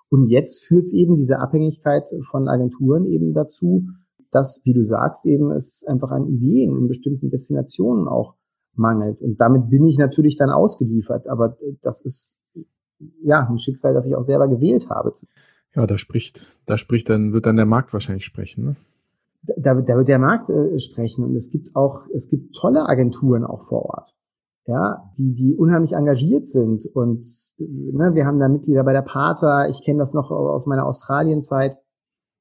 Und 0.09 0.27
jetzt 0.27 0.63
führt 0.65 0.83
es 0.83 0.93
eben 0.93 1.15
diese 1.15 1.39
Abhängigkeit 1.39 2.09
von 2.29 2.47
Agenturen 2.47 3.05
eben 3.05 3.33
dazu, 3.33 3.87
dass, 4.31 4.61
wie 4.63 4.73
du 4.73 4.85
sagst, 4.85 5.25
eben 5.25 5.51
es 5.51 5.85
einfach 5.87 6.11
an 6.11 6.27
Ideen 6.27 6.77
in 6.77 6.87
bestimmten 6.87 7.29
Destinationen 7.29 8.07
auch 8.07 8.35
mangelt. 8.73 9.21
Und 9.21 9.39
damit 9.39 9.69
bin 9.69 9.85
ich 9.85 9.97
natürlich 9.97 10.35
dann 10.35 10.49
ausgeliefert. 10.49 11.27
Aber 11.27 11.57
das 11.81 12.03
ist 12.03 12.41
ja 13.21 13.47
ein 13.47 13.59
Schicksal, 13.59 13.93
das 13.93 14.07
ich 14.07 14.15
auch 14.15 14.23
selber 14.23 14.47
gewählt 14.47 14.89
habe. 14.89 15.13
Ja, 15.75 15.87
da 15.87 15.97
spricht, 15.97 16.57
da 16.65 16.77
spricht 16.77 17.09
dann, 17.09 17.33
wird 17.33 17.45
dann 17.45 17.55
der 17.55 17.65
Markt 17.65 17.93
wahrscheinlich 17.93 18.25
sprechen. 18.25 18.65
Ne? 18.65 18.75
da, 19.43 19.73
da 19.73 19.97
wird 19.97 20.07
der 20.07 20.19
Markt 20.19 20.49
äh, 20.49 20.77
sprechen 20.79 21.23
und 21.23 21.35
es 21.35 21.51
gibt 21.51 21.75
auch, 21.75 22.07
es 22.13 22.29
gibt 22.29 22.55
tolle 22.55 22.87
Agenturen 22.87 23.43
auch 23.43 23.63
vor 23.63 23.83
Ort. 23.85 24.15
Ja, 24.67 25.09
die, 25.17 25.33
die 25.33 25.55
unheimlich 25.55 25.93
engagiert 25.93 26.47
sind 26.47 26.85
und 26.93 27.25
ne, 27.57 28.13
wir 28.13 28.25
haben 28.25 28.39
da 28.39 28.47
Mitglieder 28.47 28.83
bei 28.83 28.93
der 28.93 29.01
Pater, 29.01 29.69
ich 29.69 29.83
kenne 29.83 29.99
das 29.99 30.13
noch 30.13 30.29
aus 30.29 30.67
meiner 30.67 30.85
Australienzeit, 30.85 31.77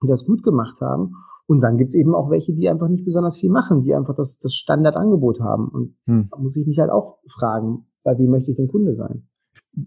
die 0.02 0.08
das 0.08 0.26
gut 0.26 0.42
gemacht 0.42 0.80
haben. 0.82 1.14
Und 1.50 1.62
dann 1.62 1.78
gibt's 1.78 1.94
eben 1.94 2.14
auch 2.14 2.30
welche, 2.30 2.54
die 2.54 2.68
einfach 2.68 2.86
nicht 2.86 3.04
besonders 3.04 3.36
viel 3.36 3.50
machen, 3.50 3.82
die 3.82 3.92
einfach 3.92 4.14
das, 4.14 4.38
das 4.38 4.54
Standardangebot 4.54 5.40
haben. 5.40 5.66
Und 5.66 5.96
hm. 6.06 6.28
da 6.30 6.38
muss 6.38 6.56
ich 6.56 6.64
mich 6.68 6.78
halt 6.78 6.90
auch 6.90 7.18
fragen, 7.26 7.86
bei 8.04 8.16
wem 8.16 8.30
möchte 8.30 8.52
ich 8.52 8.56
denn 8.56 8.68
Kunde 8.68 8.94
sein? 8.94 9.26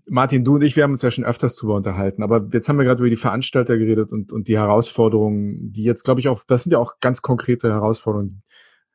Martin, 0.05 0.43
du 0.43 0.55
und 0.55 0.61
ich, 0.61 0.75
wir 0.75 0.83
haben 0.83 0.91
uns 0.91 1.03
ja 1.03 1.09
schon 1.09 1.23
öfters 1.23 1.55
drüber 1.55 1.75
unterhalten, 1.75 2.21
aber 2.21 2.49
jetzt 2.51 2.67
haben 2.67 2.75
wir 2.75 2.83
gerade 2.83 2.99
über 2.99 3.09
die 3.09 3.15
Veranstalter 3.15 3.77
geredet 3.77 4.11
und, 4.11 4.33
und 4.33 4.49
die 4.49 4.57
Herausforderungen, 4.57 5.71
die 5.71 5.83
jetzt, 5.83 6.03
glaube 6.03 6.19
ich, 6.19 6.27
auch, 6.27 6.43
das 6.45 6.63
sind 6.63 6.73
ja 6.73 6.79
auch 6.79 6.99
ganz 6.99 7.21
konkrete 7.21 7.69
Herausforderungen, 7.69 8.43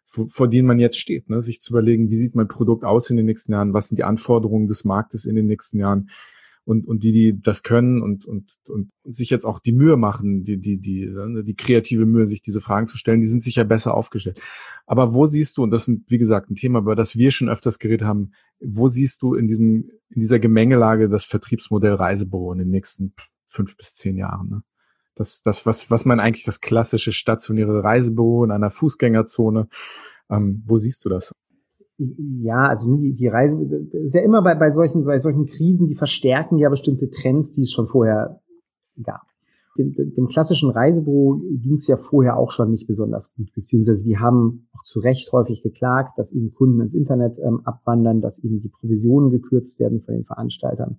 vor, 0.05 0.29
vor 0.29 0.47
denen 0.47 0.69
man 0.69 0.79
jetzt 0.79 0.99
steht, 0.99 1.31
ne? 1.31 1.41
sich 1.41 1.63
zu 1.63 1.73
überlegen, 1.73 2.11
wie 2.11 2.17
sieht 2.17 2.35
mein 2.35 2.49
Produkt 2.49 2.85
aus 2.85 3.09
in 3.09 3.17
den 3.17 3.25
nächsten 3.25 3.53
Jahren, 3.53 3.73
was 3.73 3.89
sind 3.89 3.97
die 3.97 4.05
Anforderungen 4.05 4.67
des 4.67 4.85
Marktes 4.85 5.25
in 5.25 5.37
den 5.37 5.47
nächsten 5.47 5.79
Jahren 5.79 6.11
und, 6.69 6.87
und 6.87 7.03
die, 7.03 7.13
die 7.13 7.41
das 7.41 7.63
können 7.63 8.03
und, 8.03 8.27
und, 8.27 8.53
und 8.69 8.91
sich 9.03 9.31
jetzt 9.31 9.47
auch 9.47 9.59
die 9.59 9.73
Mühe 9.73 9.97
machen, 9.97 10.43
die, 10.43 10.61
die, 10.61 10.77
die, 10.77 11.07
ne, 11.07 11.43
die 11.43 11.55
kreative 11.55 12.05
Mühe, 12.05 12.27
sich 12.27 12.43
diese 12.43 12.61
Fragen 12.61 12.87
zu 12.87 12.99
stellen, 12.99 13.23
die 13.23 13.27
sind 13.27 13.43
sicher 13.43 13.65
besser 13.65 13.95
aufgestellt. 13.95 14.39
Aber 14.85 15.15
wo 15.15 15.25
siehst 15.25 15.57
du, 15.57 15.63
und 15.63 15.71
das 15.71 15.89
ist, 15.89 16.03
wie 16.09 16.19
gesagt, 16.19 16.51
ein 16.51 16.57
Thema, 16.57 16.81
über 16.81 16.95
das 16.95 17.17
wir 17.17 17.31
schon 17.31 17.49
öfters 17.49 17.79
geredet 17.79 18.07
haben, 18.07 18.33
wo 18.61 18.87
siehst 18.87 19.23
du 19.23 19.35
in 19.35 19.47
diesem, 19.47 19.89
in 20.11 20.21
dieser 20.21 20.39
Gemengelage 20.39 21.09
das 21.09 21.25
Vertriebsmodell 21.25 21.95
Reisebüro 21.95 22.53
in 22.53 22.59
den 22.59 22.69
nächsten 22.69 23.15
fünf 23.47 23.75
bis 23.79 23.95
zehn 23.95 24.19
Jahren? 24.19 24.51
Ne? 24.51 24.63
Das, 25.15 25.41
das, 25.41 25.65
was, 25.65 25.91
was 25.91 26.05
man 26.05 26.21
eigentlich 26.21 26.45
das 26.45 26.61
klassische 26.61 27.13
stationäre 27.13 27.83
Reisebüro 27.83 28.45
in 28.45 28.51
einer 28.51 28.69
Fußgängerzone, 28.69 29.69
ähm, 30.29 30.65
wo 30.67 30.77
siehst 30.77 31.03
du 31.07 31.09
das? 31.09 31.33
Ja, 31.99 32.69
also 32.69 32.97
die, 32.97 33.13
die 33.13 33.27
Reise 33.27 33.61
ist 33.61 34.15
ja 34.15 34.23
immer 34.23 34.41
bei, 34.41 34.55
bei 34.55 34.71
solchen 34.71 35.05
bei 35.05 35.19
solchen 35.19 35.47
Krisen, 35.47 35.89
die 35.89 35.97
verstärken 35.97 36.57
ja 36.57 36.69
bestimmte 36.69 37.11
Trends, 37.11 37.53
die 37.53 37.63
es 37.63 37.73
schon 37.73 37.87
vorher 37.87 38.41
gab. 39.03 39.23
Dem, 39.77 39.95
dem 39.95 40.29
klassischen 40.29 40.71
Reisebüro 40.71 41.41
ging 41.63 41.75
es 41.75 41.89
ja 41.89 41.97
vorher 41.97 42.37
auch 42.37 42.53
schon 42.53 42.71
nicht 42.71 42.87
besonders 42.87 43.35
gut, 43.35 43.53
beziehungsweise 43.53 44.05
die 44.05 44.19
haben 44.19 44.69
auch 44.77 44.85
zu 44.85 45.01
Recht 45.01 45.33
häufig 45.33 45.63
geklagt, 45.63 46.19
dass 46.19 46.33
ihnen 46.33 46.53
Kunden 46.53 46.81
ins 46.81 46.95
Internet 46.95 47.39
ähm, 47.45 47.63
abwandern, 47.65 48.21
dass 48.21 48.43
ihnen 48.43 48.61
die 48.61 48.69
Provisionen 48.69 49.31
gekürzt 49.31 49.81
werden 49.81 50.01
von 50.01 50.15
den 50.15 50.25
Veranstaltern. 50.25 50.99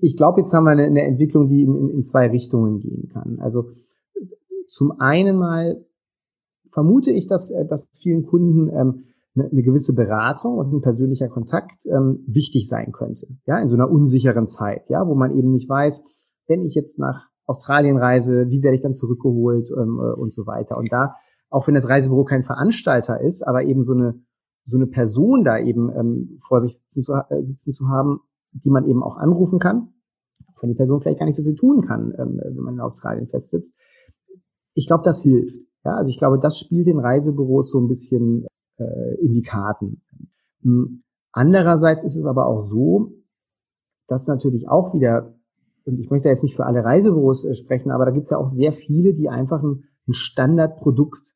Ich 0.00 0.16
glaube, 0.16 0.40
jetzt 0.40 0.52
haben 0.52 0.64
wir 0.64 0.70
eine, 0.70 0.84
eine 0.84 1.02
Entwicklung, 1.02 1.48
die 1.48 1.62
in, 1.62 1.76
in, 1.76 1.88
in 1.90 2.02
zwei 2.02 2.28
Richtungen 2.28 2.78
gehen 2.80 3.08
kann. 3.08 3.38
Also 3.40 3.70
zum 4.68 5.00
einen 5.00 5.36
mal 5.36 5.84
vermute 6.66 7.10
ich, 7.10 7.26
dass, 7.26 7.50
äh, 7.50 7.66
dass 7.66 7.88
vielen 8.00 8.26
Kunden 8.26 8.68
ähm, 8.68 9.04
eine, 9.34 9.62
gewisse 9.62 9.94
Beratung 9.94 10.58
und 10.58 10.72
ein 10.72 10.80
persönlicher 10.80 11.28
Kontakt 11.28 11.86
ähm, 11.86 12.24
wichtig 12.26 12.68
sein 12.68 12.92
könnte. 12.92 13.26
Ja, 13.46 13.58
in 13.58 13.68
so 13.68 13.74
einer 13.74 13.90
unsicheren 13.90 14.48
Zeit, 14.48 14.88
ja, 14.88 15.06
wo 15.06 15.14
man 15.14 15.36
eben 15.36 15.52
nicht 15.52 15.68
weiß, 15.68 16.02
wenn 16.48 16.64
ich 16.64 16.74
jetzt 16.74 16.98
nach 16.98 17.28
Australien 17.46 17.96
reise, 17.96 18.46
wie 18.48 18.62
werde 18.62 18.76
ich 18.76 18.82
dann 18.82 18.94
zurückgeholt 18.94 19.70
ähm, 19.76 20.00
äh, 20.00 20.20
und 20.20 20.32
so 20.32 20.46
weiter. 20.46 20.76
Und 20.76 20.92
da, 20.92 21.14
auch 21.50 21.66
wenn 21.66 21.74
das 21.74 21.88
Reisebüro 21.88 22.24
kein 22.24 22.42
Veranstalter 22.42 23.20
ist, 23.20 23.42
aber 23.46 23.64
eben 23.64 23.82
so 23.82 23.94
eine 23.94 24.20
so 24.68 24.76
eine 24.76 24.86
Person 24.86 25.44
da 25.44 25.58
eben 25.58 25.90
ähm, 25.96 26.38
vor 26.46 26.60
sich 26.60 26.76
sitzen 26.76 27.02
zu, 27.02 27.12
äh, 27.14 27.42
sitzen 27.42 27.72
zu 27.72 27.88
haben, 27.88 28.20
die 28.52 28.70
man 28.70 28.86
eben 28.86 29.02
auch 29.02 29.16
anrufen 29.16 29.58
kann, 29.58 29.94
auch 30.54 30.62
wenn 30.62 30.68
die 30.68 30.76
Person 30.76 31.00
vielleicht 31.00 31.18
gar 31.18 31.26
nicht 31.26 31.36
so 31.36 31.42
viel 31.42 31.54
tun 31.54 31.80
kann, 31.86 32.12
ähm, 32.18 32.38
wenn 32.44 32.64
man 32.64 32.74
in 32.74 32.80
Australien 32.80 33.26
festsitzt. 33.26 33.78
Ich 34.74 34.86
glaube, 34.86 35.02
das 35.04 35.22
hilft. 35.22 35.58
Ja, 35.84 35.94
also 35.94 36.10
ich 36.10 36.18
glaube, 36.18 36.38
das 36.38 36.58
spielt 36.58 36.86
den 36.86 37.00
Reisebüros 37.00 37.70
so 37.70 37.80
ein 37.80 37.88
bisschen 37.88 38.46
äh, 38.78 39.14
in 39.20 39.32
die 39.32 39.42
Karten. 39.42 40.02
Hm, 40.62 41.02
andererseits 41.32 42.04
ist 42.04 42.16
es 42.16 42.26
aber 42.26 42.46
auch 42.46 42.62
so, 42.62 43.12
dass 44.06 44.26
natürlich 44.26 44.68
auch 44.68 44.94
wieder, 44.94 45.34
und 45.84 45.98
ich 45.98 46.10
möchte 46.10 46.28
jetzt 46.28 46.42
nicht 46.42 46.56
für 46.56 46.66
alle 46.66 46.84
Reisebüros 46.84 47.44
äh, 47.44 47.54
sprechen, 47.54 47.90
aber 47.90 48.06
da 48.06 48.10
gibt 48.10 48.24
es 48.24 48.30
ja 48.30 48.38
auch 48.38 48.48
sehr 48.48 48.72
viele, 48.72 49.14
die 49.14 49.28
einfach 49.28 49.62
ein, 49.62 49.84
ein 50.06 50.14
Standardprodukt 50.14 51.34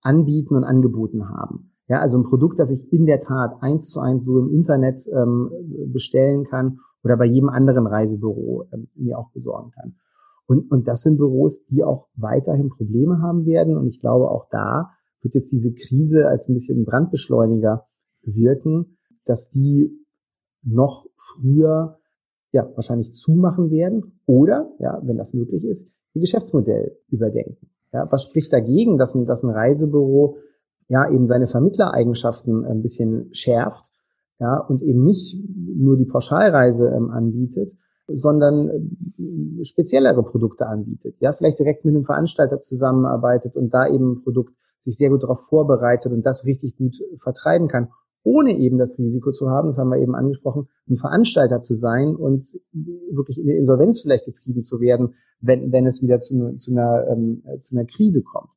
anbieten 0.00 0.54
und 0.54 0.64
angeboten 0.64 1.28
haben. 1.28 1.72
Ja, 1.88 2.00
also 2.00 2.18
ein 2.18 2.24
Produkt, 2.24 2.58
das 2.58 2.70
ich 2.70 2.92
in 2.92 3.06
der 3.06 3.20
Tat 3.20 3.62
eins 3.62 3.90
zu 3.90 4.00
eins 4.00 4.24
so 4.24 4.38
im 4.38 4.50
Internet 4.50 5.02
ähm, 5.12 5.50
bestellen 5.92 6.44
kann 6.44 6.78
oder 7.04 7.16
bei 7.16 7.26
jedem 7.26 7.48
anderen 7.48 7.86
Reisebüro 7.86 8.64
ähm, 8.72 8.88
mir 8.94 9.18
auch 9.18 9.30
besorgen 9.30 9.70
kann. 9.70 9.96
Und, 10.46 10.70
und 10.70 10.88
das 10.88 11.02
sind 11.02 11.16
Büros, 11.16 11.66
die 11.66 11.84
auch 11.84 12.08
weiterhin 12.14 12.70
Probleme 12.70 13.20
haben 13.20 13.46
werden. 13.46 13.76
Und 13.76 13.88
ich 13.88 14.00
glaube, 14.00 14.30
auch 14.30 14.48
da 14.50 14.90
wird 15.26 15.34
jetzt 15.34 15.50
diese 15.50 15.74
Krise 15.74 16.28
als 16.28 16.48
ein 16.48 16.54
bisschen 16.54 16.84
Brandbeschleuniger 16.84 17.86
wirken, 18.22 18.96
dass 19.24 19.50
die 19.50 19.90
noch 20.62 21.06
früher 21.16 21.98
ja 22.52 22.70
wahrscheinlich 22.76 23.12
zumachen 23.12 23.70
werden 23.70 24.20
oder 24.24 24.70
ja, 24.78 25.00
wenn 25.04 25.16
das 25.16 25.34
möglich 25.34 25.64
ist, 25.64 25.92
ihr 26.14 26.20
Geschäftsmodell 26.20 26.96
überdenken. 27.08 27.70
Ja, 27.92 28.06
was 28.10 28.22
spricht 28.22 28.52
dagegen, 28.52 28.98
dass 28.98 29.14
ein, 29.14 29.26
dass 29.26 29.42
ein 29.42 29.50
Reisebüro 29.50 30.38
ja 30.88 31.10
eben 31.10 31.26
seine 31.26 31.48
Vermittlereigenschaften 31.48 32.64
ein 32.64 32.82
bisschen 32.82 33.28
schärft, 33.32 33.90
ja, 34.38 34.58
und 34.58 34.82
eben 34.82 35.02
nicht 35.02 35.36
nur 35.48 35.96
die 35.96 36.04
Pauschalreise 36.04 36.94
ähm, 36.94 37.10
anbietet, 37.10 37.72
sondern 38.06 38.68
äh, 38.68 39.64
speziellere 39.64 40.22
Produkte 40.22 40.66
anbietet. 40.66 41.16
Ja, 41.20 41.32
vielleicht 41.32 41.58
direkt 41.58 41.84
mit 41.84 41.94
einem 41.94 42.04
Veranstalter 42.04 42.60
zusammenarbeitet 42.60 43.56
und 43.56 43.74
da 43.74 43.88
eben 43.88 44.12
ein 44.12 44.22
Produkt 44.22 44.54
sich 44.86 44.96
sehr 44.96 45.10
gut 45.10 45.24
darauf 45.24 45.44
vorbereitet 45.46 46.12
und 46.12 46.24
das 46.24 46.46
richtig 46.46 46.76
gut 46.76 46.96
vertreiben 47.16 47.68
kann, 47.68 47.88
ohne 48.22 48.56
eben 48.58 48.78
das 48.78 48.98
Risiko 48.98 49.32
zu 49.32 49.50
haben, 49.50 49.68
das 49.68 49.78
haben 49.78 49.90
wir 49.90 49.98
eben 49.98 50.14
angesprochen, 50.14 50.68
ein 50.88 50.96
Veranstalter 50.96 51.60
zu 51.60 51.74
sein 51.74 52.16
und 52.16 52.42
wirklich 53.10 53.38
in 53.38 53.46
die 53.46 53.56
Insolvenz 53.56 54.00
vielleicht 54.00 54.24
getrieben 54.24 54.62
zu 54.62 54.80
werden, 54.80 55.14
wenn, 55.40 55.70
wenn 55.70 55.86
es 55.86 56.02
wieder 56.02 56.18
zu, 56.20 56.56
zu, 56.56 56.72
einer, 56.72 57.06
ähm, 57.08 57.42
zu 57.62 57.76
einer 57.76 57.84
Krise 57.84 58.22
kommt. 58.22 58.54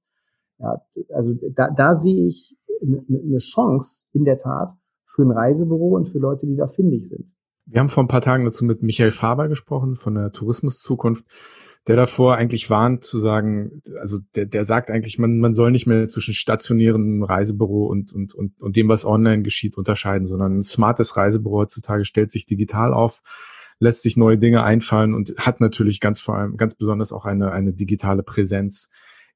Ja, 0.60 0.82
also 1.14 1.34
da, 1.56 1.70
da 1.70 1.96
sehe 1.96 2.26
ich 2.26 2.58
eine 2.82 3.38
Chance 3.38 4.06
in 4.14 4.24
der 4.24 4.38
Tat 4.38 4.72
für 5.06 5.24
ein 5.24 5.32
Reisebüro 5.32 5.96
und 5.96 6.08
für 6.08 6.20
Leute, 6.20 6.48
die 6.48 6.56
da 6.56 6.68
findig 6.68 7.08
sind. 7.08 7.34
Wir 7.66 7.80
haben 7.80 7.90
vor 7.90 8.04
ein 8.04 8.08
paar 8.08 8.22
Tagen 8.22 8.46
dazu 8.46 8.66
mit 8.66 8.82
Michael 8.82 9.12
Faber 9.12 9.48
gesprochen 9.48 9.96
von 9.96 10.16
der 10.16 10.32
Tourismuszukunft 10.32 11.26
der 11.88 11.96
davor 11.96 12.36
eigentlich 12.36 12.70
warnt 12.70 13.04
zu 13.04 13.20
sagen, 13.20 13.82
also 14.00 14.20
der, 14.36 14.46
der 14.46 14.64
sagt 14.64 14.92
eigentlich, 14.92 15.18
man, 15.18 15.40
man 15.40 15.54
soll 15.54 15.72
nicht 15.72 15.88
mehr 15.88 16.08
zwischen 16.08 16.34
stationärem 16.34 17.24
Reisebüro 17.24 17.86
und, 17.88 18.14
und, 18.14 18.34
und, 18.36 18.60
und 18.60 18.76
dem, 18.76 18.90
was 18.90 19.06
online 19.06 19.42
geschieht, 19.44 19.78
unterscheiden, 19.78 20.28
sondern 20.28 20.58
ein 20.60 20.64
smartes 20.64 21.18
Reisebüro 21.18 21.60
heutzutage 21.60 22.06
stellt 22.06 22.30
sich 22.30 22.46
digital 22.46 22.94
auf, 22.94 23.22
lässt 23.80 24.04
sich 24.04 24.18
neue 24.18 24.38
Dinge 24.38 24.64
einfallen 24.64 25.14
und 25.14 25.36
hat 25.38 25.62
natürlich 25.62 26.00
ganz 26.00 26.20
vor 26.20 26.36
allem, 26.36 26.58
ganz 26.58 26.76
besonders 26.76 27.12
auch 27.12 27.26
eine, 27.26 27.52
eine 27.52 27.74
digitale 27.74 28.24
Präsenz 28.24 28.90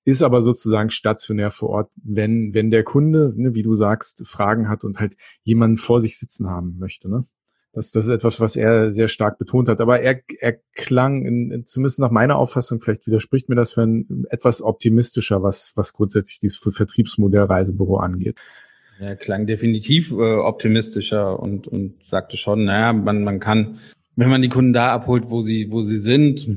ist 0.06 0.22
aber 0.22 0.42
sozusagen 0.42 0.90
stationär 0.90 1.52
vor 1.52 1.70
Ort, 1.70 1.92
wenn, 1.96 2.54
wenn 2.54 2.72
der 2.72 2.84
Kunde, 2.84 3.34
ne, 3.36 3.54
wie 3.56 3.64
du 3.64 3.76
sagst, 3.76 4.28
Fragen 4.28 4.68
hat 4.68 4.84
und 4.84 5.00
halt 5.00 5.16
jemanden 5.44 5.78
vor 5.78 6.02
sich 6.02 6.20
sitzen 6.20 6.50
haben 6.50 6.78
möchte. 6.78 7.10
Ne? 7.10 7.26
Das, 7.74 7.92
das 7.92 8.06
ist 8.06 8.12
etwas, 8.12 8.40
was 8.40 8.56
er 8.56 8.94
sehr 8.94 9.08
stark 9.08 9.40
betont 9.40 9.68
hat. 9.68 9.82
Aber 9.82 10.00
er, 10.00 10.22
er 10.40 10.58
klang, 10.74 11.26
in, 11.26 11.66
zumindest 11.66 12.00
nach 12.00 12.12
meiner 12.12 12.38
Auffassung, 12.38 12.80
vielleicht 12.80 13.08
widerspricht 13.08 13.50
mir 13.50 13.56
das, 13.56 13.76
wenn 13.78 14.26
etwas 14.30 14.62
optimistischer, 14.62 15.42
was, 15.42 15.74
was 15.76 15.94
grundsätzlich 15.94 16.38
dieses 16.38 16.58
Vertriebsmodell 16.58 17.44
Reisebüro 17.44 17.98
angeht. 17.98 18.40
Er 19.00 19.16
klang 19.16 19.48
definitiv 19.48 20.12
äh, 20.12 20.36
optimistischer 20.36 21.40
und, 21.40 21.68
und 21.68 21.96
sagte 22.06 22.38
schon, 22.38 22.66
naja, 22.66 22.94
man, 22.94 23.24
man 23.24 23.40
kann, 23.40 23.80
wenn 24.16 24.30
man 24.30 24.44
die 24.44 24.50
Kunden 24.50 24.72
da 24.72 24.94
abholt, 24.94 25.32
wo 25.32 25.42
sie, 25.42 25.72
wo 25.72 25.82
sie 25.82 25.98
sind, 25.98 26.48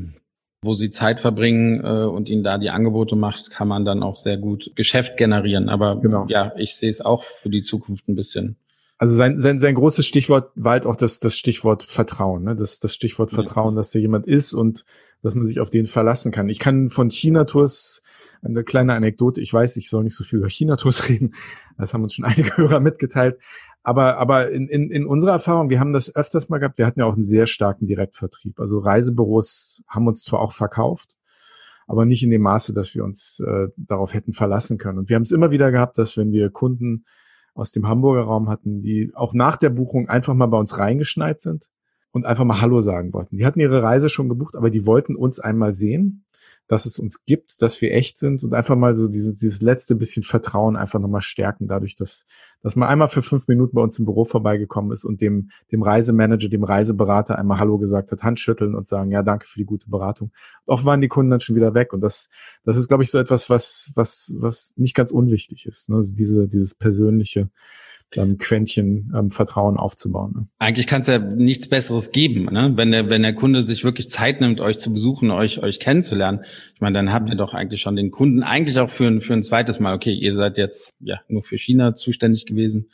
wo 0.60 0.74
sie 0.74 0.90
Zeit 0.90 1.20
verbringen 1.20 1.82
äh, 1.82 2.04
und 2.04 2.28
ihnen 2.28 2.42
da 2.42 2.58
die 2.58 2.68
Angebote 2.68 3.16
macht, 3.16 3.50
kann 3.50 3.68
man 3.68 3.86
dann 3.86 4.02
auch 4.02 4.16
sehr 4.16 4.36
gut 4.36 4.70
Geschäft 4.74 5.16
generieren. 5.16 5.70
Aber 5.70 5.98
genau. 5.98 6.26
ja, 6.28 6.52
ich 6.58 6.76
sehe 6.76 6.90
es 6.90 7.00
auch 7.00 7.24
für 7.24 7.48
die 7.48 7.62
Zukunft 7.62 8.06
ein 8.06 8.16
bisschen 8.16 8.56
also 8.99 9.14
sein, 9.14 9.38
sein, 9.38 9.59
sein 9.59 9.74
großes 9.74 10.07
Stichwort 10.07 10.53
war 10.55 10.72
halt 10.72 10.86
auch 10.86 10.97
das, 10.97 11.20
das 11.20 11.36
Stichwort 11.36 11.82
Vertrauen, 11.82 12.44
ne? 12.44 12.57
das, 12.57 12.78
das 12.80 12.94
Stichwort 12.94 13.30
Vertrauen, 13.30 13.76
dass 13.76 13.90
da 13.90 13.99
jemand 13.99 14.26
ist 14.26 14.55
und 14.55 14.84
dass 15.22 15.34
man 15.34 15.44
sich 15.44 15.61
auf 15.61 15.70
den 15.70 15.86
verlassen 15.86 16.32
kann. 16.32 16.49
Ich 16.49 16.59
kann 16.59 16.88
von 16.88 17.11
China-Tours 17.11 18.03
eine 18.42 18.64
kleine 18.64 18.94
Anekdote, 18.94 19.40
ich 19.40 19.53
weiß, 19.53 19.76
ich 19.76 19.90
soll 19.90 20.05
nicht 20.05 20.16
so 20.16 20.24
viel 20.24 20.38
über 20.38 20.49
China-Tours 20.49 21.09
reden, 21.09 21.34
das 21.78 21.92
haben 21.92 22.03
uns 22.03 22.14
schon 22.14 22.24
einige 22.24 22.57
Hörer 22.57 22.80
mitgeteilt, 22.80 23.38
aber, 23.82 24.16
aber 24.16 24.51
in, 24.51 24.66
in, 24.68 24.90
in 24.90 25.07
unserer 25.07 25.32
Erfahrung, 25.32 25.70
wir 25.70 25.78
haben 25.78 25.92
das 25.92 26.14
öfters 26.14 26.49
mal 26.49 26.59
gehabt, 26.59 26.78
wir 26.78 26.86
hatten 26.86 27.01
ja 27.01 27.07
auch 27.07 27.12
einen 27.12 27.22
sehr 27.22 27.47
starken 27.47 27.86
Direktvertrieb. 27.86 28.59
Also 28.59 28.80
Reisebüros 28.80 29.84
haben 29.86 30.09
uns 30.09 30.24
zwar 30.24 30.40
auch 30.40 30.51
verkauft, 30.51 31.16
aber 31.86 32.05
nicht 32.05 32.24
in 32.24 32.30
dem 32.30 32.42
Maße, 32.42 32.72
dass 32.72 32.97
wir 32.97 33.05
uns 33.05 33.38
äh, 33.47 33.68
darauf 33.76 34.12
hätten 34.12 34.32
verlassen 34.32 34.76
können. 34.78 34.99
Und 34.99 35.09
wir 35.09 35.14
haben 35.14 35.22
es 35.22 35.30
immer 35.30 35.53
wieder 35.53 35.70
gehabt, 35.70 35.99
dass 35.99 36.16
wenn 36.16 36.32
wir 36.32 36.51
Kunden 36.51 37.05
aus 37.57 37.72
dem 37.72 37.88
Hamburger 37.88 38.22
Raum 38.22 38.48
hatten, 38.48 38.82
die 38.82 39.12
auch 39.14 39.32
nach 39.32 39.57
der 39.57 39.70
Buchung 39.70 40.09
einfach 40.09 40.34
mal 40.34 40.46
bei 40.46 40.59
uns 40.59 40.78
reingeschneit 40.78 41.40
sind 41.40 41.66
und 42.12 42.26
einfach 42.26 42.44
mal 42.44 42.61
Hallo 42.61 42.80
sagen 42.80 43.12
wollten. 43.12 43.38
Die 43.38 43.46
hatten 43.46 43.61
ihre 43.61 43.82
Reise 43.82 44.09
schon 44.09 44.28
gebucht, 44.28 44.54
aber 44.54 44.70
die 44.70 44.86
wollten 44.86 45.16
uns 45.16 45.40
einmal 45.40 45.72
sehen 45.72 46.25
dass 46.68 46.84
es 46.84 46.98
uns 46.98 47.24
gibt, 47.24 47.62
dass 47.62 47.80
wir 47.80 47.92
echt 47.92 48.18
sind 48.18 48.42
und 48.42 48.52
einfach 48.52 48.76
mal 48.76 48.94
so 48.94 49.08
dieses, 49.08 49.38
dieses 49.38 49.62
letzte 49.62 49.94
bisschen 49.94 50.22
Vertrauen 50.22 50.76
einfach 50.76 50.98
nochmal 50.98 51.20
stärken, 51.20 51.68
dadurch, 51.68 51.94
dass, 51.94 52.26
dass 52.62 52.74
man 52.74 52.88
einmal 52.88 53.08
für 53.08 53.22
fünf 53.22 53.46
Minuten 53.46 53.76
bei 53.76 53.82
uns 53.82 53.98
im 53.98 54.04
Büro 54.04 54.24
vorbeigekommen 54.24 54.90
ist 54.90 55.04
und 55.04 55.20
dem, 55.20 55.50
dem 55.70 55.82
Reisemanager, 55.82 56.48
dem 56.48 56.64
Reiseberater 56.64 57.38
einmal 57.38 57.58
Hallo 57.60 57.78
gesagt 57.78 58.10
hat, 58.10 58.22
Handschütteln 58.22 58.74
und 58.74 58.86
sagen, 58.86 59.12
ja, 59.12 59.22
danke 59.22 59.46
für 59.46 59.60
die 59.60 59.66
gute 59.66 59.88
Beratung. 59.88 60.32
Oft 60.66 60.84
waren 60.84 61.00
die 61.00 61.08
Kunden 61.08 61.30
dann 61.30 61.40
schon 61.40 61.56
wieder 61.56 61.74
weg 61.74 61.92
und 61.92 62.00
das, 62.00 62.30
das 62.64 62.76
ist, 62.76 62.88
glaube 62.88 63.04
ich, 63.04 63.10
so 63.10 63.18
etwas, 63.18 63.48
was, 63.48 63.92
was, 63.94 64.34
was 64.36 64.74
nicht 64.76 64.94
ganz 64.94 65.12
unwichtig 65.12 65.66
ist, 65.66 65.88
ne? 65.88 65.96
Also 65.96 66.16
diese, 66.16 66.48
dieses 66.48 66.74
persönliche, 66.74 67.50
ähm, 68.14 68.38
Quäntchen 68.38 69.12
ähm, 69.16 69.30
Vertrauen 69.30 69.76
aufzubauen. 69.76 70.32
Ne? 70.34 70.48
Eigentlich 70.59 70.86
kann 70.86 71.00
es 71.00 71.07
ja 71.07 71.18
nichts 71.18 71.68
Besseres 71.68 72.12
geben, 72.12 72.44
ne? 72.44 72.72
wenn 72.76 72.90
der 72.90 73.09
wenn 73.09 73.22
der 73.22 73.34
Kunde 73.34 73.66
sich 73.66 73.84
wirklich 73.84 74.11
Zeit 74.11 74.40
nimmt, 74.40 74.61
euch 74.61 74.78
zu 74.78 74.92
besuchen, 74.92 75.30
euch 75.30 75.62
euch 75.62 75.80
kennenzulernen. 75.80 76.44
Ich 76.74 76.80
meine, 76.80 76.98
dann 76.98 77.12
habt 77.12 77.28
ihr 77.28 77.36
doch 77.36 77.54
eigentlich 77.54 77.80
schon 77.80 77.96
den 77.96 78.11
Kunden 78.11 78.42
eigentlich 78.42 78.78
auch 78.78 78.90
für 78.90 79.07
ein 79.07 79.20
für 79.20 79.34
ein 79.34 79.42
zweites 79.42 79.80
Mal. 79.80 79.94
Okay, 79.94 80.12
ihr 80.12 80.34
seid 80.34 80.59
jetzt 80.59 80.94
ja 81.00 81.20
nur 81.28 81.42
für 81.42 81.59
China 81.59 81.94
zuständig 81.94 82.46
gewesen, 82.46 82.90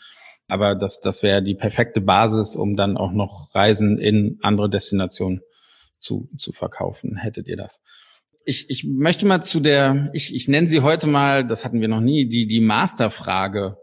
aber 0.48 0.74
das 0.74 1.00
das 1.00 1.22
wäre 1.22 1.42
die 1.42 1.54
perfekte 1.54 2.00
Basis, 2.00 2.56
um 2.56 2.76
dann 2.76 2.96
auch 2.96 3.12
noch 3.12 3.54
Reisen 3.54 3.98
in 3.98 4.38
andere 4.42 4.70
Destinationen 4.70 5.42
zu 5.98 6.28
zu 6.38 6.52
verkaufen. 6.52 7.16
Hättet 7.16 7.48
ihr 7.48 7.56
das? 7.56 7.80
ich, 8.44 8.68
ich 8.70 8.84
möchte 8.84 9.26
mal 9.26 9.42
zu 9.42 9.60
der, 9.60 10.10
ich, 10.12 10.34
ich 10.34 10.48
nenne 10.48 10.66
sie 10.66 10.80
heute 10.80 11.06
mal, 11.06 11.46
das 11.46 11.64
hatten 11.64 11.80
wir 11.80 11.88
noch 11.88 12.00
nie, 12.00 12.26
die, 12.26 12.46
die 12.46 12.60
Masterfrage 12.60 13.76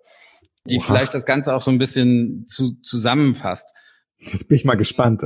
die 0.65 0.77
Oha. 0.77 0.85
vielleicht 0.85 1.13
das 1.13 1.25
Ganze 1.25 1.55
auch 1.55 1.61
so 1.61 1.71
ein 1.71 1.77
bisschen 1.77 2.45
zu, 2.47 2.73
zusammenfasst. 2.81 3.73
Jetzt 4.21 4.49
bin 4.49 4.57
ich 4.57 4.65
mal 4.65 4.75
gespannt. 4.75 5.23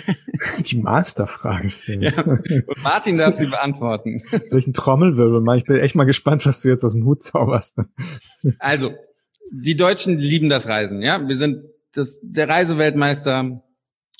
Die 0.66 0.78
Masterfrage 0.78 1.68
ist 1.68 1.86
ja. 1.86 2.20
Und 2.22 2.82
Martin 2.82 3.16
darf 3.16 3.36
sie 3.36 3.46
beantworten. 3.46 4.22
Soll 4.48 4.58
ich 4.58 4.66
einen 4.66 4.74
Trommelwirbel 4.74 5.40
machen? 5.40 5.58
Ich 5.58 5.64
bin 5.64 5.76
echt 5.76 5.94
mal 5.94 6.04
gespannt, 6.04 6.44
was 6.44 6.60
du 6.60 6.68
jetzt 6.68 6.84
aus 6.84 6.92
dem 6.92 7.04
Hut 7.04 7.22
zauberst. 7.22 7.78
Also, 8.58 8.92
die 9.52 9.76
Deutschen 9.76 10.18
lieben 10.18 10.48
das 10.48 10.66
Reisen, 10.66 11.00
ja. 11.00 11.26
Wir 11.26 11.36
sind 11.36 11.64
das, 11.92 12.18
der 12.22 12.48
Reiseweltmeister. 12.48 13.62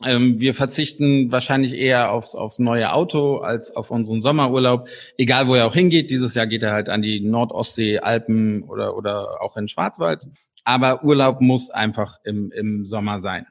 Ähm, 0.02 0.40
wir 0.40 0.54
verzichten 0.54 1.30
wahrscheinlich 1.30 1.74
eher 1.74 2.10
aufs, 2.10 2.34
aufs 2.34 2.58
neue 2.58 2.92
Auto 2.92 3.38
als 3.38 3.70
auf 3.70 3.90
unseren 3.90 4.20
Sommerurlaub. 4.20 4.88
Egal, 5.16 5.46
wo 5.46 5.54
er 5.54 5.66
auch 5.66 5.74
hingeht. 5.74 6.10
Dieses 6.10 6.34
Jahr 6.34 6.46
geht 6.46 6.62
er 6.62 6.72
halt 6.72 6.88
an 6.88 7.02
die 7.02 7.20
Nordostsee, 7.20 7.98
Alpen 7.98 8.64
oder, 8.64 8.96
oder 8.96 9.40
auch 9.40 9.56
in 9.56 9.68
Schwarzwald. 9.68 10.26
Aber 10.64 11.04
Urlaub 11.04 11.40
muss 11.40 11.70
einfach 11.70 12.18
im, 12.24 12.50
im 12.50 12.84
Sommer 12.84 13.20
sein. 13.20 13.46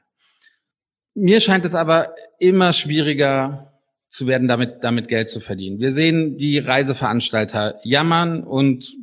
Mir 1.14 1.40
scheint 1.40 1.64
es 1.64 1.74
aber 1.74 2.14
immer 2.38 2.72
schwieriger 2.72 3.72
zu 4.10 4.26
werden, 4.26 4.48
damit, 4.48 4.82
damit 4.82 5.08
Geld 5.08 5.30
zu 5.30 5.40
verdienen. 5.40 5.80
Wir 5.80 5.92
sehen 5.92 6.36
die 6.36 6.58
Reiseveranstalter 6.58 7.80
jammern 7.84 8.44
und 8.44 8.96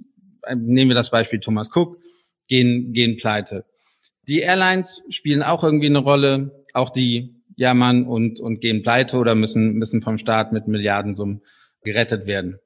äh, 0.43 0.55
nehmen 0.55 0.91
wir 0.91 0.95
das 0.95 1.09
Beispiel 1.09 1.39
Thomas 1.39 1.69
Cook, 1.73 1.97
gehen, 2.47 2.93
gehen 2.93 3.17
pleite. 3.17 3.65
Die 4.27 4.39
Airlines 4.39 5.01
spielen 5.09 5.41
auch 5.41 5.63
irgendwie 5.63 5.87
eine 5.87 5.99
Rolle, 5.99 6.60
auch 6.73 6.89
die 6.89 7.35
jammern 7.55 8.05
und, 8.05 8.39
und 8.39 8.61
gehen 8.61 8.83
pleite 8.83 9.17
oder 9.17 9.35
müssen, 9.35 9.73
müssen 9.73 10.01
vom 10.01 10.17
Staat 10.17 10.51
mit 10.51 10.67
Milliardensummen 10.67 11.41
gerettet 11.83 12.25
werden. 12.25 12.59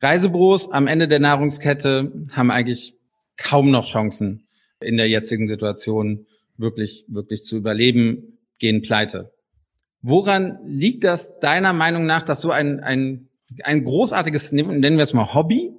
Reisebüros 0.00 0.70
am 0.70 0.86
Ende 0.86 1.08
der 1.08 1.18
Nahrungskette 1.18 2.12
haben 2.32 2.50
eigentlich 2.50 2.94
kaum 3.36 3.70
noch 3.70 3.86
Chancen, 3.86 4.46
in 4.80 4.96
der 4.96 5.08
jetzigen 5.08 5.48
Situation 5.48 6.26
wirklich, 6.56 7.04
wirklich 7.08 7.44
zu 7.44 7.56
überleben, 7.56 8.38
gehen 8.58 8.82
pleite. 8.82 9.32
Woran 10.02 10.58
liegt 10.66 11.04
das 11.04 11.38
deiner 11.40 11.72
Meinung 11.72 12.06
nach, 12.06 12.22
dass 12.22 12.40
so 12.40 12.50
ein, 12.50 12.80
ein, 12.80 13.28
ein 13.62 13.84
großartiges, 13.84 14.52
nennen 14.52 14.96
wir 14.96 15.04
es 15.04 15.12
mal 15.12 15.34
Hobby, 15.34 15.72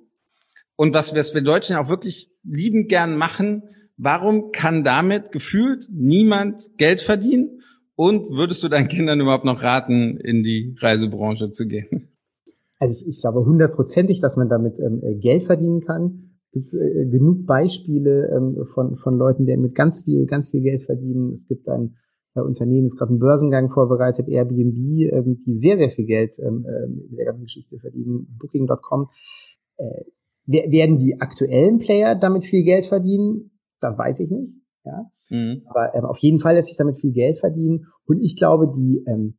und 0.75 0.95
was, 0.95 1.15
was 1.15 1.35
wir 1.35 1.41
Deutschen 1.41 1.75
auch 1.75 1.89
wirklich 1.89 2.31
liebend 2.43 2.89
gern 2.89 3.15
machen, 3.15 3.63
warum 3.97 4.51
kann 4.51 4.83
damit 4.83 5.31
gefühlt 5.31 5.87
niemand 5.91 6.69
Geld 6.77 7.01
verdienen? 7.01 7.61
Und 7.95 8.31
würdest 8.31 8.63
du 8.63 8.69
deinen 8.69 8.87
Kindern 8.87 9.19
überhaupt 9.19 9.45
noch 9.45 9.61
raten, 9.61 10.17
in 10.17 10.43
die 10.43 10.75
Reisebranche 10.79 11.51
zu 11.51 11.67
gehen? 11.67 12.09
Also 12.79 12.99
ich, 12.99 13.07
ich 13.07 13.21
glaube 13.21 13.45
hundertprozentig, 13.45 14.21
dass 14.21 14.37
man 14.37 14.49
damit 14.49 14.79
ähm, 14.79 15.01
Geld 15.19 15.43
verdienen 15.43 15.81
kann 15.81 16.31
gibt 16.51 16.65
es 16.65 16.73
äh, 16.73 17.05
genug 17.05 17.45
Beispiele 17.45 18.29
ähm, 18.35 18.65
von, 18.73 18.95
von 18.97 19.17
Leuten, 19.17 19.45
die 19.45 19.55
mit 19.57 19.75
ganz 19.75 20.03
viel, 20.03 20.25
ganz 20.25 20.49
viel 20.49 20.61
Geld 20.61 20.83
verdienen. 20.83 21.31
Es 21.31 21.47
gibt 21.47 21.67
ein 21.67 21.95
äh, 22.35 22.41
Unternehmen, 22.41 22.87
das 22.87 22.97
gerade 22.97 23.11
einen 23.11 23.19
Börsengang 23.19 23.69
vorbereitet, 23.69 24.27
Airbnb, 24.27 24.77
ähm, 24.77 25.43
die 25.45 25.55
sehr, 25.55 25.77
sehr 25.77 25.91
viel 25.91 26.05
Geld 26.05 26.37
ähm, 26.39 26.65
äh, 26.65 26.87
mit 26.87 27.17
der 27.17 27.25
ganzen 27.25 27.43
Geschichte 27.43 27.79
verdienen, 27.79 28.37
Booking.com. 28.39 29.07
Äh, 29.77 30.03
werden 30.47 30.97
die 30.97 31.21
aktuellen 31.21 31.77
Player 31.77 32.15
damit 32.15 32.43
viel 32.43 32.63
Geld 32.63 32.85
verdienen? 32.85 33.50
Da 33.81 33.97
weiß 33.97 34.21
ich 34.21 34.31
nicht. 34.31 34.55
Ja. 34.85 35.11
Mhm. 35.29 35.63
Aber 35.65 35.93
ähm, 35.95 36.05
auf 36.05 36.17
jeden 36.19 36.39
Fall 36.39 36.55
lässt 36.55 36.69
sich 36.69 36.77
damit 36.77 36.97
viel 36.97 37.11
Geld 37.11 37.37
verdienen. 37.37 37.87
Und 38.05 38.21
ich 38.21 38.35
glaube, 38.37 38.71
die, 38.75 39.03
ähm, 39.07 39.37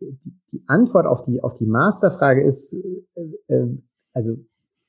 die, 0.00 0.34
die 0.52 0.62
Antwort 0.66 1.06
auf 1.06 1.22
die, 1.22 1.42
auf 1.42 1.54
die 1.54 1.66
Masterfrage 1.66 2.42
ist, 2.44 2.74
äh, 2.74 3.54
äh, 3.54 3.66
also 4.12 4.36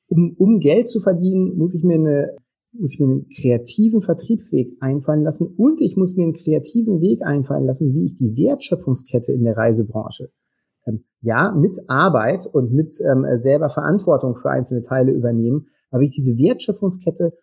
um, 0.08 0.36
um 0.38 0.60
Geld 0.60 0.88
zu 0.88 1.00
verdienen, 1.00 1.58
muss 1.58 1.76
ich 1.76 1.84
mir 1.84 1.96
eine 1.96 2.36
muss 2.72 2.94
ich 2.94 3.00
mir 3.00 3.08
einen 3.08 3.28
kreativen 3.30 4.02
Vertriebsweg 4.02 4.78
einfallen 4.80 5.24
lassen 5.24 5.48
und 5.58 5.82
ich 5.82 5.98
muss 5.98 6.16
mir 6.16 6.24
einen 6.24 6.34
kreativen 6.34 7.02
Weg 7.02 7.24
einfallen 7.24 7.66
lassen, 7.66 7.96
wie 7.96 8.06
ich 8.06 8.16
die 8.16 8.36
Wertschöpfungskette 8.36 9.34
in 9.34 9.44
der 9.44 9.58
Reisebranche 9.58 10.30
ähm, 10.86 11.04
ja 11.22 11.52
mit 11.52 11.80
Arbeit 11.88 12.46
und 12.46 12.72
mit 12.72 12.98
ähm, 13.02 13.26
selber 13.38 13.70
Verantwortung 13.70 14.36
für 14.36 14.52
einzelne 14.52 14.82
Teile 14.82 15.12
übernehmen, 15.12 15.68
aber 15.90 16.04
ich 16.04 16.12
diese 16.12 16.38
Wertschöpfungskette 16.38 17.34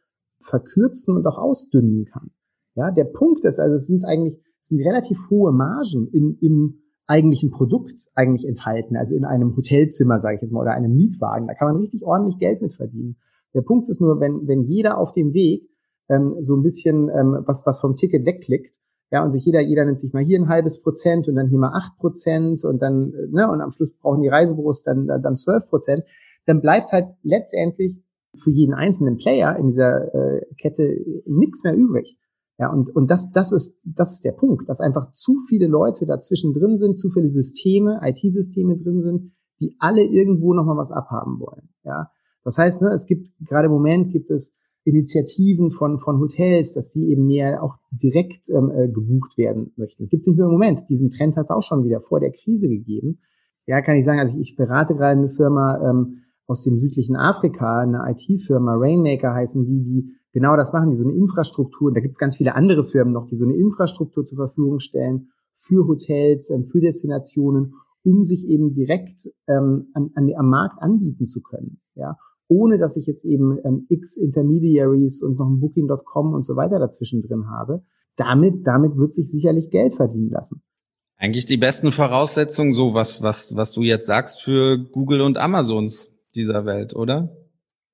verkürzen 0.40 1.16
und 1.16 1.26
auch 1.26 1.38
ausdünnen 1.38 2.04
kann. 2.04 2.30
Ja, 2.74 2.90
der 2.90 3.04
Punkt 3.04 3.44
ist 3.44 3.58
also, 3.58 3.74
es 3.74 3.86
sind 3.86 4.04
eigentlich 4.04 4.38
es 4.66 4.70
sind 4.70 4.84
relativ 4.84 5.30
hohe 5.30 5.52
Margen 5.52 6.08
in, 6.12 6.38
im 6.40 6.82
eigentlichen 7.06 7.52
Produkt 7.52 8.08
eigentlich 8.16 8.48
enthalten, 8.48 8.96
also 8.96 9.14
in 9.14 9.24
einem 9.24 9.56
Hotelzimmer, 9.56 10.18
sage 10.18 10.36
ich 10.36 10.42
jetzt 10.42 10.50
mal, 10.50 10.62
oder 10.62 10.72
einem 10.72 10.92
Mietwagen. 10.92 11.46
Da 11.46 11.54
kann 11.54 11.68
man 11.68 11.76
richtig 11.76 12.02
ordentlich 12.02 12.38
Geld 12.38 12.62
mit 12.62 12.74
verdienen. 12.74 13.16
Der 13.54 13.62
Punkt 13.62 13.88
ist 13.88 14.00
nur, 14.00 14.18
wenn, 14.18 14.48
wenn 14.48 14.64
jeder 14.64 14.98
auf 14.98 15.12
dem 15.12 15.32
Weg 15.34 15.70
ähm, 16.08 16.34
so 16.40 16.56
ein 16.56 16.64
bisschen 16.64 17.08
ähm, 17.10 17.44
was, 17.46 17.64
was 17.64 17.80
vom 17.80 17.94
Ticket 17.94 18.26
wegklickt, 18.26 18.74
Ja, 19.12 19.22
und 19.22 19.30
sich 19.30 19.44
jeder, 19.44 19.60
jeder 19.60 19.84
nimmt 19.84 20.00
sich 20.00 20.12
mal 20.12 20.24
hier 20.24 20.40
ein 20.40 20.48
halbes 20.48 20.82
Prozent 20.82 21.28
und 21.28 21.36
dann 21.36 21.46
hier 21.46 21.60
mal 21.60 21.72
acht 21.72 21.96
Prozent 21.98 22.64
und 22.64 22.82
dann, 22.82 23.12
ne, 23.30 23.48
und 23.48 23.60
am 23.60 23.70
Schluss 23.70 23.92
brauchen 23.92 24.22
die 24.22 24.28
Reisebüros 24.28 24.82
dann, 24.82 25.06
dann 25.06 25.36
zwölf 25.36 25.68
Prozent. 25.68 26.02
Dann 26.44 26.60
bleibt 26.60 26.90
halt 26.90 27.06
letztendlich 27.22 28.02
für 28.36 28.50
jeden 28.50 28.74
einzelnen 28.74 29.16
Player 29.16 29.56
in 29.56 29.68
dieser 29.68 30.14
äh, 30.14 30.46
Kette 30.56 30.96
nichts 31.26 31.64
mehr 31.64 31.76
übrig. 31.76 32.18
Ja, 32.58 32.72
und, 32.72 32.94
und 32.94 33.10
das, 33.10 33.32
das 33.32 33.52
ist, 33.52 33.80
das 33.84 34.14
ist 34.14 34.24
der 34.24 34.32
Punkt, 34.32 34.68
dass 34.68 34.80
einfach 34.80 35.10
zu 35.10 35.36
viele 35.48 35.66
Leute 35.66 36.06
dazwischen 36.06 36.54
drin 36.54 36.78
sind, 36.78 36.98
zu 36.98 37.10
viele 37.10 37.28
Systeme, 37.28 38.00
IT-Systeme 38.02 38.78
drin 38.78 39.02
sind, 39.02 39.32
die 39.60 39.76
alle 39.78 40.02
irgendwo 40.02 40.54
nochmal 40.54 40.76
was 40.76 40.90
abhaben 40.90 41.38
wollen. 41.38 41.68
Ja, 41.84 42.10
das 42.44 42.56
heißt, 42.56 42.80
ne, 42.80 42.88
es 42.88 43.06
gibt 43.06 43.28
gerade 43.40 43.66
im 43.66 43.72
Moment 43.72 44.10
gibt 44.10 44.30
es 44.30 44.58
Initiativen 44.84 45.70
von, 45.70 45.98
von 45.98 46.20
Hotels, 46.20 46.72
dass 46.74 46.92
sie 46.92 47.10
eben 47.10 47.26
mehr 47.26 47.62
auch 47.62 47.76
direkt 47.90 48.48
ähm, 48.50 48.70
äh, 48.70 48.88
gebucht 48.88 49.36
werden 49.36 49.72
möchten. 49.76 50.08
Gibt 50.08 50.22
es 50.22 50.28
nicht 50.28 50.38
nur 50.38 50.46
im 50.46 50.52
Moment. 50.52 50.88
Diesen 50.88 51.10
Trend 51.10 51.36
hat 51.36 51.44
es 51.44 51.50
auch 51.50 51.62
schon 51.62 51.84
wieder 51.84 52.00
vor 52.00 52.20
der 52.20 52.30
Krise 52.30 52.68
gegeben. 52.68 53.18
Ja, 53.66 53.82
kann 53.82 53.96
ich 53.96 54.04
sagen, 54.04 54.20
also 54.20 54.38
ich, 54.38 54.50
ich 54.50 54.56
berate 54.56 54.94
gerade 54.94 55.18
eine 55.18 55.28
Firma 55.28 55.80
ähm, 55.90 56.22
aus 56.46 56.62
dem 56.62 56.78
südlichen 56.78 57.16
Afrika, 57.16 57.80
eine 57.80 58.04
IT-Firma, 58.08 58.74
Rainmaker 58.76 59.34
heißen 59.34 59.64
die, 59.64 59.82
die 59.82 60.10
genau 60.32 60.56
das 60.56 60.72
machen, 60.72 60.90
die 60.90 60.96
so 60.96 61.04
eine 61.04 61.16
Infrastruktur, 61.16 61.88
und 61.88 61.94
da 61.94 62.00
gibt 62.00 62.12
es 62.12 62.18
ganz 62.18 62.36
viele 62.36 62.54
andere 62.54 62.84
Firmen 62.84 63.12
noch, 63.12 63.26
die 63.26 63.36
so 63.36 63.44
eine 63.44 63.56
Infrastruktur 63.56 64.24
zur 64.24 64.36
Verfügung 64.36 64.80
stellen 64.80 65.28
für 65.52 65.86
Hotels, 65.86 66.50
ähm, 66.50 66.64
für 66.64 66.80
Destinationen, 66.80 67.74
um 68.04 68.22
sich 68.22 68.46
eben 68.46 68.72
direkt 68.72 69.28
ähm, 69.48 69.88
an, 69.94 70.10
an, 70.14 70.30
am 70.36 70.48
Markt 70.48 70.80
anbieten 70.80 71.26
zu 71.26 71.40
können, 71.42 71.80
ja, 71.94 72.16
ohne 72.48 72.78
dass 72.78 72.96
ich 72.96 73.06
jetzt 73.06 73.24
eben 73.24 73.58
ähm, 73.64 73.86
x 73.88 74.16
Intermediaries 74.16 75.22
und 75.22 75.38
noch 75.38 75.48
ein 75.48 75.58
Booking.com 75.58 76.32
und 76.32 76.42
so 76.42 76.54
weiter 76.54 76.78
dazwischen 76.78 77.22
drin 77.22 77.48
habe. 77.50 77.82
Damit, 78.14 78.66
damit 78.66 78.96
wird 78.96 79.12
sich 79.12 79.30
sicherlich 79.30 79.70
Geld 79.70 79.94
verdienen 79.94 80.30
lassen. 80.30 80.62
Eigentlich 81.18 81.46
die 81.46 81.56
besten 81.56 81.92
Voraussetzungen, 81.92 82.72
so 82.72 82.94
was, 82.94 83.22
was, 83.22 83.56
was 83.56 83.72
du 83.72 83.82
jetzt 83.82 84.06
sagst 84.06 84.42
für 84.42 84.78
Google 84.78 85.22
und 85.22 85.38
Amazons 85.38 86.15
dieser 86.36 86.64
Welt, 86.64 86.94
oder? 86.94 87.36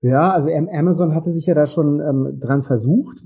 Ja, 0.00 0.32
also 0.32 0.48
Amazon 0.50 1.14
hatte 1.14 1.30
sich 1.30 1.46
ja 1.46 1.54
da 1.54 1.66
schon 1.66 2.00
ähm, 2.00 2.38
dran 2.40 2.62
versucht. 2.62 3.22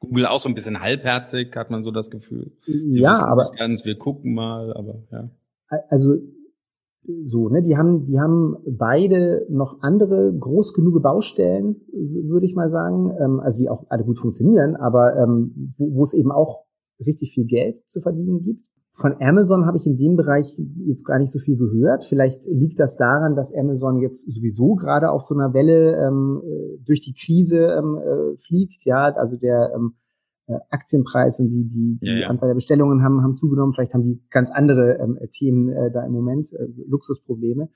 Google 0.00 0.26
auch 0.26 0.40
so 0.40 0.48
ein 0.48 0.54
bisschen 0.54 0.80
halbherzig, 0.80 1.54
hat 1.56 1.70
man 1.70 1.82
so 1.82 1.90
das 1.90 2.10
Gefühl. 2.10 2.52
Die 2.66 2.98
ja, 3.00 3.24
aber 3.24 3.52
ganz, 3.56 3.84
wir 3.84 3.96
gucken 3.96 4.34
mal, 4.34 4.74
aber 4.74 5.02
ja. 5.10 5.30
Also 5.88 6.16
so, 7.24 7.48
ne, 7.48 7.62
die 7.62 7.76
haben, 7.76 8.06
die 8.06 8.18
haben 8.18 8.56
beide 8.66 9.46
noch 9.48 9.80
andere 9.80 10.36
groß 10.36 10.74
genug 10.74 11.00
Baustellen, 11.02 11.76
würde 11.92 12.46
ich 12.46 12.54
mal 12.54 12.68
sagen, 12.68 13.12
ähm, 13.20 13.40
also 13.40 13.60
die 13.60 13.68
auch 13.68 13.86
alle 13.88 14.04
gut 14.04 14.18
funktionieren, 14.18 14.74
aber 14.76 15.16
ähm, 15.16 15.74
wo, 15.78 15.94
wo 15.94 16.02
es 16.02 16.14
eben 16.14 16.32
auch 16.32 16.64
richtig 17.04 17.32
viel 17.32 17.46
Geld 17.46 17.88
zu 17.88 18.00
verdienen 18.00 18.42
gibt. 18.42 18.64
Von 18.98 19.14
Amazon 19.20 19.66
habe 19.66 19.76
ich 19.76 19.86
in 19.86 19.98
dem 19.98 20.16
Bereich 20.16 20.58
jetzt 20.86 21.04
gar 21.04 21.18
nicht 21.18 21.30
so 21.30 21.38
viel 21.38 21.58
gehört. 21.58 22.06
Vielleicht 22.06 22.46
liegt 22.46 22.80
das 22.80 22.96
daran, 22.96 23.36
dass 23.36 23.54
Amazon 23.54 24.00
jetzt 24.00 24.24
sowieso 24.32 24.74
gerade 24.74 25.10
auf 25.10 25.20
so 25.20 25.34
einer 25.34 25.52
Welle 25.52 25.96
ähm, 25.96 26.40
äh, 26.42 26.82
durch 26.82 27.02
die 27.02 27.12
Krise 27.12 27.76
ähm, 27.78 27.98
äh, 27.98 28.38
fliegt. 28.38 28.86
Ja, 28.86 29.12
also 29.14 29.36
der 29.36 29.72
ähm, 29.74 29.96
äh, 30.46 30.54
Aktienpreis 30.70 31.38
und 31.40 31.48
die, 31.50 31.68
die, 31.68 31.98
die 32.00 32.06
ja, 32.06 32.14
ja. 32.20 32.28
Anzahl 32.28 32.48
der 32.48 32.54
Bestellungen 32.54 33.02
haben, 33.02 33.22
haben 33.22 33.34
zugenommen. 33.34 33.74
Vielleicht 33.74 33.92
haben 33.92 34.04
die 34.04 34.22
ganz 34.30 34.50
andere 34.50 34.98
ähm, 34.98 35.18
Themen 35.30 35.68
äh, 35.68 35.90
da 35.92 36.02
im 36.02 36.12
Moment, 36.12 36.50
äh, 36.54 36.66
Luxusprobleme. 36.88 37.68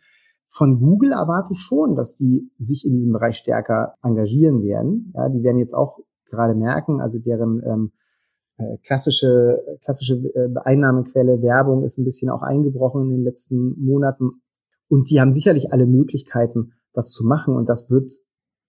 Von 0.46 0.80
Google 0.80 1.12
erwarte 1.12 1.52
ich 1.52 1.60
schon, 1.60 1.96
dass 1.96 2.14
die 2.14 2.50
sich 2.56 2.86
in 2.86 2.92
diesem 2.92 3.12
Bereich 3.12 3.36
stärker 3.36 3.94
engagieren 4.02 4.62
werden. 4.62 5.12
Ja, 5.14 5.28
die 5.28 5.42
werden 5.42 5.58
jetzt 5.58 5.74
auch 5.74 5.98
gerade 6.30 6.54
merken, 6.54 7.02
also 7.02 7.18
deren 7.18 7.60
ähm, 7.62 7.92
äh, 7.92 7.99
klassische, 8.82 9.62
klassische 9.82 10.14
äh, 10.14 10.48
Einnahmenquelle 10.62 11.42
Werbung 11.42 11.82
ist 11.84 11.98
ein 11.98 12.04
bisschen 12.04 12.30
auch 12.30 12.42
eingebrochen 12.42 13.02
in 13.02 13.10
den 13.10 13.24
letzten 13.24 13.82
Monaten. 13.82 14.42
Und 14.88 15.10
die 15.10 15.20
haben 15.20 15.32
sicherlich 15.32 15.72
alle 15.72 15.86
Möglichkeiten, 15.86 16.72
das 16.92 17.10
zu 17.10 17.24
machen. 17.24 17.54
Und 17.56 17.68
das 17.68 17.90
wird 17.90 18.10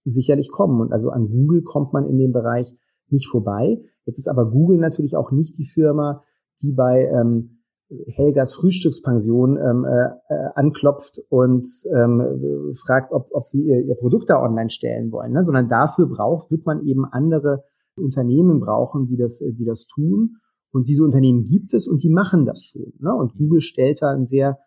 sicherlich 0.03 0.51
kommen. 0.51 0.81
Und 0.81 0.93
also 0.93 1.09
an 1.09 1.29
Google 1.29 1.63
kommt 1.63 1.93
man 1.93 2.07
in 2.07 2.17
dem 2.17 2.31
Bereich 2.31 2.73
nicht 3.09 3.27
vorbei. 3.27 3.81
Jetzt 4.05 4.19
ist 4.19 4.27
aber 4.27 4.49
Google 4.49 4.77
natürlich 4.77 5.15
auch 5.15 5.31
nicht 5.31 5.57
die 5.57 5.65
Firma, 5.65 6.23
die 6.61 6.71
bei 6.71 7.05
ähm, 7.05 7.61
Helgas 8.07 8.53
Frühstückspension 8.55 9.57
ähm, 9.57 9.85
äh, 9.85 10.33
äh 10.33 10.49
anklopft 10.55 11.21
und 11.29 11.67
ähm, 11.93 12.73
fragt, 12.85 13.11
ob, 13.11 13.27
ob 13.33 13.45
sie 13.45 13.63
ihr, 13.63 13.81
ihr 13.81 13.95
Produkt 13.95 14.29
da 14.29 14.41
online 14.41 14.69
stellen 14.69 15.11
wollen, 15.11 15.33
ne? 15.33 15.43
sondern 15.43 15.67
dafür 15.67 16.07
braucht, 16.07 16.51
wird 16.51 16.65
man 16.65 16.85
eben 16.85 17.05
andere 17.05 17.65
Unternehmen 17.95 18.59
brauchen, 18.59 19.07
die 19.07 19.17
das, 19.17 19.39
die 19.39 19.65
das 19.65 19.87
tun. 19.87 20.37
Und 20.71 20.87
diese 20.87 21.03
Unternehmen 21.03 21.43
gibt 21.43 21.73
es 21.73 21.87
und 21.87 22.01
die 22.03 22.09
machen 22.09 22.45
das 22.45 22.63
schon. 22.63 22.93
Ne? 22.99 23.13
Und 23.13 23.35
Google 23.35 23.61
stellt 23.61 24.01
da 24.01 24.11
ein 24.11 24.25
sehr 24.25 24.57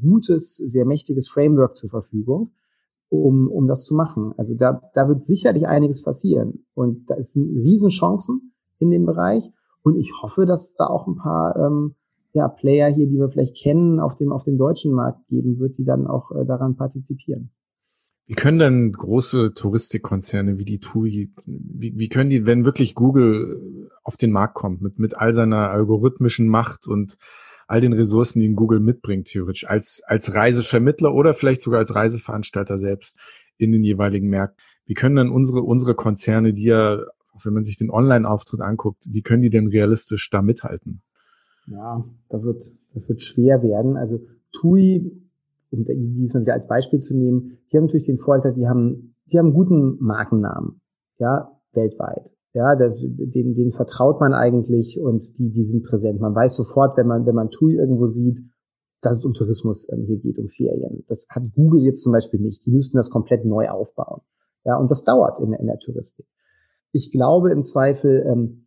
gutes, 0.00 0.56
sehr 0.56 0.86
mächtiges 0.86 1.28
Framework 1.28 1.76
zur 1.76 1.88
Verfügung, 1.88 2.52
um, 3.08 3.48
um 3.48 3.66
das 3.66 3.84
zu 3.84 3.94
machen. 3.94 4.32
Also 4.36 4.54
da, 4.54 4.80
da 4.94 5.08
wird 5.08 5.24
sicherlich 5.24 5.66
einiges 5.66 6.02
passieren. 6.02 6.64
Und 6.74 7.10
da 7.10 7.16
ist 7.16 7.36
Riesenchancen 7.36 8.54
in 8.78 8.90
dem 8.90 9.04
Bereich. 9.04 9.50
Und 9.82 9.96
ich 9.96 10.12
hoffe, 10.22 10.46
dass 10.46 10.74
da 10.76 10.86
auch 10.86 11.08
ein 11.08 11.16
paar 11.16 11.56
ähm, 11.56 11.96
ja, 12.32 12.48
Player 12.48 12.88
hier, 12.88 13.08
die 13.08 13.18
wir 13.18 13.28
vielleicht 13.28 13.56
kennen, 13.56 14.00
auf 14.00 14.14
dem, 14.14 14.32
auf 14.32 14.44
dem 14.44 14.58
deutschen 14.58 14.94
Markt 14.94 15.26
geben 15.26 15.58
wird, 15.58 15.76
die 15.78 15.84
dann 15.84 16.06
auch 16.06 16.30
äh, 16.30 16.46
daran 16.46 16.76
partizipieren. 16.76 17.50
Wie 18.26 18.34
können 18.34 18.58
denn 18.58 18.92
große 18.92 19.52
Touristikkonzerne 19.54 20.58
wie 20.58 20.64
die 20.64 20.78
TUI, 20.78 21.32
wie, 21.44 21.92
wie 21.96 22.08
können 22.08 22.30
die, 22.30 22.46
wenn 22.46 22.64
wirklich 22.64 22.94
Google 22.94 23.90
auf 24.04 24.16
den 24.16 24.30
Markt 24.30 24.54
kommt, 24.54 24.80
mit, 24.80 24.98
mit 24.98 25.16
all 25.16 25.32
seiner 25.34 25.70
algorithmischen 25.70 26.46
Macht 26.46 26.86
und 26.86 27.16
all 27.66 27.80
den 27.80 27.92
Ressourcen, 27.92 28.40
die 28.40 28.52
Google 28.52 28.80
mitbringt, 28.80 29.28
theoretisch, 29.28 29.68
als, 29.68 30.02
als 30.06 30.34
Reisevermittler 30.34 31.14
oder 31.14 31.34
vielleicht 31.34 31.62
sogar 31.62 31.80
als 31.80 31.94
Reiseveranstalter 31.94 32.78
selbst 32.78 33.18
in 33.56 33.72
den 33.72 33.82
jeweiligen 33.82 34.28
Märkten. 34.28 34.62
Wie 34.84 34.94
können 34.94 35.16
denn 35.16 35.30
unsere, 35.30 35.62
unsere 35.62 35.94
Konzerne, 35.94 36.52
die 36.52 36.64
ja, 36.64 37.00
wenn 37.42 37.52
man 37.52 37.64
sich 37.64 37.78
den 37.78 37.90
Online-Auftritt 37.90 38.60
anguckt, 38.60 39.04
wie 39.08 39.22
können 39.22 39.42
die 39.42 39.50
denn 39.50 39.68
realistisch 39.68 40.28
da 40.30 40.42
mithalten? 40.42 41.02
Ja, 41.66 42.04
da 42.28 42.42
wird, 42.42 42.62
das 42.94 43.08
wird 43.08 43.22
schwer 43.22 43.62
werden. 43.62 43.96
Also 43.96 44.20
TUI 44.52 45.10
um 45.72 45.84
diesmal 45.84 46.42
wieder 46.42 46.54
als 46.54 46.66
Beispiel 46.66 46.98
zu 46.98 47.16
nehmen, 47.16 47.58
die 47.70 47.76
haben 47.76 47.84
natürlich 47.84 48.06
den 48.06 48.16
Vorteil, 48.16 48.54
die 48.54 48.68
haben, 48.68 49.16
die 49.32 49.38
haben 49.38 49.52
guten 49.52 49.96
Markennamen, 50.00 50.80
ja, 51.18 51.50
weltweit. 51.72 52.34
Ja, 52.54 52.76
das, 52.76 53.00
den, 53.00 53.54
den 53.54 53.72
vertraut 53.72 54.20
man 54.20 54.34
eigentlich 54.34 55.00
und 55.00 55.38
die, 55.38 55.50
die 55.50 55.64
sind 55.64 55.84
präsent. 55.84 56.20
Man 56.20 56.34
weiß 56.34 56.54
sofort, 56.54 56.98
wenn 56.98 57.06
man, 57.06 57.24
wenn 57.24 57.34
man 57.34 57.48
TUI 57.48 57.76
irgendwo 57.76 58.04
sieht, 58.06 58.42
dass 59.00 59.18
es 59.18 59.24
um 59.24 59.32
Tourismus 59.32 59.88
ähm, 59.90 60.04
hier 60.06 60.18
geht, 60.18 60.38
um 60.38 60.48
Ferien. 60.48 61.04
Das 61.08 61.26
hat 61.30 61.42
Google 61.54 61.80
jetzt 61.80 62.02
zum 62.02 62.12
Beispiel 62.12 62.40
nicht. 62.40 62.66
Die 62.66 62.70
müssten 62.70 62.98
das 62.98 63.10
komplett 63.10 63.46
neu 63.46 63.68
aufbauen. 63.70 64.20
Ja, 64.64 64.76
und 64.76 64.90
das 64.90 65.04
dauert 65.04 65.40
in, 65.40 65.54
in 65.54 65.66
der 65.66 65.78
Touristik. 65.78 66.26
Ich 66.92 67.10
glaube 67.10 67.50
im 67.50 67.64
Zweifel, 67.64 68.24
ähm, 68.26 68.66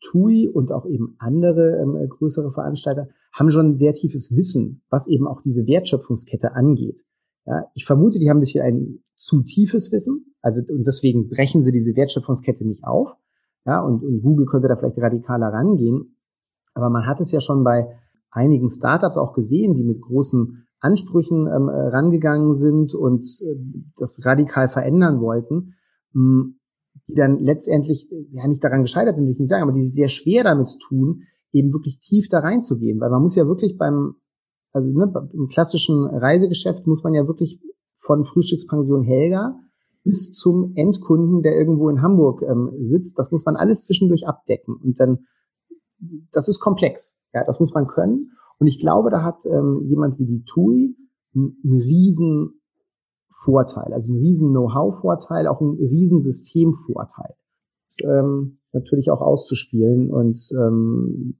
TUI 0.00 0.48
und 0.48 0.72
auch 0.72 0.86
eben 0.86 1.14
andere 1.18 1.78
ähm, 1.80 2.08
größere 2.08 2.50
Veranstalter 2.50 3.08
haben 3.32 3.50
schon 3.50 3.66
ein 3.66 3.76
sehr 3.76 3.94
tiefes 3.94 4.34
Wissen, 4.34 4.82
was 4.90 5.06
eben 5.06 5.26
auch 5.26 5.40
diese 5.40 5.66
Wertschöpfungskette 5.66 6.54
angeht. 6.54 7.04
Ja, 7.46 7.64
ich 7.74 7.84
vermute, 7.84 8.18
die 8.18 8.28
haben 8.28 8.38
ein 8.38 8.40
bisschen 8.40 8.64
ein 8.64 8.98
zu 9.16 9.42
tiefes 9.42 9.90
Wissen, 9.92 10.34
also 10.42 10.60
und 10.72 10.86
deswegen 10.86 11.28
brechen 11.28 11.62
sie 11.62 11.72
diese 11.72 11.96
Wertschöpfungskette 11.96 12.66
nicht 12.66 12.84
auf. 12.84 13.14
Ja, 13.66 13.80
und, 13.80 14.02
und 14.02 14.22
Google 14.22 14.46
könnte 14.46 14.68
da 14.68 14.76
vielleicht 14.76 14.98
radikaler 14.98 15.48
rangehen. 15.48 16.16
Aber 16.74 16.90
man 16.90 17.06
hat 17.06 17.20
es 17.20 17.32
ja 17.32 17.40
schon 17.40 17.64
bei 17.64 17.98
einigen 18.30 18.70
Startups 18.70 19.18
auch 19.18 19.34
gesehen, 19.34 19.74
die 19.74 19.84
mit 19.84 20.00
großen 20.00 20.64
Ansprüchen 20.80 21.46
ähm, 21.48 21.68
rangegangen 21.68 22.54
sind 22.54 22.94
und 22.94 23.24
äh, 23.42 23.56
das 23.96 24.24
radikal 24.24 24.68
verändern 24.68 25.20
wollten. 25.20 25.74
Mh, 26.12 26.42
hm, 26.42 26.54
die 27.08 27.14
dann 27.14 27.38
letztendlich 27.38 28.08
ja 28.32 28.46
nicht 28.46 28.62
daran 28.62 28.82
gescheitert 28.82 29.16
sind, 29.16 29.26
will 29.26 29.32
ich 29.32 29.38
nicht 29.38 29.48
sagen, 29.48 29.62
aber 29.62 29.72
die 29.72 29.82
sehr 29.82 30.08
schwer 30.08 30.44
damit 30.44 30.68
tun, 30.80 31.22
eben 31.52 31.72
wirklich 31.72 31.98
tief 32.00 32.28
da 32.28 32.40
reinzugehen, 32.40 33.00
weil 33.00 33.10
man 33.10 33.22
muss 33.22 33.34
ja 33.34 33.46
wirklich 33.46 33.76
beim, 33.76 34.16
also 34.72 34.90
ne, 34.90 35.12
im 35.32 35.48
klassischen 35.48 36.04
Reisegeschäft 36.04 36.86
muss 36.86 37.02
man 37.02 37.14
ja 37.14 37.26
wirklich 37.26 37.60
von 37.94 38.24
Frühstückspension 38.24 39.02
Helga 39.02 39.58
bis 40.04 40.32
zum 40.32 40.72
Endkunden, 40.76 41.42
der 41.42 41.56
irgendwo 41.56 41.88
in 41.90 42.02
Hamburg 42.02 42.42
ähm, 42.42 42.70
sitzt, 42.80 43.18
das 43.18 43.30
muss 43.30 43.44
man 43.44 43.56
alles 43.56 43.84
zwischendurch 43.84 44.26
abdecken. 44.26 44.76
Und 44.76 44.98
dann, 45.00 45.26
das 46.32 46.48
ist 46.48 46.60
komplex, 46.60 47.20
ja, 47.34 47.44
das 47.44 47.60
muss 47.60 47.74
man 47.74 47.86
können. 47.86 48.32
Und 48.58 48.66
ich 48.66 48.80
glaube, 48.80 49.10
da 49.10 49.22
hat 49.22 49.44
ähm, 49.46 49.82
jemand 49.84 50.18
wie 50.18 50.26
die 50.26 50.44
TUI 50.44 50.96
einen, 51.34 51.56
einen 51.64 51.80
riesen 51.80 52.60
Vorteil, 53.30 53.92
also 53.92 54.12
ein 54.12 54.18
riesen 54.18 54.50
Know-how-Vorteil, 54.50 55.46
auch 55.46 55.60
ein 55.60 55.76
riesen 55.76 56.22
Systemvorteil. 56.22 57.34
Ähm, 58.04 58.58
natürlich 58.72 59.10
auch 59.10 59.20
auszuspielen 59.20 60.10
und 60.10 60.38
ähm, 60.52 61.38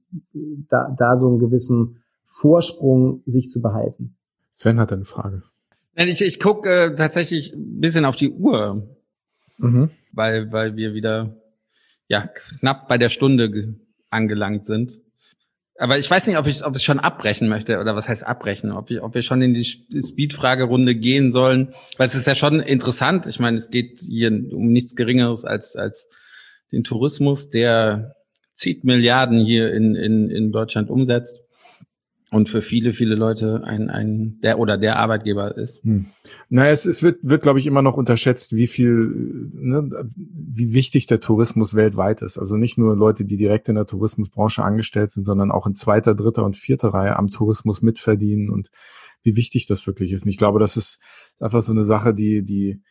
da, 0.69 0.93
da 0.97 1.15
so 1.15 1.27
einen 1.27 1.39
gewissen 1.39 2.01
Vorsprung 2.23 3.21
sich 3.25 3.49
zu 3.49 3.61
behalten. 3.61 4.15
Sven 4.55 4.79
hat 4.79 4.91
eine 4.91 5.05
Frage. 5.05 5.43
Ich, 5.95 6.21
ich 6.21 6.39
gucke 6.39 6.69
äh, 6.69 6.95
tatsächlich 6.95 7.53
ein 7.53 7.79
bisschen 7.79 8.05
auf 8.05 8.15
die 8.15 8.29
Uhr, 8.29 8.87
mhm. 9.57 9.89
weil, 10.13 10.51
weil 10.51 10.75
wir 10.75 10.93
wieder 10.93 11.35
ja 12.07 12.27
knapp 12.27 12.87
bei 12.87 12.97
der 12.97 13.09
Stunde 13.09 13.75
angelangt 14.09 14.65
sind. 14.65 14.99
Aber 15.77 15.97
ich 15.97 16.09
weiß 16.09 16.27
nicht, 16.27 16.37
ob 16.37 16.45
ich, 16.47 16.65
ob 16.65 16.75
ich 16.75 16.83
schon 16.83 16.99
abbrechen 16.99 17.47
möchte 17.47 17.79
oder 17.79 17.95
was 17.95 18.09
heißt 18.09 18.27
abbrechen, 18.27 18.71
ob, 18.71 18.91
ich, 18.91 19.01
ob 19.01 19.13
wir 19.13 19.21
schon 19.21 19.41
in 19.41 19.53
die 19.53 19.63
Speed-Fragerunde 19.63 20.93
gehen 20.93 21.31
sollen, 21.31 21.73
weil 21.97 22.07
es 22.07 22.15
ist 22.15 22.27
ja 22.27 22.35
schon 22.35 22.59
interessant. 22.59 23.27
Ich 23.27 23.39
meine, 23.39 23.57
es 23.57 23.69
geht 23.69 24.01
hier 24.01 24.29
um 24.29 24.73
nichts 24.73 24.95
Geringeres 24.95 25.45
als, 25.45 25.77
als 25.77 26.07
den 26.71 26.83
Tourismus, 26.83 27.49
der 27.49 28.15
zieht 28.53 28.83
Milliarden 28.83 29.45
hier 29.45 29.73
in, 29.73 29.95
in, 29.95 30.29
in 30.29 30.51
Deutschland 30.51 30.89
umsetzt 30.89 31.41
und 32.31 32.47
für 32.49 32.61
viele, 32.61 32.93
viele 32.93 33.15
Leute 33.15 33.63
ein, 33.63 33.89
ein 33.89 34.39
der 34.41 34.59
oder 34.59 34.77
der 34.77 34.97
Arbeitgeber 34.97 35.57
ist. 35.57 35.83
Hm. 35.83 36.07
Naja, 36.49 36.71
es, 36.71 36.85
es 36.85 37.01
wird, 37.01 37.17
wird, 37.23 37.41
glaube 37.41 37.59
ich, 37.59 37.65
immer 37.65 37.81
noch 37.81 37.97
unterschätzt, 37.97 38.55
wie 38.55 38.67
viel, 38.67 39.49
ne, 39.53 40.09
wie 40.15 40.73
wichtig 40.73 41.07
der 41.07 41.19
Tourismus 41.19 41.73
weltweit 41.73 42.21
ist. 42.21 42.37
Also 42.37 42.55
nicht 42.57 42.77
nur 42.77 42.95
Leute, 42.95 43.25
die 43.25 43.37
direkt 43.37 43.69
in 43.69 43.75
der 43.75 43.87
Tourismusbranche 43.87 44.63
angestellt 44.63 45.09
sind, 45.09 45.23
sondern 45.23 45.51
auch 45.51 45.65
in 45.65 45.73
zweiter, 45.73 46.13
dritter 46.13 46.45
und 46.45 46.55
vierter 46.55 46.89
Reihe 46.89 47.15
am 47.15 47.27
Tourismus 47.27 47.81
mitverdienen 47.81 48.49
und 48.49 48.69
wie 49.23 49.35
wichtig 49.35 49.65
das 49.65 49.85
wirklich 49.87 50.11
ist. 50.11 50.25
Und 50.25 50.29
ich 50.29 50.37
glaube, 50.37 50.59
das 50.59 50.77
ist 50.77 51.01
einfach 51.39 51.61
so 51.61 51.71
eine 51.71 51.83
Sache, 51.83 52.13
die, 52.13 52.43
die, 52.43 52.81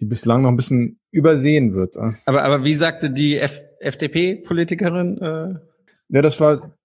die 0.00 0.04
bislang 0.04 0.42
noch 0.42 0.50
ein 0.50 0.56
bisschen 0.56 1.00
übersehen 1.10 1.74
wird. 1.74 1.96
Aber, 2.26 2.42
aber 2.42 2.64
wie 2.64 2.74
sagte 2.74 3.10
die 3.10 3.38
FDP-Politikerin? 3.38 5.18
Äh 5.18 5.54
ja, 6.08 6.22
das 6.22 6.40
war 6.40 6.76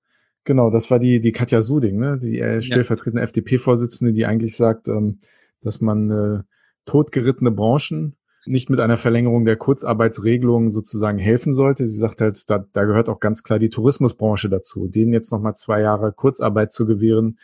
Genau, 0.44 0.72
das 0.72 0.90
war 0.90 0.98
die, 0.98 1.22
die 1.22 1.32
Katja 1.32 1.62
Suding, 1.62 2.00
ne? 2.00 2.18
die 2.18 2.40
äh, 2.40 2.62
stellvertretende 2.62 3.20
ja. 3.20 3.26
FDP-Vorsitzende, 3.26 4.12
die 4.14 4.26
eigentlich 4.26 4.58
sagt, 4.58 4.88
ähm, 4.88 5.20
dass 5.62 5.82
man 5.82 6.10
äh, 6.10 6.44
totgerittene 6.86 7.52
Branchen 7.52 8.16
nicht 8.48 8.72
mit 8.72 8.80
einer 8.80 8.98
Verlängerung 8.98 9.46
der 9.46 9.56
Kurzarbeitsregelung 9.56 10.72
sozusagen 10.72 11.20
helfen 11.20 11.54
sollte. 11.54 11.88
Sie 11.88 11.98
sagt 11.98 12.22
halt, 12.22 12.50
da, 12.50 12.66
da 12.74 12.86
gehört 12.86 13.08
auch 13.08 13.20
ganz 13.20 13.44
klar 13.44 13.60
die 13.60 13.70
Tourismusbranche 13.70 14.50
dazu. 14.50 14.88
Denen 14.88 15.14
jetzt 15.14 15.32
nochmal 15.32 15.54
zwei 15.54 15.82
Jahre 15.82 16.12
Kurzarbeit 16.12 16.72
zu 16.72 16.88
gewähren, 16.88 17.38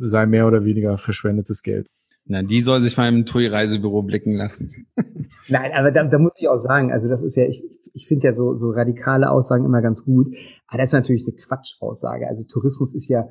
sei 0.00 0.26
mehr 0.26 0.48
oder 0.48 0.64
weniger 0.64 0.98
verschwendetes 0.98 1.62
Geld. 1.62 1.86
Na, 2.24 2.42
die 2.42 2.60
soll 2.60 2.82
sich 2.82 2.96
mal 2.96 3.08
im 3.08 3.26
TUI-Reisebüro 3.26 4.02
blicken 4.02 4.34
lassen. 4.34 4.86
Nein, 5.48 5.72
aber 5.74 5.90
da, 5.90 6.04
da 6.04 6.18
muss 6.18 6.34
ich 6.38 6.48
auch 6.48 6.56
sagen, 6.56 6.92
also 6.92 7.08
das 7.08 7.22
ist 7.22 7.36
ja, 7.36 7.44
ich, 7.44 7.64
ich 7.92 8.06
finde 8.06 8.26
ja 8.26 8.32
so, 8.32 8.54
so 8.54 8.70
radikale 8.70 9.30
Aussagen 9.30 9.64
immer 9.64 9.82
ganz 9.82 10.04
gut. 10.04 10.34
Aber 10.68 10.78
das 10.78 10.90
ist 10.90 10.94
natürlich 10.94 11.26
eine 11.26 11.36
Quatschaussage. 11.36 12.28
Also 12.28 12.44
Tourismus 12.44 12.94
ist 12.94 13.08
ja 13.08 13.28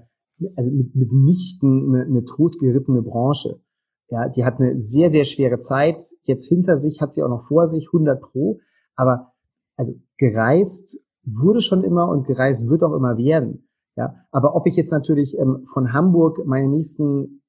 also 0.55 0.71
mit, 0.71 0.95
mitnichten 0.95 1.93
eine, 1.95 2.05
eine 2.05 2.25
totgerittene 2.25 3.01
Branche. 3.01 3.61
Ja, 4.09 4.27
die 4.27 4.43
hat 4.43 4.59
eine 4.59 4.77
sehr, 4.79 5.09
sehr 5.09 5.23
schwere 5.23 5.59
Zeit. 5.59 6.03
Jetzt 6.23 6.47
hinter 6.47 6.77
sich 6.77 7.01
hat 7.01 7.13
sie 7.13 7.23
auch 7.23 7.29
noch 7.29 7.41
vor 7.41 7.67
sich 7.67 7.87
100 7.87 8.21
pro. 8.21 8.59
Aber 8.95 9.31
also 9.77 9.93
gereist 10.17 10.99
wurde 11.23 11.61
schon 11.61 11.83
immer 11.83 12.09
und 12.09 12.27
gereist 12.27 12.69
wird 12.69 12.83
auch 12.83 12.93
immer 12.93 13.17
werden. 13.17 13.67
Ja, 13.95 14.15
aber 14.31 14.55
ob 14.55 14.67
ich 14.67 14.75
jetzt 14.75 14.91
natürlich 14.91 15.37
ähm, 15.37 15.65
von 15.65 15.93
Hamburg 15.93 16.45
meine 16.45 16.69
nächsten 16.69 17.40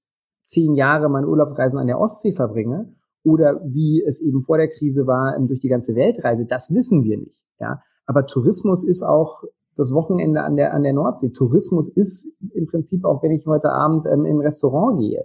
zehn 0.42 0.74
Jahre 0.74 1.08
meine 1.08 1.28
Urlaubsreisen 1.28 1.78
an 1.78 1.86
der 1.86 1.98
Ostsee 1.98 2.32
verbringe 2.32 2.94
oder 3.22 3.60
wie 3.64 4.02
es 4.02 4.20
eben 4.20 4.40
vor 4.40 4.58
der 4.58 4.68
Krise 4.68 5.06
war 5.06 5.38
durch 5.40 5.60
die 5.60 5.68
ganze 5.68 5.94
Weltreise, 5.94 6.46
das 6.46 6.74
wissen 6.74 7.04
wir 7.04 7.18
nicht. 7.18 7.44
Ja, 7.60 7.82
aber 8.06 8.26
Tourismus 8.26 8.84
ist 8.84 9.02
auch 9.02 9.44
das 9.76 9.92
Wochenende 9.92 10.42
an 10.42 10.56
der 10.56 10.74
an 10.74 10.82
der 10.82 10.92
Nordsee. 10.92 11.30
Tourismus 11.30 11.88
ist 11.88 12.32
im 12.52 12.66
Prinzip 12.66 13.04
auch, 13.04 13.22
wenn 13.22 13.32
ich 13.32 13.46
heute 13.46 13.70
Abend 13.70 14.06
ähm, 14.06 14.26
in 14.26 14.36
ein 14.36 14.42
Restaurant 14.42 14.98
gehe. 15.00 15.24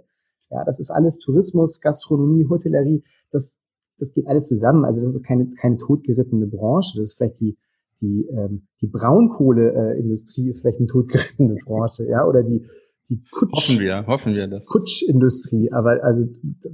Ja, 0.50 0.64
das 0.64 0.80
ist 0.80 0.90
alles 0.90 1.18
Tourismus, 1.18 1.80
Gastronomie, 1.80 2.46
Hotellerie. 2.48 3.02
Das 3.30 3.60
das 3.98 4.14
geht 4.14 4.28
alles 4.28 4.48
zusammen. 4.48 4.84
Also 4.84 5.02
das 5.02 5.16
ist 5.16 5.24
keine 5.24 5.48
keine 5.60 5.76
totgerittene 5.76 6.46
Branche. 6.46 6.98
Das 6.98 7.10
ist 7.10 7.14
vielleicht 7.16 7.40
die 7.40 7.58
die 8.00 8.26
ähm, 8.28 8.68
die 8.80 8.86
Braunkohleindustrie 8.86 10.46
äh, 10.46 10.50
ist 10.50 10.60
vielleicht 10.62 10.78
eine 10.78 10.86
totgerittene 10.86 11.56
Branche, 11.64 12.06
ja, 12.08 12.26
oder 12.26 12.42
die 12.42 12.64
die 13.08 13.22
Kutsch, 13.30 13.52
hoffen 13.52 13.80
wir, 13.80 14.06
hoffen 14.06 14.34
wir 14.34 14.48
das. 14.48 14.66
Kutschindustrie, 14.66 15.70
aber 15.72 16.02
also 16.02 16.26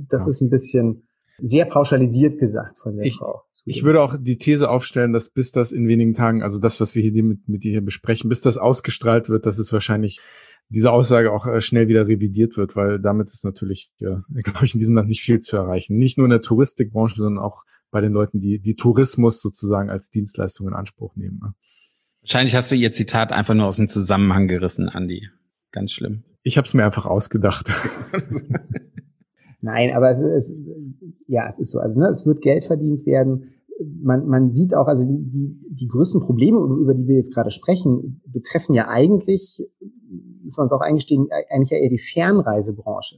das 0.09 0.26
ja. 0.26 0.30
ist 0.30 0.41
ein 0.41 0.51
bisschen 0.51 1.09
sehr 1.39 1.64
pauschalisiert 1.64 2.39
gesagt 2.39 2.78
von 2.78 2.97
der 2.97 3.07
ich, 3.07 3.16
Frau. 3.16 3.43
Ich 3.64 3.82
würde 3.82 4.03
auch 4.03 4.16
die 4.18 4.37
These 4.37 4.68
aufstellen, 4.68 5.12
dass 5.12 5.30
bis 5.30 5.51
das 5.51 5.72
in 5.72 5.89
wenigen 5.89 6.14
Tagen, 6.14 6.43
also 6.43 6.61
das, 6.61 6.80
was 6.80 6.95
wir 6.95 7.03
hier 7.03 7.22
mit, 7.22 7.49
mit 7.49 7.64
dir 7.64 7.72
hier 7.72 7.85
besprechen, 7.85 8.28
bis 8.28 8.41
das 8.41 8.59
ausgestrahlt 8.59 9.28
wird, 9.28 9.47
dass 9.47 9.59
es 9.59 9.72
wahrscheinlich 9.72 10.20
diese 10.68 10.93
Aussage 10.93 11.32
auch 11.32 11.47
äh, 11.47 11.61
schnell 11.61 11.89
wieder 11.89 12.07
revidiert 12.07 12.57
wird, 12.57 12.76
weil 12.76 12.99
damit 12.99 13.28
ist 13.28 13.45
natürlich, 13.45 13.91
ja, 13.99 14.22
glaube 14.43 14.64
ich, 14.64 14.74
in 14.74 14.80
diesem 14.80 14.97
Land 14.97 15.09
nicht 15.09 15.22
viel 15.22 15.41
zu 15.41 15.57
erreichen. 15.57 15.97
Nicht 15.97 16.18
nur 16.18 16.26
in 16.26 16.30
der 16.30 16.41
Touristikbranche, 16.41 17.16
sondern 17.16 17.43
auch 17.43 17.64
bei 17.91 18.01
den 18.01 18.12
Leuten, 18.12 18.41
die 18.41 18.61
die 18.61 18.74
Tourismus 18.74 19.41
sozusagen 19.41 19.89
als 19.89 20.11
Dienstleistung 20.11 20.68
in 20.68 20.74
Anspruch 20.74 21.14
nehmen. 21.16 21.39
Ne? 21.43 21.55
Wahrscheinlich 22.22 22.55
hast 22.55 22.70
du 22.70 22.74
ihr 22.74 22.91
Zitat 22.91 23.32
einfach 23.32 23.55
nur 23.55 23.66
aus 23.66 23.76
dem 23.76 23.89
Zusammenhang 23.89 24.49
gerissen, 24.49 24.89
Andi. 24.89 25.28
Ganz 25.75 25.91
schlimm. 25.91 26.22
Ich 26.45 26.57
habe 26.57 26.68
es 26.68 26.72
mir 26.72 26.85
einfach 26.85 27.05
ausgedacht. 27.05 27.68
Nein, 29.61 29.93
aber 29.93 30.12
es 30.12 30.20
ist, 30.20 30.57
ja, 31.27 31.49
es 31.49 31.59
ist 31.59 31.72
so. 31.72 31.81
Also 31.81 31.99
ne, 31.99 32.07
es 32.07 32.25
wird 32.27 32.43
Geld 32.43 32.62
verdient 32.62 33.05
werden. 33.07 33.55
Man, 34.01 34.29
man 34.29 34.53
sieht 34.53 34.72
auch, 34.72 34.87
also 34.87 35.05
die, 35.05 35.59
die 35.68 35.89
größten 35.89 36.20
Probleme, 36.20 36.61
über 36.61 36.95
die 36.95 37.09
wir 37.09 37.16
jetzt 37.16 37.35
gerade 37.35 37.51
sprechen, 37.51 38.22
betreffen 38.25 38.72
ja 38.77 38.87
eigentlich, 38.87 39.66
muss 40.45 40.57
man 40.57 40.66
es 40.66 40.72
auch 40.72 40.81
eingestehen, 40.81 41.27
eigentlich 41.51 41.70
ja 41.70 41.79
eher 41.79 41.91
die 41.91 41.99
Fernreisebranche. 41.99 43.16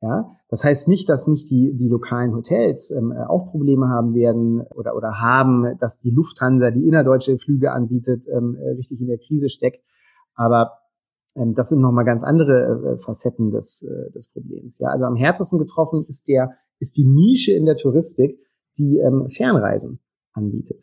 Ja, 0.00 0.36
das 0.48 0.62
heißt 0.62 0.86
nicht, 0.86 1.08
dass 1.08 1.26
nicht 1.26 1.50
die, 1.50 1.76
die 1.76 1.88
lokalen 1.88 2.36
Hotels 2.36 2.92
ähm, 2.92 3.12
auch 3.12 3.50
Probleme 3.50 3.88
haben 3.88 4.14
werden 4.14 4.60
oder, 4.76 4.94
oder 4.94 5.20
haben, 5.20 5.76
dass 5.80 5.98
die 5.98 6.10
Lufthansa, 6.10 6.70
die 6.70 6.86
innerdeutsche 6.86 7.36
Flüge 7.36 7.72
anbietet, 7.72 8.26
ähm, 8.32 8.56
richtig 8.76 9.00
in 9.00 9.08
der 9.08 9.18
Krise 9.18 9.48
steckt. 9.48 9.84
Aber 10.34 10.78
ähm, 11.36 11.54
das 11.54 11.68
sind 11.68 11.80
nochmal 11.80 12.04
ganz 12.04 12.24
andere 12.24 12.96
äh, 12.96 13.02
Facetten 13.02 13.50
des, 13.50 13.82
äh, 13.82 14.10
des 14.12 14.28
Problems. 14.28 14.78
Ja, 14.78 14.88
also 14.88 15.04
am 15.04 15.16
härtesten 15.16 15.58
getroffen 15.58 16.04
ist 16.08 16.28
der, 16.28 16.50
ist 16.78 16.96
die 16.96 17.04
Nische 17.04 17.52
in 17.52 17.66
der 17.66 17.76
Touristik, 17.76 18.38
die 18.78 18.98
ähm, 18.98 19.28
Fernreisen 19.28 20.00
anbietet. 20.32 20.82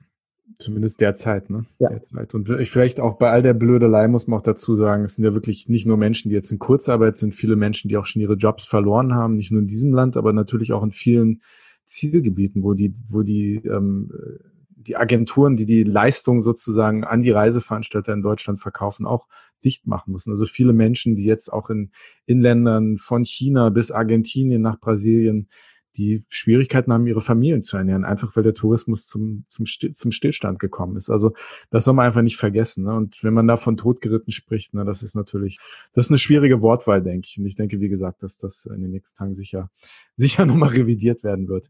Zumindest 0.59 1.01
derzeit, 1.01 1.49
ne? 1.51 1.65
Ja. 1.77 1.89
Derzeit. 1.89 2.33
Und 2.33 2.47
vielleicht 2.47 2.99
auch 2.99 3.17
bei 3.17 3.29
all 3.29 3.43
der 3.43 3.53
Blödelei 3.53 4.07
muss 4.07 4.25
man 4.25 4.39
auch 4.39 4.43
dazu 4.43 4.75
sagen, 4.75 5.03
es 5.03 5.15
sind 5.15 5.25
ja 5.25 5.33
wirklich 5.35 5.69
nicht 5.69 5.85
nur 5.85 5.97
Menschen, 5.97 6.29
die 6.29 6.35
jetzt 6.35 6.51
in 6.51 6.57
Kurzarbeit 6.57 7.15
sind, 7.15 7.35
viele 7.35 7.55
Menschen, 7.55 7.89
die 7.89 7.97
auch 7.97 8.05
schon 8.05 8.23
ihre 8.23 8.33
Jobs 8.33 8.65
verloren 8.65 9.13
haben, 9.13 9.35
nicht 9.35 9.51
nur 9.51 9.61
in 9.61 9.67
diesem 9.67 9.93
Land, 9.93 10.17
aber 10.17 10.33
natürlich 10.33 10.73
auch 10.73 10.81
in 10.81 10.91
vielen 10.91 11.41
Zielgebieten, 11.83 12.63
wo 12.63 12.73
die, 12.73 12.93
wo 13.09 13.21
die 13.21 13.61
ähm, 13.65 14.11
die 14.87 14.95
Agenturen, 14.95 15.57
die 15.57 15.65
die 15.65 15.83
Leistung 15.83 16.41
sozusagen 16.41 17.03
an 17.03 17.21
die 17.21 17.31
Reiseveranstalter 17.31 18.13
in 18.13 18.21
Deutschland 18.21 18.59
verkaufen, 18.59 19.05
auch 19.05 19.27
dicht 19.63 19.87
machen 19.87 20.13
müssen. 20.13 20.31
Also 20.31 20.45
viele 20.45 20.73
Menschen, 20.73 21.15
die 21.15 21.25
jetzt 21.25 21.51
auch 21.51 21.69
in, 21.69 21.91
in 22.25 22.41
Ländern 22.41 22.97
von 22.97 23.23
China 23.23 23.69
bis 23.69 23.91
Argentinien 23.91 24.61
nach 24.61 24.79
Brasilien 24.79 25.49
die 25.97 26.23
Schwierigkeiten 26.29 26.93
haben, 26.93 27.07
ihre 27.07 27.21
Familien 27.21 27.61
zu 27.61 27.75
ernähren, 27.75 28.05
einfach 28.05 28.35
weil 28.35 28.43
der 28.43 28.53
Tourismus 28.53 29.07
zum, 29.07 29.45
zum, 29.47 29.65
zum 29.65 30.11
Stillstand 30.11 30.59
gekommen 30.59 30.95
ist. 30.95 31.09
Also 31.09 31.33
das 31.71 31.85
soll 31.85 31.95
man 31.95 32.05
einfach 32.05 32.21
nicht 32.21 32.37
vergessen. 32.37 32.85
Ne? 32.85 32.95
Und 32.95 33.23
wenn 33.23 33.33
man 33.33 33.47
da 33.47 33.57
von 33.57 33.77
Totgeritten 33.77 34.31
spricht, 34.31 34.73
ne, 34.73 34.85
das 34.85 35.01
ist 35.01 35.15
natürlich, 35.15 35.57
das 35.93 36.05
ist 36.05 36.11
eine 36.11 36.19
schwierige 36.19 36.61
Wortwahl, 36.61 37.01
denke 37.01 37.27
ich. 37.29 37.39
Und 37.39 37.45
ich 37.47 37.55
denke, 37.55 37.79
wie 37.79 37.89
gesagt, 37.89 38.21
dass 38.21 38.37
das 38.37 38.65
in 38.65 38.81
den 38.81 38.91
nächsten 38.91 39.17
Tagen 39.17 39.33
sicher, 39.33 39.71
sicher 40.15 40.45
nochmal 40.45 40.69
revidiert 40.69 41.23
werden 41.23 41.47
wird. 41.47 41.69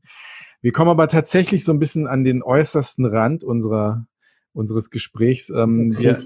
Wir 0.62 0.74
kommen 0.74 0.92
aber 0.92 1.08
tatsächlich 1.08 1.64
so 1.64 1.72
ein 1.72 1.80
bisschen 1.80 2.08
an 2.08 2.24
den 2.24 2.44
äußersten 2.44 3.06
Rand 3.06 3.44
unserer 3.44 4.06
unseres 4.54 4.90
Gesprächs. 4.90 5.50
Ähm, 5.50 5.96
der, 6.02 6.22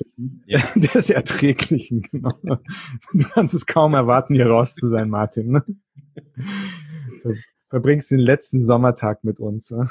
ja. 0.45 0.59
der 0.75 0.95
ist 0.95 1.09
erträglichen, 1.09 2.01
genau. 2.11 2.33
Du 3.13 3.23
kannst 3.33 3.53
es 3.53 3.65
kaum 3.65 3.93
erwarten, 3.93 4.33
hier 4.33 4.47
raus 4.47 4.75
zu 4.75 4.87
sein, 4.87 5.09
Martin. 5.09 5.51
Ne? 5.51 5.63
Du 7.23 7.35
verbringst 7.69 8.11
den 8.11 8.19
letzten 8.19 8.59
Sommertag 8.59 9.23
mit 9.23 9.39
uns. 9.39 9.71
Ne? 9.71 9.87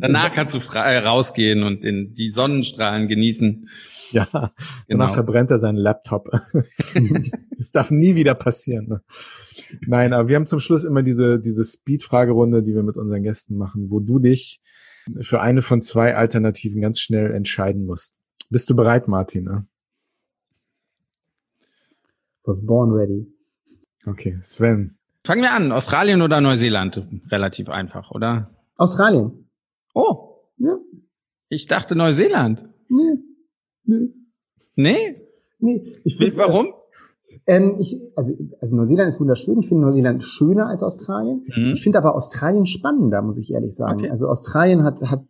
Danach 0.00 0.34
kannst 0.34 0.54
du 0.54 0.60
frei 0.60 0.98
rausgehen 0.98 1.62
und 1.62 1.82
den, 1.82 2.14
die 2.14 2.28
Sonnenstrahlen 2.28 3.08
genießen. 3.08 3.68
Ja, 4.10 4.24
genau. 4.24 4.50
danach 4.88 5.14
verbrennt 5.14 5.50
er 5.50 5.58
seinen 5.58 5.76
Laptop. 5.76 6.28
das 7.58 7.70
darf 7.70 7.90
nie 7.90 8.14
wieder 8.16 8.34
passieren. 8.34 8.88
Ne? 8.88 9.02
Nein, 9.86 10.12
aber 10.12 10.28
wir 10.28 10.36
haben 10.36 10.46
zum 10.46 10.60
Schluss 10.60 10.84
immer 10.84 11.02
diese, 11.02 11.38
diese 11.38 11.64
Speed-Fragerunde, 11.64 12.62
die 12.62 12.74
wir 12.74 12.82
mit 12.82 12.96
unseren 12.96 13.22
Gästen 13.22 13.56
machen, 13.56 13.90
wo 13.90 14.00
du 14.00 14.18
dich 14.18 14.60
für 15.22 15.40
eine 15.40 15.62
von 15.62 15.82
zwei 15.82 16.16
Alternativen 16.16 16.80
ganz 16.80 17.00
schnell 17.00 17.32
entscheiden 17.32 17.86
musst. 17.86 18.18
Bist 18.48 18.68
du 18.70 18.76
bereit, 18.76 19.08
Martin? 19.08 19.44
Ne? 19.44 19.66
Was 22.44 22.64
born 22.64 22.92
ready. 22.92 23.26
Okay, 24.06 24.38
Sven. 24.42 24.98
Fangen 25.24 25.42
wir 25.42 25.52
an. 25.52 25.72
Australien 25.72 26.22
oder 26.22 26.40
Neuseeland? 26.40 27.06
Relativ 27.30 27.68
einfach, 27.68 28.10
oder? 28.10 28.54
Australien. 28.76 29.50
Oh. 29.94 30.36
Ja. 30.56 30.76
Ich 31.48 31.66
dachte 31.66 31.94
Neuseeland. 31.94 32.64
Nee. 32.88 33.18
Nee. 33.84 34.08
Nee? 34.74 35.20
Nee. 35.58 35.92
Ich 36.04 36.18
will, 36.18 36.34
Warum? 36.36 36.72
Ähm, 37.50 37.78
ich, 37.80 38.00
also, 38.14 38.32
also 38.60 38.76
Neuseeland 38.76 39.10
ist 39.10 39.18
wunderschön. 39.18 39.58
Ich 39.58 39.66
finde 39.66 39.86
Neuseeland 39.86 40.22
schöner 40.22 40.68
als 40.68 40.84
Australien. 40.84 41.44
Mhm. 41.48 41.72
Ich 41.72 41.82
finde 41.82 41.98
aber 41.98 42.14
Australien 42.14 42.64
spannender, 42.64 43.22
muss 43.22 43.38
ich 43.38 43.52
ehrlich 43.52 43.74
sagen. 43.74 43.98
Okay. 43.98 44.10
Also 44.10 44.28
Australien 44.28 44.84
hat, 44.84 45.02
hat 45.10 45.24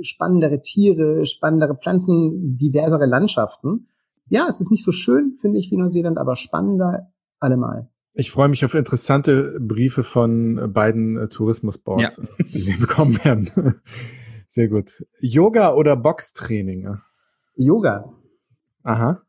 spannendere 0.00 0.62
Tiere, 0.62 1.24
spannendere 1.26 1.76
Pflanzen, 1.76 2.56
diversere 2.56 3.06
Landschaften. 3.06 3.86
Ja, 4.28 4.48
es 4.48 4.60
ist 4.60 4.72
nicht 4.72 4.84
so 4.84 4.90
schön, 4.90 5.36
finde 5.40 5.60
ich, 5.60 5.70
wie 5.70 5.76
Neuseeland, 5.76 6.18
aber 6.18 6.34
spannender 6.34 7.12
allemal. 7.38 7.88
Ich 8.14 8.32
freue 8.32 8.48
mich 8.48 8.64
auf 8.64 8.74
interessante 8.74 9.56
Briefe 9.60 10.02
von 10.02 10.72
beiden 10.72 11.16
äh, 11.16 11.28
Tourismusboards, 11.28 12.16
ja. 12.16 12.44
die 12.52 12.66
wir 12.66 12.78
bekommen 12.80 13.24
werden. 13.24 13.48
Sehr 14.48 14.66
gut. 14.66 14.90
Yoga 15.20 15.72
oder 15.72 15.94
Boxtraining? 15.94 16.98
Yoga. 17.54 18.12
Aha. 18.82 19.22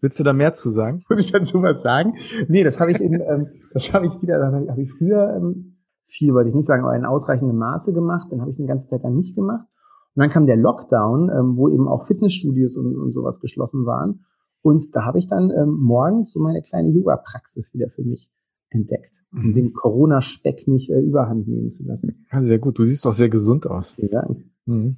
Willst 0.00 0.18
du 0.18 0.24
da 0.24 0.32
mehr 0.32 0.52
zu 0.52 0.70
sagen? 0.70 1.04
Muss 1.08 1.20
ich 1.20 1.32
dazu 1.32 1.62
was 1.62 1.82
sagen? 1.82 2.14
Nee, 2.48 2.64
das 2.64 2.80
habe 2.80 2.92
ich 2.92 3.00
in, 3.00 3.14
ähm, 3.14 3.48
das 3.72 3.92
habe 3.92 4.06
ich 4.06 4.22
wieder, 4.22 4.38
das 4.38 4.52
habe 4.52 4.64
ich, 4.64 4.70
hab 4.70 4.78
ich 4.78 4.92
früher 4.92 5.36
ähm, 5.36 5.76
viel, 6.04 6.34
wollte 6.34 6.50
ich 6.50 6.54
nicht 6.54 6.66
sagen, 6.66 6.84
aber 6.84 6.96
in 6.96 7.04
ausreichendem 7.04 7.56
Maße 7.56 7.92
gemacht. 7.92 8.28
Dann 8.30 8.40
habe 8.40 8.50
ich 8.50 8.56
es 8.56 8.60
eine 8.60 8.68
ganze 8.68 8.88
Zeit 8.88 9.02
lang 9.02 9.16
nicht 9.16 9.34
gemacht. 9.34 9.66
Und 10.14 10.20
dann 10.20 10.30
kam 10.30 10.46
der 10.46 10.56
Lockdown, 10.56 11.30
ähm, 11.30 11.56
wo 11.56 11.68
eben 11.68 11.88
auch 11.88 12.06
Fitnessstudios 12.06 12.76
und, 12.76 12.96
und 12.96 13.12
sowas 13.12 13.40
geschlossen 13.40 13.86
waren. 13.86 14.24
Und 14.60 14.94
da 14.94 15.04
habe 15.04 15.18
ich 15.18 15.26
dann 15.26 15.50
ähm, 15.50 15.76
morgens 15.80 16.32
so 16.32 16.40
meine 16.40 16.62
kleine 16.62 16.90
Yoga-Praxis 16.90 17.74
wieder 17.74 17.88
für 17.88 18.02
mich 18.02 18.30
entdeckt, 18.70 19.22
um 19.32 19.48
mhm. 19.48 19.52
den 19.54 19.72
Corona-Speck 19.72 20.68
nicht 20.68 20.90
äh, 20.90 21.00
überhand 21.00 21.48
nehmen 21.48 21.70
zu 21.70 21.82
lassen. 21.84 22.26
Ja, 22.32 22.42
sehr 22.42 22.58
gut. 22.58 22.78
Du 22.78 22.84
siehst 22.84 23.06
auch 23.06 23.12
sehr 23.12 23.28
gesund 23.28 23.66
aus. 23.66 23.94
Vielen 23.94 24.10
Dank. 24.10 24.44
Mhm. 24.66 24.96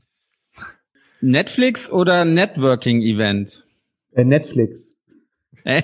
Netflix 1.20 1.90
oder 1.90 2.24
Networking-Event? 2.24 3.66
Äh, 4.14 4.24
Netflix. 4.24 4.96
Äh? 5.64 5.82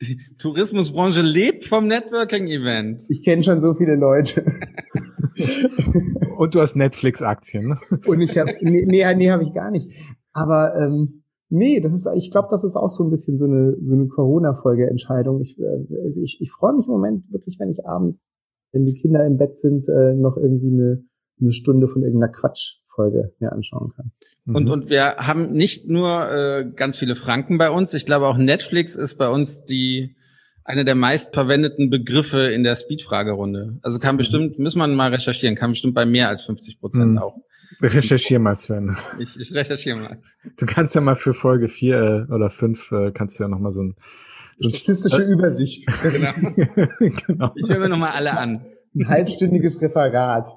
Die 0.00 0.18
Tourismusbranche 0.38 1.22
lebt 1.22 1.64
vom 1.64 1.88
Networking-Event. 1.88 3.04
Ich 3.08 3.24
kenne 3.24 3.42
schon 3.42 3.60
so 3.60 3.74
viele 3.74 3.96
Leute. 3.96 4.44
Und 6.36 6.54
du 6.54 6.60
hast 6.60 6.76
Netflix-Aktien. 6.76 7.68
Ne? 7.68 7.76
Und 8.06 8.20
ich 8.20 8.38
habe 8.38 8.54
nee, 8.60 8.84
nee, 8.86 9.14
nee 9.14 9.30
habe 9.30 9.42
ich 9.42 9.52
gar 9.52 9.70
nicht. 9.70 9.90
Aber 10.32 10.74
ähm, 10.76 11.24
nee, 11.48 11.80
das 11.80 11.94
ist, 11.94 12.08
ich 12.14 12.30
glaube, 12.30 12.48
das 12.50 12.62
ist 12.62 12.76
auch 12.76 12.90
so 12.90 13.02
ein 13.02 13.10
bisschen 13.10 13.38
so 13.38 13.46
eine 13.46 13.76
so 13.80 13.94
eine 13.94 14.06
Corona-Folgeentscheidung. 14.06 15.40
Ich, 15.40 15.58
äh, 15.58 15.94
also 16.04 16.22
ich, 16.22 16.38
ich 16.40 16.52
freue 16.52 16.74
mich 16.74 16.86
im 16.86 16.92
Moment 16.92 17.24
wirklich, 17.32 17.58
wenn 17.58 17.70
ich 17.70 17.84
abends, 17.84 18.20
wenn 18.72 18.84
die 18.84 18.94
Kinder 18.94 19.26
im 19.26 19.36
Bett 19.36 19.56
sind, 19.56 19.88
äh, 19.88 20.14
noch 20.14 20.36
irgendwie 20.36 20.68
eine 20.68 21.04
eine 21.40 21.52
Stunde 21.52 21.88
von 21.88 22.02
irgendeiner 22.02 22.32
Quatschfolge 22.98 23.32
mir 23.38 23.52
anschauen 23.52 23.92
kann. 23.94 24.12
Und, 24.46 24.64
mhm. 24.64 24.70
und 24.70 24.90
wir 24.90 25.16
haben 25.18 25.52
nicht 25.52 25.88
nur 25.88 26.30
äh, 26.30 26.64
ganz 26.74 26.98
viele 26.98 27.16
Franken 27.16 27.58
bei 27.58 27.70
uns, 27.70 27.94
ich 27.94 28.06
glaube 28.06 28.26
auch 28.26 28.38
Netflix 28.38 28.96
ist 28.96 29.16
bei 29.16 29.28
uns 29.28 29.64
die 29.64 30.16
eine 30.64 30.84
der 30.84 30.94
meistverwendeten 30.94 31.88
Begriffe 31.88 32.50
in 32.50 32.62
der 32.62 32.74
Speed-Fragerunde. 32.74 33.78
Also 33.82 33.98
kann 33.98 34.16
mhm. 34.16 34.18
bestimmt, 34.18 34.58
muss 34.58 34.74
man 34.74 34.94
mal 34.94 35.12
recherchieren, 35.12 35.56
kann 35.56 35.70
bestimmt 35.70 35.94
bei 35.94 36.04
mehr 36.04 36.28
als 36.28 36.42
50 36.42 36.80
Prozent 36.80 37.12
mhm. 37.12 37.18
auch. 37.18 37.36
Recherchier 37.80 38.38
mal, 38.38 38.56
Sven. 38.56 38.96
Ich, 39.20 39.38
ich 39.38 39.54
recherchiere 39.54 39.98
mal. 39.98 40.18
Du 40.56 40.66
kannst 40.66 40.94
ja 40.94 41.00
mal 41.00 41.14
für 41.14 41.32
Folge 41.32 41.68
vier 41.68 42.26
äh, 42.28 42.32
oder 42.32 42.50
fünf 42.50 42.90
äh, 42.90 43.12
kannst 43.12 43.38
du 43.38 43.44
ja 43.44 43.48
noch 43.48 43.60
mal 43.60 43.72
so 43.72 43.82
ein 43.82 43.94
so 44.56 44.68
statistische 44.70 45.22
Übersicht. 45.22 45.86
Genau. 46.02 46.32
genau. 46.98 47.52
Ich 47.54 47.68
höre 47.68 47.78
mir 47.78 47.88
noch 47.88 47.98
mal 47.98 48.10
alle 48.10 48.36
an. 48.36 48.66
Ein 48.96 49.08
halbstündiges 49.08 49.80
Referat. 49.80 50.48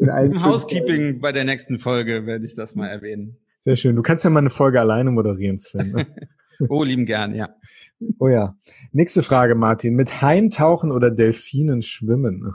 Im 0.00 0.44
Housekeeping 0.44 1.20
bei 1.20 1.32
der 1.32 1.44
nächsten 1.44 1.78
Folge 1.78 2.26
werde 2.26 2.44
ich 2.44 2.54
das 2.54 2.74
mal 2.74 2.88
erwähnen. 2.88 3.36
Sehr 3.58 3.76
schön. 3.76 3.96
Du 3.96 4.02
kannst 4.02 4.24
ja 4.24 4.30
mal 4.30 4.40
eine 4.40 4.50
Folge 4.50 4.80
alleine 4.80 5.10
moderieren, 5.10 5.58
Sven. 5.58 5.92
Ne? 5.92 6.06
oh, 6.68 6.82
lieben 6.84 7.06
gern, 7.06 7.34
ja. 7.34 7.54
Oh 8.18 8.28
ja. 8.28 8.56
Nächste 8.92 9.22
Frage, 9.22 9.54
Martin. 9.54 9.94
Mit 9.94 10.22
Haien 10.22 10.50
tauchen 10.50 10.92
oder 10.92 11.10
Delfinen 11.10 11.82
schwimmen? 11.82 12.54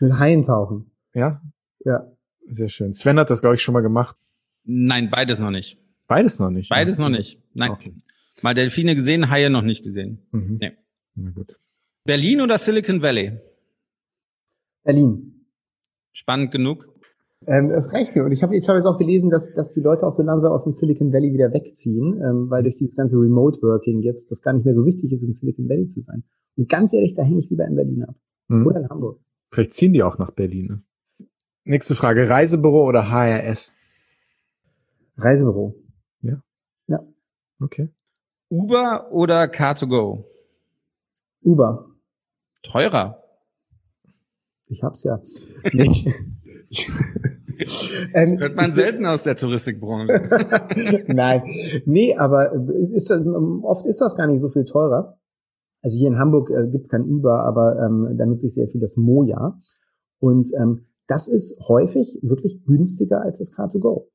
Mit 0.00 0.18
Haien 0.18 0.42
tauchen. 0.42 0.90
Ja? 1.14 1.40
Ja. 1.84 2.06
Sehr 2.48 2.68
schön. 2.68 2.92
Sven 2.92 3.18
hat 3.18 3.30
das, 3.30 3.40
glaube 3.40 3.56
ich, 3.56 3.62
schon 3.62 3.72
mal 3.72 3.80
gemacht. 3.80 4.16
Nein, 4.64 5.10
beides 5.10 5.40
noch 5.40 5.50
nicht. 5.50 5.78
Beides 6.06 6.38
noch 6.38 6.50
nicht? 6.50 6.68
Beides 6.68 6.98
ja. 6.98 7.04
noch 7.04 7.16
nicht. 7.16 7.40
Nein. 7.54 7.70
Okay. 7.70 7.94
Mal 8.42 8.54
Delfine 8.54 8.94
gesehen, 8.94 9.30
Haie 9.30 9.50
noch 9.50 9.62
nicht 9.62 9.82
gesehen. 9.82 10.26
Mhm. 10.32 10.58
Nee. 10.60 10.72
Na 11.14 11.30
gut. 11.30 11.58
Berlin 12.04 12.40
oder 12.40 12.58
Silicon 12.58 13.02
Valley? 13.02 13.40
Berlin. 14.84 15.46
Spannend 16.12 16.52
genug. 16.52 16.88
Ähm, 17.46 17.70
es 17.70 17.92
reicht 17.92 18.14
mir. 18.14 18.24
Und 18.24 18.32
ich 18.32 18.42
habe 18.42 18.56
ich 18.56 18.68
hab 18.68 18.76
jetzt 18.76 18.86
auch 18.86 18.98
gelesen, 18.98 19.30
dass, 19.30 19.54
dass 19.54 19.70
die 19.70 19.80
Leute 19.80 20.06
auch 20.06 20.12
so 20.12 20.22
langsam 20.22 20.52
aus 20.52 20.64
dem 20.64 20.72
Silicon 20.72 21.12
Valley 21.12 21.32
wieder 21.32 21.52
wegziehen, 21.52 22.20
ähm, 22.22 22.50
weil 22.50 22.62
durch 22.62 22.76
dieses 22.76 22.96
ganze 22.96 23.16
Remote 23.16 23.60
Working 23.62 24.00
jetzt 24.00 24.30
das 24.30 24.42
gar 24.42 24.52
nicht 24.52 24.64
mehr 24.64 24.74
so 24.74 24.84
wichtig 24.86 25.12
ist, 25.12 25.22
im 25.24 25.32
Silicon 25.32 25.68
Valley 25.68 25.86
zu 25.86 26.00
sein. 26.00 26.24
Und 26.56 26.68
ganz 26.68 26.92
ehrlich, 26.92 27.14
da 27.14 27.22
hänge 27.22 27.40
ich 27.40 27.50
lieber 27.50 27.64
in 27.66 27.74
Berlin 27.74 28.04
ab. 28.04 28.14
Mhm. 28.48 28.66
Oder 28.66 28.80
in 28.80 28.88
Hamburg. 28.88 29.20
Vielleicht 29.50 29.72
ziehen 29.74 29.92
die 29.92 30.02
auch 30.02 30.18
nach 30.18 30.30
Berlin. 30.30 30.66
Ne? 30.66 31.28
Nächste 31.64 31.94
Frage. 31.94 32.28
Reisebüro 32.28 32.86
oder 32.86 33.10
HRS? 33.10 33.72
Reisebüro. 35.16 35.74
Ja. 36.20 36.42
Ja. 36.86 37.00
Okay. 37.60 37.88
Uber 38.48 39.10
oder 39.12 39.44
Car2Go? 39.44 40.24
Uber. 41.42 41.90
Teurer. 42.62 43.21
Ich 44.72 44.82
hab's 44.82 45.04
ja. 45.04 45.20
Nee. 45.72 46.12
ähm, 48.14 48.38
Hört 48.38 48.56
man 48.56 48.72
selten 48.72 49.04
aus 49.04 49.24
der 49.24 49.36
Touristikbranche. 49.36 51.04
Nein, 51.08 51.42
nee, 51.84 52.16
aber 52.16 52.52
ist, 52.92 53.12
oft 53.12 53.86
ist 53.86 54.00
das 54.00 54.16
gar 54.16 54.26
nicht 54.26 54.40
so 54.40 54.48
viel 54.48 54.64
teurer. 54.64 55.18
Also 55.82 55.98
hier 55.98 56.08
in 56.08 56.18
Hamburg 56.18 56.50
äh, 56.50 56.68
gibt's 56.70 56.88
kein 56.88 57.04
Uber, 57.04 57.44
aber 57.44 57.78
ähm, 57.84 58.16
da 58.16 58.24
nutze 58.24 58.46
ich 58.46 58.54
sehr 58.54 58.68
viel 58.68 58.80
das 58.80 58.96
Moja. 58.96 59.60
Und 60.18 60.50
ähm, 60.58 60.86
das 61.06 61.28
ist 61.28 61.60
häufig 61.68 62.18
wirklich 62.22 62.64
günstiger 62.64 63.20
als 63.20 63.40
das 63.40 63.52
Car2Go. 63.52 64.06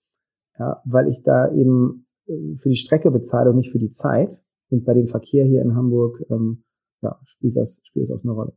Ja, 0.58 0.82
weil 0.86 1.08
ich 1.08 1.22
da 1.24 1.54
eben 1.54 2.08
äh, 2.26 2.56
für 2.56 2.70
die 2.70 2.78
Strecke 2.78 3.12
bezahle 3.12 3.52
und 3.52 3.58
nicht 3.58 3.72
für 3.72 3.80
die 3.80 3.92
Zeit. 3.92 4.44
Und 4.70 4.86
bei 4.86 4.94
dem 4.94 5.08
Verkehr 5.08 5.46
hier 5.46 5.62
in 5.62 5.76
Hamburg 5.76 6.26
ähm, 6.32 6.64
ja, 7.02 7.20
spielt 7.26 7.56
das 7.56 7.82
spielt 7.84 8.10
das 8.10 8.18
auch 8.18 8.24
eine 8.24 8.34
Rolle. 8.34 8.54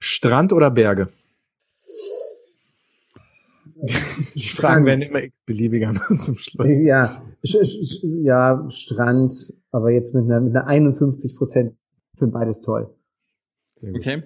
Strand 0.00 0.52
oder 0.52 0.70
Berge? 0.70 1.08
Die 4.34 4.48
Fragen 4.48 4.84
werden 4.84 5.02
immer 5.02 5.20
beliebiger 5.46 5.92
zum 6.22 6.36
Schluss. 6.36 6.68
Ja, 6.82 7.22
ja, 7.42 8.66
Strand, 8.68 9.54
aber 9.70 9.90
jetzt 9.90 10.14
mit 10.14 10.24
einer, 10.24 10.40
mit 10.40 10.54
einer 10.54 10.66
51 10.66 11.36
Prozent 11.36 11.76
für 12.18 12.26
beides 12.26 12.60
toll. 12.60 12.94
Okay. 13.82 14.22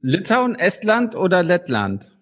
Litauen, 0.00 0.54
Estland 0.54 1.16
oder 1.16 1.42
Lettland? 1.42 2.18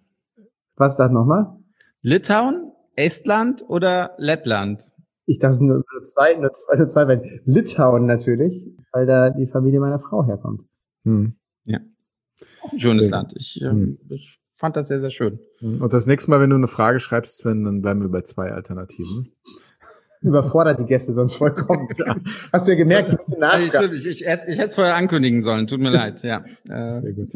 Was 0.77 0.97
sagt 0.97 1.13
nochmal? 1.13 1.57
Litauen, 2.01 2.73
Estland 2.97 3.65
oder 3.69 4.15
Lettland? 4.19 4.87
Ich 5.27 5.39
dachte, 5.39 5.53
es 5.53 5.59
sind 5.59 5.69
nur 5.69 5.85
zwei, 6.03 6.35
nur 6.35 6.53
zwei, 6.53 6.77
nur 6.77 6.89
zwei, 6.89 7.41
Litauen 7.45 8.07
natürlich, 8.07 8.65
weil 8.93 9.07
da 9.07 9.31
die 9.31 9.47
Familie 9.47 9.79
meiner 9.79 10.01
Frau 10.01 10.25
herkommt. 10.25 10.63
Hm. 11.05 11.37
Ja. 12.43 12.65
Auch 12.69 12.73
ein 12.73 12.79
schönes 12.79 13.11
Land. 13.11 13.33
Ich, 13.37 13.61
hm. 13.63 13.99
ich 14.11 14.39
fand 14.57 14.77
das 14.77 14.89
sehr, 14.89 15.01
sehr 15.01 15.11
schön. 15.11 15.41
Hm. 15.59 15.83
Und 15.83 15.93
das 15.93 16.07
nächste 16.07 16.31
Mal, 16.31 16.41
wenn 16.41 16.51
du 16.51 16.57
eine 16.57 16.69
Frage 16.69 17.01
schreibst, 17.01 17.39
Sven, 17.39 17.65
dann 17.65 17.83
bleiben 17.83 18.01
wir 18.01 18.09
bei 18.09 18.23
zwei 18.23 18.53
Alternativen. 18.53 19.33
Überfordert 20.21 20.79
die 20.79 20.85
Gäste 20.85 21.13
sonst 21.13 21.35
vollkommen. 21.35 21.89
Hast 22.53 22.69
du 22.69 22.73
ja 22.73 22.79
gemerkt, 22.79 23.09
ich 23.09 23.17
muss 23.17 23.37
nachfragen. 23.37 23.93
Ich, 23.93 24.07
ich, 24.07 24.23
ich, 24.23 24.27
ich 24.27 24.29
hätte 24.29 24.69
es 24.69 24.75
vorher 24.77 24.95
ankündigen 24.95 25.43
sollen. 25.43 25.67
Tut 25.67 25.81
mir 25.81 25.91
leid. 25.91 26.23
Ja. 26.23 26.45
Äh, 26.69 27.01
sehr 27.01 27.13
gut. 27.13 27.33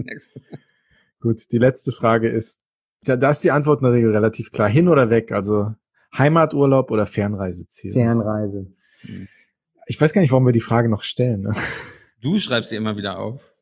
Gut, 1.20 1.50
die 1.50 1.58
letzte 1.58 1.90
Frage 1.90 2.28
ist, 2.28 2.62
da, 3.04 3.16
da 3.16 3.30
ist 3.30 3.42
die 3.42 3.50
Antwort 3.50 3.80
in 3.80 3.86
der 3.86 3.94
Regel 3.94 4.12
relativ 4.12 4.52
klar. 4.52 4.68
Hin 4.68 4.86
oder 4.88 5.10
weg? 5.10 5.32
Also 5.32 5.74
Heimaturlaub 6.16 6.92
oder 6.92 7.06
Fernreiseziel? 7.06 7.92
Fernreise. 7.92 8.72
Ich 9.86 10.00
weiß 10.00 10.12
gar 10.12 10.20
nicht, 10.20 10.30
warum 10.30 10.46
wir 10.46 10.52
die 10.52 10.60
Frage 10.60 10.88
noch 10.88 11.02
stellen. 11.02 11.42
Ne? 11.42 11.52
Du 12.20 12.38
schreibst 12.38 12.70
sie 12.70 12.76
immer 12.76 12.96
wieder 12.96 13.18
auf. 13.18 13.55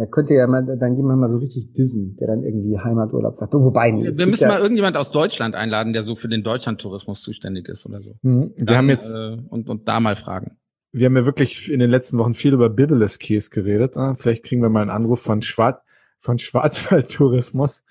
Da 0.00 0.06
könnte 0.06 0.32
ja 0.32 0.46
mal, 0.46 0.64
dann 0.64 0.96
gehen 0.96 1.04
wir 1.04 1.14
mal 1.14 1.28
so 1.28 1.36
richtig 1.36 1.74
dissen, 1.74 2.16
der 2.16 2.28
dann 2.28 2.42
irgendwie 2.42 2.78
Heimaturlaub 2.78 3.36
sagt. 3.36 3.54
Oh, 3.54 3.66
wobei, 3.66 3.90
nee, 3.90 4.08
Wir 4.10 4.26
müssen 4.26 4.44
ja 4.44 4.48
mal 4.48 4.60
irgendjemand 4.60 4.96
aus 4.96 5.10
Deutschland 5.10 5.54
einladen, 5.54 5.92
der 5.92 6.02
so 6.02 6.16
für 6.16 6.28
den 6.28 6.42
Deutschlandtourismus 6.42 7.20
zuständig 7.20 7.68
ist 7.68 7.84
oder 7.84 8.00
so. 8.00 8.16
Mhm. 8.22 8.54
Wir 8.56 8.64
dann, 8.64 8.76
haben 8.78 8.88
jetzt 8.88 9.14
äh, 9.14 9.36
und, 9.50 9.68
und 9.68 9.88
da 9.88 10.00
mal 10.00 10.16
fragen. 10.16 10.56
Wir 10.90 11.04
haben 11.04 11.16
ja 11.18 11.26
wirklich 11.26 11.70
in 11.70 11.80
den 11.80 11.90
letzten 11.90 12.16
Wochen 12.16 12.32
viel 12.32 12.54
über 12.54 12.70
Bibeless 12.70 13.18
Käse 13.18 13.50
geredet. 13.50 13.98
Ah, 13.98 14.14
vielleicht 14.14 14.42
kriegen 14.42 14.62
wir 14.62 14.70
mal 14.70 14.80
einen 14.80 14.88
Anruf 14.88 15.20
von 15.20 15.42
Schwarz 15.42 15.82
von 16.18 16.38
Schwarzwaldtourismus. 16.38 17.84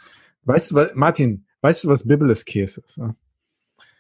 Weißt 0.46 0.72
du, 0.72 0.76
was, 0.76 0.96
Martin, 0.96 1.46
weißt 1.62 1.84
du, 1.84 1.90
was 1.90 2.08
Bibeless 2.08 2.44
Käse 2.44 2.82
ist? 2.84 2.98
Das 2.98 3.14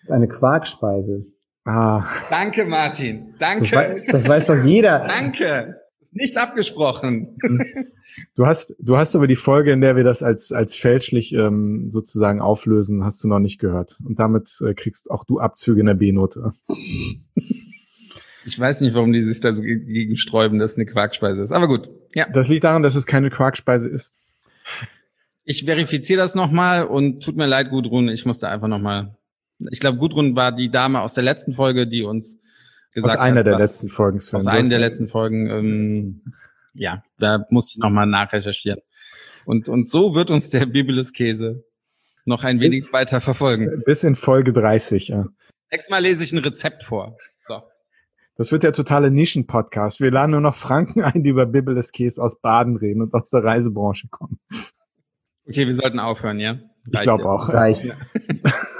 ist 0.01 0.11
eine 0.11 0.27
Quarkspeise. 0.27 1.27
Ah. 1.63 2.07
Danke, 2.31 2.65
Martin. 2.65 3.35
Danke. 3.37 3.65
Das, 3.65 3.71
wei 3.71 4.05
das 4.11 4.27
weiß 4.27 4.47
doch 4.47 4.63
jeder. 4.63 5.05
Danke 5.05 5.75
nicht 6.13 6.37
abgesprochen. 6.37 7.37
Du 8.35 8.47
hast, 8.47 8.75
du 8.79 8.97
hast 8.97 9.15
aber 9.15 9.27
die 9.27 9.35
Folge, 9.35 9.71
in 9.71 9.81
der 9.81 9.95
wir 9.95 10.03
das 10.03 10.23
als, 10.23 10.51
als 10.51 10.75
fälschlich 10.75 11.31
ähm, 11.31 11.91
sozusagen 11.91 12.41
auflösen, 12.41 13.03
hast 13.03 13.23
du 13.23 13.27
noch 13.27 13.39
nicht 13.39 13.59
gehört. 13.59 13.97
Und 14.03 14.17
damit 14.17 14.49
äh, 14.65 14.73
kriegst 14.73 15.11
auch 15.11 15.25
du 15.25 15.39
Abzüge 15.39 15.79
in 15.79 15.85
der 15.85 15.93
B-Note. 15.93 16.53
Ich 18.45 18.59
weiß 18.59 18.81
nicht, 18.81 18.95
warum 18.95 19.13
die 19.13 19.21
sich 19.21 19.39
da 19.41 19.53
so 19.53 19.61
gegen 19.61 20.17
sträuben, 20.17 20.57
dass 20.57 20.71
es 20.71 20.77
eine 20.77 20.87
Quarkspeise 20.87 21.41
ist. 21.41 21.51
Aber 21.51 21.67
gut, 21.67 21.87
ja. 22.15 22.27
Das 22.33 22.47
liegt 22.47 22.63
daran, 22.63 22.81
dass 22.81 22.95
es 22.95 23.05
keine 23.05 23.29
Quarkspeise 23.29 23.87
ist. 23.87 24.17
Ich 25.43 25.65
verifiziere 25.65 26.19
das 26.19 26.33
nochmal 26.33 26.85
und 26.85 27.23
tut 27.23 27.37
mir 27.37 27.47
leid, 27.47 27.69
Gudrun, 27.69 28.09
ich 28.09 28.25
musste 28.25 28.49
einfach 28.49 28.67
nochmal. 28.67 29.15
Ich 29.71 29.79
glaube, 29.79 29.99
Gudrun 29.99 30.35
war 30.35 30.51
die 30.51 30.71
Dame 30.71 31.01
aus 31.01 31.13
der 31.13 31.23
letzten 31.23 31.53
Folge, 31.53 31.85
die 31.85 32.03
uns 32.03 32.39
gesagt 32.93 33.15
aus 33.15 33.19
einer 33.19 33.39
hat, 33.39 33.45
der 33.47 33.53
was- 33.55 33.61
letzten 33.61 33.89
Folgen. 33.89 34.19
Sven. 34.19 34.37
Aus 34.37 34.47
einer 34.47 34.59
hast- 34.59 34.71
der 34.71 34.79
letzten 34.79 35.07
Folgen, 35.07 35.49
ähm, 35.49 36.21
ja, 36.73 37.03
da 37.17 37.45
musste 37.49 37.71
ich 37.73 37.77
nochmal 37.77 38.05
nachrecherchieren. 38.07 38.79
Und, 39.45 39.67
und 39.69 39.87
so 39.87 40.15
wird 40.15 40.31
uns 40.31 40.49
der 40.49 40.65
Bibelus 40.65 41.11
Käse 41.13 41.63
noch 42.25 42.43
ein 42.43 42.59
wenig 42.59 42.91
weiter 42.93 43.21
verfolgen. 43.21 43.81
Bis 43.85 44.03
in 44.03 44.13
Folge 44.15 44.53
30, 44.53 45.07
ja. 45.07 45.25
Nächstes 45.71 45.89
Mal 45.89 45.99
lese 45.99 46.23
ich 46.23 46.31
ein 46.31 46.37
Rezept 46.39 46.83
vor. 46.83 47.17
So. 47.47 47.61
Das 48.35 48.51
wird 48.51 48.63
der 48.63 48.73
totale 48.73 49.09
Nischen-Podcast. 49.11 49.99
Wir 50.01 50.11
laden 50.11 50.31
nur 50.31 50.41
noch 50.41 50.53
Franken 50.53 51.01
ein, 51.01 51.23
die 51.23 51.29
über 51.29 51.45
Bibbeles 51.45 51.91
Käse 51.91 52.21
aus 52.23 52.39
Baden 52.39 52.75
reden 52.77 53.01
und 53.01 53.13
aus 53.13 53.29
der 53.31 53.43
Reisebranche 53.43 54.07
kommen. 54.09 54.39
Okay, 55.47 55.65
wir 55.65 55.75
sollten 55.75 55.99
aufhören, 55.99 56.39
ja? 56.39 56.59
Ich 56.87 56.93
Reicht 56.95 57.03
glaube 57.03 57.23
ja. 57.23 57.29
auch. 57.29 57.49
Reicht. 57.49 57.95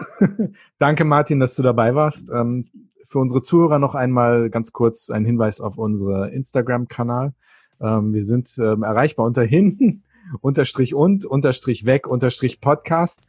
Danke, 0.77 1.03
Martin, 1.03 1.39
dass 1.39 1.55
du 1.55 1.63
dabei 1.63 1.95
warst. 1.95 2.29
Ähm, 2.31 2.65
für 3.09 3.17
unsere 3.17 3.41
Zuhörer 3.41 3.79
noch 3.79 3.95
einmal 3.95 4.51
ganz 4.51 4.71
kurz 4.71 5.09
ein 5.09 5.25
Hinweis 5.25 5.61
auf 5.61 5.79
unsere 5.79 6.29
Instagram-Kanal. 6.29 7.33
Ähm, 7.81 8.13
wir 8.13 8.23
sind 8.23 8.55
ähm, 8.59 8.83
erreichbar 8.83 9.25
unter 9.25 9.41
hinten, 9.43 10.03
unterstrich 10.41 10.93
und, 10.93 11.25
unterstrich 11.25 11.85
weg, 11.85 12.05
unterstrich 12.05 12.61
Podcast. 12.61 13.27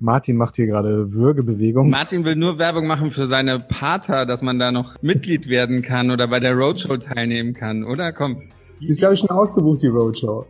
Martin 0.00 0.36
macht 0.36 0.56
hier 0.56 0.66
gerade 0.66 1.12
Würgebewegungen. 1.12 1.92
Martin 1.92 2.24
will 2.24 2.34
nur 2.34 2.58
Werbung 2.58 2.88
machen 2.88 3.12
für 3.12 3.28
seine 3.28 3.60
Pater, 3.60 4.26
dass 4.26 4.42
man 4.42 4.58
da 4.58 4.72
noch 4.72 5.00
Mitglied 5.00 5.48
werden 5.48 5.82
kann 5.82 6.10
oder 6.10 6.26
bei 6.26 6.40
der 6.40 6.54
Roadshow 6.54 6.96
teilnehmen 6.96 7.54
kann, 7.54 7.84
oder? 7.84 8.12
Komm. 8.12 8.42
Die 8.80 8.88
ist, 8.88 8.98
glaube 8.98 9.14
ich, 9.14 9.20
schon 9.20 9.30
ausgebucht, 9.30 9.80
die 9.82 9.86
Roadshow. 9.86 10.44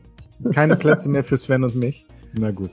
Keine 0.54 0.76
Plätze 0.76 1.10
mehr 1.10 1.22
für 1.22 1.36
Sven 1.36 1.64
und 1.64 1.76
mich. 1.76 2.06
Na 2.32 2.50
gut. 2.50 2.70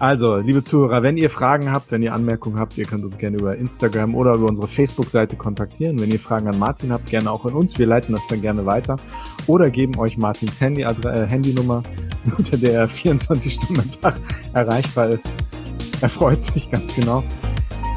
Also, 0.00 0.36
liebe 0.36 0.62
Zuhörer, 0.62 1.02
wenn 1.02 1.18
ihr 1.18 1.28
Fragen 1.28 1.70
habt, 1.70 1.92
wenn 1.92 2.02
ihr 2.02 2.14
Anmerkungen 2.14 2.58
habt, 2.58 2.78
ihr 2.78 2.86
könnt 2.86 3.04
uns 3.04 3.18
gerne 3.18 3.36
über 3.36 3.54
Instagram 3.56 4.14
oder 4.14 4.32
über 4.32 4.48
unsere 4.48 4.66
Facebook-Seite 4.66 5.36
kontaktieren. 5.36 6.00
Wenn 6.00 6.10
ihr 6.10 6.18
Fragen 6.18 6.48
an 6.48 6.58
Martin 6.58 6.90
habt, 6.90 7.10
gerne 7.10 7.30
auch 7.30 7.44
an 7.44 7.52
uns. 7.52 7.78
Wir 7.78 7.84
leiten 7.84 8.14
das 8.14 8.26
dann 8.26 8.40
gerne 8.40 8.64
weiter. 8.64 8.96
Oder 9.46 9.68
geben 9.68 9.98
euch 9.98 10.16
Martins 10.16 10.58
Handy 10.58 10.82
äh, 10.84 11.26
Handynummer, 11.26 11.82
unter 12.38 12.56
der 12.56 12.72
er 12.72 12.88
24 12.88 13.52
Stunden 13.52 13.80
am 13.80 14.00
Tag 14.00 14.20
erreichbar 14.54 15.10
ist. 15.10 15.34
Er 16.00 16.08
freut 16.08 16.42
sich 16.42 16.70
ganz 16.70 16.94
genau. 16.96 17.22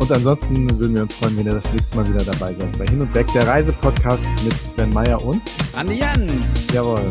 Und 0.02 0.12
ansonsten 0.12 0.78
würden 0.78 0.96
wir 0.96 1.04
uns 1.04 1.14
freuen, 1.14 1.38
wenn 1.38 1.46
ihr 1.46 1.54
das 1.54 1.72
nächste 1.72 1.96
Mal 1.96 2.10
wieder 2.10 2.26
dabei 2.26 2.54
seid. 2.60 2.78
Bei 2.78 2.86
Hin 2.86 3.00
und 3.00 3.16
Weg, 3.16 3.28
der 3.34 3.48
Reisepodcast 3.48 4.28
mit 4.44 4.60
Sven 4.60 4.92
Meyer 4.92 5.24
und, 5.24 5.42
Andi 5.74 6.00
Jan. 6.00 6.28
jawohl. 6.74 7.08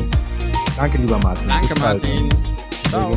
Danke, 0.76 1.00
lieber 1.00 1.18
Martin. 1.20 1.48
Danke. 1.48 1.80
Martin. 1.80 2.28
Ciao. 2.90 3.10